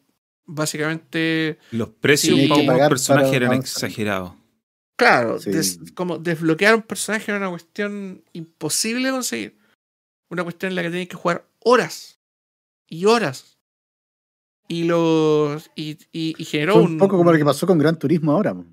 básicamente 0.46 1.58
Los 1.72 1.90
precios 1.90 2.38
Sí, 2.38 2.48
para 2.48 2.62
un 2.84 2.90
personaje 2.90 3.26
para 3.32 3.36
eran 3.38 3.54
exagerados. 3.54 4.34
Claro, 4.98 5.40
Sí. 5.40 5.52
des- 5.52 5.80
como 5.94 6.18
desbloquear 6.18 6.76
un 6.76 6.82
personaje 6.82 7.32
era 7.32 7.38
una 7.40 7.50
cuestión 7.50 8.24
imposible 8.34 9.08
de 9.08 9.12
conseguir. 9.12 9.58
Una 10.30 10.44
cuestión 10.44 10.72
en 10.72 10.76
la 10.76 10.82
que 10.84 10.90
tenías 10.90 11.08
que 11.08 11.16
jugar 11.16 11.48
horas 11.64 12.20
y 12.88 13.06
horas. 13.06 13.58
Y 14.68 14.84
los. 14.84 15.70
Y, 15.76 15.92
y, 16.12 16.36
y 16.38 16.46
generó 16.46 16.74
Fue 16.74 16.82
un. 16.84 16.92
un 16.94 16.98
poco 16.98 17.16
como 17.18 17.32
lo 17.32 17.38
que 17.38 17.46
pasó 17.46 17.66
con 17.66 17.78
Gran 17.78 17.98
Turismo 17.98 18.34
ahora. 18.34 18.54
po. 18.54 18.66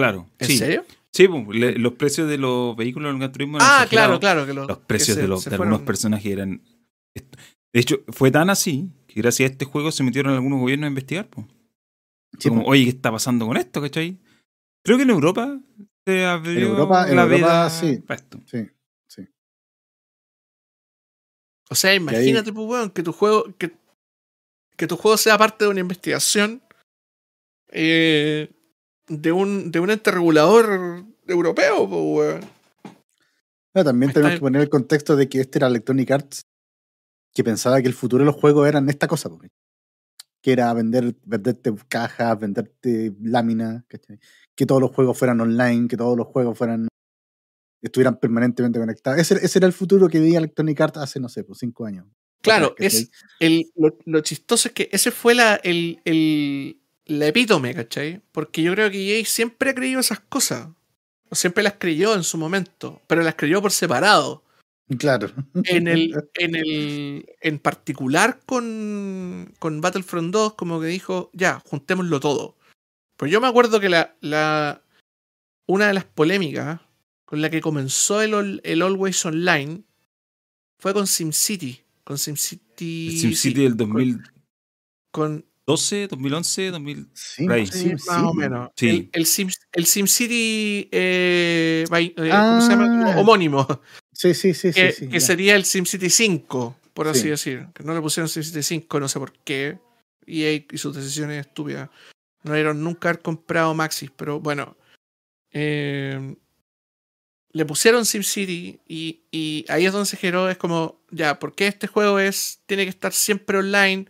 Claro. 0.00 0.28
¿En 0.38 0.46
sí. 0.46 0.56
serio? 0.58 0.84
Sí, 1.12 1.28
pues, 1.28 1.46
le- 1.58 1.78
los 1.78 1.94
precios 1.94 2.28
de 2.28 2.38
los 2.38 2.76
vehículos 2.76 3.08
en 3.10 3.14
el 3.16 3.18
Gran 3.20 3.32
Turismo 3.32 3.56
eran 3.58 3.68
Ah, 3.70 3.82
exagerados. 3.82 4.18
claro, 4.20 4.44
claro. 4.44 4.46
Que 4.46 4.54
los, 4.54 4.78
que 4.78 4.84
precios 4.86 5.14
se- 5.16 5.22
de, 5.22 5.28
los, 5.28 5.44
de 5.44 5.54
algunos 5.54 5.82
personajes 5.82 6.32
eran. 6.32 6.62
De 7.14 7.80
hecho, 7.80 7.98
fue 8.08 8.30
tan 8.30 8.48
así 8.50 8.88
que 9.06 9.20
gracias 9.20 9.48
a 9.48 9.52
este 9.52 9.64
juego 9.64 9.90
se 9.92 10.02
metieron 10.04 10.32
algunos 10.34 10.60
gobiernos 10.60 10.86
a 10.86 10.88
investigar. 10.90 11.28
pues. 11.28 11.46
Sí, 12.38 12.48
como, 12.48 12.62
po. 12.64 12.70
oye, 12.70 12.84
¿qué 12.84 12.90
está 12.90 13.10
pasando 13.10 13.46
con 13.46 13.56
esto? 13.56 13.80
¿Cachai? 13.80 14.18
Creo 14.84 14.96
que 14.96 15.02
en 15.02 15.10
Europa 15.10 15.58
se 16.06 16.24
abrió 16.24 16.68
Europa- 16.68 17.08
en 17.10 17.16
la 17.16 17.22
Europa, 17.22 17.36
veda 17.46 17.70
sí. 17.70 17.96
para 18.06 18.20
esto. 18.20 18.40
Sí, 18.46 18.66
sí. 19.08 19.26
O 21.68 21.74
sea, 21.74 21.94
imagínate, 21.94 22.52
pues, 22.52 22.66
weón, 22.66 22.90
que 22.90 23.02
tu 23.02 23.12
juego. 23.12 23.44
Que, 23.58 23.72
que 24.76 24.86
tu 24.86 24.96
juego 24.96 25.16
sea 25.16 25.36
parte 25.36 25.64
de 25.64 25.70
una 25.70 25.80
investigación. 25.80 26.62
eh, 27.72 28.50
de 29.10 29.32
un, 29.32 29.70
de 29.70 29.80
un 29.80 29.90
ente 29.90 30.10
regulador 30.10 31.04
europeo, 31.26 31.88
pues, 31.88 32.02
weón. 32.02 32.40
Pero 33.72 33.84
también 33.84 34.12
tenemos 34.12 34.34
que 34.34 34.40
poner 34.40 34.62
el 34.62 34.68
contexto 34.68 35.16
de 35.16 35.28
que 35.28 35.40
este 35.40 35.58
era 35.58 35.68
Electronic 35.68 36.10
Arts, 36.10 36.46
que 37.34 37.44
pensaba 37.44 37.80
que 37.82 37.88
el 37.88 37.94
futuro 37.94 38.24
de 38.24 38.30
los 38.30 38.40
juegos 38.40 38.66
eran 38.66 38.88
esta 38.88 39.06
cosa, 39.06 39.28
po, 39.28 39.40
que 40.42 40.52
era 40.52 40.72
vender, 40.72 41.14
venderte 41.24 41.72
cajas, 41.88 42.38
venderte 42.38 43.14
láminas, 43.20 43.84
¿cachai? 43.86 44.18
que 44.56 44.66
todos 44.66 44.80
los 44.80 44.90
juegos 44.90 45.18
fueran 45.18 45.40
online, 45.40 45.88
que 45.88 45.96
todos 45.96 46.16
los 46.16 46.26
juegos 46.26 46.56
fueran 46.56 46.88
estuvieran 47.82 48.18
permanentemente 48.18 48.78
conectados. 48.78 49.20
Ese, 49.20 49.34
ese 49.42 49.58
era 49.58 49.66
el 49.66 49.72
futuro 49.72 50.08
que 50.08 50.20
veía 50.20 50.38
Electronic 50.38 50.80
Arts 50.80 50.98
hace, 50.98 51.20
no 51.20 51.28
sé, 51.28 51.44
pues 51.44 51.58
cinco 51.58 51.86
años. 51.86 52.06
Claro, 52.42 52.74
es 52.78 53.10
el, 53.38 53.70
lo, 53.74 53.98
lo 54.06 54.20
chistoso 54.20 54.68
es 54.68 54.74
que 54.74 54.88
ese 54.92 55.10
fue 55.10 55.34
la, 55.34 55.56
el, 55.56 56.00
el, 56.04 56.79
la 57.10 57.26
epítome, 57.26 57.74
¿cachai? 57.74 58.22
Porque 58.32 58.62
yo 58.62 58.72
creo 58.72 58.90
que 58.90 59.18
EA 59.18 59.24
siempre 59.24 59.70
ha 59.70 59.74
creído 59.74 60.00
esas 60.00 60.20
cosas. 60.20 60.68
O 61.28 61.34
siempre 61.34 61.62
las 61.62 61.74
creyó 61.78 62.14
en 62.14 62.24
su 62.24 62.38
momento, 62.38 63.02
pero 63.06 63.22
las 63.22 63.34
creyó 63.34 63.60
por 63.60 63.72
separado. 63.72 64.44
Claro. 64.98 65.30
En 65.64 65.86
el, 65.88 66.14
en 66.34 66.54
el, 66.56 67.26
en 67.40 67.58
particular 67.58 68.40
con, 68.46 69.54
con 69.58 69.80
Battlefront 69.80 70.32
2, 70.32 70.54
como 70.54 70.80
que 70.80 70.86
dijo, 70.86 71.30
ya, 71.32 71.60
juntémoslo 71.66 72.20
todo. 72.20 72.56
Pero 73.16 73.30
yo 73.30 73.40
me 73.40 73.48
acuerdo 73.48 73.80
que 73.80 73.88
la, 73.88 74.16
la 74.20 74.82
una 75.66 75.88
de 75.88 75.94
las 75.94 76.04
polémicas 76.04 76.80
con 77.24 77.42
la 77.42 77.50
que 77.50 77.60
comenzó 77.60 78.22
el, 78.22 78.60
el 78.64 78.82
Always 78.82 79.24
Online 79.24 79.82
fue 80.78 80.92
con 80.92 81.06
SimCity. 81.06 81.80
Con 82.02 82.18
SimCity. 82.18 83.18
SimCity 83.18 83.36
sí, 83.36 83.52
del 83.54 83.76
2012, 83.76 84.30
Con, 85.12 85.49
2011, 85.66 86.70
2000. 86.70 87.08
Sí, 87.14 87.46
sí, 87.70 87.92
más 88.08 88.22
o 88.24 88.34
menos. 88.34 88.70
Sí. 88.76 88.88
El, 88.88 89.10
el, 89.12 89.26
Sim, 89.26 89.48
el 89.72 89.86
SimCity 89.86 90.88
eh, 90.90 91.84
eh, 91.90 92.30
Ah. 92.32 92.56
¿cómo 92.58 92.60
se 92.62 92.70
llama? 92.70 93.20
homónimo. 93.20 93.66
Sí, 94.12 94.34
sí, 94.34 94.52
sí, 94.54 94.72
sí, 94.72 94.80
que, 94.80 94.92
sí, 94.92 95.06
que 95.08 95.18
ya. 95.18 95.26
sería 95.26 95.54
el 95.56 95.64
SimCity 95.64 96.10
5, 96.10 96.76
por 96.92 97.08
así 97.08 97.22
Sí. 97.22 97.28
decir. 97.30 97.66
Que 97.74 97.84
no 97.84 97.94
le 97.94 98.00
pusieron 98.00 98.28
SimCity 98.28 98.62
5, 98.62 99.00
no 99.00 99.08
sé 99.08 99.18
por 99.18 99.32
qué. 99.44 99.78
EA 100.26 100.52
y 100.70 100.78
sus 100.78 100.94
decisiones 100.94 101.46
estúpidas. 101.46 101.88
No 102.42 102.54
dieron 102.54 102.82
nunca 102.82 103.08
haber 103.10 103.22
comprado 103.22 103.74
Maxis, 103.74 104.10
pero 104.16 104.40
bueno. 104.40 104.76
Eh, 105.52 106.36
le 107.52 107.64
pusieron 107.64 108.06
SimCity 108.06 108.80
y, 108.86 109.22
y 109.32 109.64
ahí 109.68 109.84
es 109.86 109.92
donde 109.92 110.06
se 110.06 110.16
generó, 110.16 110.48
es 110.48 110.56
como, 110.56 111.00
ya, 111.10 111.38
¿por 111.40 111.54
qué 111.54 111.66
este 111.66 111.88
juego 111.88 112.20
es 112.20 112.60
tiene 112.66 112.84
que 112.84 112.90
estar 112.90 113.12
siempre 113.12 113.58
online 113.58 114.06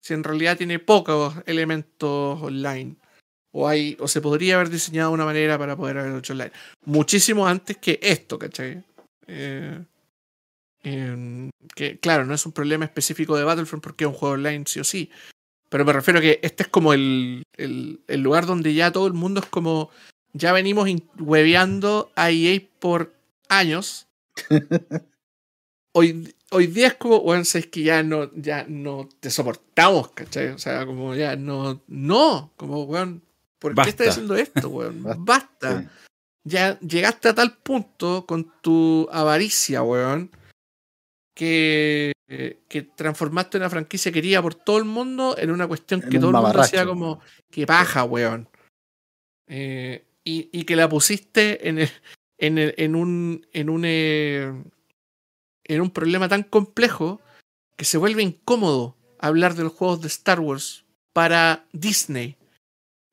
si 0.00 0.14
en 0.14 0.24
realidad 0.24 0.56
tiene 0.56 0.78
pocos 0.78 1.34
elementos 1.46 2.42
online? 2.42 2.96
O, 3.52 3.68
hay, 3.68 3.96
o 3.98 4.06
se 4.06 4.20
podría 4.20 4.56
haber 4.56 4.70
diseñado 4.70 5.10
una 5.10 5.24
manera 5.24 5.58
para 5.58 5.76
poder 5.76 5.98
haber 5.98 6.16
hecho 6.18 6.32
online. 6.32 6.52
Muchísimo 6.84 7.46
antes 7.46 7.76
que 7.78 7.98
esto, 8.02 8.38
¿cachai? 8.38 8.84
Eh, 9.26 9.84
em, 10.82 11.50
que 11.74 11.98
claro, 11.98 12.24
no 12.24 12.34
es 12.34 12.46
un 12.46 12.52
problema 12.52 12.84
específico 12.84 13.36
de 13.36 13.44
Battlefront 13.44 13.82
porque 13.82 14.04
es 14.04 14.08
un 14.08 14.14
juego 14.14 14.34
online 14.34 14.64
sí 14.66 14.80
o 14.80 14.84
sí. 14.84 15.10
Pero 15.68 15.84
me 15.84 15.92
refiero 15.92 16.18
a 16.18 16.22
que 16.22 16.40
este 16.42 16.64
es 16.64 16.68
como 16.68 16.92
el, 16.92 17.44
el, 17.56 18.00
el 18.08 18.20
lugar 18.20 18.46
donde 18.46 18.74
ya 18.74 18.92
todo 18.92 19.06
el 19.06 19.14
mundo 19.14 19.40
es 19.40 19.46
como. 19.46 19.90
Ya 20.32 20.52
venimos 20.52 20.88
hueveando 21.18 22.12
a 22.14 22.30
EA 22.30 22.60
por 22.78 23.14
años. 23.48 24.06
hoy, 25.92 26.34
hoy 26.50 26.66
día 26.66 26.88
es 26.88 26.94
como, 26.94 27.20
bueno, 27.20 27.42
es 27.42 27.66
que 27.66 27.82
ya 27.82 28.02
no, 28.02 28.30
ya 28.34 28.64
no 28.68 29.08
te 29.20 29.30
soportamos, 29.30 30.10
¿cachai? 30.12 30.48
O 30.48 30.58
sea, 30.58 30.84
como 30.86 31.14
ya 31.14 31.36
no, 31.36 31.82
no, 31.88 32.52
como, 32.56 32.84
weón, 32.84 33.22
¿por 33.58 33.74
Basta. 33.74 33.84
qué 33.84 33.90
estás 33.90 34.08
haciendo 34.08 34.36
esto, 34.36 34.68
weón? 34.68 35.02
Basta. 35.02 35.18
Basta. 35.24 35.82
Sí. 35.82 35.88
Ya 36.44 36.78
llegaste 36.80 37.28
a 37.28 37.34
tal 37.34 37.58
punto 37.58 38.24
con 38.26 38.50
tu 38.62 39.06
avaricia, 39.12 39.82
weón, 39.82 40.30
que, 41.34 42.12
que 42.68 42.82
transformaste 42.82 43.58
una 43.58 43.70
franquicia 43.70 44.10
querida 44.12 44.40
por 44.42 44.54
todo 44.54 44.78
el 44.78 44.84
mundo 44.84 45.36
en 45.38 45.50
una 45.50 45.66
cuestión 45.68 46.02
En 46.02 46.08
que 46.08 46.16
un 46.16 46.20
todo 46.22 46.30
el 46.30 46.36
mundo 46.44 46.60
hacía 46.60 46.86
como, 46.86 47.20
que 47.50 47.66
paja, 47.66 48.04
weón. 48.04 48.48
Eh, 49.48 50.04
y, 50.24 50.48
y 50.52 50.64
que 50.64 50.76
la 50.76 50.88
pusiste 50.88 51.68
en, 51.68 51.78
el- 51.80 51.90
en, 52.38 52.58
el- 52.58 52.74
en 52.78 52.94
un, 52.94 53.46
en, 53.52 53.68
un, 53.70 53.82
eh, 53.84 54.52
en 55.74 55.80
un 55.80 55.90
problema 55.90 56.28
tan 56.28 56.42
complejo 56.42 57.20
que 57.76 57.84
se 57.84 57.98
vuelve 57.98 58.22
incómodo 58.22 58.96
hablar 59.18 59.54
de 59.54 59.62
los 59.64 59.72
juegos 59.72 60.00
de 60.02 60.08
Star 60.08 60.40
Wars 60.40 60.84
para 61.12 61.64
Disney. 61.72 62.36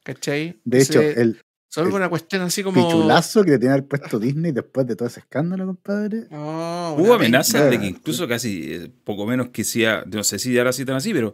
¿Cachai? 0.04 0.60
De 0.64 0.82
hecho, 0.82 1.00
se, 1.00 1.22
el 1.22 1.42
el 1.76 1.94
una 1.94 2.10
cuestión 2.10 2.42
así 2.42 2.64
como. 2.64 2.88
pichulazo 2.88 3.44
que 3.44 3.52
le 3.52 3.60
tiene 3.60 3.74
haber 3.74 3.88
puesto 3.88 4.20
Disney 4.20 4.52
después 4.52 4.88
de 4.88 4.96
todo 4.96 5.08
ese 5.08 5.20
escándalo, 5.20 5.66
compadre. 5.66 6.28
Hubo 6.32 7.14
amenazas 7.14 7.70
de 7.70 7.80
que 7.80 7.86
incluso 7.88 8.28
casi, 8.28 8.74
eh, 8.74 8.92
poco 9.04 9.26
menos 9.26 9.50
que 9.50 9.64
sea, 9.64 10.04
no 10.08 10.24
sé 10.24 10.40
si 10.40 10.58
ahora 10.58 10.74
sí 10.74 10.86
tan 10.86 10.96
así, 10.96 11.14
pero, 11.14 11.34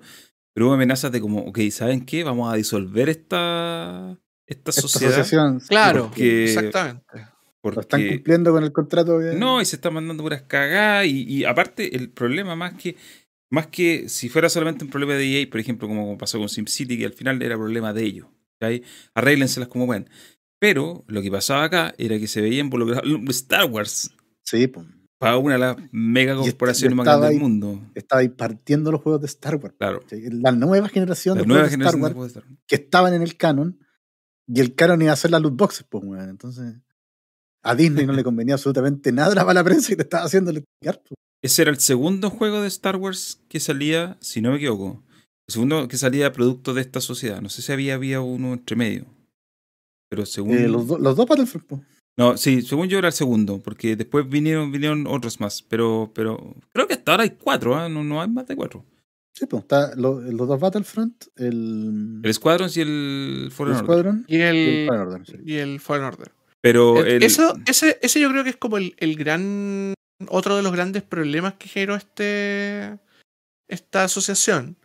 pero 0.54 0.68
hubo 0.68 0.74
amenazas 0.74 1.12
de 1.12 1.22
como, 1.22 1.40
ok, 1.42 1.60
¿saben 1.72 2.06
qué? 2.06 2.24
Vamos 2.24 2.52
a 2.52 2.56
disolver 2.58 3.10
esta, 3.10 4.18
esta 4.48 4.72
Esta 4.72 4.82
sociedad. 4.82 5.14
asociación. 5.14 5.60
Claro, 5.62 6.08
porque- 6.08 6.46
exactamente. 6.46 7.04
Están 7.64 8.08
cumpliendo 8.08 8.52
con 8.52 8.64
el 8.64 8.72
contrato. 8.72 9.20
no, 9.20 9.62
y 9.62 9.66
se 9.66 9.78
están 9.78 9.94
mandando 9.94 10.22
puras 10.24 10.42
cagadas. 10.44 11.06
Y, 11.08 11.24
y 11.24 11.46
aparte, 11.46 11.96
el 11.96 12.10
problema 12.10 12.56
más 12.56 12.74
que, 12.74 12.96
más 13.50 13.68
que 13.68 14.10
si 14.10 14.28
fuera 14.30 14.50
solamente 14.50 14.84
un 14.84 14.90
problema 14.92 15.14
de 15.14 15.42
EA, 15.42 15.50
por 15.50 15.60
ejemplo, 15.60 15.88
como 15.88 16.18
pasó 16.18 16.40
con 16.40 16.50
SimCity, 16.50 16.98
que 16.98 17.06
al 17.06 17.14
final 17.14 17.42
era 17.42 17.56
problema 17.58 17.94
de 17.94 18.04
ellos. 18.04 18.28
¿cachai? 18.60 18.84
Arréglenselas 19.14 19.70
como 19.70 19.86
pueden. 19.86 20.10
Pero 20.60 21.04
lo 21.08 21.22
que 21.22 21.30
pasaba 21.32 21.64
acá 21.66 21.94
era 21.98 22.18
que 22.20 22.28
se 22.28 22.42
veía 22.42 22.60
involucrado 22.62 23.04
Star 23.30 23.66
Wars 23.70 24.12
Sí, 24.44 24.68
pues. 24.68 24.86
para 25.18 25.38
una 25.38 25.54
de 25.56 25.60
las 25.60 25.78
mega 25.92 26.36
corporaciones 26.36 26.96
más 26.96 27.06
grandes 27.06 27.30
del 27.32 27.40
mundo. 27.40 27.82
Estaba 27.96 28.22
partiendo 28.36 28.92
los 28.92 29.02
juegos 29.02 29.22
de 29.22 29.28
Star 29.28 29.56
Wars. 29.56 29.76
Claro. 29.78 30.02
Sí, 30.10 30.22
La 30.32 30.52
nueva 30.54 30.88
generación 30.90 31.36
La 31.38 31.42
de 31.42 31.48
nueva 31.48 31.64
juegos 31.68 31.78
de 31.80 31.86
Star 31.86 32.02
Wars 32.02 32.14
juegos 32.14 32.34
de 32.34 32.40
Star 32.40 32.50
Wars. 32.52 32.62
que 32.68 32.76
estaban 32.76 33.14
en 33.14 33.22
el 33.22 33.36
canon. 33.38 33.80
Y 34.48 34.60
el 34.60 34.76
canon 34.76 35.02
iba 35.02 35.14
a 35.14 35.16
ser 35.18 35.32
las 35.32 35.42
loot 35.42 35.56
boxes, 35.56 35.86
pues, 35.90 36.04
weón. 36.06 36.30
Entonces, 36.30 36.76
a 37.64 37.76
Disney 37.76 38.06
no 38.06 38.14
le 38.14 38.24
convenía 38.24 38.56
absolutamente 38.56 39.12
nada 39.12 39.34
la 39.36 39.46
mala 39.46 39.64
prensa 39.64 39.90
que 39.90 39.96
te 39.96 40.04
estaba 40.04 40.26
haciendo 40.26 40.52
el. 40.52 40.64
Ese 41.42 41.62
era 41.64 41.72
el 41.72 41.80
segundo 41.80 42.30
juego 42.30 42.62
de 42.62 42.68
Star 42.68 42.96
Wars 42.98 43.42
que 43.50 43.60
salía, 43.60 44.18
si 44.22 44.42
no 44.42 44.52
me 44.52 44.58
equivoco. 44.58 45.04
El 45.48 45.54
segundo 45.54 45.88
que 45.90 45.98
salía 45.98 46.32
producto 46.32 46.74
de 46.74 46.82
esta 46.82 47.02
sociedad. 47.02 47.42
No 47.42 47.50
sé 47.50 47.62
si 47.62 47.72
había, 47.72 47.96
había 47.96 48.22
uno 48.22 48.54
entre 48.54 48.76
medio. 48.78 49.06
Pero 50.10 50.26
según. 50.26 50.58
Eh, 50.58 50.68
los, 50.68 50.88
do- 50.88 50.98
los 51.00 51.16
dos 51.16 51.26
Battlefront, 51.28 51.68
pues. 51.68 51.82
No, 52.18 52.38
sí, 52.38 52.62
según 52.62 52.88
yo 52.88 53.00
era 53.00 53.08
el 53.08 53.14
segundo, 53.14 53.60
porque 53.62 53.96
después 53.96 54.30
vinieron, 54.30 54.72
vinieron 54.72 55.08
otros 55.08 55.40
más. 55.40 55.64
Pero, 55.64 56.12
pero 56.14 56.56
creo 56.72 56.88
que 56.88 56.94
hasta 56.94 57.12
ahora 57.12 57.24
hay 57.24 57.32
cuatro, 57.32 57.76
¿ah? 57.76 57.90
no, 57.90 58.04
no 58.04 58.22
hay 58.22 58.30
más 58.30 58.46
de 58.48 58.56
cuatro. 58.56 58.86
Sí, 59.36 59.48
pues, 59.48 59.64
está 59.64 59.96
lo- 59.96 60.22
los 60.22 60.48
dos 60.48 60.60
Battlefront, 60.60 61.26
el, 61.36 62.22
El 62.24 62.34
Squadron 62.36 62.70
y 62.76 62.80
el 62.82 63.42
el 63.46 63.52
Fallen 63.52 63.74
Order. 63.74 63.84
Squadron 63.86 64.26
Y 64.28 64.38
y 64.38 64.42
el 64.42 64.56
el, 64.56 64.88
Fallen 64.88 65.02
Order, 65.08 65.26
sí. 65.26 65.34
y 65.44 65.56
el 65.56 65.80
Fallen 65.80 66.06
Order. 66.06 66.32
Pero 66.64 67.04
el, 67.04 67.22
Eso, 67.24 67.56
ese, 67.66 68.00
ese 68.02 68.22
yo 68.22 68.30
creo 68.30 68.46
que 68.46 68.52
es 68.52 68.56
como 68.56 68.78
el, 68.78 68.96
el 68.98 69.18
gran. 69.18 69.94
Otro 70.30 70.56
de 70.56 70.64
los 70.64 70.72
grandes 70.72 71.04
problemas 71.04 71.56
que 71.56 71.68
generó 71.68 71.96
este. 71.96 72.98
Esta 73.68 74.06
asociación. 74.06 74.78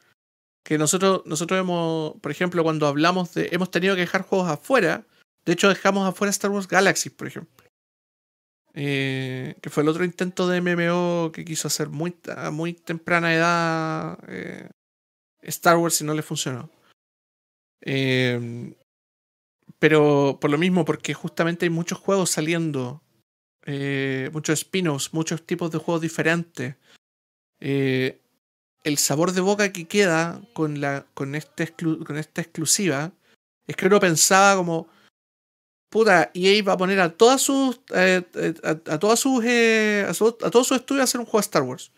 Que 0.64 0.76
nosotros, 0.76 1.22
nosotros 1.24 1.60
hemos, 1.60 2.20
por 2.20 2.32
ejemplo, 2.32 2.64
cuando 2.64 2.88
hablamos 2.88 3.32
de. 3.34 3.50
Hemos 3.52 3.70
tenido 3.70 3.94
que 3.94 4.00
dejar 4.00 4.22
juegos 4.22 4.50
afuera. 4.50 5.06
De 5.44 5.52
hecho, 5.52 5.68
dejamos 5.68 6.08
afuera 6.08 6.30
Star 6.30 6.50
Wars 6.50 6.66
Galaxy, 6.66 7.10
por 7.10 7.28
ejemplo. 7.28 7.68
Eh, 8.74 9.54
que 9.62 9.70
fue 9.70 9.84
el 9.84 9.88
otro 9.88 10.04
intento 10.04 10.48
de 10.48 10.60
MMO 10.60 11.30
que 11.32 11.44
quiso 11.44 11.68
hacer 11.68 11.88
muy, 11.88 12.16
a 12.36 12.50
muy 12.50 12.74
temprana 12.74 13.34
edad 13.34 14.18
eh, 14.28 14.68
Star 15.42 15.76
Wars 15.76 16.00
y 16.00 16.04
no 16.04 16.12
le 16.12 16.22
funcionó. 16.22 16.70
Eh, 17.82 18.74
pero 19.78 20.38
por 20.40 20.50
lo 20.50 20.58
mismo, 20.58 20.84
porque 20.84 21.14
justamente 21.14 21.66
hay 21.66 21.70
muchos 21.70 21.98
juegos 21.98 22.30
saliendo, 22.30 23.02
eh, 23.64 24.30
muchos 24.32 24.58
spin-offs, 24.60 25.12
muchos 25.14 25.44
tipos 25.46 25.70
de 25.70 25.78
juegos 25.78 26.02
diferentes. 26.02 26.76
Eh, 27.60 28.20
el 28.84 28.98
sabor 28.98 29.32
de 29.32 29.40
boca 29.40 29.72
que 29.72 29.86
queda 29.86 30.40
con, 30.54 30.80
la, 30.80 31.06
con, 31.14 31.34
este 31.34 31.72
con 32.06 32.16
esta 32.16 32.40
exclusiva 32.40 33.12
es 33.66 33.76
que 33.76 33.86
uno 33.86 34.00
pensaba 34.00 34.56
como, 34.56 34.88
puta, 35.90 36.30
EA 36.34 36.62
va 36.62 36.72
a 36.74 36.76
poner 36.78 37.00
a 37.00 37.10
todas 37.16 37.40
sus, 37.42 37.80
eh, 37.94 38.22
eh, 38.34 38.54
a, 38.64 38.70
a 38.94 38.98
todas 38.98 39.18
sus, 39.20 39.44
eh, 39.44 40.06
a, 40.08 40.14
su- 40.14 40.38
a 40.42 40.50
todos 40.50 40.66
sus 40.68 40.78
estudios 40.78 41.02
a 41.02 41.04
hacer 41.04 41.20
un 41.20 41.26
juego 41.26 41.38
de 41.38 41.42
Star 41.46 41.62
Wars. 41.62 41.92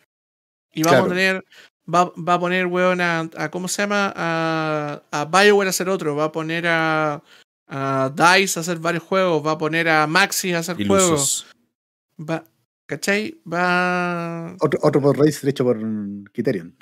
Y 0.73 0.83
Claro. 0.83 1.05
a 1.05 1.09
tener, 1.09 1.45
va, 1.93 2.13
va 2.17 2.35
a 2.35 2.41
poner, 2.41 2.67
weón, 2.67 3.01
a, 3.01 3.29
a- 3.37 3.51
¿cómo 3.51 3.69
se 3.69 3.83
llama? 3.83 4.13
A, 4.17 5.03
a 5.11 5.25
BioWare 5.27 5.69
a 5.69 5.71
hacer 5.71 5.89
otro, 5.89 6.17
va 6.17 6.25
a 6.25 6.33
poner 6.33 6.67
a, 6.67 7.23
a 7.73 8.11
DICE 8.15 8.59
a 8.59 8.61
hacer 8.61 8.79
varios 8.79 9.05
juegos, 9.05 9.47
va 9.47 9.53
a 9.53 9.59
poner 9.59 9.89
a 9.89 10.07
Maxis 10.09 10.55
a 10.55 10.59
hacer 10.59 10.85
juegos. 10.87 11.47
Va, 12.19 12.45
¿Cachai? 12.87 13.41
Va. 13.51 14.57
Otro, 14.61 14.81
otro 14.83 15.01
por 15.01 15.17
race 15.17 15.49
hecho 15.49 15.63
por 15.65 15.79
Criterion. 16.33 16.77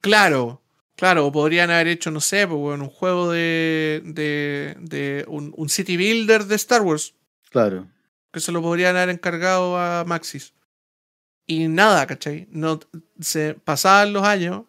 Claro, 0.00 0.60
claro, 0.96 1.26
o 1.26 1.32
podrían 1.32 1.70
haber 1.70 1.86
hecho, 1.86 2.10
no 2.10 2.20
sé, 2.20 2.48
pues, 2.48 2.80
un 2.80 2.88
juego 2.88 3.30
de. 3.30 4.02
de, 4.04 4.76
de 4.80 5.24
un, 5.28 5.54
un 5.56 5.68
City 5.68 5.96
Builder 5.96 6.44
de 6.46 6.56
Star 6.56 6.82
Wars, 6.82 7.14
Claro. 7.50 7.86
que 8.32 8.40
se 8.40 8.50
lo 8.50 8.60
podrían 8.60 8.96
haber 8.96 9.10
encargado 9.10 9.78
a 9.78 10.04
Maxis. 10.04 10.52
Y 11.46 11.68
nada, 11.68 12.06
¿cachai? 12.06 12.48
No, 12.50 12.80
se 13.20 13.54
pasaban 13.54 14.12
los 14.12 14.24
años 14.24 14.64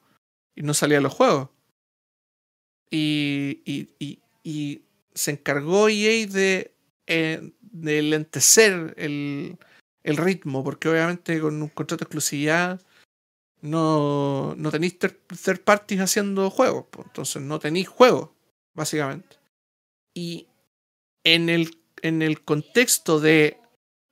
y 0.56 0.62
no 0.62 0.74
salían 0.76 1.02
los 1.04 1.14
juegos. 1.14 1.50
Y, 2.92 3.62
y, 3.66 3.90
y, 3.98 4.20
y 4.44 4.82
se 5.14 5.32
encargó 5.32 5.90
EA 5.90 6.28
de, 6.28 6.74
eh, 7.08 7.54
de 7.62 8.02
lentecer 8.02 8.94
el, 8.98 9.58
el 10.04 10.18
ritmo, 10.18 10.64
porque 10.64 10.90
obviamente 10.90 11.40
con 11.40 11.62
un 11.62 11.70
contrato 11.70 12.04
de 12.04 12.08
exclusividad 12.08 12.82
no, 13.62 14.56
no 14.58 14.72
tenéis 14.72 15.00
ter- 15.00 15.20
third 15.44 15.62
parties 15.62 16.02
haciendo 16.02 16.50
juegos, 16.50 16.86
entonces 16.98 17.42
no 17.42 17.60
tenéis 17.60 17.88
juegos, 17.88 18.30
básicamente. 18.74 19.38
Y 20.14 20.48
en 21.24 21.50
el, 21.50 21.78
en 22.02 22.22
el 22.22 22.44
contexto 22.44 23.20
de 23.20 23.58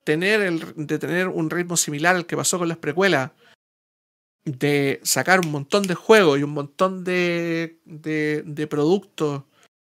tener, 0.04 0.40
el, 0.40 0.72
de 0.74 0.98
tener 0.98 1.28
un 1.28 1.50
ritmo 1.50 1.76
similar 1.76 2.16
al 2.16 2.26
que 2.26 2.36
pasó 2.36 2.58
con 2.58 2.68
las 2.68 2.78
precuelas, 2.78 3.32
de 4.44 4.98
sacar 5.04 5.40
un 5.40 5.52
montón 5.52 5.84
de 5.84 5.94
juegos 5.94 6.38
y 6.38 6.42
un 6.42 6.50
montón 6.50 7.04
de, 7.04 7.78
de, 7.84 8.42
de 8.44 8.66
productos 8.66 9.44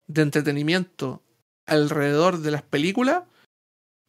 de 0.09 0.23
entretenimiento 0.23 1.23
alrededor 1.65 2.39
de 2.39 2.51
las 2.51 2.63
películas, 2.63 3.23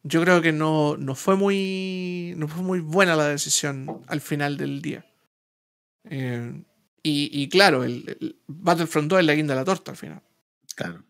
yo 0.03 0.21
creo 0.21 0.41
que 0.41 0.51
no, 0.51 0.97
no 0.97 1.15
fue 1.15 1.35
muy. 1.37 2.33
no 2.35 2.47
fue 2.47 2.63
muy 2.63 2.79
buena 2.79 3.15
la 3.15 3.27
decisión 3.27 4.03
al 4.07 4.19
final 4.19 4.57
del 4.57 4.81
día. 4.81 5.05
Eh, 6.09 6.63
y, 7.03 7.29
y 7.31 7.49
claro, 7.49 7.83
el, 7.83 8.17
el 8.19 8.35
Battlefront 8.47 9.09
2 9.09 9.19
es 9.19 9.25
la 9.25 9.35
guinda 9.35 9.53
de 9.53 9.59
la 9.61 9.65
torta 9.65 9.91
al 9.91 9.97
final. 9.97 10.21
Claro. 10.75 11.03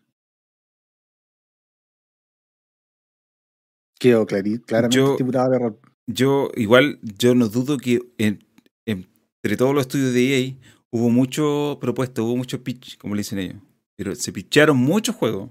Quedó 3.98 4.26
claramente 4.26 4.96
Yo- 4.96 5.12
estipulado 5.12 5.48
el 5.54 5.54
error. 5.60 5.80
Yo, 6.06 6.50
igual, 6.56 6.98
yo 7.02 7.34
no 7.34 7.48
dudo 7.48 7.78
que 7.78 8.00
en- 8.18 8.44
entre 8.84 9.56
todos 9.56 9.74
los 9.74 9.82
estudios 9.82 10.12
de 10.12 10.36
EA 10.38 10.54
hubo 10.90 11.08
mucho 11.10 11.78
propuesto, 11.80 12.24
hubo 12.24 12.36
mucho 12.36 12.62
pitch, 12.64 12.98
como 12.98 13.14
le 13.14 13.20
dicen 13.20 13.38
ellos. 13.38 13.62
Pero 13.96 14.14
se 14.14 14.32
pitcharon 14.32 14.76
muchos 14.76 15.14
juegos. 15.14 15.50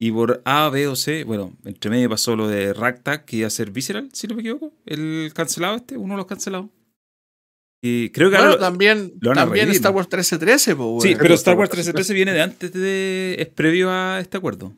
Y 0.00 0.12
por 0.12 0.42
A, 0.44 0.68
B 0.68 0.86
o 0.86 0.94
C, 0.94 1.24
bueno, 1.24 1.56
entre 1.64 1.90
medio 1.90 2.08
pasó 2.08 2.36
lo 2.36 2.46
de 2.46 2.72
Ragtag, 2.72 3.24
que 3.24 3.38
iba 3.38 3.46
a 3.48 3.50
ser 3.50 3.70
Visceral, 3.72 4.08
si 4.12 4.28
no 4.28 4.36
me 4.36 4.42
equivoco. 4.42 4.72
El 4.86 5.32
cancelado 5.34 5.76
este, 5.76 5.96
uno 5.96 6.14
de 6.14 6.18
los 6.18 6.26
cancelados. 6.26 6.68
Y 7.82 8.10
creo 8.10 8.30
que 8.30 8.36
Bueno, 8.36 8.50
ahora 8.52 8.60
también, 8.60 9.14
lo 9.20 9.32
también 9.32 9.70
Star. 9.70 9.92
Wars 9.94 10.06
1313, 10.06 10.76
pues, 10.76 11.02
Sí, 11.02 11.14
pero 11.20 11.34
Star 11.34 11.56
Wars 11.56 11.68
Wars 11.70 11.76
1313 11.78 12.14
viene 12.14 12.32
de 12.32 12.42
antes 12.42 12.72
de. 12.72 13.36
es 13.38 13.48
previo 13.48 13.90
a 13.90 14.18
este 14.20 14.36
acuerdo. 14.36 14.72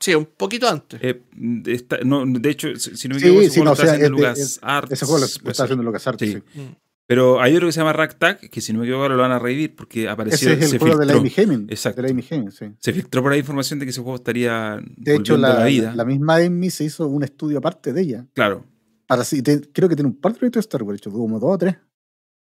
Sí, 0.00 0.14
un 0.14 0.26
poquito 0.26 0.68
antes. 0.68 0.98
Eh, 1.02 1.22
de, 1.32 1.72
esta- 1.74 1.98
no, 2.04 2.24
de 2.26 2.50
hecho, 2.50 2.74
si 2.76 3.06
no 3.08 3.14
me 3.14 3.20
Sí, 3.20 3.26
equivoco, 3.26 3.42
ese 3.42 3.50
sí, 3.50 3.60
juego 3.60 3.64
no, 3.64 3.72
o 3.72 3.76
sea, 3.76 3.94
es 3.94 4.10
Lucas 4.10 4.58
Arts. 4.62 4.92
Ese 4.92 5.06
juego 5.06 5.20
lo, 5.20 5.50
está 5.50 5.64
haciendo 5.64 5.82
LucasArts. 5.84 6.20
Sí. 6.20 6.32
Sí. 6.32 6.58
Mm. 6.60 6.76
Pero 7.12 7.42
hay 7.42 7.54
otro 7.54 7.68
que 7.68 7.72
se 7.72 7.80
llama 7.80 7.92
Ragtag, 7.92 8.38
que 8.48 8.60
si 8.62 8.72
no 8.72 8.78
me 8.78 8.86
equivoco 8.86 9.02
ahora 9.02 9.16
lo 9.16 9.20
van 9.20 9.32
a 9.32 9.38
revivir 9.38 9.76
porque 9.76 10.08
apareció. 10.08 10.50
Ese 10.50 10.64
es 10.64 10.72
el 10.72 10.78
juego 10.78 10.96
de 10.96 11.04
la. 11.04 11.12
Amy 11.12 11.30
Hemming. 11.36 11.66
Exacto. 11.68 12.00
De 12.00 12.08
la 12.08 12.12
Amy 12.12 12.24
Hemming, 12.30 12.50
sí. 12.52 12.64
Se 12.78 12.90
filtró 12.94 13.22
por 13.22 13.32
ahí 13.32 13.40
información 13.40 13.78
de 13.78 13.84
que 13.84 13.90
ese 13.90 14.00
juego 14.00 14.16
estaría. 14.16 14.80
De 14.96 15.16
hecho, 15.16 15.36
la, 15.36 15.58
la 15.58 15.64
vida. 15.66 15.94
la 15.94 16.06
misma 16.06 16.36
Amy 16.36 16.70
se 16.70 16.84
hizo 16.84 17.06
un 17.06 17.22
estudio 17.22 17.58
aparte 17.58 17.92
de 17.92 18.00
ella. 18.00 18.26
Claro. 18.32 18.64
Para, 19.06 19.24
sí, 19.24 19.42
te- 19.42 19.60
creo 19.72 19.90
que 19.90 19.94
tiene 19.94 20.08
un 20.08 20.16
par 20.18 20.32
de 20.32 20.38
proyectos 20.38 20.60
de 20.64 20.68
Star 20.68 20.82
Wars, 20.84 21.00
hecho, 21.00 21.12
como 21.12 21.38
dos 21.38 21.50
o 21.54 21.58
tres. 21.58 21.76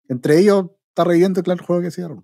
Entre 0.08 0.38
ellos 0.38 0.68
está 0.90 1.04
reviviendo 1.04 1.42
claro, 1.42 1.60
el 1.62 1.66
juego 1.66 1.82
que 1.82 1.88
hicieron. 1.88 2.24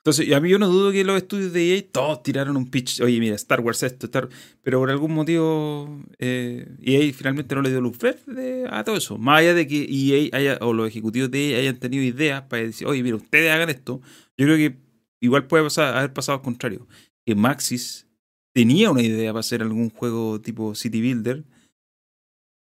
Entonces, 0.00 0.32
a 0.32 0.40
mí 0.40 0.48
yo 0.48 0.58
no 0.58 0.66
dudo 0.66 0.92
que 0.92 1.04
los 1.04 1.18
estudios 1.18 1.52
de 1.52 1.76
EA 1.76 1.84
todos 1.92 2.22
tiraron 2.22 2.56
un 2.56 2.70
pitch. 2.70 3.02
Oye, 3.02 3.20
mira, 3.20 3.34
Star 3.36 3.60
Wars 3.60 3.82
esto, 3.82 4.06
Star 4.06 4.30
Pero 4.62 4.78
por 4.78 4.90
algún 4.90 5.12
motivo, 5.12 6.02
eh, 6.18 6.74
EA 6.80 7.12
finalmente 7.12 7.54
no 7.54 7.60
le 7.60 7.68
dio 7.68 7.82
luz 7.82 7.98
verde 7.98 8.64
a 8.70 8.82
todo 8.82 8.96
eso. 8.96 9.18
Más 9.18 9.40
allá 9.40 9.52
de 9.52 9.66
que 9.66 9.86
EA 9.90 10.36
haya, 10.38 10.58
o 10.62 10.72
los 10.72 10.88
ejecutivos 10.88 11.30
de 11.30 11.50
EA 11.50 11.58
hayan 11.58 11.78
tenido 11.78 12.02
ideas 12.02 12.40
para 12.42 12.62
decir, 12.62 12.86
oye, 12.86 13.02
mira, 13.02 13.16
ustedes 13.16 13.52
hagan 13.52 13.68
esto. 13.68 14.00
Yo 14.38 14.46
creo 14.46 14.56
que 14.56 14.78
igual 15.20 15.46
puede 15.46 15.68
haber 15.76 16.12
pasado 16.14 16.38
al 16.38 16.42
contrario. 16.42 16.88
Que 17.26 17.34
Maxis 17.34 18.08
tenía 18.54 18.90
una 18.90 19.02
idea 19.02 19.32
para 19.32 19.40
hacer 19.40 19.60
algún 19.60 19.90
juego 19.90 20.40
tipo 20.40 20.74
City 20.74 21.02
Builder. 21.02 21.44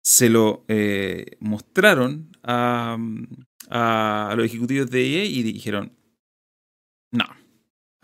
Se 0.02 0.30
lo 0.30 0.64
eh, 0.68 1.36
mostraron 1.40 2.30
a, 2.42 2.96
a 3.68 4.34
los 4.36 4.46
ejecutivos 4.46 4.90
de 4.90 5.18
EA 5.18 5.24
y 5.26 5.42
dijeron, 5.42 5.92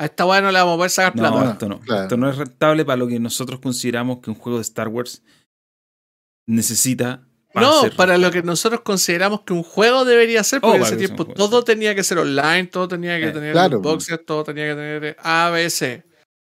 A 0.02 0.06
esta 0.06 0.26
weá 0.26 0.40
no 0.40 0.50
le 0.50 0.58
vamos 0.58 0.74
a 0.74 0.76
poder 0.78 0.90
sacar 0.90 1.12
plata. 1.12 1.30
no, 1.44 1.50
esto 1.52 1.68
no. 1.68 1.78
claro. 1.80 2.02
Esto 2.02 2.16
no 2.16 2.28
es 2.28 2.36
rentable 2.36 2.84
para 2.84 2.96
lo 2.96 3.06
que 3.06 3.20
nosotros 3.20 3.60
consideramos 3.60 4.18
que 4.18 4.30
un 4.30 4.36
juego 4.36 4.58
de 4.58 4.62
Star 4.62 4.88
Wars 4.88 5.22
necesita. 6.46 7.22
No, 7.54 7.82
ser 7.82 7.94
para 7.94 8.16
lo 8.16 8.30
que 8.30 8.42
nosotros 8.42 8.80
consideramos 8.80 9.42
que 9.42 9.52
un 9.52 9.62
juego 9.62 10.04
debería 10.06 10.42
ser, 10.42 10.58
Oh, 10.62 10.68
porque 10.68 10.78
en 10.78 10.82
ese 10.84 10.96
tiempo 10.96 11.26
todo 11.26 11.62
tenía 11.62 11.94
que 11.94 12.02
ser 12.02 12.18
online, 12.18 12.66
todo 12.66 12.88
tenía 12.88 13.18
que 13.20 13.28
Eh, 13.28 13.32
tener 13.32 13.52
claro, 13.52 13.80
boxes, 13.80 14.24
todo 14.24 14.42
tenía 14.42 14.68
que 14.68 14.74
tener 14.74 15.16
ABC. 15.22 16.02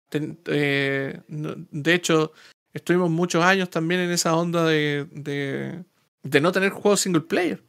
Ten- 0.09 0.39
eh, 0.47 1.21
no- 1.27 1.55
de 1.71 1.95
hecho, 1.95 2.33
estuvimos 2.73 3.11
muchos 3.11 3.43
años 3.43 3.69
también 3.71 4.03
en 4.03 4.11
esa 4.13 4.37
onda 4.37 4.65
de, 4.65 5.07
de, 5.11 5.85
de 6.23 6.41
no 6.41 6.53
tener 6.53 6.71
juegos 6.71 7.01
single 7.01 7.23
player, 7.23 7.61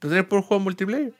de 0.00 0.08
tener 0.08 0.28
por 0.28 0.42
juegos 0.42 0.62
multiplayer. 0.62 1.12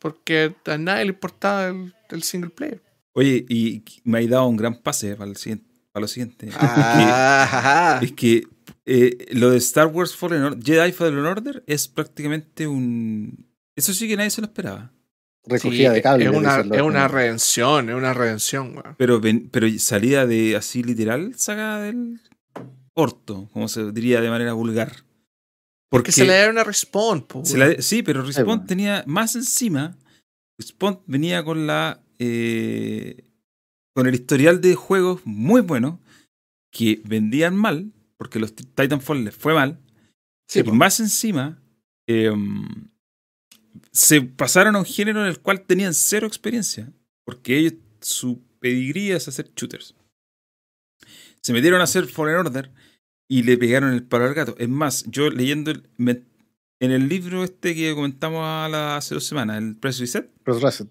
Porque 0.00 0.54
a 0.64 0.78
nadie 0.78 1.04
le 1.04 1.10
importaba 1.10 1.66
el, 1.68 1.94
el 2.08 2.22
single 2.22 2.50
player. 2.50 2.82
Oye, 3.14 3.44
y 3.48 3.82
me 4.04 4.18
ha 4.20 4.26
dado 4.28 4.46
un 4.46 4.56
gran 4.56 4.76
pase 4.80 5.14
para, 5.16 5.30
el 5.30 5.36
siguiente, 5.36 5.66
para 5.92 6.02
lo 6.02 6.08
siguiente. 6.08 6.48
Ah, 6.58 8.00
Es 8.02 8.12
que 8.12 8.46
eh, 8.86 9.26
lo 9.32 9.50
de 9.50 9.58
Star 9.58 9.86
Wars 9.88 10.16
Fallen 10.16 10.42
Order, 10.42 10.62
Jedi 10.64 10.92
Fallen 10.92 11.18
Order 11.26 11.62
es 11.66 11.88
prácticamente 11.88 12.66
un. 12.66 13.46
Eso 13.76 13.92
sí 13.94 14.08
que 14.08 14.16
nadie 14.16 14.30
se 14.30 14.40
lo 14.40 14.46
esperaba. 14.46 14.92
Recogida 15.44 15.88
Sí, 15.90 15.94
de 15.96 16.02
cable. 16.02 16.24
Es 16.24 16.30
una, 16.82 17.04
es 17.04 17.10
redención, 17.10 17.88
es 17.90 17.94
una 17.96 18.14
redención, 18.14 18.76
weón. 18.76 18.94
Pero, 18.96 19.20
pero 19.50 19.66
salida 19.78 20.24
de 20.26 20.54
así 20.56 20.82
literal, 20.82 21.34
sacada 21.36 21.82
del 21.82 22.20
orto, 22.94 23.48
como 23.52 23.66
se 23.68 23.90
diría 23.92 24.20
de 24.20 24.30
manera 24.30 24.52
vulgar. 24.52 24.92
Porque 25.90 26.06
Que 26.06 26.12
se 26.12 26.24
le 26.24 26.34
da 26.34 26.48
una 26.48 26.64
respawn, 26.64 27.26
Se 27.44 27.58
la- 27.58 27.82
sí, 27.82 28.02
pero 28.02 28.22
Respawn 28.22 28.46
bueno. 28.46 28.64
tenía 28.66 29.04
más 29.06 29.34
encima. 29.36 29.98
Respawn 30.58 31.00
venía 31.06 31.44
con 31.44 31.66
la. 31.66 32.00
Eh, 32.24 33.24
con 33.94 34.06
el 34.06 34.14
historial 34.14 34.60
de 34.60 34.74
juegos 34.76 35.20
muy 35.24 35.60
bueno 35.60 35.98
que 36.70 37.02
vendían 37.04 37.56
mal, 37.56 37.92
porque 38.16 38.38
los 38.38 38.54
Titanfall 38.54 39.24
les 39.24 39.34
fue 39.34 39.54
mal. 39.54 39.78
Sí, 40.48 40.60
y 40.60 40.70
más 40.70 41.00
encima, 41.00 41.60
em, 42.06 42.64
se 43.90 44.20
pasaron 44.22 44.76
a 44.76 44.78
un 44.78 44.84
género 44.84 45.20
en 45.22 45.26
el 45.26 45.40
cual 45.40 45.62
tenían 45.62 45.94
cero 45.94 46.26
experiencia, 46.26 46.92
porque 47.24 47.58
ellos, 47.58 47.74
su 48.00 48.40
pedigrí 48.60 49.10
es 49.10 49.26
hacer 49.28 49.50
shooters. 49.56 49.94
Se 51.40 51.52
metieron 51.52 51.80
a 51.80 51.84
hacer 51.84 52.06
Fallen 52.06 52.36
Order 52.36 52.70
y 53.28 53.42
le 53.42 53.58
pegaron 53.58 53.92
el 53.92 54.04
palo 54.04 54.26
al 54.26 54.34
gato. 54.34 54.54
Es 54.58 54.68
más, 54.68 55.04
yo 55.08 55.28
leyendo 55.30 55.70
el- 55.72 55.88
me- 55.96 56.22
en 56.80 56.90
el 56.92 57.08
libro 57.08 57.42
este 57.44 57.74
que 57.74 57.94
comentamos 57.94 58.42
a 58.44 58.68
la- 58.68 58.96
hace 58.96 59.14
dos 59.14 59.24
semanas, 59.24 59.58
el 59.62 59.76
Press 59.76 59.98
Reset, 59.98 60.30
Cross 60.44 60.62
Reset. 60.62 60.88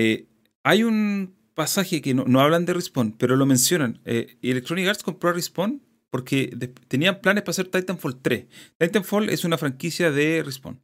Eh, 0.00 0.28
hay 0.62 0.84
un 0.84 1.34
pasaje 1.54 2.00
que 2.00 2.14
no, 2.14 2.40
hablan 2.40 2.64
de 2.66 2.72
Respawn, 2.72 3.16
pero 3.18 3.34
lo 3.34 3.46
mencionan. 3.46 4.00
Eh, 4.04 4.38
Electronic 4.42 4.86
Arts 4.86 5.02
compró 5.02 5.30
a 5.30 5.32
Respawn 5.32 5.82
porque 6.08 6.56
tenían 6.86 7.20
planes 7.20 7.42
para 7.42 7.50
hacer 7.50 7.66
Titanfall 7.66 8.22
3. 8.22 8.46
Titanfall 8.78 9.28
es 9.28 9.44
una 9.44 9.58
franquicia 9.58 10.12
de 10.12 10.44
Respawn. 10.44 10.80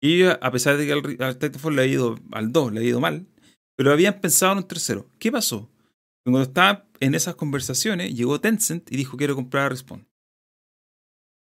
Y 0.00 0.24
a 0.24 0.50
pesar 0.50 0.76
de 0.76 0.86
que 0.86 0.92
al, 0.92 1.16
al 1.20 1.38
Titanfall 1.38 1.76
le 1.76 1.82
ha 1.82 1.86
ido 1.86 2.18
al 2.32 2.50
2, 2.50 2.72
le 2.72 2.80
ha 2.80 2.82
ido 2.82 3.00
mal, 3.00 3.28
pero 3.76 3.92
habían 3.92 4.20
pensado 4.20 4.50
en 4.50 4.58
un 4.58 4.66
tercero. 4.66 5.08
¿Qué 5.20 5.30
pasó? 5.30 5.70
Cuando 6.24 6.42
estaban 6.42 6.82
en 6.98 7.14
esas 7.14 7.36
conversaciones, 7.36 8.12
llegó 8.12 8.40
Tencent 8.40 8.90
y 8.90 8.96
dijo 8.96 9.16
quiero 9.16 9.36
comprar 9.36 9.66
a 9.66 9.68
Respawn. 9.68 10.04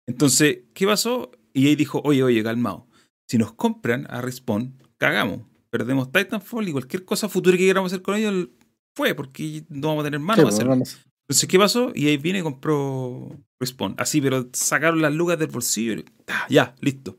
Entonces, 0.06 0.64
¿qué 0.74 0.84
pasó? 0.84 1.30
Y 1.54 1.66
ahí 1.68 1.76
dijo, 1.76 2.02
oye, 2.04 2.22
oye, 2.22 2.42
calmado. 2.42 2.86
Si 3.26 3.38
nos 3.38 3.52
compran 3.54 4.06
a 4.10 4.20
Respawn, 4.20 4.76
cagamos. 4.98 5.49
Perdemos 5.70 6.10
Titanfall 6.10 6.68
y 6.68 6.72
cualquier 6.72 7.04
cosa 7.04 7.28
futura 7.28 7.56
que 7.56 7.66
queramos 7.66 7.92
hacer 7.92 8.02
con 8.02 8.16
ellos 8.16 8.48
fue, 8.94 9.14
porque 9.14 9.64
no 9.68 9.88
vamos 9.88 10.02
a 10.02 10.04
tener 10.06 10.20
mano 10.20 10.36
Sí, 10.36 10.42
pues, 10.42 10.54
hacerlo. 10.54 10.72
Entonces, 10.74 11.48
¿qué 11.48 11.58
pasó? 11.58 11.92
Y 11.94 12.08
ahí 12.08 12.16
viene 12.16 12.40
y 12.40 12.42
compró 12.42 13.30
Respawn. 13.60 13.94
Así, 13.98 14.20
pero 14.20 14.48
sacaron 14.52 15.00
las 15.00 15.12
lucas 15.14 15.38
del 15.38 15.48
bolsillo 15.48 15.92
y 15.92 16.04
¡ah! 16.28 16.46
ya, 16.48 16.74
listo. 16.80 17.16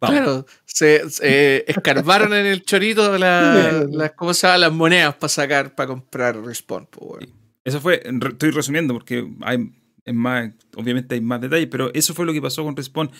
Vamos. 0.00 0.16
Claro, 0.16 0.46
se, 0.64 1.10
se, 1.10 1.56
eh, 1.58 1.64
escarbaron 1.66 2.32
en 2.32 2.46
el 2.46 2.62
chorito 2.62 3.18
la- 3.18 3.86
las, 3.90 4.12
¿cómo 4.12 4.32
se 4.32 4.46
llama? 4.46 4.58
las 4.58 4.72
monedas 4.72 5.14
para 5.16 5.28
sacar, 5.28 5.74
para 5.74 5.88
comprar 5.88 6.40
Respawn. 6.42 6.88
weón. 6.98 7.28
Eso 7.64 7.80
fue, 7.80 8.02
estoy 8.04 8.50
resumiendo 8.52 8.94
porque 8.94 9.28
hay 9.42 9.70
es 10.04 10.14
más, 10.14 10.50
obviamente 10.76 11.14
hay 11.14 11.20
más 11.20 11.40
detalles, 11.40 11.68
pero 11.70 11.92
eso 11.92 12.14
fue 12.14 12.24
lo 12.26 12.32
que 12.32 12.40
pasó 12.40 12.64
con 12.64 12.76
Respawn. 12.76 13.10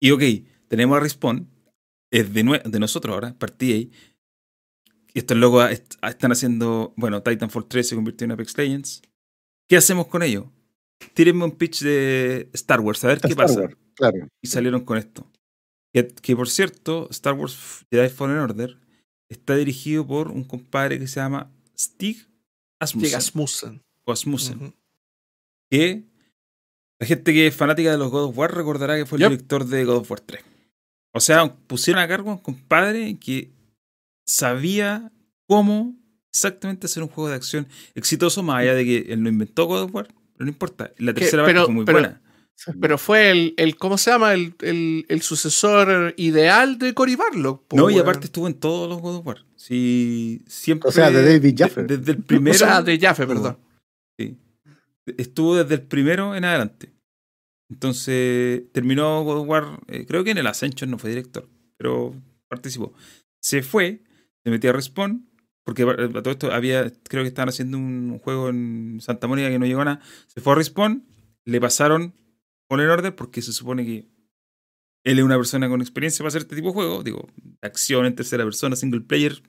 Y 0.00 0.10
ok, 0.10 0.22
tenemos 0.68 0.96
a 0.96 1.00
Respawn, 1.00 1.48
es 2.10 2.32
de, 2.32 2.42
de 2.64 2.78
nosotros 2.78 3.12
ahora, 3.14 3.34
partí 3.38 3.72
ahí. 3.72 3.92
Y 5.14 5.18
estos 5.20 5.36
locos 5.36 5.70
est- 5.70 5.94
están 6.02 6.32
haciendo, 6.32 6.92
bueno, 6.96 7.22
Titanfall 7.22 7.66
3 7.66 7.88
se 7.88 7.94
convirtió 7.94 8.24
en 8.24 8.32
Apex 8.32 8.56
Legends. 8.56 9.02
¿Qué 9.68 9.76
hacemos 9.76 10.06
con 10.06 10.22
ellos? 10.22 10.46
Tírenme 11.14 11.44
un 11.44 11.52
pitch 11.52 11.80
de 11.82 12.48
Star 12.52 12.80
Wars, 12.80 13.02
a 13.04 13.08
ver 13.08 13.20
qué 13.20 13.28
Star 13.28 13.46
pasa. 13.46 13.60
Wars, 13.60 13.76
claro. 13.94 14.28
Y 14.42 14.48
salieron 14.48 14.84
con 14.84 14.98
esto. 14.98 15.30
Que, 15.92 16.06
que, 16.08 16.36
por 16.36 16.48
cierto, 16.48 17.08
Star 17.10 17.34
Wars 17.34 17.84
Jedi 17.90 18.08
Fallen 18.08 18.38
Order 18.38 18.78
está 19.30 19.56
dirigido 19.56 20.06
por 20.06 20.28
un 20.30 20.44
compadre 20.44 20.98
que 20.98 21.06
se 21.06 21.20
llama 21.20 21.50
Stig 21.78 22.26
Asmussen. 22.80 23.08
Llega 23.08 23.18
Asmussen. 23.18 23.82
o 24.04 24.12
Asmussen 24.12 24.74
que 25.70 26.04
la 27.00 27.06
gente 27.06 27.32
que 27.32 27.46
es 27.46 27.54
fanática 27.54 27.90
de 27.90 27.98
los 27.98 28.10
God 28.10 28.24
of 28.30 28.38
War 28.38 28.54
recordará 28.54 28.96
que 28.96 29.06
fue 29.06 29.16
el 29.18 29.22
Yep. 29.22 29.30
director 29.30 29.64
de 29.66 29.84
God 29.84 29.96
of 29.98 30.10
War 30.10 30.20
3. 30.20 30.42
O 31.18 31.20
sea, 31.20 31.54
pusieron 31.66 32.02
a 32.02 32.08
cargo 32.08 32.30
a 32.30 32.34
un 32.34 32.40
compadre 32.40 33.16
que 33.18 33.50
sabía 34.26 35.12
cómo 35.46 35.94
exactamente 36.32 36.86
hacer 36.86 37.02
un 37.02 37.08
juego 37.08 37.28
de 37.30 37.36
acción 37.36 37.66
exitoso, 37.94 38.42
más 38.42 38.60
allá 38.62 38.74
de 38.74 38.84
que 38.84 38.98
él 39.12 39.22
no 39.22 39.28
inventó 39.28 39.66
God 39.66 39.82
of 39.82 39.94
War, 39.94 40.06
pero 40.06 40.44
no 40.44 40.48
importa. 40.48 40.92
La 40.98 41.12
Que- 41.12 41.20
tercera 41.22 41.44
pero- 41.44 41.60
parte 41.60 41.66
fue 41.66 41.74
muy 41.74 41.84
pero- 41.84 41.98
buena. 41.98 42.22
Pero 42.80 42.98
fue 42.98 43.30
el, 43.30 43.54
el 43.56 43.76
¿cómo 43.76 43.96
se 43.98 44.10
llama? 44.10 44.34
El, 44.34 44.52
el, 44.62 45.06
el 45.08 45.22
sucesor 45.22 46.12
ideal 46.16 46.76
de 46.78 46.92
Cory 46.92 47.14
Barlog. 47.14 47.62
po, 47.68 47.76
No, 47.76 47.88
y 47.88 47.98
aparte 48.00 48.26
estuvo 48.26 48.48
en 48.48 48.54
todos 48.54 48.88
los 48.88 49.00
God 49.00 49.16
of 49.18 49.26
War. 49.26 49.44
Sí, 49.54 50.42
siempre. 50.48 50.88
O 50.88 50.92
sea, 50.92 51.08
de 51.12 51.22
David 51.24 51.54
de- 51.54 51.56
Jaffe. 51.56 51.84
desde 51.84 52.10
el 52.12 52.22
primero. 52.24 52.54
O 52.56 52.58
sea, 52.58 52.82
de 52.82 52.98
Jaffe, 52.98 53.28
perdón. 53.28 53.58
Sí. 54.18 54.36
Estuvo 55.16 55.54
desde 55.54 55.74
el 55.76 55.82
primero 55.82 56.34
en 56.34 56.44
adelante. 56.44 56.90
Entonces 57.70 58.62
terminó 58.72 59.22
God 59.24 59.40
of 59.40 59.48
War, 59.48 59.80
eh, 59.88 60.06
creo 60.06 60.24
que 60.24 60.30
en 60.30 60.38
el 60.38 60.46
Ascension 60.46 60.90
no 60.90 60.98
fue 60.98 61.10
director, 61.10 61.48
pero 61.76 62.14
participó. 62.48 62.92
Se 63.40 63.62
fue, 63.62 64.02
se 64.42 64.50
metió 64.50 64.70
a 64.70 64.72
Respawn, 64.72 65.28
porque 65.64 65.82
a 65.82 65.90
a 65.90 66.22
todo 66.22 66.30
esto 66.30 66.52
había, 66.52 66.90
creo 67.08 67.22
que 67.22 67.28
estaban 67.28 67.50
haciendo 67.50 67.76
un 67.76 68.18
juego 68.20 68.48
en 68.48 69.00
Santa 69.00 69.26
Mónica 69.26 69.50
que 69.50 69.58
no 69.58 69.66
llegó 69.66 69.82
a 69.82 69.84
nada. 69.84 70.00
Se 70.28 70.40
fue 70.40 70.54
a 70.54 70.56
Respawn, 70.56 71.06
le 71.44 71.60
pasaron 71.60 72.14
Fallen 72.70 72.88
Order 72.88 73.14
porque 73.14 73.42
se 73.42 73.52
supone 73.52 73.84
que 73.84 74.08
él 75.04 75.18
es 75.18 75.24
una 75.24 75.36
persona 75.36 75.68
con 75.68 75.80
experiencia 75.80 76.22
para 76.22 76.28
hacer 76.28 76.42
este 76.42 76.56
tipo 76.56 76.68
de 76.68 76.74
juego. 76.74 77.02
Digo, 77.02 77.28
acción 77.62 78.06
en 78.06 78.14
tercera 78.14 78.44
persona, 78.44 78.76
single 78.76 79.00
player. 79.02 79.42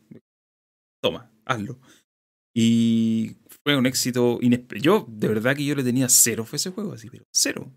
Toma, 1.01 1.31
hazlo. 1.45 1.79
Y 2.53 3.37
fue 3.63 3.77
un 3.77 3.85
éxito 3.85 4.39
inesperado. 4.41 4.83
Yo, 4.83 5.05
de 5.09 5.27
verdad 5.27 5.55
que 5.55 5.65
yo 5.65 5.75
le 5.75 5.83
tenía 5.83 6.09
cero 6.09 6.45
fue 6.45 6.57
ese 6.57 6.71
juego, 6.71 6.93
así, 6.93 7.09
pero 7.09 7.25
cero. 7.33 7.71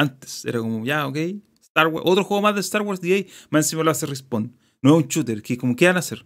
Antes 0.00 0.46
era 0.46 0.60
como, 0.60 0.82
ya, 0.86 1.06
ok, 1.06 1.16
Star 1.60 1.88
Wars, 1.88 2.06
otro 2.08 2.24
juego 2.24 2.40
más 2.40 2.54
de 2.54 2.62
Star 2.62 2.80
Wars 2.80 3.02
DA, 3.02 3.26
más 3.50 3.66
encima 3.66 3.82
lo 3.82 3.90
hace 3.90 4.06
Respawn. 4.06 4.56
No 4.80 4.96
es 4.96 5.04
un 5.04 5.08
shooter, 5.08 5.42
que 5.42 5.58
como, 5.58 5.76
¿qué 5.76 5.88
van 5.88 5.96
a 5.96 5.98
hacer? 5.98 6.24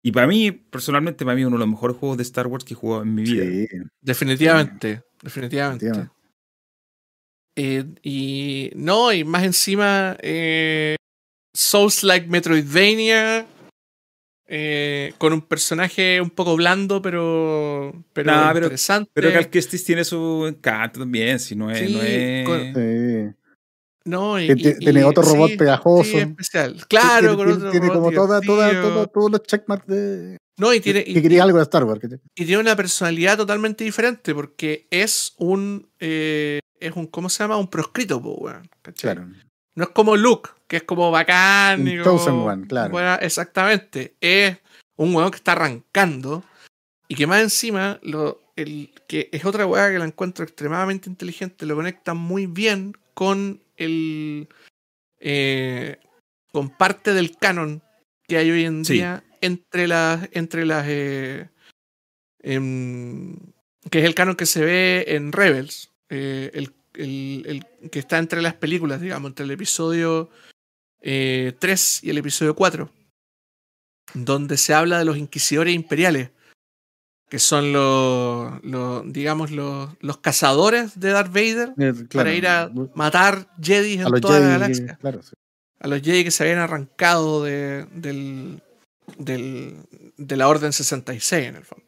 Y 0.00 0.12
para 0.12 0.28
mí, 0.28 0.52
personalmente, 0.52 1.24
para 1.24 1.34
mí 1.34 1.44
uno 1.44 1.56
de 1.56 1.60
los 1.60 1.68
mejores 1.68 1.96
juegos 1.96 2.18
de 2.18 2.22
Star 2.22 2.46
Wars 2.46 2.64
que 2.64 2.74
he 2.74 2.76
jugado 2.76 3.02
en 3.02 3.14
mi 3.16 3.22
vida. 3.24 3.44
Sí, 3.44 3.66
Definitivamente, 4.00 5.02
definitivamente. 5.20 6.08
Eh, 7.56 7.84
y 8.04 8.70
no, 8.76 9.12
y 9.12 9.24
más 9.24 9.42
encima, 9.42 10.16
eh, 10.20 10.94
Souls 11.52 12.04
like 12.04 12.28
Metroidvania. 12.28 13.44
Eh, 14.50 15.12
con 15.18 15.32
un 15.34 15.42
personaje 15.42 16.20
un 16.22 16.30
poco 16.30 16.56
blando, 16.56 17.02
pero, 17.02 17.92
pero 18.14 18.30
Nah, 18.32 18.52
pero- 18.54 18.66
interesante. 18.66 19.10
Pero 19.12 19.32
Cal 19.32 19.50
Kestis 19.50 19.84
tiene 19.84 20.04
su 20.04 20.46
encanto 20.48 21.00
también, 21.00 21.38
si 21.38 21.54
no 21.54 21.70
es. 21.70 21.78
Sí, 21.86 21.94
no 21.94 22.02
es... 22.02 22.46
con- 22.46 22.74
Sí. 22.74 23.34
no, 24.06 24.40
y- 24.40 24.46
Que 24.46 24.56
ti- 24.56 24.68
y- 24.68 24.78
tiene 24.78 25.04
otro 25.04 25.22
robot 25.22 25.50
sí, 25.50 25.56
pegajoso. 25.58 26.10
sí, 26.10 26.16
especial. 26.16 26.76
Claro, 26.88 27.36
tiene, 27.36 27.36
con 27.36 27.52
otro 27.52 27.70
tiene 27.70 27.86
robot 27.88 27.98
como 27.98 28.10
toda, 28.12 28.40
toda, 28.40 29.06
todos 29.06 29.30
los 29.30 29.42
checkmarks 29.42 29.86
de 29.86 30.38
No, 30.56 30.72
y 30.72 30.80
tiene, 30.80 31.04
que 31.04 31.10
y- 31.10 31.20
quería 31.22 31.42
algo 31.42 31.58
de 31.58 31.64
Star 31.64 31.84
Wars. 31.84 32.00
y 32.34 32.44
tiene 32.46 32.58
una 32.60 32.74
personalidad 32.74 33.36
totalmente 33.36 33.84
diferente 33.84 34.34
porque 34.34 34.86
es 34.90 35.34
un 35.36 35.90
eh, 36.00 36.60
es 36.80 36.92
un 36.96 37.06
¿cómo 37.08 37.28
se 37.28 37.42
llama? 37.44 37.58
un 37.58 37.68
proscrito 37.68 38.22
po, 38.22 38.34
weón, 38.36 38.66
¿cachai? 38.80 39.14
Claro. 39.14 39.28
No 39.78 39.84
es 39.84 39.90
como 39.90 40.16
Luke 40.16 40.50
que 40.66 40.76
es 40.78 40.82
como 40.82 41.10
bacán 41.10 41.86
y 41.88 41.98
como- 42.02 42.44
one, 42.44 42.66
claro. 42.66 42.90
bueno, 42.90 43.14
exactamente 43.20 44.14
es 44.20 44.58
un 44.96 45.14
weón 45.14 45.30
que 45.30 45.36
está 45.36 45.52
arrancando 45.52 46.44
y 47.06 47.14
que 47.14 47.26
más 47.26 47.40
encima 47.40 47.98
lo 48.02 48.42
el 48.56 48.92
que 49.06 49.28
es 49.32 49.44
otra 49.44 49.66
weá 49.66 49.88
que 49.90 49.98
la 50.00 50.04
encuentro 50.04 50.44
extremadamente 50.44 51.08
inteligente 51.08 51.64
lo 51.64 51.76
conecta 51.76 52.12
muy 52.12 52.46
bien 52.46 52.94
con 53.14 53.62
el 53.76 54.48
eh, 55.20 55.98
con 56.52 56.70
parte 56.70 57.12
del 57.14 57.36
canon 57.36 57.80
que 58.26 58.36
hay 58.36 58.50
hoy 58.50 58.64
en 58.64 58.84
Sí. 58.84 58.94
día 58.94 59.22
entre 59.40 59.86
las 59.86 60.28
entre 60.32 60.66
las 60.66 60.84
eh, 60.88 61.48
em, 62.42 63.36
que 63.90 64.00
es 64.00 64.04
el 64.04 64.14
canon 64.14 64.34
que 64.36 64.46
se 64.46 64.64
ve 64.64 65.04
en 65.08 65.32
Rebels 65.32 65.92
eh, 66.10 66.50
el, 66.54 66.72
el- 66.98 67.64
el 67.82 67.90
que 67.90 67.98
está 68.00 68.18
entre 68.18 68.42
las 68.42 68.54
películas 68.54 69.00
digamos 69.00 69.30
entre 69.30 69.44
el 69.44 69.50
episodio 69.52 70.28
eh, 71.00 71.54
3 71.58 72.00
y 72.04 72.10
el 72.10 72.18
episodio 72.18 72.54
4 72.56 72.90
donde 74.14 74.56
se 74.56 74.74
habla 74.74 74.98
de 74.98 75.04
los 75.04 75.16
inquisidores 75.16 75.74
imperiales 75.74 76.30
que 77.28 77.38
son 77.38 77.72
los, 77.74 78.64
los 78.64 79.12
digamos 79.12 79.50
los, 79.50 79.90
los 80.00 80.16
cazadores 80.18 80.98
de 80.98 81.10
Darth 81.10 81.28
Vader 81.32 81.72
Eh, 81.78 81.92
para 82.12 82.32
ir 82.32 82.46
a 82.48 82.70
matar 82.94 83.48
Jedi 83.62 83.94
en 84.00 84.20
toda 84.20 84.40
la 84.40 84.48
galaxia 84.48 84.96
Claro, 85.00 85.22
sí. 85.22 85.34
a 85.80 85.88
los 85.88 86.00
Jedi 86.02 86.24
que 86.24 86.30
se 86.30 86.42
habían 86.44 86.58
arrancado 86.58 87.44
de, 87.44 87.84
del, 87.92 88.62
del- 89.18 89.76
de 90.16 90.36
la 90.36 90.48
Orden 90.48 90.72
66 90.72 91.46
en 91.48 91.56
el 91.56 91.64
fondo. 91.64 91.84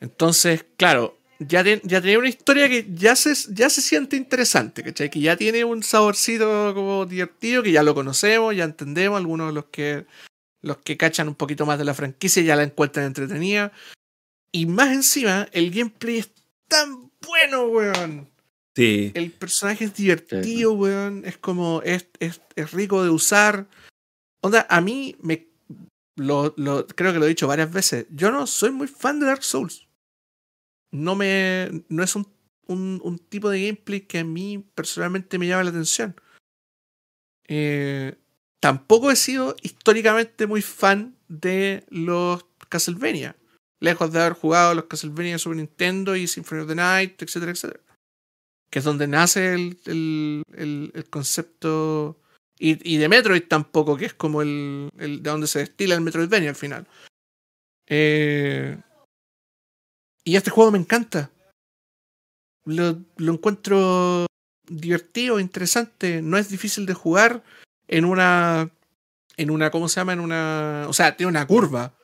Entonces, 0.00 0.66
claro, 0.76 1.16
ya, 1.48 1.62
ten- 1.64 1.80
ya 1.84 2.00
tenía 2.00 2.18
una 2.18 2.28
historia 2.28 2.68
que 2.68 2.86
ya 2.94 3.14
se, 3.16 3.34
ya 3.54 3.68
se 3.70 3.80
siente 3.82 4.16
interesante, 4.16 4.82
¿cachai? 4.82 5.10
Que 5.10 5.20
ya 5.20 5.36
tiene 5.36 5.64
un 5.64 5.82
saborcito 5.82 6.72
como 6.74 7.06
divertido, 7.06 7.62
que 7.62 7.72
ya 7.72 7.82
lo 7.82 7.94
conocemos, 7.94 8.54
ya 8.56 8.64
entendemos, 8.64 9.18
algunos 9.18 9.48
de 9.48 9.52
los 9.54 9.64
que, 9.66 10.06
los 10.62 10.78
que 10.78 10.96
cachan 10.96 11.28
un 11.28 11.34
poquito 11.34 11.66
más 11.66 11.78
de 11.78 11.84
la 11.84 11.94
franquicia 11.94 12.42
ya 12.42 12.56
la 12.56 12.62
encuentran 12.64 13.06
entretenida. 13.06 13.72
Y 14.52 14.66
más 14.66 14.92
encima, 14.92 15.48
el 15.52 15.70
gameplay 15.70 16.18
es 16.18 16.30
tan 16.68 17.10
bueno, 17.26 17.66
weón. 17.66 18.28
Sí. 18.76 19.12
El 19.14 19.30
personaje 19.32 19.84
es 19.84 19.94
divertido, 19.94 20.72
weón. 20.72 21.22
Es 21.24 21.36
como. 21.38 21.82
Es, 21.84 22.06
es, 22.20 22.40
es 22.56 22.72
rico 22.72 23.02
de 23.04 23.10
usar. 23.10 23.66
Onda, 24.42 24.66
a 24.68 24.80
mí 24.80 25.16
me. 25.20 25.46
Lo, 26.16 26.52
lo- 26.56 26.86
creo 26.86 27.12
que 27.12 27.18
lo 27.18 27.24
he 27.26 27.28
dicho 27.30 27.46
varias 27.46 27.72
veces. 27.72 28.06
Yo 28.10 28.30
no 28.30 28.46
soy 28.46 28.70
muy 28.70 28.86
fan 28.88 29.20
de 29.20 29.26
Dark 29.26 29.42
Souls. 29.42 29.81
No 30.92 31.16
me. 31.16 31.84
No 31.88 32.02
es 32.04 32.14
un, 32.14 32.28
un, 32.68 33.18
tipo 33.18 33.50
de 33.50 33.66
gameplay 33.66 34.02
que 34.02 34.20
a 34.20 34.24
mí 34.24 34.64
personalmente 34.74 35.38
me 35.38 35.48
llama 35.48 35.64
la 35.64 35.70
atención. 35.70 36.14
Eh, 37.48 38.16
tampoco 38.60 39.10
he 39.10 39.16
sido 39.16 39.56
históricamente 39.62 40.46
muy 40.46 40.62
fan 40.62 41.16
de 41.28 41.84
los 41.88 42.44
Castlevania. 42.68 43.36
Lejos 43.80 44.12
de 44.12 44.20
haber 44.20 44.34
jugado 44.34 44.74
los 44.74 44.84
Castlevania 44.84 45.32
de 45.32 45.38
Super 45.40 45.56
Nintendo 45.56 46.14
y 46.14 46.28
Symphony 46.28 46.60
of 46.60 46.68
the 46.68 46.74
Night, 46.76 47.20
etcétera, 47.20 47.50
etcétera 47.50 47.80
que 48.72 48.78
es 48.78 48.86
donde 48.86 49.06
nace 49.06 49.52
el, 49.52 49.78
el, 49.84 50.42
el- 50.94 51.10
concepto. 51.10 52.18
Y, 52.58 52.94
y 52.94 52.96
de 52.96 53.08
Metroid 53.08 53.42
tampoco, 53.46 53.98
que 53.98 54.06
es 54.06 54.14
como 54.14 54.40
el, 54.40 54.88
el 54.96 55.22
de 55.22 55.30
donde 55.30 55.46
se 55.46 55.58
destila 55.58 55.94
el 55.94 56.00
Metroidvania 56.00 56.50
al 56.50 56.56
final. 56.56 56.86
Eh, 57.86 58.78
y 60.24 60.36
este 60.36 60.50
juego 60.50 60.70
me 60.70 60.78
encanta. 60.78 61.30
Lo, 62.64 62.98
lo 63.16 63.32
encuentro 63.32 64.26
divertido, 64.68 65.40
interesante. 65.40 66.22
No 66.22 66.38
es 66.38 66.48
difícil 66.48 66.86
de 66.86 66.94
jugar 66.94 67.42
en 67.88 68.04
una. 68.04 68.70
En 69.36 69.50
una. 69.50 69.70
¿Cómo 69.70 69.88
se 69.88 70.00
llama? 70.00 70.12
En 70.12 70.20
una. 70.20 70.86
O 70.88 70.92
sea, 70.92 71.16
tiene 71.16 71.30
una 71.30 71.46
curva. 71.46 71.94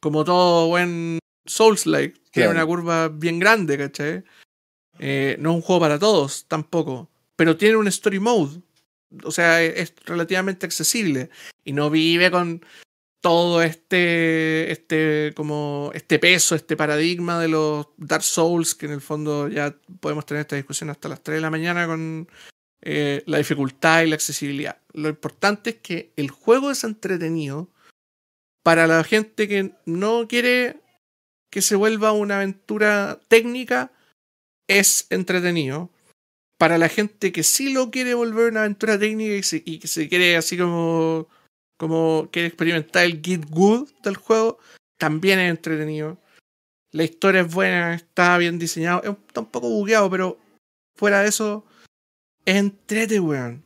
Como 0.00 0.24
todo 0.24 0.68
buen 0.68 1.18
Souls-like. 1.46 2.20
Tiene 2.30 2.48
una 2.48 2.66
curva 2.66 3.08
bien 3.08 3.38
grande, 3.38 3.76
¿cachai? 3.76 4.24
Eh, 4.98 5.36
no 5.38 5.50
es 5.50 5.56
un 5.56 5.62
juego 5.62 5.80
para 5.80 5.98
todos 5.98 6.46
tampoco, 6.46 7.10
pero 7.36 7.56
tiene 7.56 7.76
un 7.76 7.88
story 7.88 8.20
mode. 8.20 8.62
O 9.24 9.30
sea, 9.30 9.62
es 9.62 9.94
relativamente 10.06 10.64
accesible 10.64 11.30
y 11.64 11.72
no 11.72 11.90
vive 11.90 12.30
con 12.30 12.64
todo 13.22 13.62
este, 13.62 14.70
este, 14.70 15.32
como 15.34 15.90
este 15.94 16.18
peso, 16.18 16.54
este 16.54 16.76
paradigma 16.76 17.40
de 17.40 17.48
los 17.48 17.86
Dark 17.96 18.22
Souls, 18.24 18.74
que 18.74 18.86
en 18.86 18.92
el 18.92 19.00
fondo 19.00 19.48
ya 19.48 19.74
podemos 20.00 20.26
tener 20.26 20.42
esta 20.42 20.56
discusión 20.56 20.90
hasta 20.90 21.08
las 21.08 21.22
3 21.22 21.36
de 21.36 21.40
la 21.42 21.50
mañana 21.50 21.86
con 21.86 22.28
eh, 22.82 23.22
la 23.26 23.38
dificultad 23.38 24.02
y 24.02 24.08
la 24.08 24.16
accesibilidad. 24.16 24.76
Lo 24.92 25.08
importante 25.08 25.70
es 25.70 25.76
que 25.76 26.12
el 26.16 26.30
juego 26.30 26.70
es 26.70 26.84
entretenido 26.84 27.70
para 28.64 28.86
la 28.86 29.02
gente 29.04 29.48
que 29.48 29.72
no 29.86 30.26
quiere 30.28 30.80
que 31.50 31.62
se 31.62 31.76
vuelva 31.76 32.12
una 32.12 32.36
aventura 32.36 33.20
técnica 33.28 33.92
es 34.68 35.06
entretenido. 35.10 35.90
Para 36.58 36.78
la 36.78 36.88
gente 36.88 37.32
que 37.32 37.42
sí 37.42 37.72
lo 37.72 37.90
quiere 37.90 38.14
volver 38.14 38.50
una 38.50 38.60
aventura 38.60 38.98
técnica 38.98 39.34
y, 39.34 39.42
se- 39.42 39.62
y 39.66 39.78
que 39.78 39.88
se 39.88 40.08
quiere 40.08 40.36
así 40.36 40.56
como, 40.56 41.28
como 41.86 42.28
quiere 42.30 42.46
experimentar 42.46 43.02
el 43.04 43.20
get 43.20 43.44
good 43.50 43.88
del 44.04 44.14
juego, 44.16 44.60
también 44.98 45.40
es 45.40 45.50
entretenido. 45.50 46.16
La 46.92 47.02
historia 47.02 47.40
es 47.40 47.52
buena, 47.52 47.94
está 47.96 48.38
bien 48.38 48.56
diseñado, 48.56 49.02
está 49.02 49.40
un 49.40 49.46
poco 49.46 49.68
bugueado, 49.68 50.08
pero 50.08 50.38
fuera 50.96 51.22
de 51.22 51.28
eso, 51.30 51.64
es 52.44 52.54
entrete, 52.54 53.18
weón. 53.18 53.64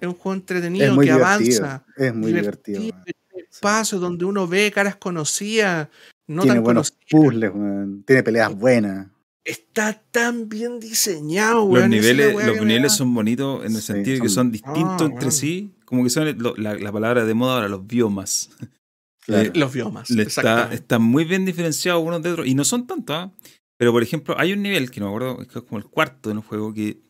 Es 0.00 0.06
un 0.06 0.14
juego 0.14 0.34
entretenido 0.34 0.86
Es 0.86 0.92
muy 0.94 1.06
que 1.06 1.12
divertido. 1.14 1.66
avanza. 1.66 1.86
Es 1.96 2.14
muy 2.14 2.32
divertido, 2.32 2.80
divertido. 2.80 3.16
Espacios 3.50 4.00
donde 4.00 4.24
uno 4.24 4.46
ve 4.46 4.70
caras 4.70 4.94
conocidas, 4.94 5.88
no 6.28 6.42
Tiene 6.42 6.58
tan 6.58 6.64
buenos 6.64 6.92
conocidas. 6.92 7.10
puzzles, 7.10 7.50
weón. 7.52 8.04
tiene 8.06 8.22
peleas 8.22 8.54
buenas. 8.54 9.08
Está 9.44 10.00
tan 10.12 10.48
bien 10.48 10.78
diseñado, 10.78 11.56
Los 11.64 11.68
weón. 11.70 11.80
la 11.80 11.88
niveles, 11.88 12.34
los 12.34 12.56
que 12.58 12.64
niveles 12.64 12.92
son 12.92 13.12
bonitos 13.12 13.64
en 13.64 13.72
el 13.74 13.80
Sí, 13.80 13.86
sentido 13.88 14.14
de 14.16 14.22
que 14.22 14.28
son- 14.28 14.52
distintos 14.52 15.02
Ah, 15.02 15.06
entre 15.10 15.30
sí. 15.32 15.74
Como 15.88 16.04
que 16.04 16.10
son 16.10 16.36
lo- 16.38 16.54
la, 16.56 16.74
la 16.74 16.92
palabra 16.92 17.24
de 17.24 17.32
moda 17.34 17.54
ahora, 17.54 17.68
los 17.68 17.86
biomas. 17.86 18.50
Claro. 19.28 19.50
Los 19.54 19.74
biomas. 19.74 20.08
Le 20.08 20.22
está, 20.22 20.98
muy 20.98 21.24
bien 21.26 21.44
diferenciados 21.44 22.02
unos 22.02 22.22
de 22.22 22.30
otros. 22.30 22.46
Y 22.46 22.54
no 22.54 22.64
son 22.64 22.86
tantos, 22.86 23.14
¿ah? 23.14 23.30
Pero 23.76 23.92
por 23.92 24.02
ejemplo, 24.02 24.34
hay 24.38 24.54
un 24.54 24.62
nivel 24.62 24.90
que 24.90 25.00
no 25.00 25.06
me 25.10 25.16
acuerdo, 25.16 25.42
es 25.42 25.48
como 25.68 25.76
el 25.76 25.84
cuarto 25.84 26.30
en 26.30 26.38
un 26.38 26.42
juego 26.44 26.72
que. 26.72 27.02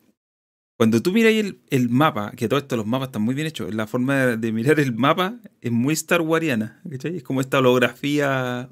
Cuando 0.76 1.00
tú 1.00 1.12
miras 1.12 1.32
el, 1.32 1.60
el 1.70 1.88
mapa, 1.90 2.32
que 2.36 2.48
todo 2.48 2.58
esto, 2.58 2.76
los 2.76 2.86
mapas 2.86 3.08
están 3.10 3.22
muy 3.22 3.36
bien 3.36 3.46
hechos, 3.46 3.72
la 3.72 3.86
forma 3.86 4.16
de, 4.16 4.36
de 4.36 4.50
mirar 4.52 4.80
el 4.80 4.92
mapa 4.94 5.36
es 5.60 5.70
muy 5.70 5.94
Star 5.94 6.20
Wariana, 6.22 6.80
¿cachai? 6.90 7.18
Es 7.18 7.22
como 7.22 7.40
esta 7.40 7.60
holografía. 7.60 8.68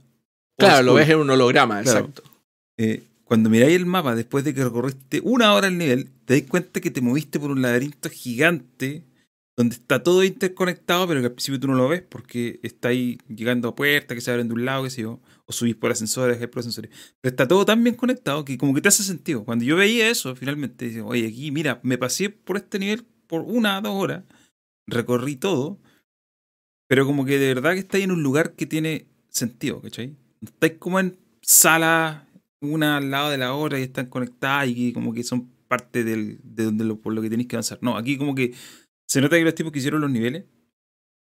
Claro, 0.59 0.83
lo 0.85 0.95
ves 0.95 1.09
en 1.09 1.19
un 1.19 1.31
holograma, 1.31 1.83
Claro. 1.83 1.99
exacto. 2.01 2.23
Eh, 2.79 3.05
cuando 3.23 3.49
miráis 3.49 3.77
el 3.77 3.87
mapa, 3.87 4.17
después 4.17 4.43
de 4.45 4.55
que 4.55 4.65
recorriste 4.65 5.21
una 5.23 5.55
hora 5.55 5.69
el 5.69 5.79
nivel, 5.79 6.11
te 6.25 6.41
das 6.41 6.51
cuenta 6.51 6.81
que 6.81 6.91
te 6.91 7.01
moviste 7.01 7.39
por 7.39 7.53
un 7.53 7.63
laberinto 7.63 8.11
gigante 8.11 9.05
donde 9.57 9.75
está 9.75 10.03
todo 10.03 10.23
interconectado, 10.23 11.09
pero 11.09 11.21
que 11.21 11.27
al 11.27 11.33
principio 11.33 11.59
tú 11.59 11.69
no 11.69 11.75
lo 11.75 11.89
ves 11.89 12.03
porque 12.03 12.61
está 12.63 12.89
ahí 12.89 13.19
llegando 13.29 13.69
a 13.69 13.75
puertas 13.75 14.15
que 14.15 14.21
se 14.21 14.31
abren 14.31 14.49
de 14.49 14.55
un 14.55 14.67
lado, 14.67 14.85
qué 14.85 14.91
sé 14.91 15.03
yo, 15.03 15.21
o 15.47 15.53
subís 15.53 15.75
por 15.75 15.91
ascensores, 15.91 16.37
por 16.49 16.61
ascensores. 16.61 16.91
Pero 17.21 17.31
está 17.31 17.49
todo 17.49 17.65
tan 17.65 17.83
bien 17.83 17.97
conectado 17.97 18.45
que 18.45 18.59
como 18.59 18.75
que 18.75 18.83
te 18.83 18.89
hace 18.89 19.03
sentido. 19.03 19.45
Cuando 19.45 19.65
yo 19.65 19.77
veía 19.77 20.11
eso, 20.11 20.37
finalmente, 20.37 20.89
digo, 20.89 21.09
oye, 21.09 21.27
aquí, 21.27 21.51
mira, 21.51 21.81
me 21.83 21.97
pasé 21.97 22.29
por 22.29 22.59
este 22.59 22.79
nivel 22.79 23.07
por 23.27 23.41
una, 23.41 23.81
dos 23.81 23.95
horas, 23.95 24.25
recorrí 24.87 25.37
todo, 25.37 25.81
pero 26.87 27.07
como 27.07 27.25
que 27.25 27.39
de 27.39 27.55
verdad 27.55 27.73
que 27.73 27.81
estáis 27.81 28.05
en 28.05 28.13
un 28.13 28.23
lugar 28.23 28.55
que 28.55 28.67
tiene 28.67 29.07
sentido, 29.29 29.81
¿cachai? 29.81 30.17
Estáis 30.43 30.75
como 30.79 31.01
en 31.01 31.19
salas 31.41 32.25
una 32.61 32.99
al 32.99 33.11
lado 33.11 33.31
de 33.31 33.39
la 33.39 33.55
otra 33.55 33.79
y 33.79 33.83
están 33.83 34.07
conectadas 34.07 34.69
y 34.69 34.75
que 34.75 34.93
como 34.93 35.13
que 35.13 35.23
son 35.23 35.51
parte 35.69 36.05
del, 36.05 36.41
de 36.43 36.65
donde 36.65 36.85
lo, 36.85 37.01
por 37.01 37.13
lo 37.13 37.23
que 37.23 37.31
tenéis 37.31 37.49
que 37.49 37.57
avanzar. 37.57 37.79
No, 37.83 37.97
aquí 37.97 38.17
como 38.17 38.35
que 38.35 38.55
se 39.07 39.21
nota 39.21 39.37
que 39.37 39.45
los 39.45 39.55
tipos 39.55 39.73
que 39.73 39.79
hicieron 39.79 40.01
los 40.01 40.11
niveles 40.11 40.45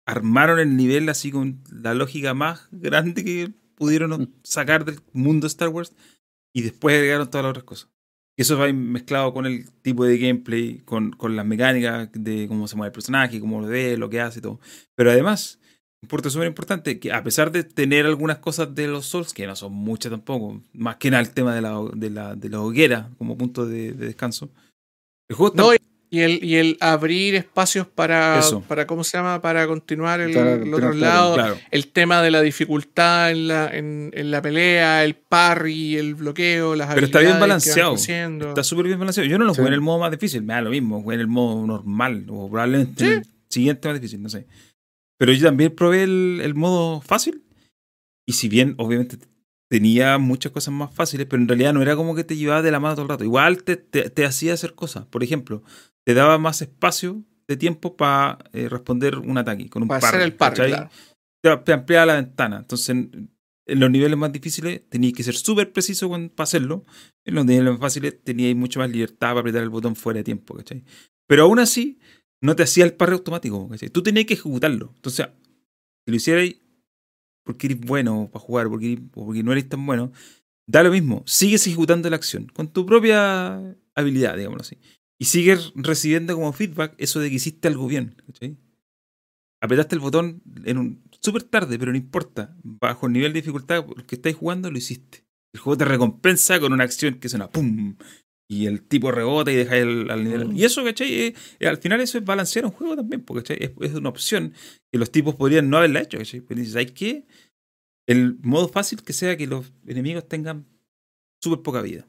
armaron 0.05 0.59
el 0.59 0.75
nivel 0.75 1.07
así 1.09 1.31
con 1.31 1.63
la 1.71 1.93
lógica 1.93 2.33
más 2.33 2.67
grande 2.71 3.23
que 3.23 3.53
pudieron 3.75 4.33
sacar 4.43 4.83
del 4.85 4.99
mundo 5.13 5.47
Star 5.47 5.69
Wars 5.69 5.95
y 6.53 6.63
después 6.63 6.95
agregaron 6.95 7.29
todas 7.29 7.43
las 7.43 7.51
otras 7.51 7.63
cosas. 7.63 7.89
Eso 8.37 8.57
va 8.57 8.71
mezclado 8.71 9.33
con 9.33 9.45
el 9.45 9.69
tipo 9.81 10.05
de 10.05 10.17
gameplay, 10.17 10.79
con, 10.79 11.11
con 11.11 11.35
las 11.35 11.45
mecánicas 11.45 12.09
de 12.13 12.47
cómo 12.47 12.67
se 12.67 12.75
mueve 12.75 12.87
el 12.87 12.93
personaje, 12.93 13.39
cómo 13.39 13.61
lo 13.61 13.67
ve, 13.67 13.97
lo 13.97 14.09
que 14.09 14.21
hace 14.21 14.39
y 14.39 14.41
todo. 14.41 14.59
Pero 14.95 15.11
además, 15.11 15.59
importa 16.01 16.29
súper 16.29 16.47
importante 16.47 16.99
que 16.99 17.11
a 17.11 17.21
pesar 17.21 17.51
de 17.51 17.63
tener 17.63 18.05
algunas 18.05 18.37
cosas 18.37 18.73
de 18.73 18.87
los 18.87 19.05
Souls, 19.05 19.33
que 19.33 19.45
no 19.45 19.55
son 19.55 19.73
muchas 19.73 20.09
tampoco, 20.09 20.61
más 20.71 20.95
que 20.95 21.11
nada 21.11 21.21
el 21.21 21.31
tema 21.31 21.53
de 21.53 21.61
la, 21.61 21.81
de 21.93 22.09
la, 22.09 22.35
de 22.35 22.49
la 22.49 22.61
hoguera 22.61 23.09
como 23.17 23.37
punto 23.37 23.65
de, 23.65 23.91
de 23.91 24.05
descanso, 24.07 24.49
el 25.29 25.35
juego 25.35 25.53
está 25.53 25.63
No, 25.63 25.73
y 26.11 26.21
el, 26.21 26.43
y 26.43 26.55
el 26.55 26.77
abrir 26.79 27.35
espacios 27.35 27.85
para, 27.87 28.39
Eso. 28.39 28.61
para, 28.61 28.87
¿cómo 28.87 29.03
se 29.03 29.17
llama? 29.17 29.41
Para 29.41 29.67
continuar 29.67 30.19
el, 30.21 30.33
Para 30.33 30.53
el 30.53 30.73
otro 30.73 30.91
claro, 30.91 30.93
lado. 30.95 31.33
claro. 31.35 31.57
El 31.71 31.87
tema 31.87 32.21
de 32.23 32.31
la 32.31 32.41
dificultad 32.41 33.29
en 33.31 33.47
la, 33.47 33.67
en, 33.67 34.11
en 34.13 34.31
la 34.31 34.41
pelea, 34.41 35.03
el 35.05 35.15
parry, 35.15 35.97
el 35.97 36.15
bloqueo, 36.15 36.75
las 36.75 36.93
Pero 36.93 37.05
está 37.05 37.19
bien 37.19 37.33
habilidades 37.33 37.63
que 37.63 37.69
van 37.81 37.93
balanceado. 37.93 38.49
Está 38.49 38.63
súper 38.63 38.85
bien 38.87 38.99
balanceado. 38.99 39.29
Yo 39.29 39.37
no 39.37 39.45
lo 39.45 39.53
Sí. 39.53 39.57
jugué 39.57 39.67
en 39.67 39.73
el 39.75 39.81
modo 39.81 39.99
más 39.99 40.11
difícil, 40.11 40.41
me 40.41 40.53
da 40.53 40.61
lo 40.61 40.71
mismo, 40.71 41.01
jugué 41.01 41.15
en 41.15 41.21
el 41.21 41.27
modo 41.27 41.65
normal, 41.67 42.25
o 42.29 42.49
probablemente 42.49 43.05
en 43.05 43.11
el 43.19 43.25
siguiente 43.49 43.87
más 43.87 43.99
difícil, 43.99 44.21
no 44.21 44.29
sé. 44.29 44.47
Pero 45.19 45.31
yo 45.33 45.45
también 45.45 45.75
probé 45.75 46.03
el, 46.03 46.41
el 46.43 46.55
modo 46.55 47.01
fácil, 47.01 47.43
y 48.27 48.33
si 48.33 48.47
bien 48.49 48.73
obviamente 48.77 49.17
tenía 49.69 50.17
muchas 50.17 50.51
cosas 50.51 50.73
más 50.73 50.91
fáciles, 50.93 51.27
pero 51.29 51.41
en 51.41 51.47
realidad 51.47 51.73
no 51.73 51.81
era 51.81 51.95
como 51.95 52.15
que 52.15 52.23
te 52.23 52.35
llevaba 52.35 52.61
de 52.63 52.71
la 52.71 52.79
mano 52.79 52.95
todo 52.95 53.03
el 53.03 53.09
rato. 53.09 53.23
Igual 53.23 53.63
te, 53.63 53.75
te, 53.75 54.09
te 54.09 54.25
hacía 54.25 54.53
hacer 54.53 54.73
cosas. 54.73 55.05
Por 55.05 55.23
ejemplo, 55.23 55.61
te 56.09 56.15
daba 56.15 56.39
más 56.39 56.59
espacio 56.63 57.23
de 57.47 57.55
tiempo 57.55 57.95
para 57.95 58.39
eh, 58.51 58.67
responder 58.67 59.19
un 59.19 59.37
ataque 59.37 59.69
con 59.69 59.83
un 59.83 59.87
Para 59.89 60.07
hacer 60.07 60.21
el 60.21 60.35
¿cachai? 60.35 60.71
claro. 60.71 60.89
te, 61.43 61.65
te 61.65 61.73
ampliaba 61.73 62.05
la 62.07 62.15
ventana. 62.15 62.57
Entonces, 62.57 62.89
en, 62.89 63.29
en 63.67 63.79
los 63.79 63.91
niveles 63.91 64.17
más 64.17 64.31
difíciles 64.31 64.81
tenías 64.89 65.13
que 65.13 65.21
ser 65.21 65.35
súper 65.35 65.71
preciso 65.71 66.09
para 66.09 66.31
hacerlo. 66.43 66.83
En 67.25 67.35
los 67.35 67.45
niveles 67.45 67.71
más 67.73 67.79
fáciles 67.79 68.23
tenías 68.23 68.55
mucho 68.55 68.79
más 68.79 68.89
libertad 68.89 69.29
para 69.29 69.41
apretar 69.41 69.61
el 69.61 69.69
botón 69.69 69.95
fuera 69.95 70.17
de 70.17 70.23
tiempo, 70.23 70.55
¿cachai? 70.55 70.83
Pero 71.27 71.43
aún 71.43 71.59
así, 71.59 71.99
no 72.41 72.55
te 72.55 72.63
hacía 72.63 72.85
el 72.85 72.93
parry 72.93 73.13
automático, 73.13 73.69
¿cachai? 73.69 73.89
Tú 73.89 74.01
tenías 74.01 74.25
que 74.25 74.33
ejecutarlo. 74.33 74.91
Entonces, 74.95 75.27
si 76.05 76.11
lo 76.11 76.17
hicierais 76.17 76.55
porque 77.45 77.67
eres 77.67 77.79
bueno 77.81 78.29
para 78.33 78.43
jugar, 78.43 78.67
porque, 78.67 78.93
eres- 78.93 79.05
o 79.13 79.25
porque 79.27 79.43
no 79.43 79.51
eres 79.51 79.69
tan 79.69 79.85
bueno, 79.85 80.11
da 80.67 80.81
lo 80.81 80.91
mismo. 80.91 81.23
Sigues 81.27 81.65
ejecutando 81.67 82.09
la 82.09 82.15
acción 82.15 82.47
con 82.47 82.67
tu 82.71 82.83
propia 82.85 83.75
habilidad, 83.95 84.35
digámoslo 84.37 84.61
así. 84.61 84.77
Y 85.19 85.25
sigues 85.25 85.73
recibiendo 85.75 86.33
como 86.33 86.53
feedback 86.53 86.95
eso 86.97 87.19
de 87.19 87.29
que 87.29 87.35
hiciste 87.35 87.67
algo 87.67 87.87
bien, 87.87 88.15
¿cachai? 88.25 88.57
apretaste 89.61 89.95
el 89.95 90.01
botón 90.01 90.41
en 90.65 90.77
un 90.77 91.03
súper 91.21 91.43
tarde, 91.43 91.77
pero 91.77 91.91
no 91.91 91.97
importa. 91.97 92.55
Bajo 92.63 93.07
el 93.07 93.13
nivel 93.13 93.33
de 93.33 93.41
dificultad 93.41 93.85
que 94.07 94.15
estáis 94.15 94.35
jugando, 94.35 94.71
lo 94.71 94.77
hiciste. 94.77 95.25
El 95.53 95.59
juego 95.59 95.77
te 95.77 95.85
recompensa 95.85 96.59
con 96.59 96.73
una 96.73 96.83
acción 96.83 97.15
que 97.15 97.29
suena 97.29 97.49
PUM. 97.49 97.97
Y 98.51 98.65
el 98.65 98.81
tipo 98.81 99.11
rebota 99.11 99.51
y 99.51 99.55
deja 99.55 99.77
el, 99.77 100.09
al 100.09 100.23
nivel. 100.23 100.47
Mm. 100.49 100.57
Y 100.57 100.63
eso, 100.63 100.83
¿cachai? 100.83 101.13
Eh, 101.13 101.35
eh, 101.59 101.67
al 101.67 101.77
final 101.77 102.01
eso 102.01 102.17
es 102.17 102.25
balancear 102.25 102.65
un 102.65 102.71
juego 102.71 102.95
también, 102.95 103.21
porque 103.23 103.75
es 103.79 103.93
una 103.93 104.09
opción 104.09 104.53
que 104.91 104.97
los 104.97 105.11
tipos 105.11 105.35
podrían 105.35 105.69
no 105.69 105.77
haberla 105.77 106.01
hecho, 106.01 106.17
¿cachai? 106.17 106.41
Pero 106.41 106.59
dices, 106.59 106.73
¿sabes 106.73 106.91
qué? 106.93 107.27
El 108.07 108.39
modo 108.41 108.67
fácil 108.67 109.03
que 109.03 109.13
sea 109.13 109.37
que 109.37 109.45
los 109.45 109.71
enemigos 109.85 110.27
tengan 110.27 110.65
súper 111.43 111.61
poca 111.61 111.81
vida. 111.81 112.07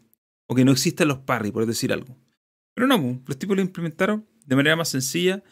O 0.49 0.55
que 0.55 0.65
no 0.65 0.73
existan 0.73 1.09
los 1.09 1.19
parry, 1.19 1.51
por 1.51 1.67
decir 1.67 1.93
algo. 1.93 2.17
Pero 2.81 2.89
no, 2.89 2.99
pues, 2.99 3.29
los 3.29 3.39
tipos 3.39 3.57
lo 3.57 3.61
implementaron 3.61 4.27
de 4.47 4.57
manera 4.57 4.75
más 4.75 4.89
sencilla 4.89 5.45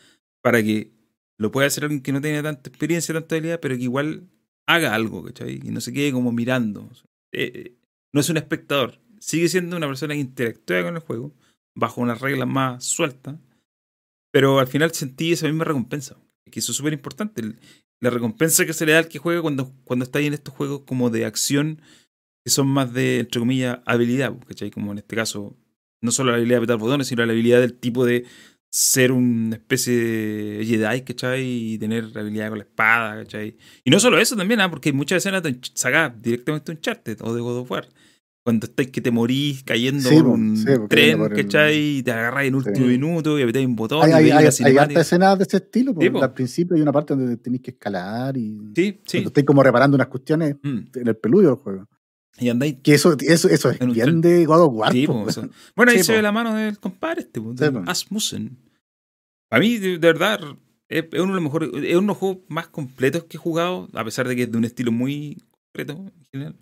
para 0.42 0.62
que 0.62 0.94
lo 1.36 1.52
pueda 1.52 1.66
hacer 1.66 1.84
alguien 1.84 2.00
que 2.00 2.10
no 2.10 2.22
tiene 2.22 2.42
tanta 2.42 2.70
experiencia, 2.70 3.12
tanta 3.12 3.34
habilidad, 3.34 3.60
pero 3.60 3.76
que 3.76 3.82
igual 3.82 4.30
haga 4.66 4.94
algo, 4.94 5.22
¿cachai? 5.22 5.60
Y 5.62 5.68
no 5.68 5.82
se 5.82 5.92
quede 5.92 6.10
como 6.10 6.32
mirando. 6.32 6.88
Eh, 7.32 7.52
eh, 7.54 7.76
no 8.14 8.22
es 8.22 8.30
un 8.30 8.38
espectador. 8.38 8.98
Sigue 9.20 9.50
siendo 9.50 9.76
una 9.76 9.86
persona 9.86 10.14
que 10.14 10.20
interactúa 10.20 10.82
con 10.82 10.94
el 10.94 11.02
juego, 11.02 11.34
bajo 11.76 12.00
unas 12.00 12.22
reglas 12.22 12.48
más 12.48 12.82
sueltas, 12.84 13.36
pero 14.32 14.58
al 14.58 14.66
final 14.66 14.92
sentí 14.92 15.32
esa 15.32 15.48
misma 15.48 15.64
recompensa. 15.64 16.16
Que 16.50 16.60
eso 16.60 16.72
es 16.72 16.78
súper 16.78 16.94
importante. 16.94 17.42
La 18.00 18.08
recompensa 18.08 18.64
que 18.64 18.72
se 18.72 18.86
le 18.86 18.92
da 18.92 19.00
al 19.00 19.08
que 19.08 19.18
juega 19.18 19.42
cuando, 19.42 19.70
cuando 19.84 20.06
está 20.06 20.18
ahí 20.18 20.28
en 20.28 20.32
estos 20.32 20.54
juegos 20.54 20.84
como 20.86 21.10
de 21.10 21.26
acción, 21.26 21.82
que 22.42 22.50
son 22.50 22.68
más 22.68 22.94
de, 22.94 23.18
entre 23.18 23.38
comillas, 23.38 23.80
habilidad, 23.84 24.34
¿cachai? 24.46 24.70
Como 24.70 24.92
en 24.92 24.98
este 24.98 25.14
caso, 25.14 25.58
no 26.00 26.10
solo 26.10 26.30
la 26.30 26.36
habilidad 26.36 26.56
de 26.56 26.64
apretar 26.64 26.78
botones, 26.78 27.06
sino 27.06 27.24
la 27.26 27.32
habilidad 27.32 27.60
del 27.60 27.74
tipo 27.74 28.04
de 28.04 28.24
ser 28.70 29.12
una 29.12 29.56
especie 29.56 29.94
de 29.96 30.64
Jedi, 30.66 31.02
¿cachai? 31.02 31.42
Y 31.72 31.78
tener 31.78 32.04
habilidad 32.14 32.50
con 32.50 32.58
la 32.58 32.64
espada, 32.64 33.16
¿cachai? 33.22 33.56
Y 33.84 33.90
no 33.90 33.98
solo 33.98 34.18
eso 34.18 34.36
también, 34.36 34.60
¿ah? 34.60 34.68
porque 34.70 34.90
hay 34.90 34.92
muchas 34.94 35.18
escenas 35.18 35.42
sacadas 35.74 36.20
directamente 36.20 36.70
de 36.72 36.76
Uncharted 36.76 37.18
o 37.22 37.34
de 37.34 37.40
God 37.40 37.58
of 37.60 37.70
War. 37.70 37.88
Cuando 38.44 38.66
estáis 38.66 38.90
que 38.90 39.00
te 39.02 39.10
morís 39.10 39.62
cayendo 39.62 40.08
Sí, 40.08 40.14
por 40.16 40.24
po, 40.24 40.30
un 40.32 40.56
sí, 40.56 40.64
tren, 40.88 41.18
por 41.18 41.32
el- 41.36 41.44
¿cachai? 41.44 41.98
Y 41.98 42.02
te 42.02 42.12
agarráis 42.12 42.48
en 42.48 42.54
último 42.54 42.76
Sí. 42.76 42.82
minuto 42.82 43.38
y 43.38 43.42
apretáis 43.42 43.66
un 43.66 43.76
botón 43.76 44.02
Hay, 44.04 44.12
hay, 44.12 44.30
hay, 44.30 44.48
hay 44.64 44.76
hartas 44.78 45.06
escenas 45.06 45.38
de 45.38 45.44
ese 45.44 45.56
estilo. 45.58 45.92
Porque 45.94 46.10
po. 46.10 46.22
al 46.22 46.32
principio 46.32 46.76
hay 46.76 46.80
una 46.82 46.92
parte 46.92 47.14
donde 47.14 47.36
tenéis 47.38 47.62
que 47.62 47.70
escalar 47.72 48.36
y 48.38 48.58
Sí, 48.74 49.00
sí. 49.04 49.18
cuando 49.18 49.28
estáis 49.28 49.46
como 49.46 49.62
reparando 49.62 49.94
unas 49.96 50.06
cuestiones 50.08 50.56
Mm. 50.62 50.78
en 50.94 51.08
el 51.08 51.16
peludo 51.16 51.46
del 51.48 51.56
juego. 51.56 51.86
Y 52.40 52.48
andáis 52.50 52.76
Que 52.82 52.94
eso, 52.94 53.16
eso, 53.20 53.48
eso 53.48 53.70
es 53.70 53.78
bien 53.92 54.20
de 54.20 54.44
God 54.46 54.60
of 54.62 54.74
War. 54.74 54.92
Sí, 54.92 55.06
po, 55.06 55.24
po. 55.24 55.48
Bueno, 55.76 55.92
ahí 55.92 55.98
Sí, 55.98 56.04
se 56.04 56.12
po. 56.12 56.16
ve 56.16 56.22
la 56.22 56.32
mano 56.32 56.54
del 56.54 56.78
compadre 56.78 57.22
este, 57.22 57.40
po. 57.40 57.54
Asmussen. 57.86 58.56
A 59.50 59.58
mí, 59.58 59.78
de, 59.78 59.90
de 59.92 59.98
verdad, 59.98 60.40
es, 60.88 61.04
es 61.10 61.20
uno 61.20 61.28
de 61.34 61.40
los 61.40 61.42
mejores, 61.42 61.68
es 61.70 61.74
uno 61.96 62.00
de 62.02 62.06
los 62.06 62.16
juegos 62.16 62.38
más 62.48 62.68
completos 62.68 63.24
que 63.24 63.36
he 63.36 63.40
jugado, 63.40 63.88
a 63.94 64.04
pesar 64.04 64.28
de 64.28 64.36
que 64.36 64.42
es 64.42 64.52
de 64.52 64.58
un 64.58 64.64
estilo 64.64 64.92
muy 64.92 65.42
concreto 65.50 65.92
en 65.94 66.24
general. 66.32 66.56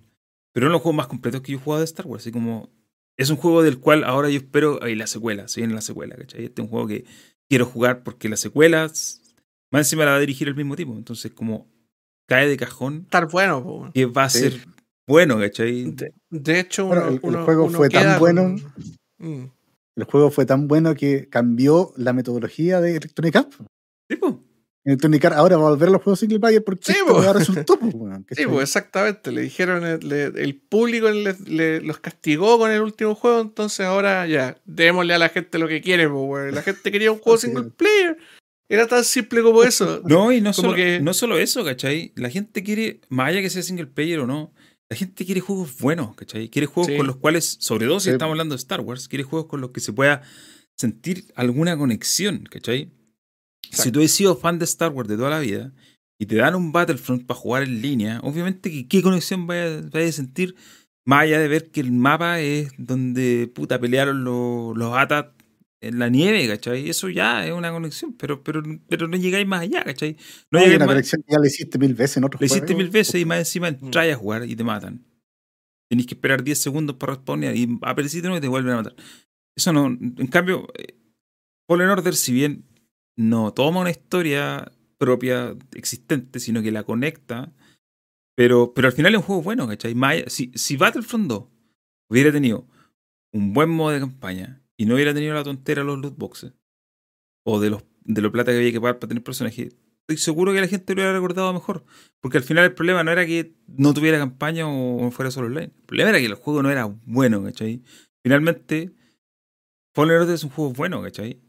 Pero 0.52 0.66
es 0.66 0.68
uno 0.68 0.70
de 0.70 0.72
los 0.74 0.82
juegos 0.82 0.96
más 0.96 1.06
completos 1.08 1.40
que 1.42 1.52
yo 1.52 1.58
he 1.58 1.60
jugado 1.60 1.80
de 1.80 1.84
Star 1.86 2.06
Wars. 2.06 2.22
Así 2.22 2.32
como, 2.32 2.70
es 3.18 3.28
un 3.30 3.36
juego 3.36 3.62
del 3.62 3.78
cual 3.80 4.04
ahora 4.04 4.30
yo 4.30 4.36
espero, 4.38 4.78
ay, 4.82 4.94
la 4.94 5.06
secuela, 5.06 5.48
se 5.48 5.60
viene 5.60 5.74
la 5.74 5.80
secuela, 5.80 6.16
¿cachai? 6.16 6.44
Este 6.44 6.62
es 6.62 6.64
un 6.64 6.70
juego 6.70 6.86
que 6.86 7.04
quiero 7.48 7.66
jugar 7.66 8.02
porque 8.02 8.28
la 8.28 8.36
secuela, 8.36 8.84
s- 8.86 9.20
más 9.72 9.80
encima 9.86 10.04
la 10.04 10.12
va 10.12 10.16
a 10.18 10.20
dirigir 10.20 10.48
el 10.48 10.54
mismo 10.54 10.76
tipo. 10.76 10.94
Entonces, 10.96 11.32
como 11.32 11.66
cae 12.28 12.48
de 12.48 12.56
cajón 12.56 13.02
Estar 13.02 13.28
bueno, 13.28 13.62
po. 13.62 13.90
que 13.92 14.06
va 14.06 14.24
a 14.24 14.30
Sí. 14.30 14.38
ser 14.40 14.60
bueno, 15.06 15.38
¿cachai? 15.38 15.90
De, 15.92 16.12
de 16.30 16.60
hecho, 16.60 16.86
Bueno, 16.86 17.02
uno, 17.02 17.10
el- 17.10 17.14
el 17.16 17.20
uno- 17.22 17.44
juego 17.44 17.64
uno 17.64 17.78
fue 17.78 17.88
tan 17.88 18.18
bueno. 18.18 18.42
con- 18.42 18.72
Mm. 19.18 19.50
El 19.96 20.04
juego 20.04 20.30
fue 20.30 20.44
tan 20.44 20.68
bueno 20.68 20.94
que 20.94 21.28
cambió 21.30 21.92
la 21.96 22.12
metodología 22.12 22.82
de 22.82 22.96
Electronic 22.96 23.36
Arts. 23.36 23.56
Sí, 24.10 24.16
po. 24.16 24.42
Electronic 24.84 25.24
Arts 25.24 25.36
ahora 25.38 25.56
va 25.56 25.66
a 25.68 25.70
volver 25.70 25.88
a 25.88 25.92
los 25.92 26.02
juegos 26.02 26.20
single 26.20 26.38
player 26.38 26.62
porque 26.62 26.92
Sí, 26.92 26.98
po. 27.08 27.32
resultó. 27.32 27.78
po, 27.78 27.86
weón, 27.86 28.26
Sí, 28.30 28.44
pues 28.46 28.62
exactamente. 28.68 29.32
Le 29.32 29.40
dijeron, 29.40 29.86
eh, 29.86 29.98
le- 30.02 30.26
el 30.26 30.54
público 30.60 31.08
le- 31.10 31.34
le- 31.46 31.80
los 31.80 31.98
castigó 31.98 32.58
con 32.58 32.70
el 32.70 32.82
último 32.82 33.14
juego, 33.14 33.40
entonces 33.40 33.86
ahora 33.86 34.26
ya, 34.26 34.60
démosle 34.66 35.14
a 35.14 35.18
la 35.18 35.30
gente 35.30 35.58
lo 35.58 35.66
que 35.66 35.80
quiere, 35.80 36.08
pues, 36.10 36.20
weón. 36.24 36.54
La 36.54 36.62
gente 36.62 36.92
quería 36.92 37.10
un 37.10 37.18
juego 37.18 37.38
single 37.38 37.70
player. 37.70 38.18
Era 38.68 38.86
tan 38.86 39.02
simple 39.04 39.42
como 39.42 39.62
eso. 39.62 40.02
No, 40.04 40.30
y 40.30 40.40
no 40.42 40.50
Como 40.52 40.68
solo, 40.68 40.74
que- 40.74 41.00
no 41.00 41.14
solo 41.14 41.38
eso, 41.38 41.64
¿cachai? 41.64 42.12
La 42.16 42.28
gente 42.28 42.62
quiere, 42.62 43.00
más 43.08 43.28
allá 43.30 43.40
que 43.40 43.48
sea 43.48 43.62
single 43.62 43.86
player 43.86 44.18
o 44.20 44.26
no, 44.26 44.52
la 44.90 44.96
gente 44.96 45.24
quiere 45.26 45.40
juegos 45.40 45.78
buenos, 45.78 46.14
¿cachai? 46.14 46.48
Quiere 46.48 46.66
juegos 46.66 46.90
Sí. 46.92 46.96
con 46.96 47.06
los 47.06 47.16
cuales, 47.16 47.56
sobre 47.60 47.86
todo 47.86 47.98
si 48.00 48.04
Sí. 48.04 48.10
estamos 48.10 48.32
hablando 48.32 48.54
de 48.54 48.58
Star 48.60 48.80
Wars, 48.80 49.08
quiere 49.08 49.24
juegos 49.24 49.48
con 49.48 49.60
los 49.60 49.70
que 49.70 49.80
se 49.80 49.92
pueda 49.92 50.22
sentir 50.76 51.24
alguna 51.34 51.76
conexión, 51.76 52.44
¿cachai? 52.50 52.90
Si 53.62 53.68
Exacto. 53.70 53.92
tú 53.92 54.02
has 54.04 54.10
sido 54.12 54.36
fan 54.36 54.58
de 54.58 54.64
Star 54.64 54.92
Wars 54.92 55.08
de 55.08 55.16
toda 55.16 55.30
la 55.30 55.40
vida 55.40 55.72
y 56.18 56.26
te 56.26 56.36
dan 56.36 56.54
un 56.54 56.70
Battlefront 56.72 57.26
para 57.26 57.38
jugar 57.40 57.62
en 57.64 57.82
línea, 57.82 58.20
obviamente 58.22 58.70
que 58.70 58.86
qué 58.86 59.02
conexión 59.02 59.46
vaya, 59.46 59.80
vaya 59.92 60.08
a 60.08 60.12
sentir 60.12 60.54
más 61.04 61.22
allá 61.22 61.38
de 61.40 61.48
ver 61.48 61.70
que 61.70 61.80
el 61.80 61.92
mapa 61.92 62.40
es 62.40 62.70
donde 62.78 63.50
puta 63.52 63.78
pelearon 63.80 64.24
los, 64.24 64.76
los 64.76 64.96
ATAT 64.96 65.35
en 65.80 65.98
la 65.98 66.08
nieve, 66.08 66.46
¿cachai? 66.48 66.88
Eso 66.88 67.08
ya 67.08 67.46
es 67.46 67.52
una 67.52 67.70
conexión, 67.70 68.14
pero, 68.14 68.42
pero, 68.42 68.62
pero 68.88 69.08
no 69.08 69.16
llegáis 69.16 69.46
más 69.46 69.62
allá, 69.62 69.84
¿cachai? 69.84 70.16
No 70.50 70.58
llegáis 70.58 70.76
una 70.76 70.86
más, 70.86 70.94
colección 70.94 71.22
que 71.22 71.32
ya 71.32 71.38
la 71.38 71.46
hiciste 71.46 71.78
mil 71.78 71.94
veces 71.94 72.16
en 72.18 72.24
otros 72.24 72.40
lo 72.40 72.46
hiciste 72.46 72.66
juegos. 72.68 72.82
mil 72.84 72.90
veces 72.90 73.20
y 73.20 73.24
más 73.24 73.38
encima 73.38 73.70
Mm. 73.70 73.84
entras 73.86 74.12
a 74.12 74.16
jugar 74.16 74.44
y 74.48 74.56
te 74.56 74.64
matan. 74.64 75.04
Tenéis 75.88 76.06
que 76.08 76.14
esperar 76.14 76.42
10 76.42 76.58
segundos 76.58 76.96
para 76.96 77.14
responder 77.14 77.56
y 77.56 77.78
apareciste 77.82 78.22
de 78.22 78.28
nuevo 78.30 78.38
y 78.38 78.40
te 78.40 78.48
vuelven 78.48 78.72
a 78.72 78.76
matar. 78.78 78.94
Eso 79.56 79.72
no. 79.72 79.86
En 79.86 80.26
cambio, 80.26 80.66
eh, 80.74 80.94
Fallen 81.68 81.88
Order, 81.88 82.14
si 82.14 82.32
bien 82.32 82.64
no 83.16 83.52
toma 83.52 83.80
una 83.80 83.90
historia 83.90 84.72
propia 84.98 85.54
existente, 85.74 86.40
sino 86.40 86.62
que 86.62 86.72
la 86.72 86.82
conecta, 86.82 87.52
pero, 88.36 88.72
pero 88.74 88.88
al 88.88 88.92
final 88.94 89.14
es 89.14 89.18
un 89.18 89.24
juego 89.26 89.42
bueno, 89.42 89.66
¿cachai? 89.68 89.94
Si, 90.28 90.50
si 90.54 90.76
Battlefront 90.76 91.28
2 91.28 91.44
hubiera 92.10 92.32
tenido 92.32 92.66
un 93.32 93.52
buen 93.52 93.70
modo 93.70 93.92
de 93.92 94.00
campaña 94.00 94.62
y 94.76 94.86
no 94.86 94.94
hubiera 94.94 95.14
tenido 95.14 95.34
la 95.34 95.44
tontera 95.44 95.82
de 95.82 95.86
los 95.86 95.98
loot 95.98 96.16
boxes 96.16 96.52
o 97.44 97.60
de 97.60 97.70
los 97.70 97.84
de 98.04 98.22
lo 98.22 98.30
plata 98.30 98.52
que 98.52 98.58
había 98.58 98.70
que 98.70 98.80
pagar 98.80 99.00
para 99.00 99.08
tener 99.08 99.24
personajes, 99.24 99.74
estoy 100.02 100.16
seguro 100.16 100.52
que 100.52 100.60
la 100.60 100.68
gente 100.68 100.94
lo 100.94 101.00
hubiera 101.00 101.12
recordado 101.12 101.52
mejor. 101.52 101.84
Porque 102.20 102.38
al 102.38 102.44
final 102.44 102.64
el 102.64 102.74
problema 102.74 103.02
no 103.02 103.10
era 103.10 103.26
que 103.26 103.56
no 103.66 103.94
tuviera 103.94 104.16
campaña 104.16 104.68
o, 104.68 105.10
fuera 105.10 105.32
solo 105.32 105.48
online. 105.48 105.72
El 105.76 105.82
problema 105.86 106.10
era 106.10 106.20
que 106.20 106.26
el 106.26 106.34
juego 106.34 106.62
no 106.62 106.70
era 106.70 106.84
bueno, 107.04 107.42
¿cachai? 107.42 107.82
Finalmente, 108.22 108.92
Fallen 109.92 110.20
Order 110.20 110.36
es 110.36 110.44
un 110.44 110.50
juego 110.50 110.72
bueno, 110.72 111.02
¿cachai? 111.02 111.42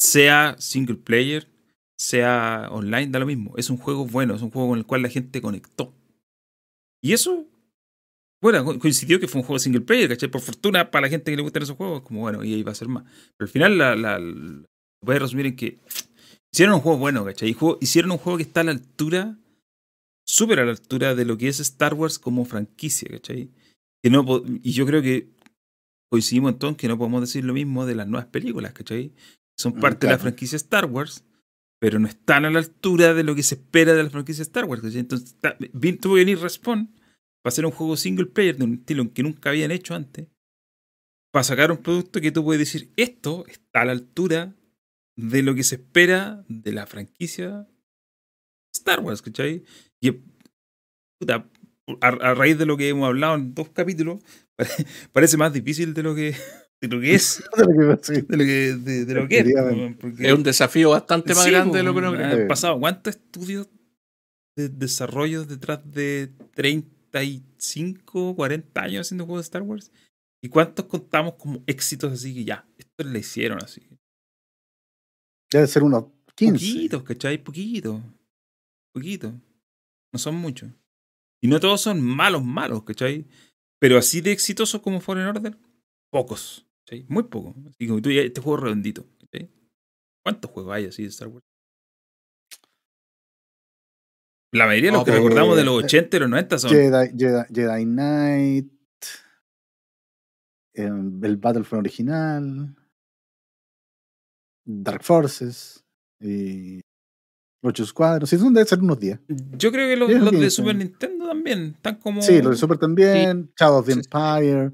sea 0.00 0.56
single 0.58 0.96
player, 0.96 1.48
sea 1.96 2.68
online, 2.70 3.08
da 3.08 3.18
lo 3.18 3.26
mismo. 3.26 3.54
Es 3.56 3.70
un 3.70 3.76
juego 3.76 4.06
bueno, 4.06 4.34
es 4.34 4.42
un 4.42 4.50
juego 4.50 4.70
con 4.70 4.78
el 4.78 4.86
cual 4.86 5.02
la 5.02 5.08
gente 5.08 5.42
conectó. 5.42 5.94
Y 7.02 7.12
eso, 7.12 7.46
bueno, 8.40 8.64
co- 8.64 8.78
coincidió 8.78 9.20
que 9.20 9.28
fue 9.28 9.40
un 9.40 9.46
juego 9.46 9.58
single 9.58 9.82
player, 9.82 10.08
¿cachai? 10.08 10.30
Por 10.30 10.40
fortuna, 10.40 10.90
para 10.90 11.06
la 11.06 11.10
gente 11.10 11.30
que 11.30 11.36
le 11.36 11.42
gustan 11.42 11.62
esos 11.62 11.76
juegos, 11.76 12.02
como 12.02 12.20
bueno, 12.20 12.42
y 12.44 12.54
ahí 12.54 12.62
va 12.62 12.72
a 12.72 12.74
ser 12.74 12.88
más. 12.88 13.04
Pero 13.04 13.46
al 13.46 13.48
final, 13.48 13.78
la, 13.78 13.94
la, 13.96 14.18
la- 14.18 14.64
voy 15.02 15.16
a 15.16 15.18
resumir 15.18 15.46
en 15.46 15.56
que 15.56 15.78
hicieron 16.52 16.74
un 16.74 16.80
juego 16.80 16.98
bueno, 16.98 17.24
¿cachai? 17.24 17.56
Hicieron 17.80 18.10
un 18.12 18.18
juego 18.18 18.36
que 18.38 18.42
está 18.44 18.60
a 18.60 18.64
la 18.64 18.72
altura, 18.72 19.36
súper 20.26 20.60
a 20.60 20.64
la 20.64 20.70
altura 20.72 21.14
de 21.14 21.24
lo 21.24 21.36
que 21.38 21.48
es 21.48 21.60
Star 21.60 21.94
Wars 21.94 22.18
como 22.18 22.44
franquicia, 22.44 23.08
¿cachai? 23.10 23.50
Que 24.02 24.10
no, 24.10 24.24
y 24.62 24.72
yo 24.72 24.86
creo 24.86 25.02
que 25.02 25.28
coincidimos 26.10 26.52
entonces 26.52 26.78
que 26.78 26.88
no 26.88 26.98
podemos 26.98 27.20
decir 27.20 27.44
lo 27.44 27.52
mismo 27.52 27.86
de 27.86 27.94
las 27.94 28.08
nuevas 28.08 28.26
películas, 28.28 28.72
¿cachai? 28.72 29.12
Son 29.58 29.74
Mm, 29.74 29.80
parte 29.80 30.06
de 30.06 30.12
la 30.12 30.16
claro. 30.16 30.22
franquicia 30.22 30.56
Star 30.56 30.86
Wars, 30.86 31.24
pero 31.78 31.98
no 31.98 32.08
están 32.08 32.44
a 32.46 32.50
la 32.50 32.58
altura 32.58 33.14
de 33.14 33.22
lo 33.24 33.34
que 33.34 33.42
se 33.42 33.54
espera 33.56 33.92
de 33.94 34.02
la 34.02 34.10
franquicia 34.10 34.42
Star 34.42 34.64
Wars. 34.64 34.82
¿cachai? 34.82 35.00
Entonces, 35.00 35.36
tuvo 36.00 36.14
que 36.14 36.20
venir 36.20 36.38
Respawn 36.38 36.90
para 37.42 37.52
hacer 37.52 37.64
un 37.66 37.72
juego 37.72 37.96
single 37.96 38.26
player 38.26 38.56
de 38.56 38.64
un 38.64 38.74
estilo 38.74 39.12
que 39.12 39.22
nunca 39.22 39.50
habían 39.50 39.70
hecho 39.70 39.94
antes, 39.94 40.28
para 41.32 41.44
sacar 41.44 41.70
un 41.70 41.78
producto 41.78 42.20
que 42.20 42.32
tú 42.32 42.42
puedes 42.44 42.58
decir, 42.60 42.92
esto 42.96 43.44
está 43.46 43.82
a 43.82 43.84
la 43.84 43.92
altura 43.92 44.54
de 45.16 45.42
lo 45.42 45.54
que 45.54 45.62
se 45.64 45.76
espera 45.76 46.44
de 46.48 46.72
la 46.72 46.86
franquicia 46.86 47.68
Star 48.74 49.00
Wars, 49.00 49.22
¿cachai? 49.22 49.62
Y 50.02 50.12
puta, 51.20 51.48
a, 52.00 52.06
a 52.08 52.34
raíz 52.34 52.58
de 52.58 52.66
lo 52.66 52.76
que 52.76 52.88
hemos 52.88 53.06
hablado 53.06 53.34
en 53.36 53.54
dos 53.54 53.68
capítulos, 53.70 54.22
pare- 54.56 54.70
parece 55.12 55.36
más 55.36 55.52
difícil 55.52 55.92
de 55.94 56.02
lo 56.02 56.14
que, 56.14 56.34
de 56.80 56.88
lo 56.88 57.00
que 57.00 57.14
es, 57.14 57.42
De 57.56 57.64
lo 57.64 57.70
que 57.72 57.84
va 57.86 57.94
a 57.94 57.98
ser. 58.02 58.26
de 58.26 58.36
lo 58.36 58.44
que, 58.44 58.74
de, 58.76 59.04
de 59.04 59.14
lo 59.14 59.28
que 59.28 59.38
es. 59.38 59.96
Porque- 60.00 60.26
Es 60.28 60.32
un 60.32 60.42
desafío 60.42 60.90
bastante 60.90 61.34
más 61.34 61.44
Sí, 61.44 61.50
grande 61.50 61.78
de 61.78 61.84
lo 61.84 61.92
que 61.92 61.98
uno 61.98 62.12
cree. 62.14 62.46
Pasado 62.46 62.78
cuántos 62.80 63.14
estudios 63.16 63.68
de 64.56 64.68
desarrollo 64.68 65.44
detrás 65.44 65.80
de 65.92 66.30
35, 67.10 68.36
40 68.36 68.82
años 68.82 69.06
haciendo 69.06 69.24
juegos 69.24 69.44
de 69.44 69.46
Star 69.46 69.62
Wars? 69.62 69.92
¿Y 70.42 70.48
cuántos 70.48 70.86
contamos 70.86 71.34
como 71.34 71.62
éxitos 71.66 72.12
así 72.12 72.34
que 72.34 72.44
ya, 72.44 72.66
esto 72.78 73.04
le 73.04 73.18
hicieron 73.18 73.62
así? 73.62 73.82
Debe 75.50 75.66
ser 75.66 75.82
unos 75.82 76.04
15. 76.36 76.52
Poquitos, 76.52 77.02
¿cachai? 77.02 77.42
Poquito. 77.42 78.02
Poquito. 78.94 79.32
No 80.12 80.18
son 80.18 80.36
muchos. 80.36 80.70
Y 81.42 81.48
no 81.48 81.60
todos 81.60 81.80
son 81.80 82.00
malos, 82.00 82.44
malos, 82.44 82.84
¿cachai? 82.84 83.26
Pero 83.78 83.98
así 83.98 84.20
de 84.20 84.32
exitosos 84.32 84.80
como 84.80 85.00
Fallen 85.00 85.26
Order, 85.26 85.58
pocos. 86.10 86.66
¿cachai? 86.84 87.04
Muy 87.08 87.24
pocos. 87.24 87.54
Así 87.66 87.86
como 87.86 88.00
tú 88.00 88.10
este 88.10 88.40
juego 88.40 88.58
redondito. 88.58 89.04
¿cachai? 89.18 89.50
¿Cuántos 90.22 90.50
juegos 90.50 90.74
hay 90.74 90.86
así 90.86 91.02
de 91.02 91.08
Star 91.08 91.28
Wars? 91.28 91.44
La 94.52 94.66
mayoría 94.66 94.90
de 94.90 94.96
los 94.96 95.04
que 95.04 95.12
recordamos 95.12 95.56
de 95.56 95.64
los 95.64 95.84
80 95.84 96.16
y 96.16 96.20
los 96.20 96.28
90 96.30 96.58
son. 96.58 96.70
Jedi, 96.70 97.08
Jedi, 97.16 97.42
Jedi 97.54 97.84
Knight. 97.84 98.72
em, 100.74 101.24
el 101.24 101.36
Battlefront 101.36 101.84
original. 101.86 102.74
Dark 104.66 105.02
Forces. 105.02 105.84
Y. 106.20 106.80
Ocho 107.62 107.84
Squadron. 107.84 108.26
Sí, 108.26 108.38
son 108.38 108.54
debe 108.54 108.66
ser 108.66 108.78
unos 108.80 108.98
10. 108.98 109.20
Yo 109.28 109.70
creo 109.70 109.88
que 109.88 109.96
los, 109.96 110.08
de 110.32 110.50
sí. 110.50 110.56
Super 110.56 110.74
Nintendo 110.76 111.28
también 111.28 111.72
están 111.76 111.96
como. 111.96 112.22
Sí, 112.22 112.40
los 112.40 112.52
de 112.52 112.56
Super 112.56 112.78
también. 112.78 113.52
Shadow 113.58 113.78
of 113.80 113.86
the 113.86 113.92
Sí, 113.94 114.00
sí. 114.02 114.08
Empire. 114.10 114.72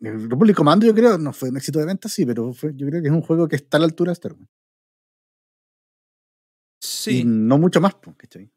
El 0.00 0.28
Republic 0.30 0.56
Commando, 0.56 0.84
yo 0.86 0.94
creo, 0.94 1.18
no 1.18 1.32
fue 1.32 1.50
un 1.50 1.56
éxito 1.58 1.78
de 1.78 1.86
venta, 1.86 2.08
sí, 2.08 2.26
pero 2.26 2.52
fue- 2.52 2.72
yo 2.74 2.88
creo 2.88 3.00
que 3.02 3.08
es 3.08 3.14
un 3.14 3.20
juego 3.22 3.46
que 3.46 3.54
está 3.56 3.76
a 3.76 3.80
la 3.80 3.86
altura 3.86 4.08
de 4.10 4.14
Star 4.14 4.32
Wars. 4.32 4.48
Y 7.10 7.18
Sí. 7.18 7.24
no 7.24 7.58
mucho 7.58 7.80
más, 7.80 7.94
pues, 7.94 8.16
¿cachai? 8.16 8.50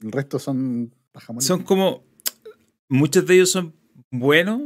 El 0.00 0.12
resto 0.12 0.38
son 0.38 0.94
pajamones. 1.12 1.46
Son 1.46 1.62
como. 1.62 2.04
Muchos 2.88 3.26
de 3.26 3.34
ellos 3.34 3.50
son 3.50 3.74
buenos, 4.10 4.60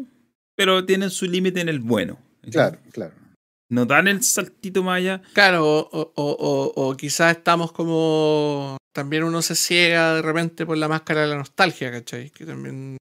pero 0.56 0.84
tienen 0.84 1.10
su 1.10 1.26
límite 1.26 1.60
en 1.60 1.68
el 1.68 1.78
bueno. 1.80 2.18
Claro, 2.50 2.78
claro. 2.92 3.14
No 3.70 3.84
dan 3.86 4.08
el 4.08 4.22
saltito 4.22 4.82
más 4.82 4.96
allá. 4.98 5.20
Claro, 5.34 5.64
o, 5.66 5.88
o- 5.90 6.12
o- 6.16 6.72
o 6.88 6.96
quizás 6.96 7.36
estamos 7.36 7.72
como. 7.72 8.76
También 8.94 9.22
uno 9.24 9.42
se 9.42 9.54
ciega 9.54 10.14
de 10.14 10.22
repente 10.22 10.64
por 10.66 10.76
la 10.76 10.88
máscara 10.88 11.20
de 11.22 11.28
la 11.28 11.36
nostalgia, 11.36 11.90
¿cachai? 11.92 12.30
Que 12.30 12.44
también 12.46 12.96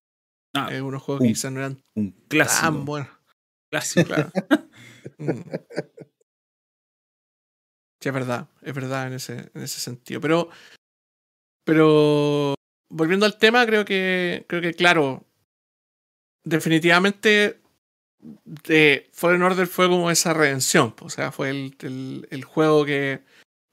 Ah, 0.56 0.68
hay 0.68 0.80
unos 0.81 1.02
juegos 1.02 1.22
un 1.22 1.27
que 1.27 1.34
quizás 1.34 1.52
no 1.52 1.60
eran 1.60 1.77
un 1.95 2.11
clásico. 2.27 2.61
tan 2.61 2.85
buenos. 2.85 3.10
clásico. 3.72 4.06
Claro. 4.07 4.31
Mm. 5.19 5.39
Es 8.07 8.13
verdad, 8.13 8.47
es 8.61 8.73
verdad 8.73 9.07
en 9.07 9.13
ese, 9.13 9.51
en 9.53 9.61
ese 9.63 9.79
sentido. 9.79 10.21
Pero, 10.21 10.49
pero 11.63 12.55
volviendo 12.89 13.25
al 13.25 13.38
tema, 13.38 13.65
creo 13.65 13.85
que, 13.85 14.45
creo 14.47 14.61
que 14.61 14.73
claro, 14.73 15.25
definitivamente 16.43 17.59
de 18.19 19.09
Fallen 19.13 19.43
Order 19.43 19.67
fue 19.67 19.88
como 19.88 20.09
esa 20.11 20.34
redención. 20.34 20.95
O 21.01 21.09
sea, 21.09 21.31
fue 21.31 21.49
el, 21.49 21.75
el- 21.81 22.27
el 22.31 22.43
juego 22.43 22.85
que 22.85 23.21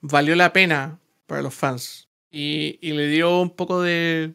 valió 0.01 0.35
la 0.37 0.53
pena 0.53 1.01
para 1.27 1.43
los 1.43 1.55
fans. 1.55 2.09
Y, 2.31 2.79
y 2.83 2.93
le 2.93 3.07
dio 3.09 3.41
un 3.41 3.51
poco 3.55 3.81
de, 3.81 4.35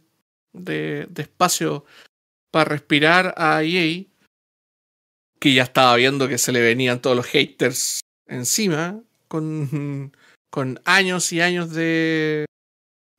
de, 0.54 1.06
de 1.10 1.22
espacio 1.22 1.86
para 2.52 2.66
respirar 2.70 3.34
a 3.38 3.62
EA, 3.64 4.06
que 5.40 5.54
ya 5.54 5.64
estaba 5.64 5.96
viendo 5.96 6.28
que 6.28 6.38
se 6.38 6.52
le 6.52 6.62
venían 6.62 7.02
todos 7.02 7.16
los 7.16 7.26
haters 7.28 8.02
encima, 8.28 9.02
con, 9.30 10.12
con 10.52 10.82
años 10.84 11.32
y 11.32 11.40
años 11.40 11.72
de, 11.72 12.46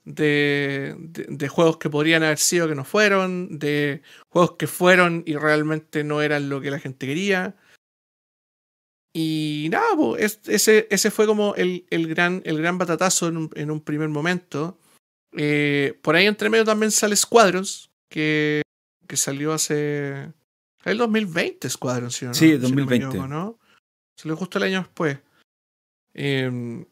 de, 0.05 0.95
de, 0.99 1.27
de 1.29 1.49
juegos 1.49 1.79
que 1.79 1.89
podrían 1.89 2.23
haber 2.23 2.39
sido 2.39 2.69
que 2.69 2.75
no 2.75 2.85
fueron, 2.85 3.59
de 3.59 4.03
juegos 4.29 4.57
que 4.59 4.67
fueron 4.67 5.23
y 5.27 5.37
realmente 5.37 6.05
no 6.05 6.21
eran 6.21 6.51
lo 6.51 6.61
que 6.61 6.71
la 6.71 6.79
gente 6.79 7.07
quería. 7.07 7.57
Y 9.13 9.69
nada, 9.71 9.97
po, 9.97 10.17
es- 10.17 10.41
ese, 10.47 10.87
ese 10.91 11.11
fue 11.11 11.27
como 11.27 11.55
el, 11.57 11.85
el 11.91 12.07
gran, 12.07 12.43
el 12.45 12.59
gran 12.59 12.79
batatazo 12.79 13.29
en 13.29 13.37
un, 13.37 13.51
en 13.55 13.71
un 13.71 13.81
primer 13.81 14.09
momento. 14.09 14.79
Eh, 15.37 15.99
por 16.03 16.15
ahí 16.17 16.27
entre 16.27 16.49
medio 16.51 16.65
también 16.65 16.91
sale 16.93 17.17
Squadrons, 17.17 17.91
que, 18.09 18.63
que 19.09 19.17
salió 19.17 19.53
hace... 19.53 20.33
El 20.85 20.97
2020 20.99 21.69
Squadrons, 21.69 22.15
¿sí 22.15 22.25
o 22.25 22.29
no? 22.29 22.35
Sí, 22.35 22.47
Si 22.47 22.53
no 22.53 22.69
me 22.69 22.83
2020. 22.83 23.07
equivoco, 23.07 23.29
¿no? 23.29 23.59
Salió 24.17 24.37
justo 24.37 24.59
el 24.59 24.65
año 24.65 24.79
después. 24.81 25.19
Eh, 26.23 26.85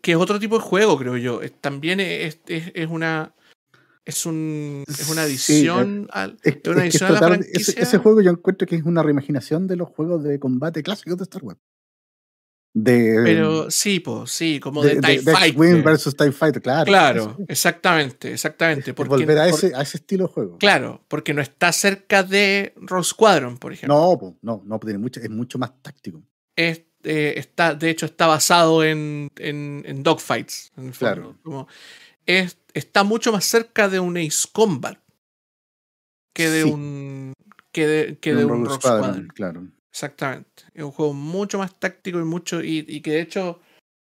que 0.00 0.12
es 0.12 0.16
otro 0.16 0.40
tipo 0.40 0.56
de 0.56 0.62
juego, 0.64 0.98
creo 0.98 1.16
yo. 1.16 1.40
También 1.60 2.00
es, 2.00 2.40
es, 2.46 2.72
es 2.74 2.88
una... 2.88 3.34
Es, 4.06 4.26
un, 4.26 4.84
es 4.86 5.08
una 5.08 5.24
Sí, 5.26 5.66
adición 5.68 6.08
al, 6.10 6.36
Es, 6.42 6.58
una 6.66 6.82
adición 6.82 7.16
a 7.16 7.20
la 7.20 7.36
ese, 7.36 7.98
juego 7.98 8.20
yo 8.20 8.30
encuentro 8.32 8.66
que 8.66 8.76
es 8.76 8.82
una 8.82 9.02
reimaginación 9.02 9.66
de 9.66 9.76
los 9.76 9.88
juegos 9.88 10.22
de 10.24 10.38
combate 10.38 10.82
clásicos 10.82 11.16
de 11.16 11.24
Star 11.24 11.42
Wars. 11.42 11.58
De, 12.76 13.20
Pero 13.24 13.70
sí, 13.70 14.00
pues, 14.00 14.30
sí, 14.30 14.58
como 14.58 14.82
de, 14.82 14.96
de, 14.96 15.00
TIE 15.00 15.20
de 15.20 15.32
Fighter. 15.32 15.82
versus 15.84 16.16
TIE 16.16 16.32
Fighter, 16.32 16.60
claro. 16.60 16.84
Claro, 16.84 17.22
Eso, 17.22 17.36
exactamente, 17.48 18.32
exactamente. 18.32 18.92
Porque, 18.92 19.10
volver 19.10 19.38
a 19.38 19.48
por- 19.48 19.58
ese, 19.58 19.74
a 19.74 19.82
ese 19.82 19.98
estilo 19.98 20.26
de 20.26 20.32
juego. 20.32 20.58
Claro, 20.58 21.04
porque 21.06 21.32
no 21.32 21.40
está 21.40 21.70
cerca 21.72 22.24
de 22.24 22.74
Rogue 22.76 23.04
Squadron, 23.04 23.58
por 23.58 23.72
ejemplo. 23.72 23.96
No, 23.96 24.18
po, 24.18 24.38
no, 24.42 24.60
no, 24.66 24.78
tiene 24.80 24.98
mucho, 24.98 25.20
es 25.20 25.30
mucho 25.30 25.56
más 25.56 25.80
táctico. 25.80 26.24
Es, 26.56 26.82
eh, 27.04 27.34
está, 27.36 27.74
de 27.74 27.90
hecho, 27.90 28.06
está 28.06 28.26
basado 28.26 28.82
en, 28.84 29.30
en, 29.36 29.82
en 29.86 30.02
dogfights. 30.02 30.72
En. 30.76 30.92
Claro. 30.92 31.36
Como 31.42 31.68
es, 32.26 32.58
está 32.72 33.04
mucho 33.04 33.32
más 33.32 33.44
cerca 33.44 33.88
de 33.88 34.00
un 34.00 34.16
Ace 34.16 34.48
Combat 34.52 34.98
que 36.34 36.48
de 36.50 36.62
Sí. 36.64 36.70
un 36.70 37.32
que 37.72 37.86
de, 37.86 38.18
que 38.18 38.34
de 38.34 38.44
un 38.44 38.52
un 38.52 38.64
Rogue 38.66 38.76
Squadron, 38.76 39.02
Squadron. 39.04 39.28
claro. 39.28 39.66
Exactamente. 39.90 40.64
Es 40.74 40.82
un 40.82 40.90
juego 40.90 41.12
mucho 41.12 41.58
más 41.58 41.78
táctico 41.78 42.18
y 42.20 42.24
mucho. 42.24 42.62
Y, 42.62 42.84
y 42.88 43.00
que 43.00 43.10
de 43.12 43.20
hecho 43.20 43.60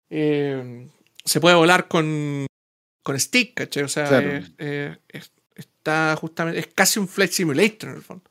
eh, 0.09 0.87
se 1.25 1.39
puede 1.39 1.55
volar 1.55 1.87
con, 1.87 2.45
con 3.03 3.19
stick, 3.19 3.55
¿cachai? 3.55 3.83
O 3.83 3.87
sea, 3.87 4.07
Claro. 4.07 4.45
eh, 4.59 4.97
está 5.55 6.15
justamente. 6.17 6.59
Es 6.59 6.67
casi 6.67 6.99
un 6.99 7.07
Flight 7.07 7.31
Simulator 7.31 7.89
en 7.89 7.95
el 7.95 8.01
fondo. 8.03 8.29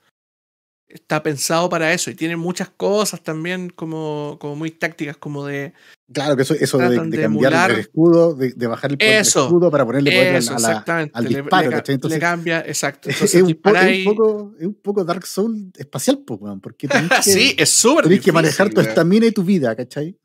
Está 0.92 1.22
pensado 1.22 1.68
para 1.68 1.92
eso 1.92 2.10
y 2.10 2.14
tiene 2.16 2.36
muchas 2.36 2.68
cosas 2.68 3.22
también 3.22 3.70
como, 3.70 4.36
como 4.40 4.56
muy 4.56 4.70
tácticas, 4.72 5.16
como 5.16 5.46
de. 5.46 5.72
Claro 6.12 6.34
que 6.34 6.42
eso, 6.42 6.54
eso 6.54 6.78
de, 6.78 6.88
Tratan 6.88 7.10
de 7.10 7.16
de 7.18 7.22
cambiar 7.22 7.52
emular- 7.52 7.70
el 7.70 7.78
escudo, 7.80 8.34
de, 8.34 8.52
de 8.52 8.66
bajar 8.66 8.90
el 8.90 8.98
poder 8.98 9.12
del 9.18 9.20
escudo 9.26 9.70
para 9.70 9.86
ponerle 9.86 10.10
poder 10.10 10.34
Eso, 10.34 10.56
a 10.56 10.58
la, 10.58 10.68
exactamente. 10.68 11.12
al 11.14 11.24
le- 11.24 11.28
disparo, 11.42 11.70
le, 11.70 11.76
¿cachai? 11.76 11.94
Entonces, 11.94 12.16
le 12.16 12.20
cambia, 12.20 12.60
exacto. 12.66 13.08
es, 13.10 13.20
un 13.20 13.28
po- 13.28 13.36
es 13.36 13.46
disparáis- 13.46 14.06
un 14.08 14.14
poco, 14.16 14.54
es 14.58 14.66
un 14.66 14.74
poco 14.74 15.04
Dark 15.04 15.24
Soul 15.26 15.70
espacial, 15.78 16.24
porque 16.60 16.88
tenés 16.88 17.10
que, 17.24 17.30
sí, 17.30 17.54
es 17.56 17.70
súper 17.70 18.04
tenés 18.04 18.18
que 18.18 18.32
difícil, 18.32 18.34
manejar 18.34 18.70
tu 18.70 18.80
estamina 18.80 19.26
y 19.26 19.30
tu 19.32 19.44
vida, 19.44 19.76
¿cachai? 19.76 20.18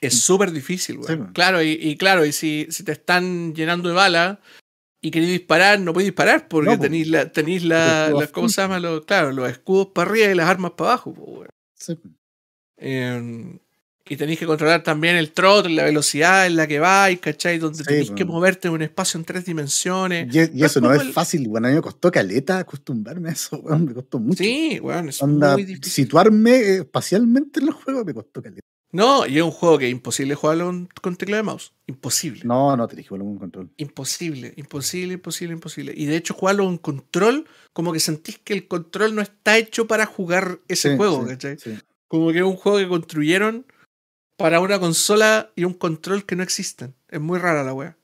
Es 0.00 0.20
súper 0.20 0.52
difícil, 0.52 0.98
güey. 0.98 1.16
Sí, 1.16 1.22
claro, 1.32 1.60
y, 1.62 1.70
y 1.72 1.96
claro, 1.96 2.24
y 2.24 2.32
si, 2.32 2.66
si 2.70 2.84
te 2.84 2.92
están 2.92 3.54
llenando 3.54 3.88
de 3.88 3.94
balas 3.96 4.38
y 5.04 5.10
querés 5.10 5.28
disparar, 5.28 5.80
no 5.80 5.92
puedes 5.92 6.06
disparar 6.06 6.48
porque 6.48 6.70
No, 6.70 6.78
tenéis 6.78 7.08
la, 7.08 7.30
tenéis 7.30 7.64
la, 7.64 8.06
El 8.06 8.06
escudo 8.12 8.20
la- 8.22 8.26
¿cómo 8.28 8.48
se 8.48 8.62
llama? 8.62 8.78
Los, 8.80 9.04
claro, 9.04 9.32
los 9.32 9.50
escudos 9.50 9.88
para 9.92 10.08
arriba 10.10 10.30
y 10.30 10.34
las 10.34 10.48
armas 10.48 10.70
para 10.76 10.90
abajo. 10.92 11.14
Sí. 11.74 11.98
Eh, 12.78 13.58
Y 14.04 14.16
tenéis 14.16 14.38
que 14.40 14.46
controlar 14.46 14.82
también 14.82 15.14
el 15.16 15.30
throttle, 15.30 15.74
la 15.76 15.84
velocidad 15.84 16.46
en 16.46 16.56
la 16.56 16.66
que 16.66 16.80
vais, 16.80 17.20
¿cachai? 17.20 17.58
Donde 17.58 17.78
Sí, 17.78 17.84
tenéis 17.84 18.10
que 18.10 18.24
pues. 18.26 18.34
moverte 18.34 18.66
en 18.68 18.74
un 18.74 18.82
espacio 18.82 19.16
en 19.18 19.24
tres 19.24 19.44
dimensiones. 19.44 20.34
Y, 20.34 20.58
y 20.58 20.64
eso 20.64 20.80
no 20.80 20.92
es 20.92 21.02
el- 21.02 21.12
fácil, 21.12 21.46
bueno, 21.48 21.68
a 21.68 21.70
mí 21.70 21.76
me 21.76 21.82
costó 21.82 22.10
caleta 22.10 22.58
acostumbrarme 22.58 23.28
a 23.28 23.32
eso, 23.32 23.58
weón, 23.58 23.84
me 23.86 23.94
costó 23.94 24.18
mucho. 24.18 24.42
Sí, 24.42 24.80
weón, 24.82 25.08
es 25.08 25.22
Onda, 25.22 25.52
muy 25.54 25.64
difícil. 25.64 25.92
situarme 25.92 26.50
eh, 26.56 26.76
espacialmente 26.78 27.60
en 27.60 27.66
los 27.66 27.76
juegos 27.76 28.04
me 28.04 28.12
costó 28.12 28.42
caleta. 28.42 28.66
No, 28.94 29.26
y 29.26 29.38
es 29.38 29.42
un 29.42 29.50
juego 29.50 29.78
que 29.78 29.86
es 29.86 29.92
imposible 29.92 30.34
jugarlo 30.34 30.66
con, 30.66 30.88
con 31.00 31.16
teclado 31.16 31.42
de 31.42 31.46
mouse. 31.46 31.72
Imposible. 31.86 32.42
No, 32.44 32.76
no 32.76 32.86
te 32.86 32.94
dije, 32.96 33.08
con 33.08 33.22
un 33.22 33.38
control. 33.38 33.70
Imposible, 33.78 34.52
imposible, 34.56 35.14
imposible, 35.14 35.54
imposible. 35.54 35.94
Y 35.96 36.04
de 36.04 36.16
hecho, 36.16 36.34
jugarlo 36.34 36.68
en 36.68 36.76
control, 36.76 37.46
como 37.72 37.92
que 37.94 38.00
sentís 38.00 38.38
que 38.38 38.52
el 38.52 38.68
control 38.68 39.14
no 39.14 39.22
está 39.22 39.56
hecho 39.56 39.86
para 39.86 40.04
jugar 40.04 40.60
ese 40.68 40.90
Sí, 40.90 40.96
juego, 40.98 41.22
sí, 41.22 41.28
¿cachai? 41.30 41.58
sí. 41.58 41.78
Como 42.06 42.30
que 42.32 42.38
es 42.38 42.44
un 42.44 42.56
juego 42.56 42.76
que 42.78 42.88
construyeron 42.88 43.64
para 44.36 44.60
una 44.60 44.78
consola 44.78 45.50
y 45.56 45.64
un 45.64 45.72
control 45.72 46.26
que 46.26 46.36
no 46.36 46.42
existen. 46.42 46.94
Es 47.08 47.20
muy 47.20 47.38
rara 47.38 47.64
la 47.64 47.72
wea. 47.72 47.96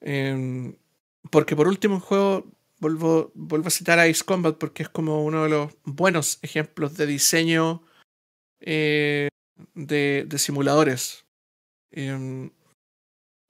Em, 0.00 0.74
porque 1.30 1.54
por 1.54 1.68
último, 1.68 1.96
el 1.96 2.00
juego, 2.00 2.50
vuelvo, 2.80 3.30
vuelvo 3.34 3.68
a 3.68 3.70
citar 3.70 4.00
a 4.00 4.02
Ace 4.02 4.24
Combat 4.24 4.56
porque 4.58 4.82
es 4.82 4.88
como 4.88 5.24
uno 5.24 5.44
de 5.44 5.50
los 5.50 5.72
buenos 5.84 6.40
ejemplos 6.42 6.96
de 6.96 7.06
diseño 7.06 7.82
eh, 8.60 9.28
de, 9.74 10.24
de 10.26 10.38
simuladores. 10.38 11.24
Em, 11.90 12.50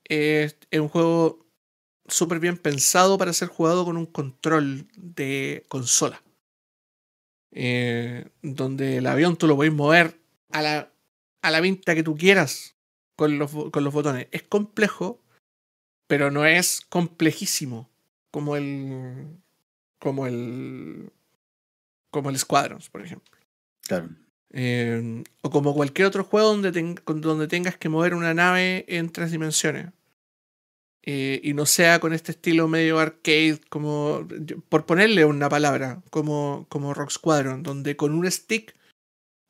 es, 0.05 0.57
un 0.73 0.89
juego 0.89 1.47
súper 2.07 2.39
bien 2.41 2.59
pensado 2.59 3.17
para 3.17 3.33
ser 3.33 3.49
jugado 3.49 3.85
con 3.85 3.97
un 3.97 4.07
control 4.07 4.87
de 4.97 5.65
consola. 5.69 6.23
Eh, 7.53 8.29
donde 8.43 8.97
el 8.97 9.07
avión 9.07 9.37
tú 9.37 9.47
lo 9.47 9.55
podéis 9.55 9.75
mover 9.75 10.19
a 10.51 10.61
la, 10.61 10.93
a 11.41 11.51
la 11.51 11.61
vinta 11.61 11.95
que 11.95 12.03
tú 12.03 12.17
quieras 12.17 12.75
con 13.17 13.39
los, 13.39 13.51
con 13.71 13.85
los 13.85 13.95
botones. 13.95 14.27
Es 14.33 14.43
complejo, 14.43 15.23
pero 16.07 16.31
no 16.31 16.45
es 16.45 16.81
complejísimo 16.81 17.89
como 18.31 18.57
el. 18.57 19.39
como 20.01 20.27
el. 20.27 21.13
como 22.11 22.31
el 22.31 22.39
Squadrons, 22.39 22.91
por 22.91 23.03
ejemplo. 23.03 23.39
Claro. 23.83 24.09
Eh, 24.57 25.25
o 25.43 25.51
como 25.51 25.75
cualquier 25.75 26.07
otro 26.07 26.23
juego 26.23 26.55
donde, 26.55 26.71
donde 27.05 27.49
tengas 27.49 27.77
que 27.77 27.89
mover 27.89 28.15
una 28.15 28.35
nave 28.35 28.85
en 28.87 29.11
tres 29.11 29.33
dimensiones. 29.33 29.89
Eh, 31.03 31.41
y 31.43 31.55
no 31.55 31.67
sea 31.67 31.99
con 31.99 32.13
este 32.13 32.31
estilo 32.31 32.69
medio 32.69 33.01
arcade, 33.01 33.61
como 33.69 34.27
por 34.69 34.87
ponerle 34.87 35.25
una 35.25 35.49
palabra, 35.49 36.03
como, 36.11 36.67
como 36.71 36.95
Rock 36.95 37.11
Squadron, 37.11 37.65
donde 37.65 37.97
con 37.97 38.15
un 38.15 38.31
stick 38.31 38.75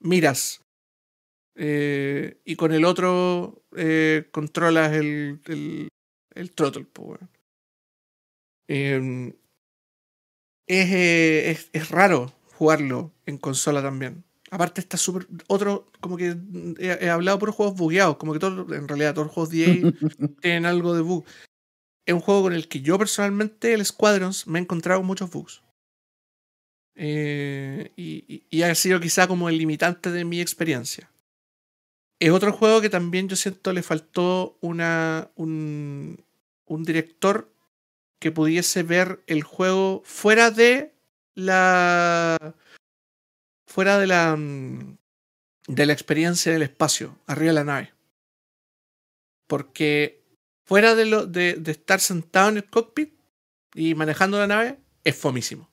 miras 0.01 0.65
eh, 1.55 2.41
y 2.45 2.57
con 2.57 2.73
el 2.73 2.85
otro 2.87 3.63
eh, 3.77 4.27
controlas 4.33 4.95
el, 4.95 5.41
el, 5.45 5.89
el 6.35 6.51
throttle. 6.51 6.87
po, 6.87 7.03
weón. 7.03 7.31
Eh, 8.69 9.35
es, 10.67 11.59
es, 11.59 11.71
es 11.75 11.91
raro 11.91 12.33
jugarlo 12.55 13.13
en 13.27 13.37
consola 13.37 13.83
también. 13.83 14.25
Aparte 14.55 14.81
está 14.81 14.97
súper... 14.97 15.27
Otro, 15.49 15.87
como 16.01 16.17
que 16.17 16.37
he, 16.79 16.99
he 17.07 17.11
hablado 17.11 17.39
por 17.41 17.51
juegos 17.51 17.75
bugueados, 17.77 18.17
como 18.19 18.33
que 18.33 18.39
todo, 18.39 18.73
en 18.75 18.87
realidad 18.87 19.13
todos 19.15 19.27
los 19.27 19.35
juegos 19.35 19.51
de 19.51 19.59
EA 19.65 19.93
tienen 20.41 20.65
algo 20.67 20.95
de 20.95 21.03
bug. 21.03 21.25
Es 22.07 22.15
un 22.15 22.21
juego 22.21 22.43
con 22.43 22.53
el 22.53 22.69
que 22.69 22.81
yo 22.81 22.97
personalmente, 22.99 23.75
el 23.75 23.85
Squadrons, 23.85 24.47
me 24.47 24.59
he 24.59 24.63
encontrado 24.63 25.03
muchos 25.03 25.31
bugs. 25.31 25.63
Eh, 26.97 27.91
y, 27.97 28.25
y- 28.29 28.47
y 28.51 28.63
ha 28.63 28.75
sido 28.75 29.01
quizá 29.01 29.27
como 29.27 29.49
el 29.49 29.59
limitante 29.59 30.11
de 30.13 30.25
mi 30.25 30.41
experiencia. 30.41 31.11
Es 32.21 32.31
otro 32.31 32.53
juego 32.53 32.81
que 32.81 32.91
también 32.91 33.29
yo 33.29 33.37
siento 33.37 33.73
le 33.73 33.83
faltó 33.83 34.57
una, 34.61 35.31
un, 35.35 36.25
un 36.67 36.85
director 36.85 37.51
que 38.21 38.31
pudiese 38.31 38.83
ver 38.85 39.21
el 39.27 39.43
juego 39.43 40.03
fuera 40.05 40.51
de 40.51 40.95
la. 41.35 42.55
Fuera 43.75 43.99
de 43.99 44.07
la. 44.07 44.37
mm, 44.37 44.97
de 45.67 45.87
la 45.87 45.93
experiencia 45.95 46.53
del 46.53 46.63
espacio, 46.63 47.19
arriba 47.27 47.49
de 47.49 47.55
la 47.55 47.65
nave. 47.65 47.95
Porque 49.49 50.23
fuera 50.67 50.95
de, 50.95 51.07
lo, 51.07 51.27
de, 51.27 51.55
de 51.55 51.73
estar 51.73 52.01
sentado 52.01 52.51
en 52.51 52.59
el 52.59 52.69
cockpit 52.71 53.19
y 53.75 53.95
manejando 53.95 54.39
la 54.39 54.47
nave, 54.47 54.79
es 55.05 55.17
fomísimo. 55.17 55.71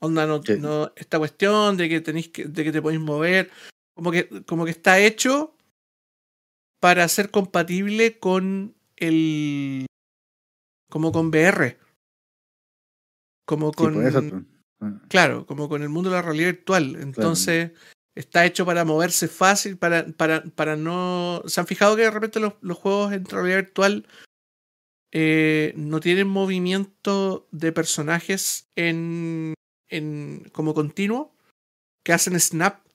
Onda, 0.00 0.26
no, 0.26 0.42
Sí. 0.42 0.54
no- 0.58 0.92
esta 0.96 1.18
cuestión 1.18 1.76
de 1.76 1.88
que 1.88 2.00
tenéis 2.00 2.28
que, 2.28 2.44
de 2.44 2.64
que 2.64 2.72
te 2.72 2.82
podéis 2.82 3.00
mover, 3.00 3.50
como 3.94 4.10
que, 4.12 4.28
como 4.44 4.64
que 4.64 4.70
está 4.70 4.98
hecho 5.00 5.56
para 6.80 7.08
ser 7.08 7.30
compatible 7.30 8.18
con 8.18 8.76
el. 8.96 9.86
como 10.90 11.12
con 11.12 11.28
VR. 11.28 11.78
Como 13.46 13.72
con. 13.72 13.94
pues. 13.94 14.14
Ah, 14.14 14.42
Claro, 15.08 15.46
como 15.46 15.68
con 15.68 15.82
el 15.82 15.88
mundo 15.88 16.10
de 16.10 16.16
la 16.16 16.22
realidad 16.22 16.52
virtual. 16.52 16.96
Entonces, 16.96 17.72
está 18.14 18.44
hecho 18.44 18.66
para 18.66 18.84
moverse 18.84 19.28
fácil, 19.28 19.78
para, 19.78 20.06
para, 20.06 20.42
para 20.42 20.76
no. 20.76 21.42
¿Se 21.46 21.60
han 21.60 21.66
fijado 21.66 21.96
que 21.96 22.02
de 22.02 22.10
repente 22.10 22.40
los, 22.40 22.54
los 22.60 22.76
juegos 22.76 23.12
en 23.12 23.24
realidad 23.24 23.56
virtual 23.56 24.06
eh, 25.12 25.72
no 25.76 26.00
tienen 26.00 26.28
movimiento 26.28 27.48
de 27.52 27.72
personajes 27.72 28.68
en, 28.76 29.54
en 29.88 30.48
como 30.52 30.74
continuo? 30.74 31.34
Que 32.04 32.12
hacen 32.12 32.38
snap. 32.38 32.86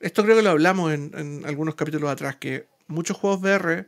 Esto 0.00 0.22
creo 0.22 0.36
que 0.36 0.42
lo 0.42 0.50
hablamos 0.50 0.92
en, 0.92 1.10
en 1.16 1.44
algunos 1.44 1.74
capítulos 1.74 2.10
atrás, 2.10 2.36
que 2.36 2.68
muchos 2.86 3.16
juegos 3.16 3.40
VR, 3.40 3.86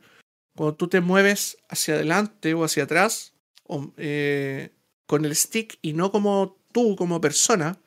cuando 0.55 0.75
tú 0.75 0.87
te 0.87 1.01
mueves 1.01 1.57
hacia 1.69 1.95
adelante 1.95 2.53
o 2.53 2.63
hacia 2.63 2.83
atrás, 2.83 3.33
o, 3.63 3.93
eh, 3.97 4.71
con 5.07 5.25
el 5.25 5.35
stick 5.35 5.77
y 5.81 5.93
no 5.93 6.11
como 6.11 6.60
tú, 6.71 6.95
como 6.95 7.21
persona, 7.21 7.77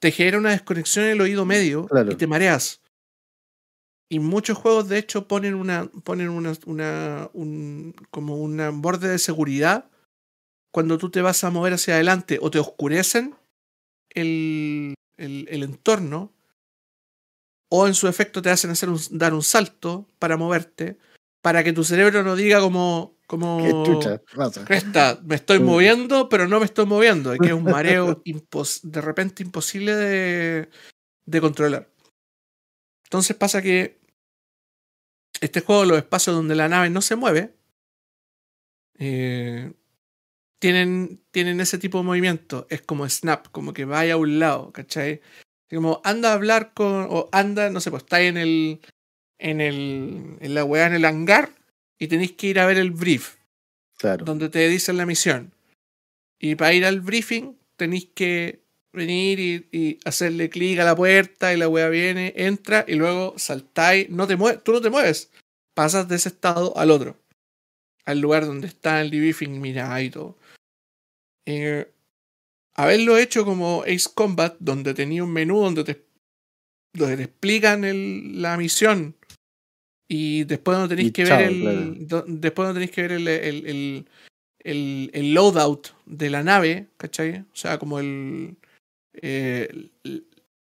te 0.00 0.10
genera 0.12 0.38
una 0.38 0.50
desconexión 0.50 1.06
en 1.06 1.10
el 1.12 1.20
oído 1.20 1.44
medio 1.44 1.86
Claro. 1.86 2.12
y 2.12 2.14
te 2.16 2.26
mareas. 2.26 2.80
Y 4.10 4.20
muchos 4.20 4.56
juegos, 4.56 4.88
de 4.88 4.98
hecho, 4.98 5.28
ponen 5.28 5.54
una. 5.54 5.86
ponen 6.04 6.28
una. 6.30 6.52
una 6.66 7.30
un, 7.34 7.94
como 8.10 8.36
un 8.36 8.80
borde 8.80 9.08
de 9.08 9.18
seguridad 9.18 9.90
cuando 10.72 10.96
tú 10.98 11.10
te 11.10 11.20
vas 11.22 11.44
a 11.44 11.50
mover 11.50 11.72
hacia 11.74 11.94
adelante 11.94 12.38
o 12.40 12.50
te 12.50 12.58
oscurecen 12.58 13.34
el, 14.10 14.94
el, 15.16 15.46
el 15.50 15.62
entorno. 15.62 16.32
O 17.70 17.86
en 17.86 17.92
su 17.94 18.08
efecto 18.08 18.40
te 18.40 18.48
hacen 18.48 18.70
hacer 18.70 18.88
un, 18.88 18.98
dar 19.10 19.34
un 19.34 19.42
salto 19.42 20.06
para 20.18 20.38
moverte. 20.38 20.96
Para 21.42 21.62
que 21.62 21.72
tu 21.74 21.84
cerebro 21.84 22.22
no 22.22 22.34
diga 22.34 22.60
como. 22.60 23.17
Como 23.28 23.58
Qué 23.62 23.70
chucha 23.84 24.20
pasa. 24.34 24.64
Cresta, 24.64 25.20
me 25.24 25.36
estoy 25.36 25.58
Sí. 25.58 25.62
moviendo, 25.62 26.28
pero 26.28 26.48
no 26.48 26.58
me 26.58 26.64
estoy 26.64 26.86
moviendo. 26.86 27.34
Y 27.34 27.38
que 27.38 27.48
es 27.48 27.52
un 27.52 27.62
mareo 27.64 28.20
impos- 28.24 28.80
de 28.82 29.00
repente 29.00 29.44
imposible 29.44 29.94
de, 29.94 30.68
de 31.26 31.40
controlar. 31.40 31.88
Entonces 33.04 33.36
pasa 33.36 33.62
que 33.62 34.00
este 35.40 35.60
juego, 35.60 35.84
los 35.84 35.98
espacios 35.98 36.34
donde 36.34 36.56
la 36.56 36.68
nave 36.68 36.90
no 36.90 37.00
se 37.02 37.14
mueve, 37.16 37.54
eh, 38.98 39.72
tienen, 40.60 41.22
tienen 41.30 41.60
ese 41.60 41.78
tipo 41.78 41.98
de 41.98 42.04
movimiento. 42.04 42.66
Es 42.70 42.82
como 42.82 43.08
snap, 43.08 43.46
como 43.52 43.72
que 43.72 43.84
vaya 43.84 44.14
a 44.14 44.16
un 44.16 44.38
lado, 44.40 44.72
¿cachai? 44.72 45.20
Como 45.70 46.00
anda 46.04 46.30
a 46.30 46.34
hablar 46.34 46.72
con. 46.74 47.06
O 47.10 47.28
anda, 47.32 47.70
no 47.70 47.80
sé, 47.80 47.90
pues 47.90 48.02
está 48.02 48.20
en 48.22 48.36
el. 48.38 48.80
En 49.38 49.60
el. 49.60 50.36
En 50.40 50.54
la 50.54 50.64
weá, 50.64 50.86
en 50.86 50.94
el 50.94 51.04
hangar. 51.04 51.52
Y 51.98 52.06
tenéis 52.08 52.32
que 52.32 52.48
ir 52.48 52.60
a 52.60 52.66
ver 52.66 52.78
el 52.78 52.90
brief 52.90 53.36
Claro. 53.98 54.24
donde 54.24 54.48
te 54.48 54.68
dicen 54.68 54.96
la 54.96 55.06
misión. 55.06 55.52
Y 56.40 56.54
para 56.54 56.72
ir 56.72 56.84
al 56.84 57.00
briefing 57.00 57.56
tenéis 57.76 58.06
que 58.14 58.62
venir 58.92 59.38
y, 59.40 59.68
y 59.72 59.98
hacerle 60.04 60.48
clic 60.50 60.78
a 60.78 60.84
la 60.84 60.94
puerta 60.96 61.52
y 61.52 61.56
la 61.56 61.68
wea 61.68 61.88
viene, 61.88 62.32
entra 62.36 62.84
y 62.86 62.94
luego 62.94 63.34
saltáis. 63.38 64.08
No 64.10 64.26
te 64.26 64.36
mueves, 64.36 64.62
tú 64.62 64.72
no 64.72 64.80
te 64.80 64.90
mueves. 64.90 65.30
Pasas 65.74 66.08
de 66.08 66.16
ese 66.16 66.28
estado 66.30 66.76
al 66.76 66.90
otro. 66.90 67.16
Al 68.04 68.20
lugar 68.20 68.46
donde 68.46 68.68
está 68.68 69.00
el 69.00 69.10
briefing, 69.10 69.60
mira 69.60 70.00
y 70.02 70.10
todo. 70.10 70.38
Eh, 71.46 71.90
haberlo 72.74 73.18
hecho 73.18 73.44
como 73.44 73.82
Ace 73.82 74.08
Combat, 74.14 74.56
donde 74.60 74.94
tenía 74.94 75.24
un 75.24 75.32
menú 75.32 75.60
donde 75.60 75.84
te, 75.84 76.04
donde 76.94 77.16
te 77.16 77.22
explican 77.24 77.84
el- 77.84 78.40
la 78.40 78.56
misión 78.56 79.14
y 80.08 80.44
después 80.44 80.78
no 80.78 80.88
tenéis 80.88 81.12
que 81.12 81.24
ver 81.24 81.32
el 81.42 82.06
después 82.40 82.66
no 82.68 82.72
tenéis 82.74 82.90
que 82.90 83.02
ver 83.02 83.12
el, 83.12 83.28
el, 83.28 83.66
el, 83.66 84.08
el- 84.60 85.10
el 85.12 85.34
loadout 85.34 85.88
de 86.06 86.30
la 86.30 86.42
nave, 86.42 86.88
¿cachai? 86.96 87.40
O 87.40 87.56
sea, 87.56 87.78
como 87.78 87.98
el, 88.00 88.56
eh, 89.14 89.90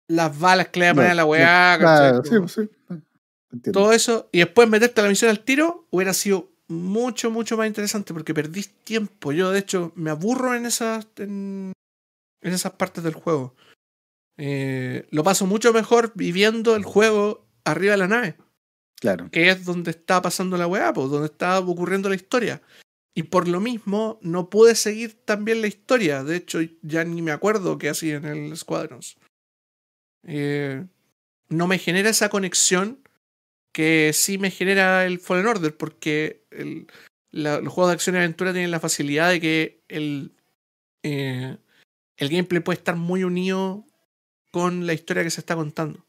las 0.07 0.39
balas 0.39 0.69
que 0.69 0.79
le 0.79 0.85
va 0.87 0.91
a 0.91 0.95
poner 0.95 1.11
a 1.11 1.15
la 1.15 1.25
weá, 1.25 1.77
¿cachai? 1.79 2.21
Claro, 2.21 2.23
sí, 2.23 2.29
pues, 2.39 2.51
sí. 2.53 2.69
Todo 3.71 3.91
eso 3.93 4.29
y 4.31 4.39
después 4.39 4.67
meterte 4.69 4.99
a 5.01 5.03
la 5.03 5.09
misión 5.09 5.29
al 5.29 5.39
tiro 5.41 5.85
hubiera 5.91 6.13
sido 6.13 6.49
mucho 6.67 7.29
mucho 7.29 7.55
más 7.57 7.67
interesante 7.67 8.13
porque 8.13 8.33
perdís 8.33 8.69
tiempo 8.83 9.31
yo 9.31 9.51
de 9.51 9.59
hecho 9.59 9.91
me 9.95 10.09
aburro 10.09 10.55
en 10.55 10.65
esas 10.65 11.05
en, 11.17 11.71
en 12.41 12.53
esas 12.53 12.71
partes 12.73 13.03
del 13.03 13.13
juego 13.13 13.53
eh, 14.37 15.05
lo 15.11 15.23
paso 15.23 15.45
mucho 15.45 15.71
mejor 15.73 16.11
viviendo 16.15 16.75
el 16.75 16.83
juego 16.83 17.45
arriba 17.65 17.91
de 17.91 17.97
la 17.97 18.07
nave, 18.07 18.35
Claro. 19.03 19.29
que 19.29 19.49
es 19.49 19.65
donde 19.65 19.91
está 19.91 20.21
pasando 20.21 20.55
la 20.55 20.65
weá, 20.65 20.93
pues, 20.93 21.09
donde 21.09 21.25
está 21.27 21.59
ocurriendo 21.59 22.07
la 22.07 22.15
historia. 22.15 22.61
Y 23.13 23.23
por 23.23 23.49
lo 23.49 23.59
mismo 23.59 24.17
no 24.21 24.49
pude 24.49 24.75
seguir 24.75 25.13
también 25.25 25.59
la 25.59 25.67
historia. 25.67 26.23
De 26.23 26.37
hecho, 26.37 26.59
ya 26.81 27.03
ni 27.03 27.21
me 27.21 27.31
acuerdo 27.33 27.77
qué 27.77 27.89
hacía 27.89 28.15
en 28.15 28.23
el 28.25 28.55
Squadrons. 28.55 29.17
Eh, 30.25 30.85
no 31.49 31.67
me 31.67 31.79
genera 31.79 32.09
esa 32.09 32.29
conexión 32.29 33.03
que 33.73 34.11
sí 34.13 34.37
me 34.37 34.51
genera 34.51 35.05
el 35.05 35.19
Fallen 35.19 35.47
Order, 35.47 35.75
porque 35.75 36.45
el- 36.49 36.87
la- 37.31 37.59
los 37.59 37.73
juegos 37.73 37.89
de 37.91 37.95
acción 37.95 38.15
y 38.15 38.19
aventura 38.19 38.53
tienen 38.53 38.71
la 38.71 38.79
facilidad 38.79 39.31
de 39.31 39.41
que 39.41 39.83
el, 39.89 40.31
eh, 41.03 41.57
el 42.15 42.29
gameplay 42.29 42.61
puede 42.63 42.77
estar 42.77 42.95
muy 42.95 43.25
unido 43.25 43.85
con 44.51 44.87
la 44.87 44.93
historia 44.93 45.23
que 45.23 45.29
se 45.29 45.41
está 45.41 45.55
contando. 45.55 46.05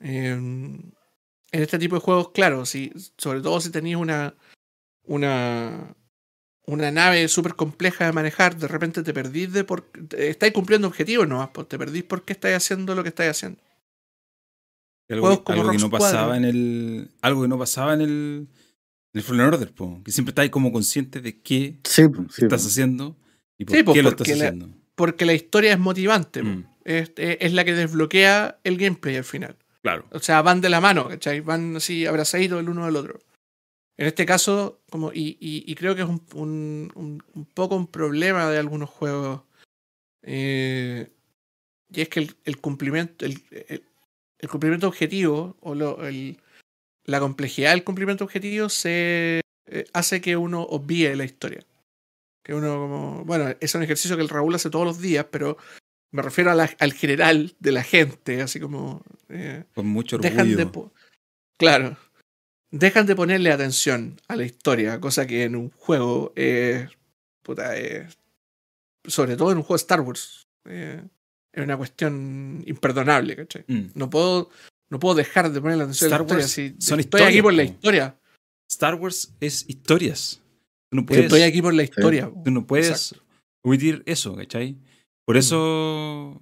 Eh, 0.00 0.36
en 1.52 1.62
este 1.62 1.78
tipo 1.78 1.94
de 1.96 2.00
juegos, 2.00 2.30
claro, 2.32 2.64
si, 2.66 2.92
sobre 3.18 3.40
todo 3.40 3.60
si 3.60 3.70
tenéis 3.70 3.96
una, 3.96 4.34
una, 5.04 5.94
una 6.66 6.90
nave 6.90 7.28
súper 7.28 7.54
compleja 7.54 8.06
de 8.06 8.12
manejar, 8.12 8.56
de 8.56 8.68
repente 8.68 9.02
te 9.02 9.12
perdís 9.14 9.52
de 9.52 9.64
por. 9.64 9.90
Estáis 10.16 10.52
cumpliendo 10.52 10.88
objetivos 10.88 11.28
nomás, 11.28 11.50
pues 11.52 11.68
te 11.68 11.78
perdís 11.78 12.04
porque 12.04 12.32
estáis 12.32 12.56
haciendo 12.56 12.94
lo 12.94 13.02
que 13.02 13.10
estáis 13.10 13.30
haciendo. 13.30 13.60
Algo, 15.10 15.26
Juegos 15.26 15.40
como 15.44 15.60
algo 15.60 15.72
que 15.72 15.78
no 15.78 15.90
pasaba 15.90 16.36
en 16.36 16.44
el. 16.44 17.10
Algo 17.20 17.42
que 17.42 17.48
no 17.48 17.58
pasaba 17.58 17.94
en 17.94 18.00
el. 18.00 18.48
En 19.14 19.18
el 19.18 19.22
Fallen 19.22 19.42
Order, 19.46 19.70
po, 19.74 20.00
que 20.02 20.10
siempre 20.10 20.30
estáis 20.30 20.50
como 20.50 20.72
consciente 20.72 21.20
de 21.20 21.42
qué 21.42 21.76
Sí, 21.84 22.02
sí, 22.30 22.44
estás 22.44 22.64
haciendo 22.64 23.14
y 23.58 23.66
por 23.66 23.76
Sí, 23.76 23.84
qué 23.84 24.02
lo 24.02 24.08
estás 24.08 24.26
porque 24.28 24.36
la- 24.36 24.44
haciendo. 24.46 24.68
Porque 24.94 25.26
la 25.26 25.34
historia 25.34 25.72
es 25.72 25.78
motivante. 25.78 26.42
Mm, 26.42 26.64
es, 26.84 27.12
es- 27.16 27.36
es 27.40 27.52
la 27.52 27.64
que 27.66 27.74
desbloquea 27.74 28.58
el 28.64 28.78
gameplay 28.78 29.16
al 29.16 29.24
final. 29.24 29.56
Claro. 29.82 30.06
O 30.10 30.18
sea, 30.18 30.42
van 30.42 30.60
de 30.60 30.70
la 30.70 30.80
mano, 30.80 31.08
¿cachai? 31.08 31.40
Van 31.40 31.76
así 31.76 32.06
abrazaditos 32.06 32.60
el 32.60 32.68
uno 32.68 32.86
del 32.86 32.96
otro. 32.96 33.18
En 33.98 34.06
este 34.06 34.24
caso, 34.26 34.80
como, 34.90 35.12
y, 35.12 35.36
y- 35.40 35.64
creo 35.74 35.94
que 35.94 36.02
es 36.02 36.08
un, 36.08 36.22
un- 36.34 37.22
un- 37.34 37.44
poco 37.46 37.76
un 37.76 37.86
problema 37.86 38.50
de 38.50 38.58
algunos 38.58 38.88
juegos. 38.90 39.42
eh, 40.22 41.10
y 41.92 42.00
es 42.00 42.08
que 42.08 42.20
el, 42.20 42.36
el 42.44 42.58
cumplimiento, 42.58 43.26
el, 43.26 43.42
el- 43.68 44.48
cumplimiento 44.48 44.88
objetivo 44.88 45.56
o 45.60 45.74
lo- 45.74 45.98
la 47.04 47.20
complejidad 47.20 47.70
del 47.72 47.84
cumplimiento 47.84 48.24
objetivo 48.24 48.68
se 48.68 49.40
eh, 49.66 49.84
hace 49.92 50.20
que 50.20 50.36
uno 50.36 50.62
obvíe 50.62 51.14
la 51.16 51.24
historia. 51.24 51.64
Que 52.44 52.54
uno 52.54 52.74
como. 52.76 53.24
Bueno, 53.24 53.54
es 53.60 53.74
un 53.74 53.82
ejercicio 53.82 54.16
que 54.16 54.22
el 54.22 54.28
Raúl 54.28 54.54
hace 54.54 54.70
todos 54.70 54.84
los 54.86 55.00
días, 55.00 55.26
pero 55.30 55.58
me 56.12 56.22
refiero 56.22 56.50
a 56.50 56.54
la- 56.54 56.70
al 56.78 56.92
general 56.92 57.54
de 57.58 57.72
la 57.72 57.82
gente, 57.82 58.40
así 58.42 58.60
como. 58.60 59.02
eh, 59.28 59.64
Con 59.74 59.86
mucho 59.86 60.18
dejan 60.18 60.54
de 60.56 60.62
orgullo. 60.64 60.92
claro 61.58 61.96
dejan 62.70 63.06
de 63.06 63.14
ponerle 63.14 63.50
atención 63.52 64.18
a 64.28 64.36
la 64.36 64.44
historia 64.44 64.98
cosa 65.00 65.26
que 65.26 65.44
en 65.44 65.56
un 65.56 65.70
juego 65.70 66.32
es 66.36 66.88
puta, 67.42 67.76
es- 67.76 68.16
sobre 69.06 69.36
todo 69.36 69.52
en 69.52 69.58
un 69.58 69.62
juego 69.62 69.74
de 69.78 69.82
Star 69.82 70.00
Wars 70.00 70.46
eh, 70.66 71.02
es 71.52 71.62
una 71.64 71.76
cuestión 71.76 72.62
imperdonable 72.66 73.36
¿cachai? 73.36 73.64
Mm. 73.68 73.88
no 73.94 74.08
puedo 74.10 74.50
no 74.90 74.98
puedo 75.00 75.14
dejar 75.14 75.50
de 75.50 75.60
ponerle 75.60 75.84
atención 75.84 76.08
Star 76.12 76.20
a 76.20 76.24
la 76.24 76.24
historia 76.24 76.44
Wars 76.44 76.52
si 76.52 76.76
son 76.86 77.00
estoy 77.00 77.22
aquí 77.22 77.42
por 77.42 77.52
la 77.54 77.64
historia 77.64 78.16
Star 78.70 78.94
Wars 78.94 79.34
es 79.40 79.64
historias. 79.68 80.40
No 80.90 81.04
puedes, 81.04 81.24
estoy 81.24 81.42
aquí 81.42 81.60
por 81.62 81.74
la 81.74 81.82
historia 81.82 82.30
tú 82.44 82.50
no 82.50 82.66
puedes 82.66 82.88
Exacto. 82.90 83.24
omitir 83.64 84.02
eso, 84.06 84.34
¿cachai? 84.34 84.76
Por 85.26 85.36
eso. 85.36 86.40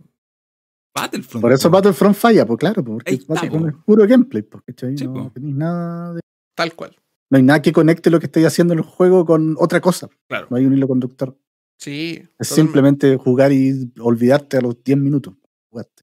Battlefront. 0.95 1.43
Por 1.43 1.53
eso. 1.53 1.71
Battlefront 1.71 2.17
falla, 2.17 2.47
pues 2.47 2.59
claro, 2.59 2.83
porque 2.85 3.15
está, 3.15 3.35
Battlefront 3.35 3.63
po. 3.73 3.79
es 3.79 3.85
puro 3.85 4.07
gameplay, 4.07 4.45
¿cachai? 4.67 4.97
Sí, 4.99 5.07
no 5.07 5.15
po. 5.15 5.31
tenéis 5.33 5.55
nada 5.55 6.15
de- 6.15 6.21
tal 6.57 6.75
cual 6.75 6.97
no 7.31 7.37
hay 7.37 7.45
nada 7.45 7.63
que 7.63 7.73
conecte 7.73 8.11
lo 8.11 8.19
que 8.19 8.27
estáis 8.27 8.47
haciendo 8.47 8.73
en 8.75 8.81
el 8.81 8.85
juego 8.85 9.25
con 9.25 9.55
otra 9.59 9.81
cosa. 9.81 10.09
Claro. 10.29 10.49
No 10.51 10.57
hay 10.57 10.67
un 10.67 10.75
hilo 10.77 10.89
conductor. 10.89 11.39
sí 11.79 12.23
Es 12.39 12.49
simplemente 12.49 13.17
jugar 13.17 13.53
y 13.53 13.93
olvidarte 14.01 14.57
a 14.57 14.61
los 14.61 14.83
10 14.83 14.99
minutos. 14.99 15.35
Jugaste. 15.71 16.03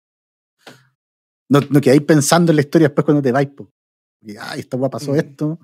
No, 1.49 1.60
no 1.70 1.82
quedáis 1.82 2.02
pensando 2.02 2.52
en 2.52 2.56
la 2.58 2.62
historia 2.62 2.88
después 2.88 3.04
cuando 3.06 3.22
te 3.22 3.32
vais. 3.34 3.49
po. 3.49 3.70
Y, 4.22 4.36
Ay, 4.38 4.62
esta 4.62 4.78
weá 4.78 4.90
pasó 4.90 5.12
Mm. 5.12 5.16
esto. 5.18 5.60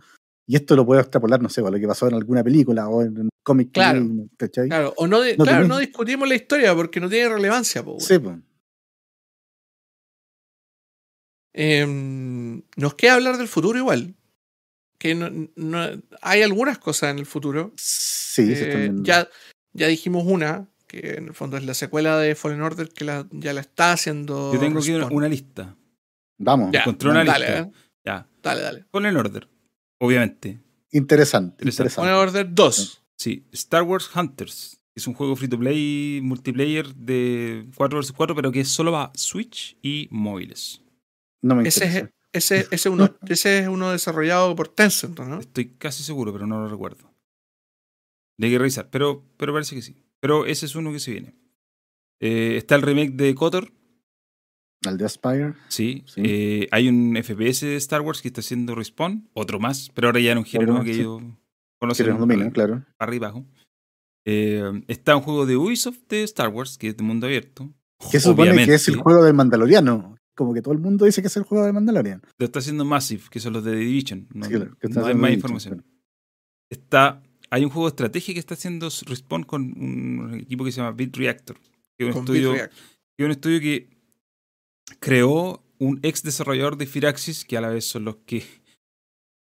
Y 0.46 0.56
esto 0.58 0.76
lo 0.76 0.86
puedo 0.86 1.00
extrapolar, 1.00 1.42
no 1.42 1.50
sé, 1.50 1.62
a 1.62 1.70
lo 1.70 1.80
que 1.80 1.88
pasó 1.88 2.08
en 2.08 2.16
alguna 2.16 2.44
película 2.44 2.88
o 2.90 3.02
en 3.02 3.18
un 3.18 3.30
cómic. 3.44 3.72
Claro. 3.72 4.06
¿cachai? 4.38 4.68
claro 4.68 4.94
o 4.98 5.08
no, 5.08 5.22
de- 5.22 5.38
No 5.38 5.46
claro 5.46 5.64
tenés- 5.66 5.68
no 5.70 5.78
discutimos 5.78 6.28
la 6.28 6.36
historia 6.36 6.76
porque 6.76 7.00
no 7.00 7.10
tiene 7.10 7.30
relevancia 7.30 7.84
po, 7.84 8.00
Sí, 8.00 8.20
pues. 8.20 8.38
Em, 11.54 12.64
nos 12.76 12.96
queda 12.96 13.14
hablar 13.16 13.38
del 13.38 13.48
futuro 13.48 13.78
igual. 13.78 14.16
Que 14.98 15.16
no, 15.16 15.30
no- 15.56 16.02
hay 16.22 16.42
algunas 16.42 16.78
cosas 16.80 17.12
en 17.12 17.20
el 17.20 17.26
futuro. 17.26 17.74
Sí, 17.78 18.52
Eh, 18.54 18.66
también. 18.72 19.04
ya, 19.04 19.30
ya 19.74 19.88
dijimos 19.88 20.24
una, 20.26 20.68
que 20.88 21.16
en 21.16 21.28
el 21.28 21.34
fondo 21.34 21.58
es 21.58 21.66
la 21.66 21.74
secuela 21.74 22.18
de 22.18 22.36
Fallen 22.36 22.62
Order, 22.62 22.90
que 22.90 23.06
la- 23.06 23.28
ya 23.32 23.54
la 23.54 23.62
está 23.62 23.92
haciendo. 23.92 24.54
Yo 24.54 24.60
tengo 24.60 24.80
aquí 24.80 24.92
una, 24.92 25.08
una 25.08 25.28
lista. 25.30 25.76
Vamos. 26.38 26.72
Ya, 26.72 26.80
Encontré 26.82 27.10
una 27.10 27.24
dale, 27.24 27.46
lista. 27.46 27.60
eh. 27.62 27.72
Ya. 28.06 28.28
Dale, 28.42 28.62
dale. 28.62 28.86
Fallen 28.92 29.16
Order. 29.18 29.48
Obviamente. 30.04 30.60
Interesante. 30.92 31.64
Interesante. 31.64 31.94
Fallen 31.94 32.12
interesante. 32.14 32.40
Order 32.40 32.54
2. 32.54 33.04
Sí. 33.16 33.48
Star 33.54 33.84
Wars 33.84 34.10
Hunters. 34.14 34.82
Es 34.96 35.08
un 35.08 35.14
juego 35.14 35.36
free 35.38 35.48
to 35.48 35.58
play 35.58 36.20
multiplayer 36.22 36.94
de 36.94 37.66
4 37.76 38.00
vs 38.00 38.12
4, 38.12 38.36
pero 38.36 38.52
que 38.52 38.66
solo 38.66 38.92
va 38.92 39.06
a 39.06 39.12
Switch 39.16 39.78
y 39.82 40.10
móviles. 40.12 40.82
No 41.42 41.56
me 41.56 41.68
Ese 41.68 41.86
es, 41.86 41.90
interesa. 41.92 42.14
ese, 42.34 42.56
ese, 42.72 42.76
es 42.76 42.86
uno, 42.86 43.16
ese 43.28 43.60
es 43.60 43.68
uno 43.70 43.92
desarrollado 43.92 44.54
por 44.58 44.68
Tencent, 44.68 45.18
¿no? 45.22 45.40
Estoy 45.40 45.70
casi 45.78 46.04
seguro, 46.04 46.34
pero 46.34 46.46
no 46.46 46.60
lo 46.60 46.68
recuerdo. 46.68 47.10
Hay 48.42 48.52
que 48.52 48.58
revisar, 48.58 48.90
pero, 48.90 49.24
pero 49.38 49.54
parece 49.54 49.74
que 49.74 49.82
sí. 49.82 49.96
Pero 50.20 50.46
ese 50.46 50.66
es 50.66 50.76
uno 50.76 50.92
que 50.92 51.00
se 51.00 51.12
viene. 51.12 51.34
Eh, 52.20 52.58
está 52.58 52.76
el 52.76 52.82
remake 52.82 53.12
de 53.14 53.34
Kotor, 53.36 53.72
Al 54.86 54.98
de 54.98 55.06
Aspire. 55.06 55.54
sí. 55.70 56.04
Sí. 56.06 56.22
Eh, 56.24 56.68
hay 56.72 56.90
un 56.90 57.16
FPS 57.22 57.62
de 57.66 57.76
Star 57.78 58.02
Wars 58.02 58.22
que 58.22 58.28
está 58.28 58.42
haciendo 58.42 58.76
Respawn, 58.76 59.30
otro 59.34 59.60
más, 59.60 59.90
pero 59.94 60.08
ahora 60.08 60.20
ya 60.20 60.32
en 60.32 60.40
un 60.40 60.46
género 60.46 60.74
más, 60.74 60.84
que 60.86 60.94
sí. 60.94 61.06
conocen 61.80 62.08
los 62.08 62.20
domina, 62.20 62.52
claro. 62.52 62.86
arriba 63.00 63.28
y 63.28 63.30
abajo. 63.30 63.46
Eh, 64.26 64.84
está 64.88 65.16
un 65.16 65.22
juego 65.22 65.46
de 65.46 65.58
Ubisoft 65.58 66.08
de 66.10 66.24
Star 66.24 66.50
Wars, 66.50 66.78
que 66.78 66.90
es 66.90 66.98
de 66.98 67.04
mundo 67.04 67.28
abierto. 67.28 67.74
Que 68.12 68.20
se 68.20 68.28
supone 68.30 68.66
que 68.66 68.74
es 68.74 68.88
el 68.88 68.98
juego 68.98 69.24
del 69.24 69.34
Mandaloriano. 69.34 70.16
Como 70.36 70.54
que 70.54 70.62
todo 70.62 70.74
el 70.74 70.80
mundo 70.80 71.06
dice 71.06 71.22
que 71.22 71.28
es 71.28 71.38
el 71.38 71.44
juego 71.44 71.64
del 71.64 71.74
Mandalorian. 71.74 72.22
Lo 72.38 72.46
está 72.46 72.60
haciendo 72.60 72.86
Massive, 72.86 73.24
que 73.30 73.40
son 73.40 73.54
los 73.54 73.64
de 73.64 73.72
The 73.72 73.78
Division. 73.78 74.28
No, 74.34 74.46
Sí, 74.46 74.54
claro, 74.54 74.78
que 74.80 74.88
está 74.88 75.02
no 75.02 75.06
hay 75.08 75.16
más 75.16 75.32
información. 75.32 75.86
Está, 76.70 77.22
hay 77.52 77.64
un 77.64 77.70
juego 77.70 77.88
de 77.88 77.92
estrategia 77.92 78.34
que 78.34 78.40
está 78.40 78.56
haciendo 78.56 78.90
Respawn 79.06 79.44
con 79.44 79.62
un 79.62 80.40
equipo 80.42 80.66
que 80.66 80.72
se 80.72 80.78
llama 80.78 80.92
Bit 80.92 81.16
Reactor. 81.18 81.58
Que 81.98 82.08
es 82.08 82.08
un, 82.08 82.14
Con 82.14 82.22
estudio, 82.24 82.52
Bitreact. 82.52 82.74
que 82.74 83.24
es 83.24 83.26
un 83.26 83.32
estudio 83.32 83.60
que 83.60 83.90
creó 85.00 85.64
un 85.80 86.00
ex 86.04 86.24
desarrollador 86.24 86.78
de 86.78 86.86
Firaxis, 86.86 87.46
que 87.46 87.58
a 87.58 87.62
la 87.62 87.70
vez 87.70 87.86
son 87.86 88.06
los 88.06 88.18
que 88.26 88.44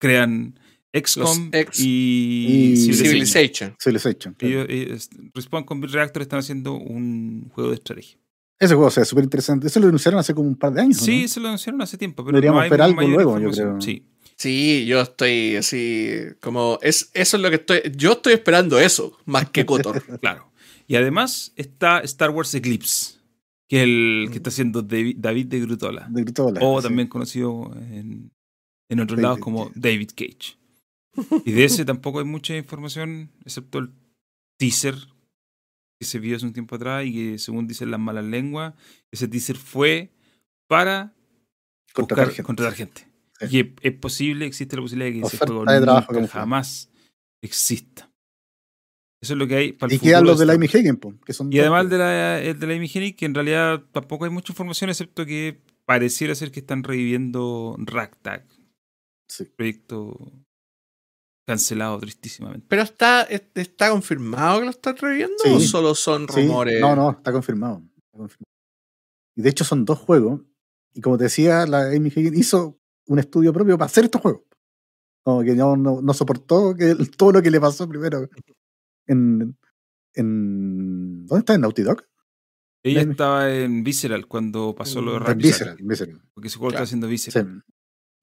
crean 0.01 0.59
XCOM 0.95 1.51
ex- 1.53 1.81
y, 1.81 2.47
y 2.73 2.77
Civilization. 2.77 2.97
Civilization. 3.07 3.77
Civilization, 3.79 4.35
claro. 4.35 4.55
Ellos, 4.63 4.67
ellos- 4.69 5.11
Respawn 5.35 5.65
con 5.65 5.83
Reactor 5.83 6.23
están 6.23 6.41
haciendo 6.41 6.75
un 6.75 7.49
juego 7.55 7.71
de 7.71 7.77
estrategia. 7.77 8.19
Ese 8.59 8.75
juego 8.75 8.89
o 8.89 8.91
sea, 8.91 9.03
es 9.03 9.09
súper 9.09 9.25
interesante. 9.25 9.67
Eso 9.67 9.81
lo 9.81 9.89
anunciaron 9.89 10.21
hace 10.21 10.35
como 10.35 10.49
un 10.49 10.57
par 10.57 10.73
de 10.73 10.83
años. 10.83 11.01
¿o 11.01 11.05
Sí, 11.05 11.23
no? 11.23 11.29
se 11.29 11.41
lo 11.41 11.49
anunciaron 11.49 11.83
hace 11.83 11.99
tiempo, 11.99 12.25
pero 12.25 12.37
Deberíamos 12.37 12.65
no 12.65 12.71
ver 12.71 12.83
algo 12.83 13.03
luego, 13.03 13.41
yo 13.41 13.51
creo. 13.51 13.81
Sí, 13.81 14.07
Sí, 14.37 14.87
yo 14.87 15.01
estoy 15.01 15.57
así. 15.57 16.11
Como. 16.41 16.79
Es, 16.83 17.11
eso 17.15 17.37
es 17.37 17.43
lo 17.43 17.49
que 17.51 17.57
estoy. 17.57 17.81
Yo 17.97 18.13
estoy 18.13 18.33
esperando 18.33 18.79
eso, 18.81 19.17
más 19.25 19.49
que 19.51 19.65
Kotor. 19.65 20.03
claro. 20.21 20.51
Y 20.89 20.97
además 20.97 21.53
está 21.57 22.01
Star 22.01 22.31
Wars 22.31 22.53
Eclipse, 22.55 23.19
que 23.73 23.79
es 23.79 23.83
el 23.85 24.29
que 24.31 24.37
está 24.37 24.51
haciendo 24.51 24.83
David, 24.83 25.47
de 25.47 25.61
Grutola. 25.61 26.07
De 26.11 26.25
Grutola, 26.25 26.61
o 26.63 26.79
sí. 26.83 26.87
también 26.89 27.09
conocido 27.09 27.73
en, 27.77 28.31
en 28.91 29.01
otros 29.01 29.17
David 29.17 29.23
lados 29.23 29.39
como 29.39 29.69
Cage. 29.69 29.81
David 29.81 30.11
Cage. 30.15 30.59
Y 31.47 31.53
de 31.53 31.65
ese 31.65 31.87
tampoco 31.87 32.19
hay 32.19 32.27
mucha 32.27 32.55
información, 32.55 33.31
excepto 33.47 33.79
el 33.79 33.91
teaser 34.59 34.95
que 35.99 36.05
se 36.05 36.19
vio 36.19 36.37
hace 36.37 36.45
un 36.45 36.53
tiempo 36.53 36.75
atrás 36.77 37.07
y 37.07 37.13
que 37.15 37.39
según 37.39 37.67
dicen 37.67 37.91
las 37.91 37.99
malas 37.99 38.27
lenguas, 38.27 38.75
ese 39.11 39.27
teaser 39.27 39.57
fue 39.57 40.13
para 40.67 41.15
Contratar 41.95 42.27
buscar- 42.27 42.35
gente. 42.35 42.43
contratar 42.47 42.75
gente. 42.75 43.09
Sí. 43.41 43.57
Y 43.57 43.61
es, 43.61 43.67
es 43.81 43.93
posible, 43.99 44.45
existe 44.45 44.77
la 44.77 44.83
posibilidad 44.83 45.11
de 45.15 45.21
que 45.21 45.27
ese 45.27 45.39
juego 45.39 45.65
nunca 45.65 46.29
jamás 46.29 46.91
exista. 47.41 48.12
Eso 49.23 49.35
es 49.35 49.39
lo 49.39 49.47
que 49.47 49.55
hay 49.55 49.73
para 49.73 49.93
el 49.93 49.97
Y 49.97 50.01
quedan 50.01 50.25
los 50.25 50.39
de 50.41 50.47
la 50.47 50.55
Amy 50.55 50.67
Hagen, 50.67 50.97
po, 50.97 51.15
que 51.25 51.33
son 51.33 51.53
y 51.53 51.57
dos, 51.57 51.63
además 51.63 51.89
de 51.89 51.99
la, 51.99 52.43
el 52.43 52.59
de 52.59 52.67
la 52.67 52.75
Imigenic, 52.75 53.17
que 53.17 53.25
en 53.25 53.35
realidad 53.35 53.81
tampoco 53.93 54.25
hay 54.25 54.33
mucha 54.33 54.53
información, 54.53 54.91
excepto 54.91 55.25
que 55.25 55.63
pareciera 55.85 56.35
ser 56.35 56.51
que 56.51 56.59
están 56.61 56.83
reviviendo 56.83 57.77
Ragtag, 57.79 58.45
Sí. 59.29 59.45
proyecto 59.45 60.33
cancelado 61.47 61.99
tristísimamente. 62.01 62.67
Pero 62.69 62.83
está, 62.83 63.23
está 63.23 63.91
confirmado 63.91 64.59
que 64.59 64.65
lo 64.65 64.71
están 64.71 64.97
reviviendo 64.97 65.37
Sí. 65.43 65.51
o 65.51 65.61
solo 65.61 65.95
son 65.95 66.27
Sí, 66.29 66.41
rumores. 66.43 66.81
No, 66.81 66.97
no, 66.97 67.11
está 67.13 67.33
confirmado. 67.33 67.83
Está 67.97 68.19
confirmado. 68.19 68.53
Y 69.37 69.43
de 69.43 69.51
hecho 69.51 69.65
son 69.65 69.85
dos 69.85 69.99
juegos. 69.99 70.41
Y 70.95 71.01
como 71.01 71.17
te 71.17 71.25
decía, 71.25 71.65
la 71.67 71.87
Amy 71.87 72.09
Higgins 72.15 72.37
hizo 72.39 72.77
un 73.07 73.19
estudio 73.19 73.53
propio 73.53 73.79
para 73.79 73.87
hacer 73.87 74.05
estos 74.05 74.21
juegos. 74.21 74.43
Como 75.25 75.43
que 75.43 75.55
no, 75.55 75.77
no, 75.77 76.03
no 76.03 76.13
soportó 76.13 76.75
que, 76.75 76.95
todo 77.17 77.33
lo 77.33 77.43
que 77.43 77.51
le 77.51 77.61
pasó 77.61 77.89
primero 77.89 78.29
en, 79.07 79.57
en 80.15 81.27
¿Dónde 81.27 81.41
está? 81.41 81.55
¿En 81.55 81.61
Naughty 81.63 81.83
Dog? 81.83 82.05
Ella 82.85 83.03
estaba 83.03 83.53
en 83.55 83.85
Visceral 83.85 84.27
cuando 84.27 84.75
pasó 84.75 85.01
lo 85.01 85.13
de 85.13 85.17
En 85.19 85.23
Rapid 85.25 85.45
Visceral, 85.45 85.77
en 85.79 85.87
Visceral. 85.89 86.21
Porque 86.35 86.49
su 86.49 86.59
juego 86.59 86.71
Claro. 86.71 86.83
está 86.85 86.89
haciendo 86.89 87.07
Sí. 87.07 87.11
Visceral. 87.13 87.45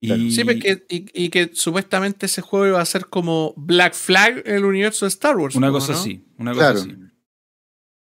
claro. 0.02 0.22
Y 0.22 0.30
Sí, 0.32 0.44
porque, 0.44 0.84
y, 0.88 1.24
y 1.24 1.28
que 1.30 1.50
supuestamente 1.54 2.26
ese 2.26 2.42
juego 2.42 2.66
iba 2.66 2.80
a 2.80 2.84
ser 2.86 3.06
como 3.06 3.54
Black 3.56 3.94
Flag 3.94 4.42
en 4.46 4.56
el 4.56 4.64
universo 4.64 5.06
de 5.06 5.08
Star 5.10 5.36
Wars. 5.36 5.56
una 5.56 5.70
cosa 5.70 5.92
¿no? 5.92 5.98
así, 5.98 6.24
una 6.38 6.52
cosa 6.52 6.72
Claro. 6.72 6.80
así. 6.80 6.96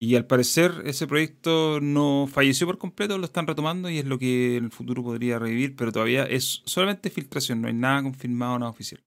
Y 0.03 0.15
al 0.15 0.25
parecer 0.25 0.81
ese 0.85 1.05
proyecto 1.05 1.79
no 1.79 2.27
falleció 2.29 2.65
por 2.65 2.79
completo, 2.79 3.17
lo 3.19 3.25
están 3.25 3.45
retomando 3.45 3.87
y 3.89 3.99
es 3.99 4.05
lo 4.05 4.17
que 4.17 4.57
en 4.57 4.65
el 4.65 4.71
futuro 4.71 5.03
podría 5.03 5.37
revivir, 5.37 5.75
pero 5.75 5.91
todavía 5.91 6.23
es 6.25 6.63
solamente 6.65 7.11
filtración, 7.11 7.61
no 7.61 7.67
hay 7.67 7.75
nada 7.75 8.01
confirmado, 8.01 8.57
nada 8.57 8.71
oficial. 8.71 9.01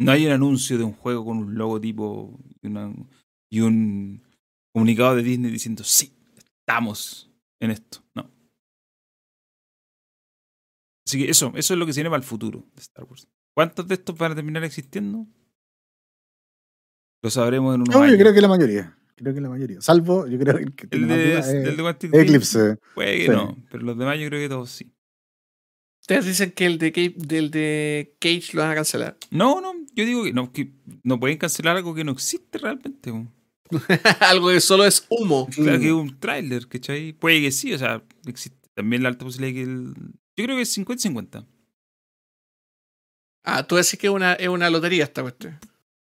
No 0.00 0.12
hay 0.12 0.26
un 0.26 0.32
anuncio 0.32 0.78
de 0.78 0.84
un 0.84 0.92
juego 0.92 1.24
con 1.24 1.38
un 1.38 1.54
logotipo 1.56 2.38
y, 2.62 2.66
una- 2.68 2.94
y 3.50 3.60
un 3.60 4.22
comunicado 4.72 5.16
de 5.16 5.22
Disney 5.22 5.50
diciendo 5.50 5.82
sí, 5.84 6.12
estamos 6.36 7.30
en 7.60 7.70
esto. 7.72 8.02
No. 8.14 8.30
Así 11.06 11.18
que 11.24 11.30
eso, 11.30 11.52
eso 11.56 11.74
es 11.74 11.78
lo 11.78 11.86
que 11.86 11.92
se 11.92 12.00
viene 12.00 12.10
para 12.10 12.20
el 12.22 12.26
futuro 12.28 12.64
de 12.74 12.80
Star 12.82 13.04
Wars. 13.04 13.26
¿Cuántos 13.56 13.88
de 13.88 13.94
estos 13.94 14.16
van 14.16 14.32
a 14.32 14.34
terminar 14.34 14.62
existiendo? 14.64 15.26
Lo 17.22 17.30
sabremos 17.30 17.74
en 17.74 17.80
unos 17.82 17.94
No, 17.94 18.00
yo 18.02 18.04
años. 18.04 18.18
creo 18.20 18.34
que 18.34 18.40
la 18.40 18.48
mayoría. 18.48 18.94
Creo 19.16 19.34
que 19.34 19.40
la 19.40 19.48
mayoría. 19.48 19.80
Salvo, 19.80 20.28
yo 20.28 20.38
creo 20.38 20.54
que 20.76 20.86
el 20.92 21.08
de, 21.08 21.38
es 21.38 21.48
el 21.48 21.76
de 21.76 21.82
Quantic 21.82 22.10
Dream 22.12 22.24
Eclipse. 22.26 22.76
Puede 22.94 23.16
que 23.16 23.24
Sí. 23.24 23.30
no, 23.30 23.56
pero 23.70 23.82
los 23.82 23.98
demás 23.98 24.18
yo 24.20 24.28
creo 24.28 24.40
que 24.40 24.48
todos 24.48 24.70
sí. 24.70 24.92
Ustedes 26.02 26.26
dicen 26.26 26.52
que 26.52 26.66
el 26.66 26.78
de, 26.78 26.92
Cage, 26.92 27.14
del 27.16 27.50
de 27.50 28.16
Cage 28.20 28.50
lo 28.54 28.62
van 28.62 28.70
a 28.70 28.74
cancelar. 28.76 29.18
No, 29.30 29.60
no, 29.60 29.72
yo 30.02 30.06
digo 30.06 30.24
que 30.24 30.32
no, 30.32 30.52
que 30.52 30.72
no 31.04 31.18
pueden 31.20 31.38
cancelar 31.38 31.76
algo 31.76 31.94
que 31.94 32.04
no 32.04 32.12
existe 32.12 32.58
realmente. 32.58 33.12
Algo 34.20 34.48
que 34.48 34.60
solo 34.62 34.86
es 34.86 35.04
humo. 35.10 35.46
Claro 35.54 35.76
Mm. 35.78 35.80
que 35.82 35.86
es 35.88 35.92
un 35.92 36.18
tráiler, 36.20 36.66
¿cachai? 36.68 37.12
Puede 37.12 37.42
que 37.42 37.52
sí, 37.52 37.74
o 37.74 37.78
sea, 37.78 38.02
existe 38.26 38.56
también 38.74 39.02
la 39.02 39.10
alta 39.10 39.26
posibilidad 39.26 39.54
de 39.60 39.64
que 39.66 39.70
el... 39.70 39.94
Yo 40.38 40.44
creo 40.44 40.56
que 40.56 40.62
es 40.62 40.78
50-50. 40.78 41.44
Ah, 43.44 43.62
tú 43.66 43.76
decís 43.76 43.98
que 43.98 44.06
es 44.06 44.12
una, 44.12 44.34
es 44.34 44.48
una 44.48 44.70
lotería 44.70 45.04
esta 45.04 45.22
cuestión. 45.22 45.58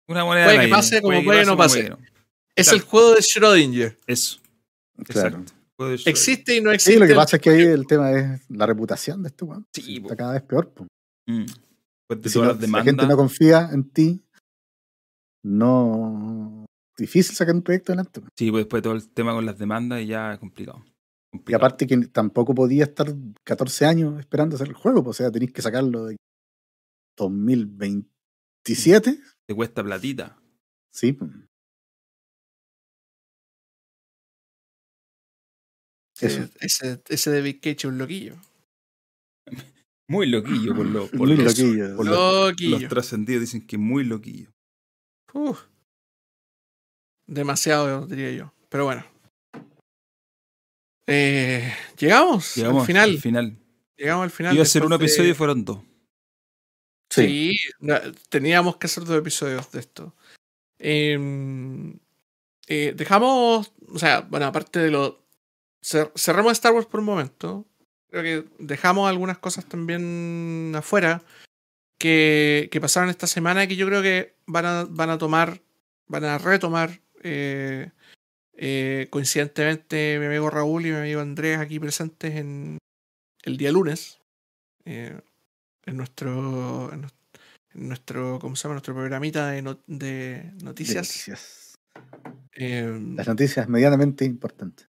Una 0.07 0.23
moneda 0.25 0.45
Puede 0.45 0.61
que 0.61 0.67
pase 0.67 1.01
como 1.01 1.23
puede 1.23 1.39
que 1.39 1.45
no 1.45 1.51
como 1.53 1.63
pase. 1.63 1.91
Es 2.55 2.67
Claro. 2.67 2.77
el 2.77 2.83
juego 2.83 3.11
de 3.15 3.21
Schrödinger. 3.21 3.97
Eso, 4.07 4.39
Claro. 5.05 5.39
exacto. 5.39 5.53
Existe 6.09 6.55
y 6.55 6.61
no 6.61 6.71
existe. 6.71 6.93
Sí, 6.93 6.99
lo 6.99 7.05
que 7.07 7.13
pasa 7.13 7.35
es 7.35 7.41
que 7.41 7.49
ahí 7.51 7.61
el 7.61 7.85
tema 7.85 8.11
es 8.11 8.41
la 8.49 8.65
reputación 8.65 9.21
de 9.21 9.29
este 9.29 9.45
weón. 9.45 9.65
Sí, 9.73 9.99
po. 9.99 10.07
Está 10.07 10.15
cada 10.15 10.33
vez 10.33 10.41
peor. 10.43 10.71
Mm. 11.27 11.45
De 12.09 12.29
Si, 12.29 12.39
todas 12.39 12.59
no- 12.59 12.77
la 12.77 12.83
gente 12.83 13.05
no 13.05 13.17
confía 13.17 13.69
en 13.71 13.89
ti, 13.89 14.23
no. 15.43 16.65
Difícil 16.97 17.35
sacar 17.35 17.53
un 17.53 17.61
proyecto 17.61 17.91
adelante. 17.91 18.21
Sí, 18.37 18.49
pues 18.49 18.61
después 18.63 18.81
de 18.81 18.89
todo 18.89 18.95
el 18.95 19.07
tema 19.09 19.33
con 19.33 19.45
las 19.45 19.57
demandas 19.59 20.05
ya 20.07 20.33
es 20.33 20.39
complicado. 20.39 20.83
Y 21.45 21.53
aparte 21.53 21.85
que 21.85 21.97
tampoco 22.07 22.55
podía 22.55 22.85
estar 22.85 23.07
14 23.43 23.85
años 23.85 24.19
esperando 24.19 24.55
hacer 24.55 24.69
el 24.69 24.73
juego, 24.73 25.03
po. 25.03 25.11
o 25.11 25.13
sea, 25.13 25.29
tenéis 25.31 25.51
que 25.53 25.61
sacarlo 25.61 26.05
de 26.05 26.15
2027. 27.17 29.19
Te 29.47 29.55
cuesta 29.55 29.83
platita. 29.83 30.39
Sí. 30.91 31.15
Eh, 36.21 36.49
Ese, 36.61 37.01
ese 37.09 37.29
de 37.29 37.41
Big 37.41 37.61
Cage 37.61 37.77
es 37.77 37.85
un 37.85 37.97
loquillo. 37.99 38.35
Muy 40.09 40.27
loquillo 40.27 40.73
por, 40.75 40.85
lo, 40.85 41.07
por 41.07 41.19
Muy 41.27 41.35
los, 41.35 41.57
loquillo. 41.59 41.95
por 41.97 42.05
los- 42.05 42.47
Loquillo. 42.49 42.79
los 42.79 42.89
trascendidos 42.89 43.41
dicen 43.41 43.65
que 43.67 43.77
muy 43.77 44.03
loquillo. 44.05 44.49
Uf. 45.33 45.63
Demasiado, 47.27 48.07
diría 48.07 48.31
yo. 48.31 48.53
Pero 48.69 48.85
bueno. 48.85 49.05
Eh, 51.07 51.73
llegamos, 51.97 52.55
Llegamos 52.55 52.81
al 52.81 52.87
final. 52.87 53.09
al 53.11 53.17
final. 53.19 53.57
Llegamos 53.97 54.23
al 54.23 54.29
final. 54.31 54.53
Iba 54.55 54.63
a 54.63 54.65
ser 54.65 54.83
un 54.83 54.89
después 54.89 54.99
de- 54.99 55.05
episodio 55.13 55.31
y 55.31 55.35
fueron 55.35 55.65
dos. 55.65 55.79
Sí. 57.09 57.57
Teníamos 58.29 58.77
que 58.77 58.87
hacer 58.87 59.03
dos 59.05 59.17
episodios 59.17 59.71
de 59.71 59.79
esto. 59.79 60.15
Em, 60.79 61.97
eh, 62.67 62.93
dejamos, 62.95 63.71
o 63.87 63.97
sea, 63.99 64.21
bueno, 64.21 64.45
aparte 64.45 64.79
de 64.79 64.91
lo... 64.91 65.25
cer- 65.81 66.11
cerramos 66.15 66.51
Star 66.53 66.73
Wars 66.73 66.85
por 66.85 66.99
un 66.99 67.05
momento. 67.05 67.65
Creo 68.09 68.23
que 68.23 68.49
dejamos 68.59 69.09
algunas 69.09 69.37
cosas 69.37 69.65
también 69.65 70.73
afuera 70.75 71.21
que, 71.99 72.69
que 72.71 72.79
pasaron 72.81 73.09
esta 73.09 73.27
semana 73.27 73.63
y 73.63 73.67
que 73.67 73.75
yo 73.75 73.85
creo 73.87 74.01
que 74.01 74.35
van 74.45 74.65
a, 74.65 74.85
van 74.89 75.09
a 75.09 75.17
tomar, 75.17 75.61
van 76.07 76.23
a 76.23 76.37
retomar 76.37 77.01
eh, 77.23 77.91
eh, 78.53 79.07
coincidentemente 79.09 80.17
mi 80.19 80.25
amigo 80.27 80.49
Raúl 80.49 80.85
y 80.85 80.91
mi 80.91 80.97
amigo 80.97 81.21
Andrés 81.21 81.59
aquí 81.59 81.79
presentes 81.79 82.35
en 82.35 82.77
el 83.43 83.57
día 83.57 83.71
lunes. 83.71 84.19
eh, 84.85 85.19
en 85.85 85.97
nuestro, 85.97 86.91
en 86.93 87.01
nues- 87.03 87.13
en 87.73 87.87
nuestro, 87.87 88.39
¿cómo 88.39 88.55
se 88.55 88.63
llama? 88.63 88.73
Nuestro 88.75 88.93
programita 88.93 89.47
de, 89.49 89.61
no- 89.61 89.79
de 89.87 90.51
noticias. 90.63 91.07
Noticias. 91.07 91.75
Eh, 92.53 92.99
Las 93.15 93.27
noticias 93.27 93.67
medianamente 93.69 94.25
importantes. 94.25 94.87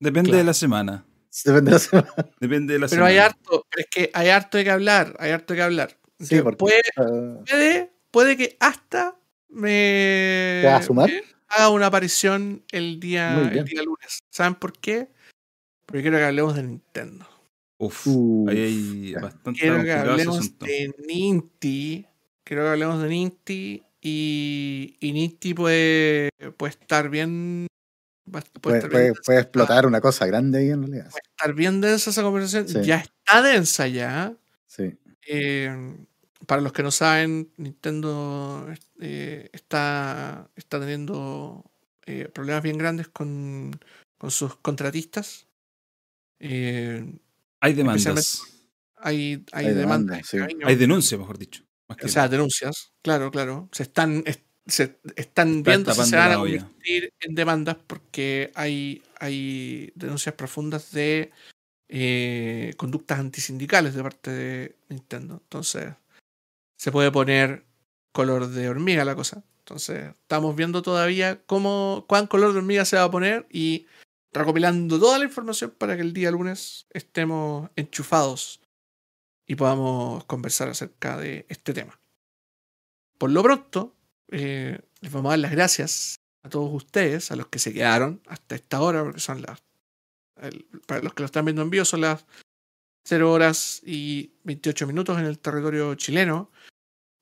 Depende 0.00 0.28
Claro. 0.30 0.38
de 0.38 0.44
la 0.44 0.54
semana. 0.54 1.04
Depende 1.44 1.70
de 1.70 1.72
la 1.72 1.78
semana. 1.78 2.14
Depende 2.40 2.72
de 2.74 2.78
la 2.78 2.88
pero 2.88 3.04
hay 3.04 3.18
harto, 3.18 3.66
pero 3.70 3.80
es 3.80 3.86
que 3.90 4.10
hay 4.12 4.28
harto 4.28 4.58
de 4.58 4.64
que 4.64 4.70
hablar, 4.70 5.16
hay 5.18 5.32
harto 5.32 5.52
de 5.52 5.58
que 5.58 5.62
hablar. 5.62 5.98
Sí, 6.18 6.36
Que 6.36 6.42
porque 6.42 6.56
puede, 6.56 6.82
ah, 6.96 7.42
puede, 7.48 7.92
puede 8.10 8.36
que 8.36 8.56
hasta 8.58 9.16
me, 9.48 10.60
¿Te 10.62 10.66
vas 10.66 10.82
a 10.82 10.86
sumar? 10.86 11.10
me 11.10 11.22
haga 11.48 11.68
una 11.70 11.86
aparición 11.86 12.64
el 12.72 13.00
día, 13.00 13.50
el 13.52 13.64
día 13.64 13.82
lunes. 13.82 14.20
¿Saben 14.30 14.54
por 14.54 14.72
qué? 14.78 15.08
Porque 15.84 16.02
quiero 16.02 16.16
que 16.16 16.24
hablemos 16.24 16.56
de 16.56 16.62
Nintendo. 16.64 17.26
Uf, 17.78 18.06
Uf, 18.06 18.48
ahí 18.48 18.58
hay 18.58 19.14
bastante 19.14 19.60
Quiero 19.60 19.84
que 19.84 19.92
hablemos 19.92 20.58
de 20.58 20.94
Ninty. 21.06 22.06
Quiero 22.42 22.62
que 22.62 22.68
hablemos 22.68 23.02
de 23.02 23.08
Ninty. 23.08 23.82
Y, 24.00 24.96
y 25.00 25.12
Ninty 25.12 25.54
puede, 25.54 26.30
puede 26.56 26.70
estar 26.70 27.08
bien. 27.10 27.66
Va- 28.34 28.40
Puede, 28.40 28.60
puede, 28.60 28.76
estar 28.78 28.90
puede- 28.90 29.02
bien, 29.04 29.14
puede 29.24 29.40
explotar 29.40 29.86
una 29.86 30.00
cosa 30.00 30.26
grande 30.26 30.58
ahí 30.58 30.70
en 30.70 30.82
realidad. 30.82 31.10
puede 31.10 31.22
estar 31.28 31.54
bien 31.54 31.80
densa 31.80 32.10
esa 32.10 32.22
conversación. 32.22 32.68
Sí. 32.68 32.82
Ya 32.82 32.96
está 32.98 33.42
densa 33.42 33.86
ya. 33.88 34.34
Sí. 34.66 34.96
Eh, 35.28 35.96
para 36.46 36.60
los 36.62 36.72
que 36.72 36.82
no 36.82 36.90
saben, 36.90 37.50
Nintendo 37.56 38.66
eh, 39.00 39.48
está, 39.52 40.48
está 40.54 40.78
teniendo 40.80 41.64
eh, 42.06 42.28
problemas 42.32 42.62
bien 42.62 42.78
grandes 42.78 43.08
con, 43.08 43.78
con 44.18 44.30
sus 44.30 44.56
contratistas. 44.56 45.46
Eh, 46.38 47.04
Hay 47.60 47.72
demandas. 47.72 48.42
hay, 48.96 49.44
hay, 49.52 49.66
Hay 49.66 49.74
demandas. 49.74 49.76
demandas, 50.18 50.26
sí. 50.28 50.36
en 50.36 50.42
camino. 50.46 50.68
Hay 50.68 50.76
denuncias, 50.76 51.18
mejor 51.18 51.38
dicho. 51.38 51.62
Más 51.88 51.96
que 51.98 52.06
O 52.06 52.08
sea, 52.08 52.28
denuncias, 52.28 52.92
claro, 53.02 53.30
claro. 53.30 53.68
Se 53.72 53.84
están, 53.84 54.22
es- 54.26 54.40
se 54.66 54.98
están 55.14 55.62
viendo 55.62 55.94
si 55.94 56.04
se 56.04 56.16
van 56.16 56.32
a 56.32 56.36
convertir 56.36 57.12
en 57.20 57.34
demandas 57.34 57.76
porque 57.86 58.50
hay, 58.54 59.02
hay 59.20 59.92
denuncias 59.94 60.34
profundas 60.34 60.90
de 60.92 61.30
eh, 61.88 62.74
conductas 62.76 63.20
antisindicales 63.20 63.94
de 63.94 64.02
parte 64.02 64.30
de 64.30 64.76
Nintendo. 64.88 65.40
Entonces, 65.42 65.94
se 66.76 66.92
puede 66.92 67.12
poner 67.12 67.64
color 68.12 68.48
de 68.48 68.68
hormiga 68.68 69.04
la 69.04 69.14
cosa. 69.14 69.44
Entonces, 69.60 70.14
estamos 70.22 70.54
viendo 70.56 70.82
todavía 70.82 71.42
cómo, 71.46 72.04
cuán 72.08 72.26
color 72.26 72.52
de 72.52 72.58
hormiga 72.58 72.84
se 72.84 72.96
va 72.96 73.04
a 73.04 73.10
poner 73.10 73.46
y 73.50 73.86
recopilando 74.32 74.98
toda 74.98 75.18
la 75.18 75.24
información 75.24 75.72
para 75.76 75.96
que 75.96 76.02
el 76.02 76.12
día 76.12 76.30
lunes 76.30 76.86
estemos 76.90 77.70
enchufados 77.76 78.60
y 79.46 79.54
podamos 79.54 80.24
conversar 80.24 80.68
acerca 80.68 81.16
de 81.16 81.46
este 81.48 81.72
tema. 81.72 81.98
Por 83.18 83.30
lo 83.30 83.42
pronto, 83.42 83.95
eh, 84.30 84.78
les 85.00 85.12
vamos 85.12 85.30
a 85.30 85.32
dar 85.32 85.38
las 85.40 85.52
gracias 85.52 86.16
a 86.42 86.48
todos 86.48 86.72
ustedes, 86.72 87.30
a 87.30 87.36
los 87.36 87.48
que 87.48 87.58
se 87.58 87.72
quedaron 87.72 88.20
hasta 88.26 88.54
esta 88.54 88.80
hora, 88.80 89.02
porque 89.04 89.20
son 89.20 89.42
las. 89.42 89.62
el- 90.40 90.66
para 90.86 91.02
los 91.02 91.14
que 91.14 91.22
lo 91.22 91.26
están 91.26 91.44
viendo 91.44 91.62
en 91.62 91.70
vivo, 91.70 91.84
son 91.84 92.02
las 92.02 92.26
0 93.04 93.32
horas 93.32 93.80
y 93.84 94.32
28 94.44 94.86
minutos 94.86 95.18
en 95.18 95.24
el 95.26 95.38
territorio 95.38 95.94
chileno. 95.94 96.50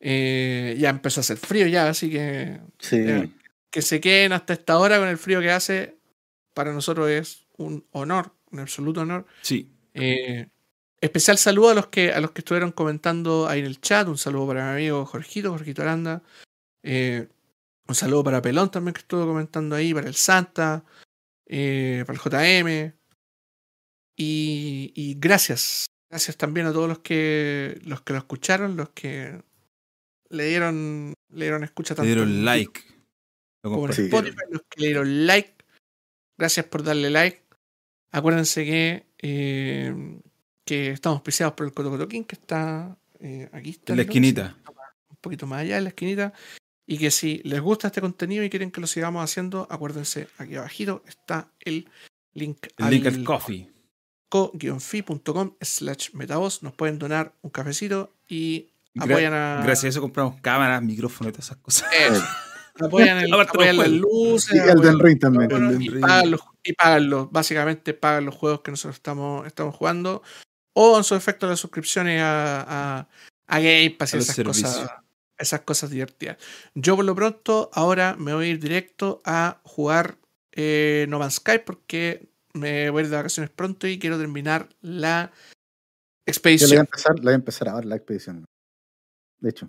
Eh, 0.01 0.77
ya 0.79 0.91
empezó 0.91 1.21
a 1.21 1.23
hacer 1.23 1.37
frío 1.37 1.67
ya, 1.67 1.89
así 1.89 2.11
que 2.11 2.61
Sí. 2.79 3.05
Ya. 3.07 3.29
que 3.71 3.83
se 3.83 4.01
queden 4.01 4.33
hasta 4.33 4.53
esta 4.53 4.79
hora 4.79 4.99
con 4.99 5.09
el 5.09 5.19
frío 5.19 5.41
que 5.41 5.51
hace, 5.51 5.97
para 6.55 6.73
nosotros 6.73 7.09
es 7.11 7.47
un 7.57 7.85
honor, 7.93 8.33
un 8.51 8.61
absoluto 8.61 9.01
honor. 9.03 9.27
Sí. 9.43 9.71
Eh, 9.95 10.49
especial 11.01 11.39
saludo 11.39 11.71
a 11.71 11.75
los 11.75 11.87
que 11.89 12.13
a 12.13 12.21
los 12.21 12.33
que 12.33 12.41
estuvieron 12.41 12.73
comentando 12.73 13.47
ahí 13.49 13.61
en 13.61 13.67
el 13.67 13.81
chat. 13.81 14.07
Un 14.09 14.19
saludo 14.19 14.49
para 14.49 14.65
mi 14.67 14.71
amigo 14.73 15.07
Jorgito, 15.07 15.51
Jorgito 15.51 15.83
Aranda. 15.83 16.23
Eh, 16.85 17.27
un 17.89 17.95
saludo 17.95 18.23
para 18.25 18.43
Pelón 18.43 18.71
también 18.71 18.95
que 18.95 19.01
estuvo 19.01 19.27
comentando 19.27 19.75
ahí, 19.75 19.93
para 19.93 20.07
el 20.07 20.15
Santa. 20.15 20.85
eh, 21.47 22.05
para 22.07 22.19
el 22.19 22.23
JM. 22.23 22.95
Y, 24.17 24.93
y 24.95 25.15
gracias. 25.19 25.87
Gracias 26.11 26.37
también 26.37 26.67
a 26.67 26.73
todos 26.73 26.89
los 26.89 27.01
que 27.01 27.81
los 27.85 28.03
que 28.03 28.13
lo 28.13 28.21
escucharon, 28.21 28.77
los 28.77 28.91
que 28.91 29.43
le 30.29 30.47
dieron, 30.47 31.15
le 31.31 31.45
dieron 31.45 31.65
escucha 31.65 31.95
Le 31.95 31.97
tanto 31.97 32.07
dieron 32.07 32.29
en 32.29 32.45
like. 32.45 32.81
Como 33.63 33.87
en. 33.87 33.93
Spotify, 33.93 34.43
los 34.51 34.63
que 34.71 34.81
le 34.81 34.87
dieron 34.89 35.27
like. 35.27 35.55
Gracias 36.39 36.67
por 36.67 36.85
darle 36.85 37.11
like. 37.11 37.43
Acuérdense 38.13 38.65
que, 38.65 39.07
eh, 39.19 40.21
que 40.65 40.91
estamos 40.91 41.23
preciados 41.23 41.55
por 41.55 41.67
el 41.67 41.73
Cotocotoquín, 41.73 42.25
que 42.25 42.37
está 42.37 42.97
eh, 43.19 43.49
aquí. 43.53 43.71
Está 43.71 43.95
En 43.95 43.97
la 43.97 44.03
esquinita. 44.03 44.57
Un 45.11 45.17
poquito 45.21 45.47
más 45.47 45.63
allá 45.63 45.79
en 45.79 45.85
la 45.85 45.91
esquinita. 45.91 46.33
Y 46.87 46.99
que 46.99 47.11
si 47.11 47.41
les 47.45 47.61
gusta 47.61 47.89
este 47.89 48.01
contenido 48.01 48.45
y 48.45 48.51
quieren 48.51 48.71
que 48.71 48.81
lo 48.81 48.87
sigamos 48.87 49.25
haciendo, 49.25 49.67
acuérdense, 49.71 50.29
aquí 50.39 50.57
abajito 50.57 51.03
está 51.07 51.49
el 51.61 51.89
link 52.35 52.67
El 52.77 52.91
link 52.91 53.07
al 53.07 53.25
coffee. 53.25 53.71
co-fi.com 54.29 55.55
slash 55.61 56.11
metavoz. 56.13 56.63
Nos 56.63 56.75
pueden 56.75 56.99
donar 56.99 57.33
un 57.43 57.51
cafecito 57.51 58.11
y 58.29 58.69
apoyan 58.99 59.33
a... 59.33 59.61
Gracias 59.65 59.85
a 59.85 59.89
eso 59.89 60.01
compramos 60.01 60.41
cámaras, 60.41 60.83
micrófonos 60.83 61.31
y 61.31 61.33
todas 61.33 61.47
esas 61.47 61.59
cosas. 61.59 61.89
Eso. 61.99 62.25
Apoyan, 62.81 63.19
el- 63.19 63.33
apoyan 63.41 63.77
las 63.79 63.89
luces. 63.89 64.55
Y 64.55 64.59
el 64.59 64.81
del 64.81 64.99
Ring 64.99 65.19
también. 65.19 65.49
bueno, 65.49 65.73
y, 65.81 65.89
pagan 66.01 66.31
los, 66.33 66.41
y 66.65 66.73
pagan 66.73 67.09
los, 67.09 67.31
básicamente 67.31 67.95
pagan 67.95 68.27
los 68.27 68.35
juegos 68.35 68.61
que 68.63 68.73
nosotros 68.73 68.97
estamos, 68.97 69.47
estamos 69.47 69.75
jugando. 69.77 70.23
O 70.75 70.99
en 70.99 71.05
su 71.05 71.15
efecto 71.15 71.47
las 71.47 71.61
suscripciones 71.61 72.21
a, 72.21 72.99
a, 72.99 73.09
a 73.47 73.59
Game 73.61 73.91
Pass 73.97 74.15
y 74.15 74.19
esas 74.19 74.37
cosas. 74.45 74.91
Esas 75.39 75.63
cosas 75.63 75.91
divertidas. 75.91 76.37
Yo 76.75 76.97
por 76.97 77.05
lo 77.05 77.15
pronto 77.15 77.71
ahora 77.73 78.17
me 78.19 78.35
voy 78.35 78.47
a 78.47 78.51
ir 78.51 78.61
directo 78.61 79.21
a 79.25 79.61
jugar 79.65 80.19
eh, 80.53 81.07
No 81.09 81.19
Man's 81.19 81.35
Sky 81.37 81.59
porque 81.65 82.29
me 82.53 82.89
voy 82.91 83.01
a 83.01 83.05
ir 83.05 83.11
de 83.11 83.17
vacaciones 83.17 83.51
pronto 83.51 83.87
y 83.89 83.99
quiero 83.99 84.19
terminar 84.19 84.69
la 84.81 85.33
Yo 85.33 85.33
le 85.33 85.33
voy 85.33 86.27
a 86.27 86.31
expedición. 86.31 86.81
empezar, 86.81 87.15
le 87.17 87.23
voy 87.25 87.33
a 87.33 87.37
empezar 87.37 87.69
a 87.69 87.75
ver 87.75 87.85
la 87.87 87.97
expedición. 87.97 88.45
De 89.41 89.51
hecho. 89.51 89.69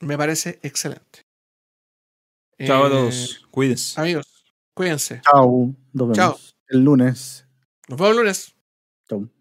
Me 0.00 0.16
parece 0.18 0.58
excelente. 0.62 1.20
Chao 2.64 2.84
a 2.84 2.86
Eh, 2.86 2.90
todos. 2.90 3.46
Cuídense. 3.50 4.00
Amigos, 4.00 4.26
cuídense. 4.74 5.20
Chao. 5.22 5.74
Nos 5.92 6.08
vemos 6.08 6.16
Chao. 6.16 6.38
el 6.68 6.80
lunes. 6.84 7.46
Nos 7.88 7.98
vemos 7.98 8.10
el 8.12 8.16
lunes. 8.18 8.54
Chao. 9.08 9.28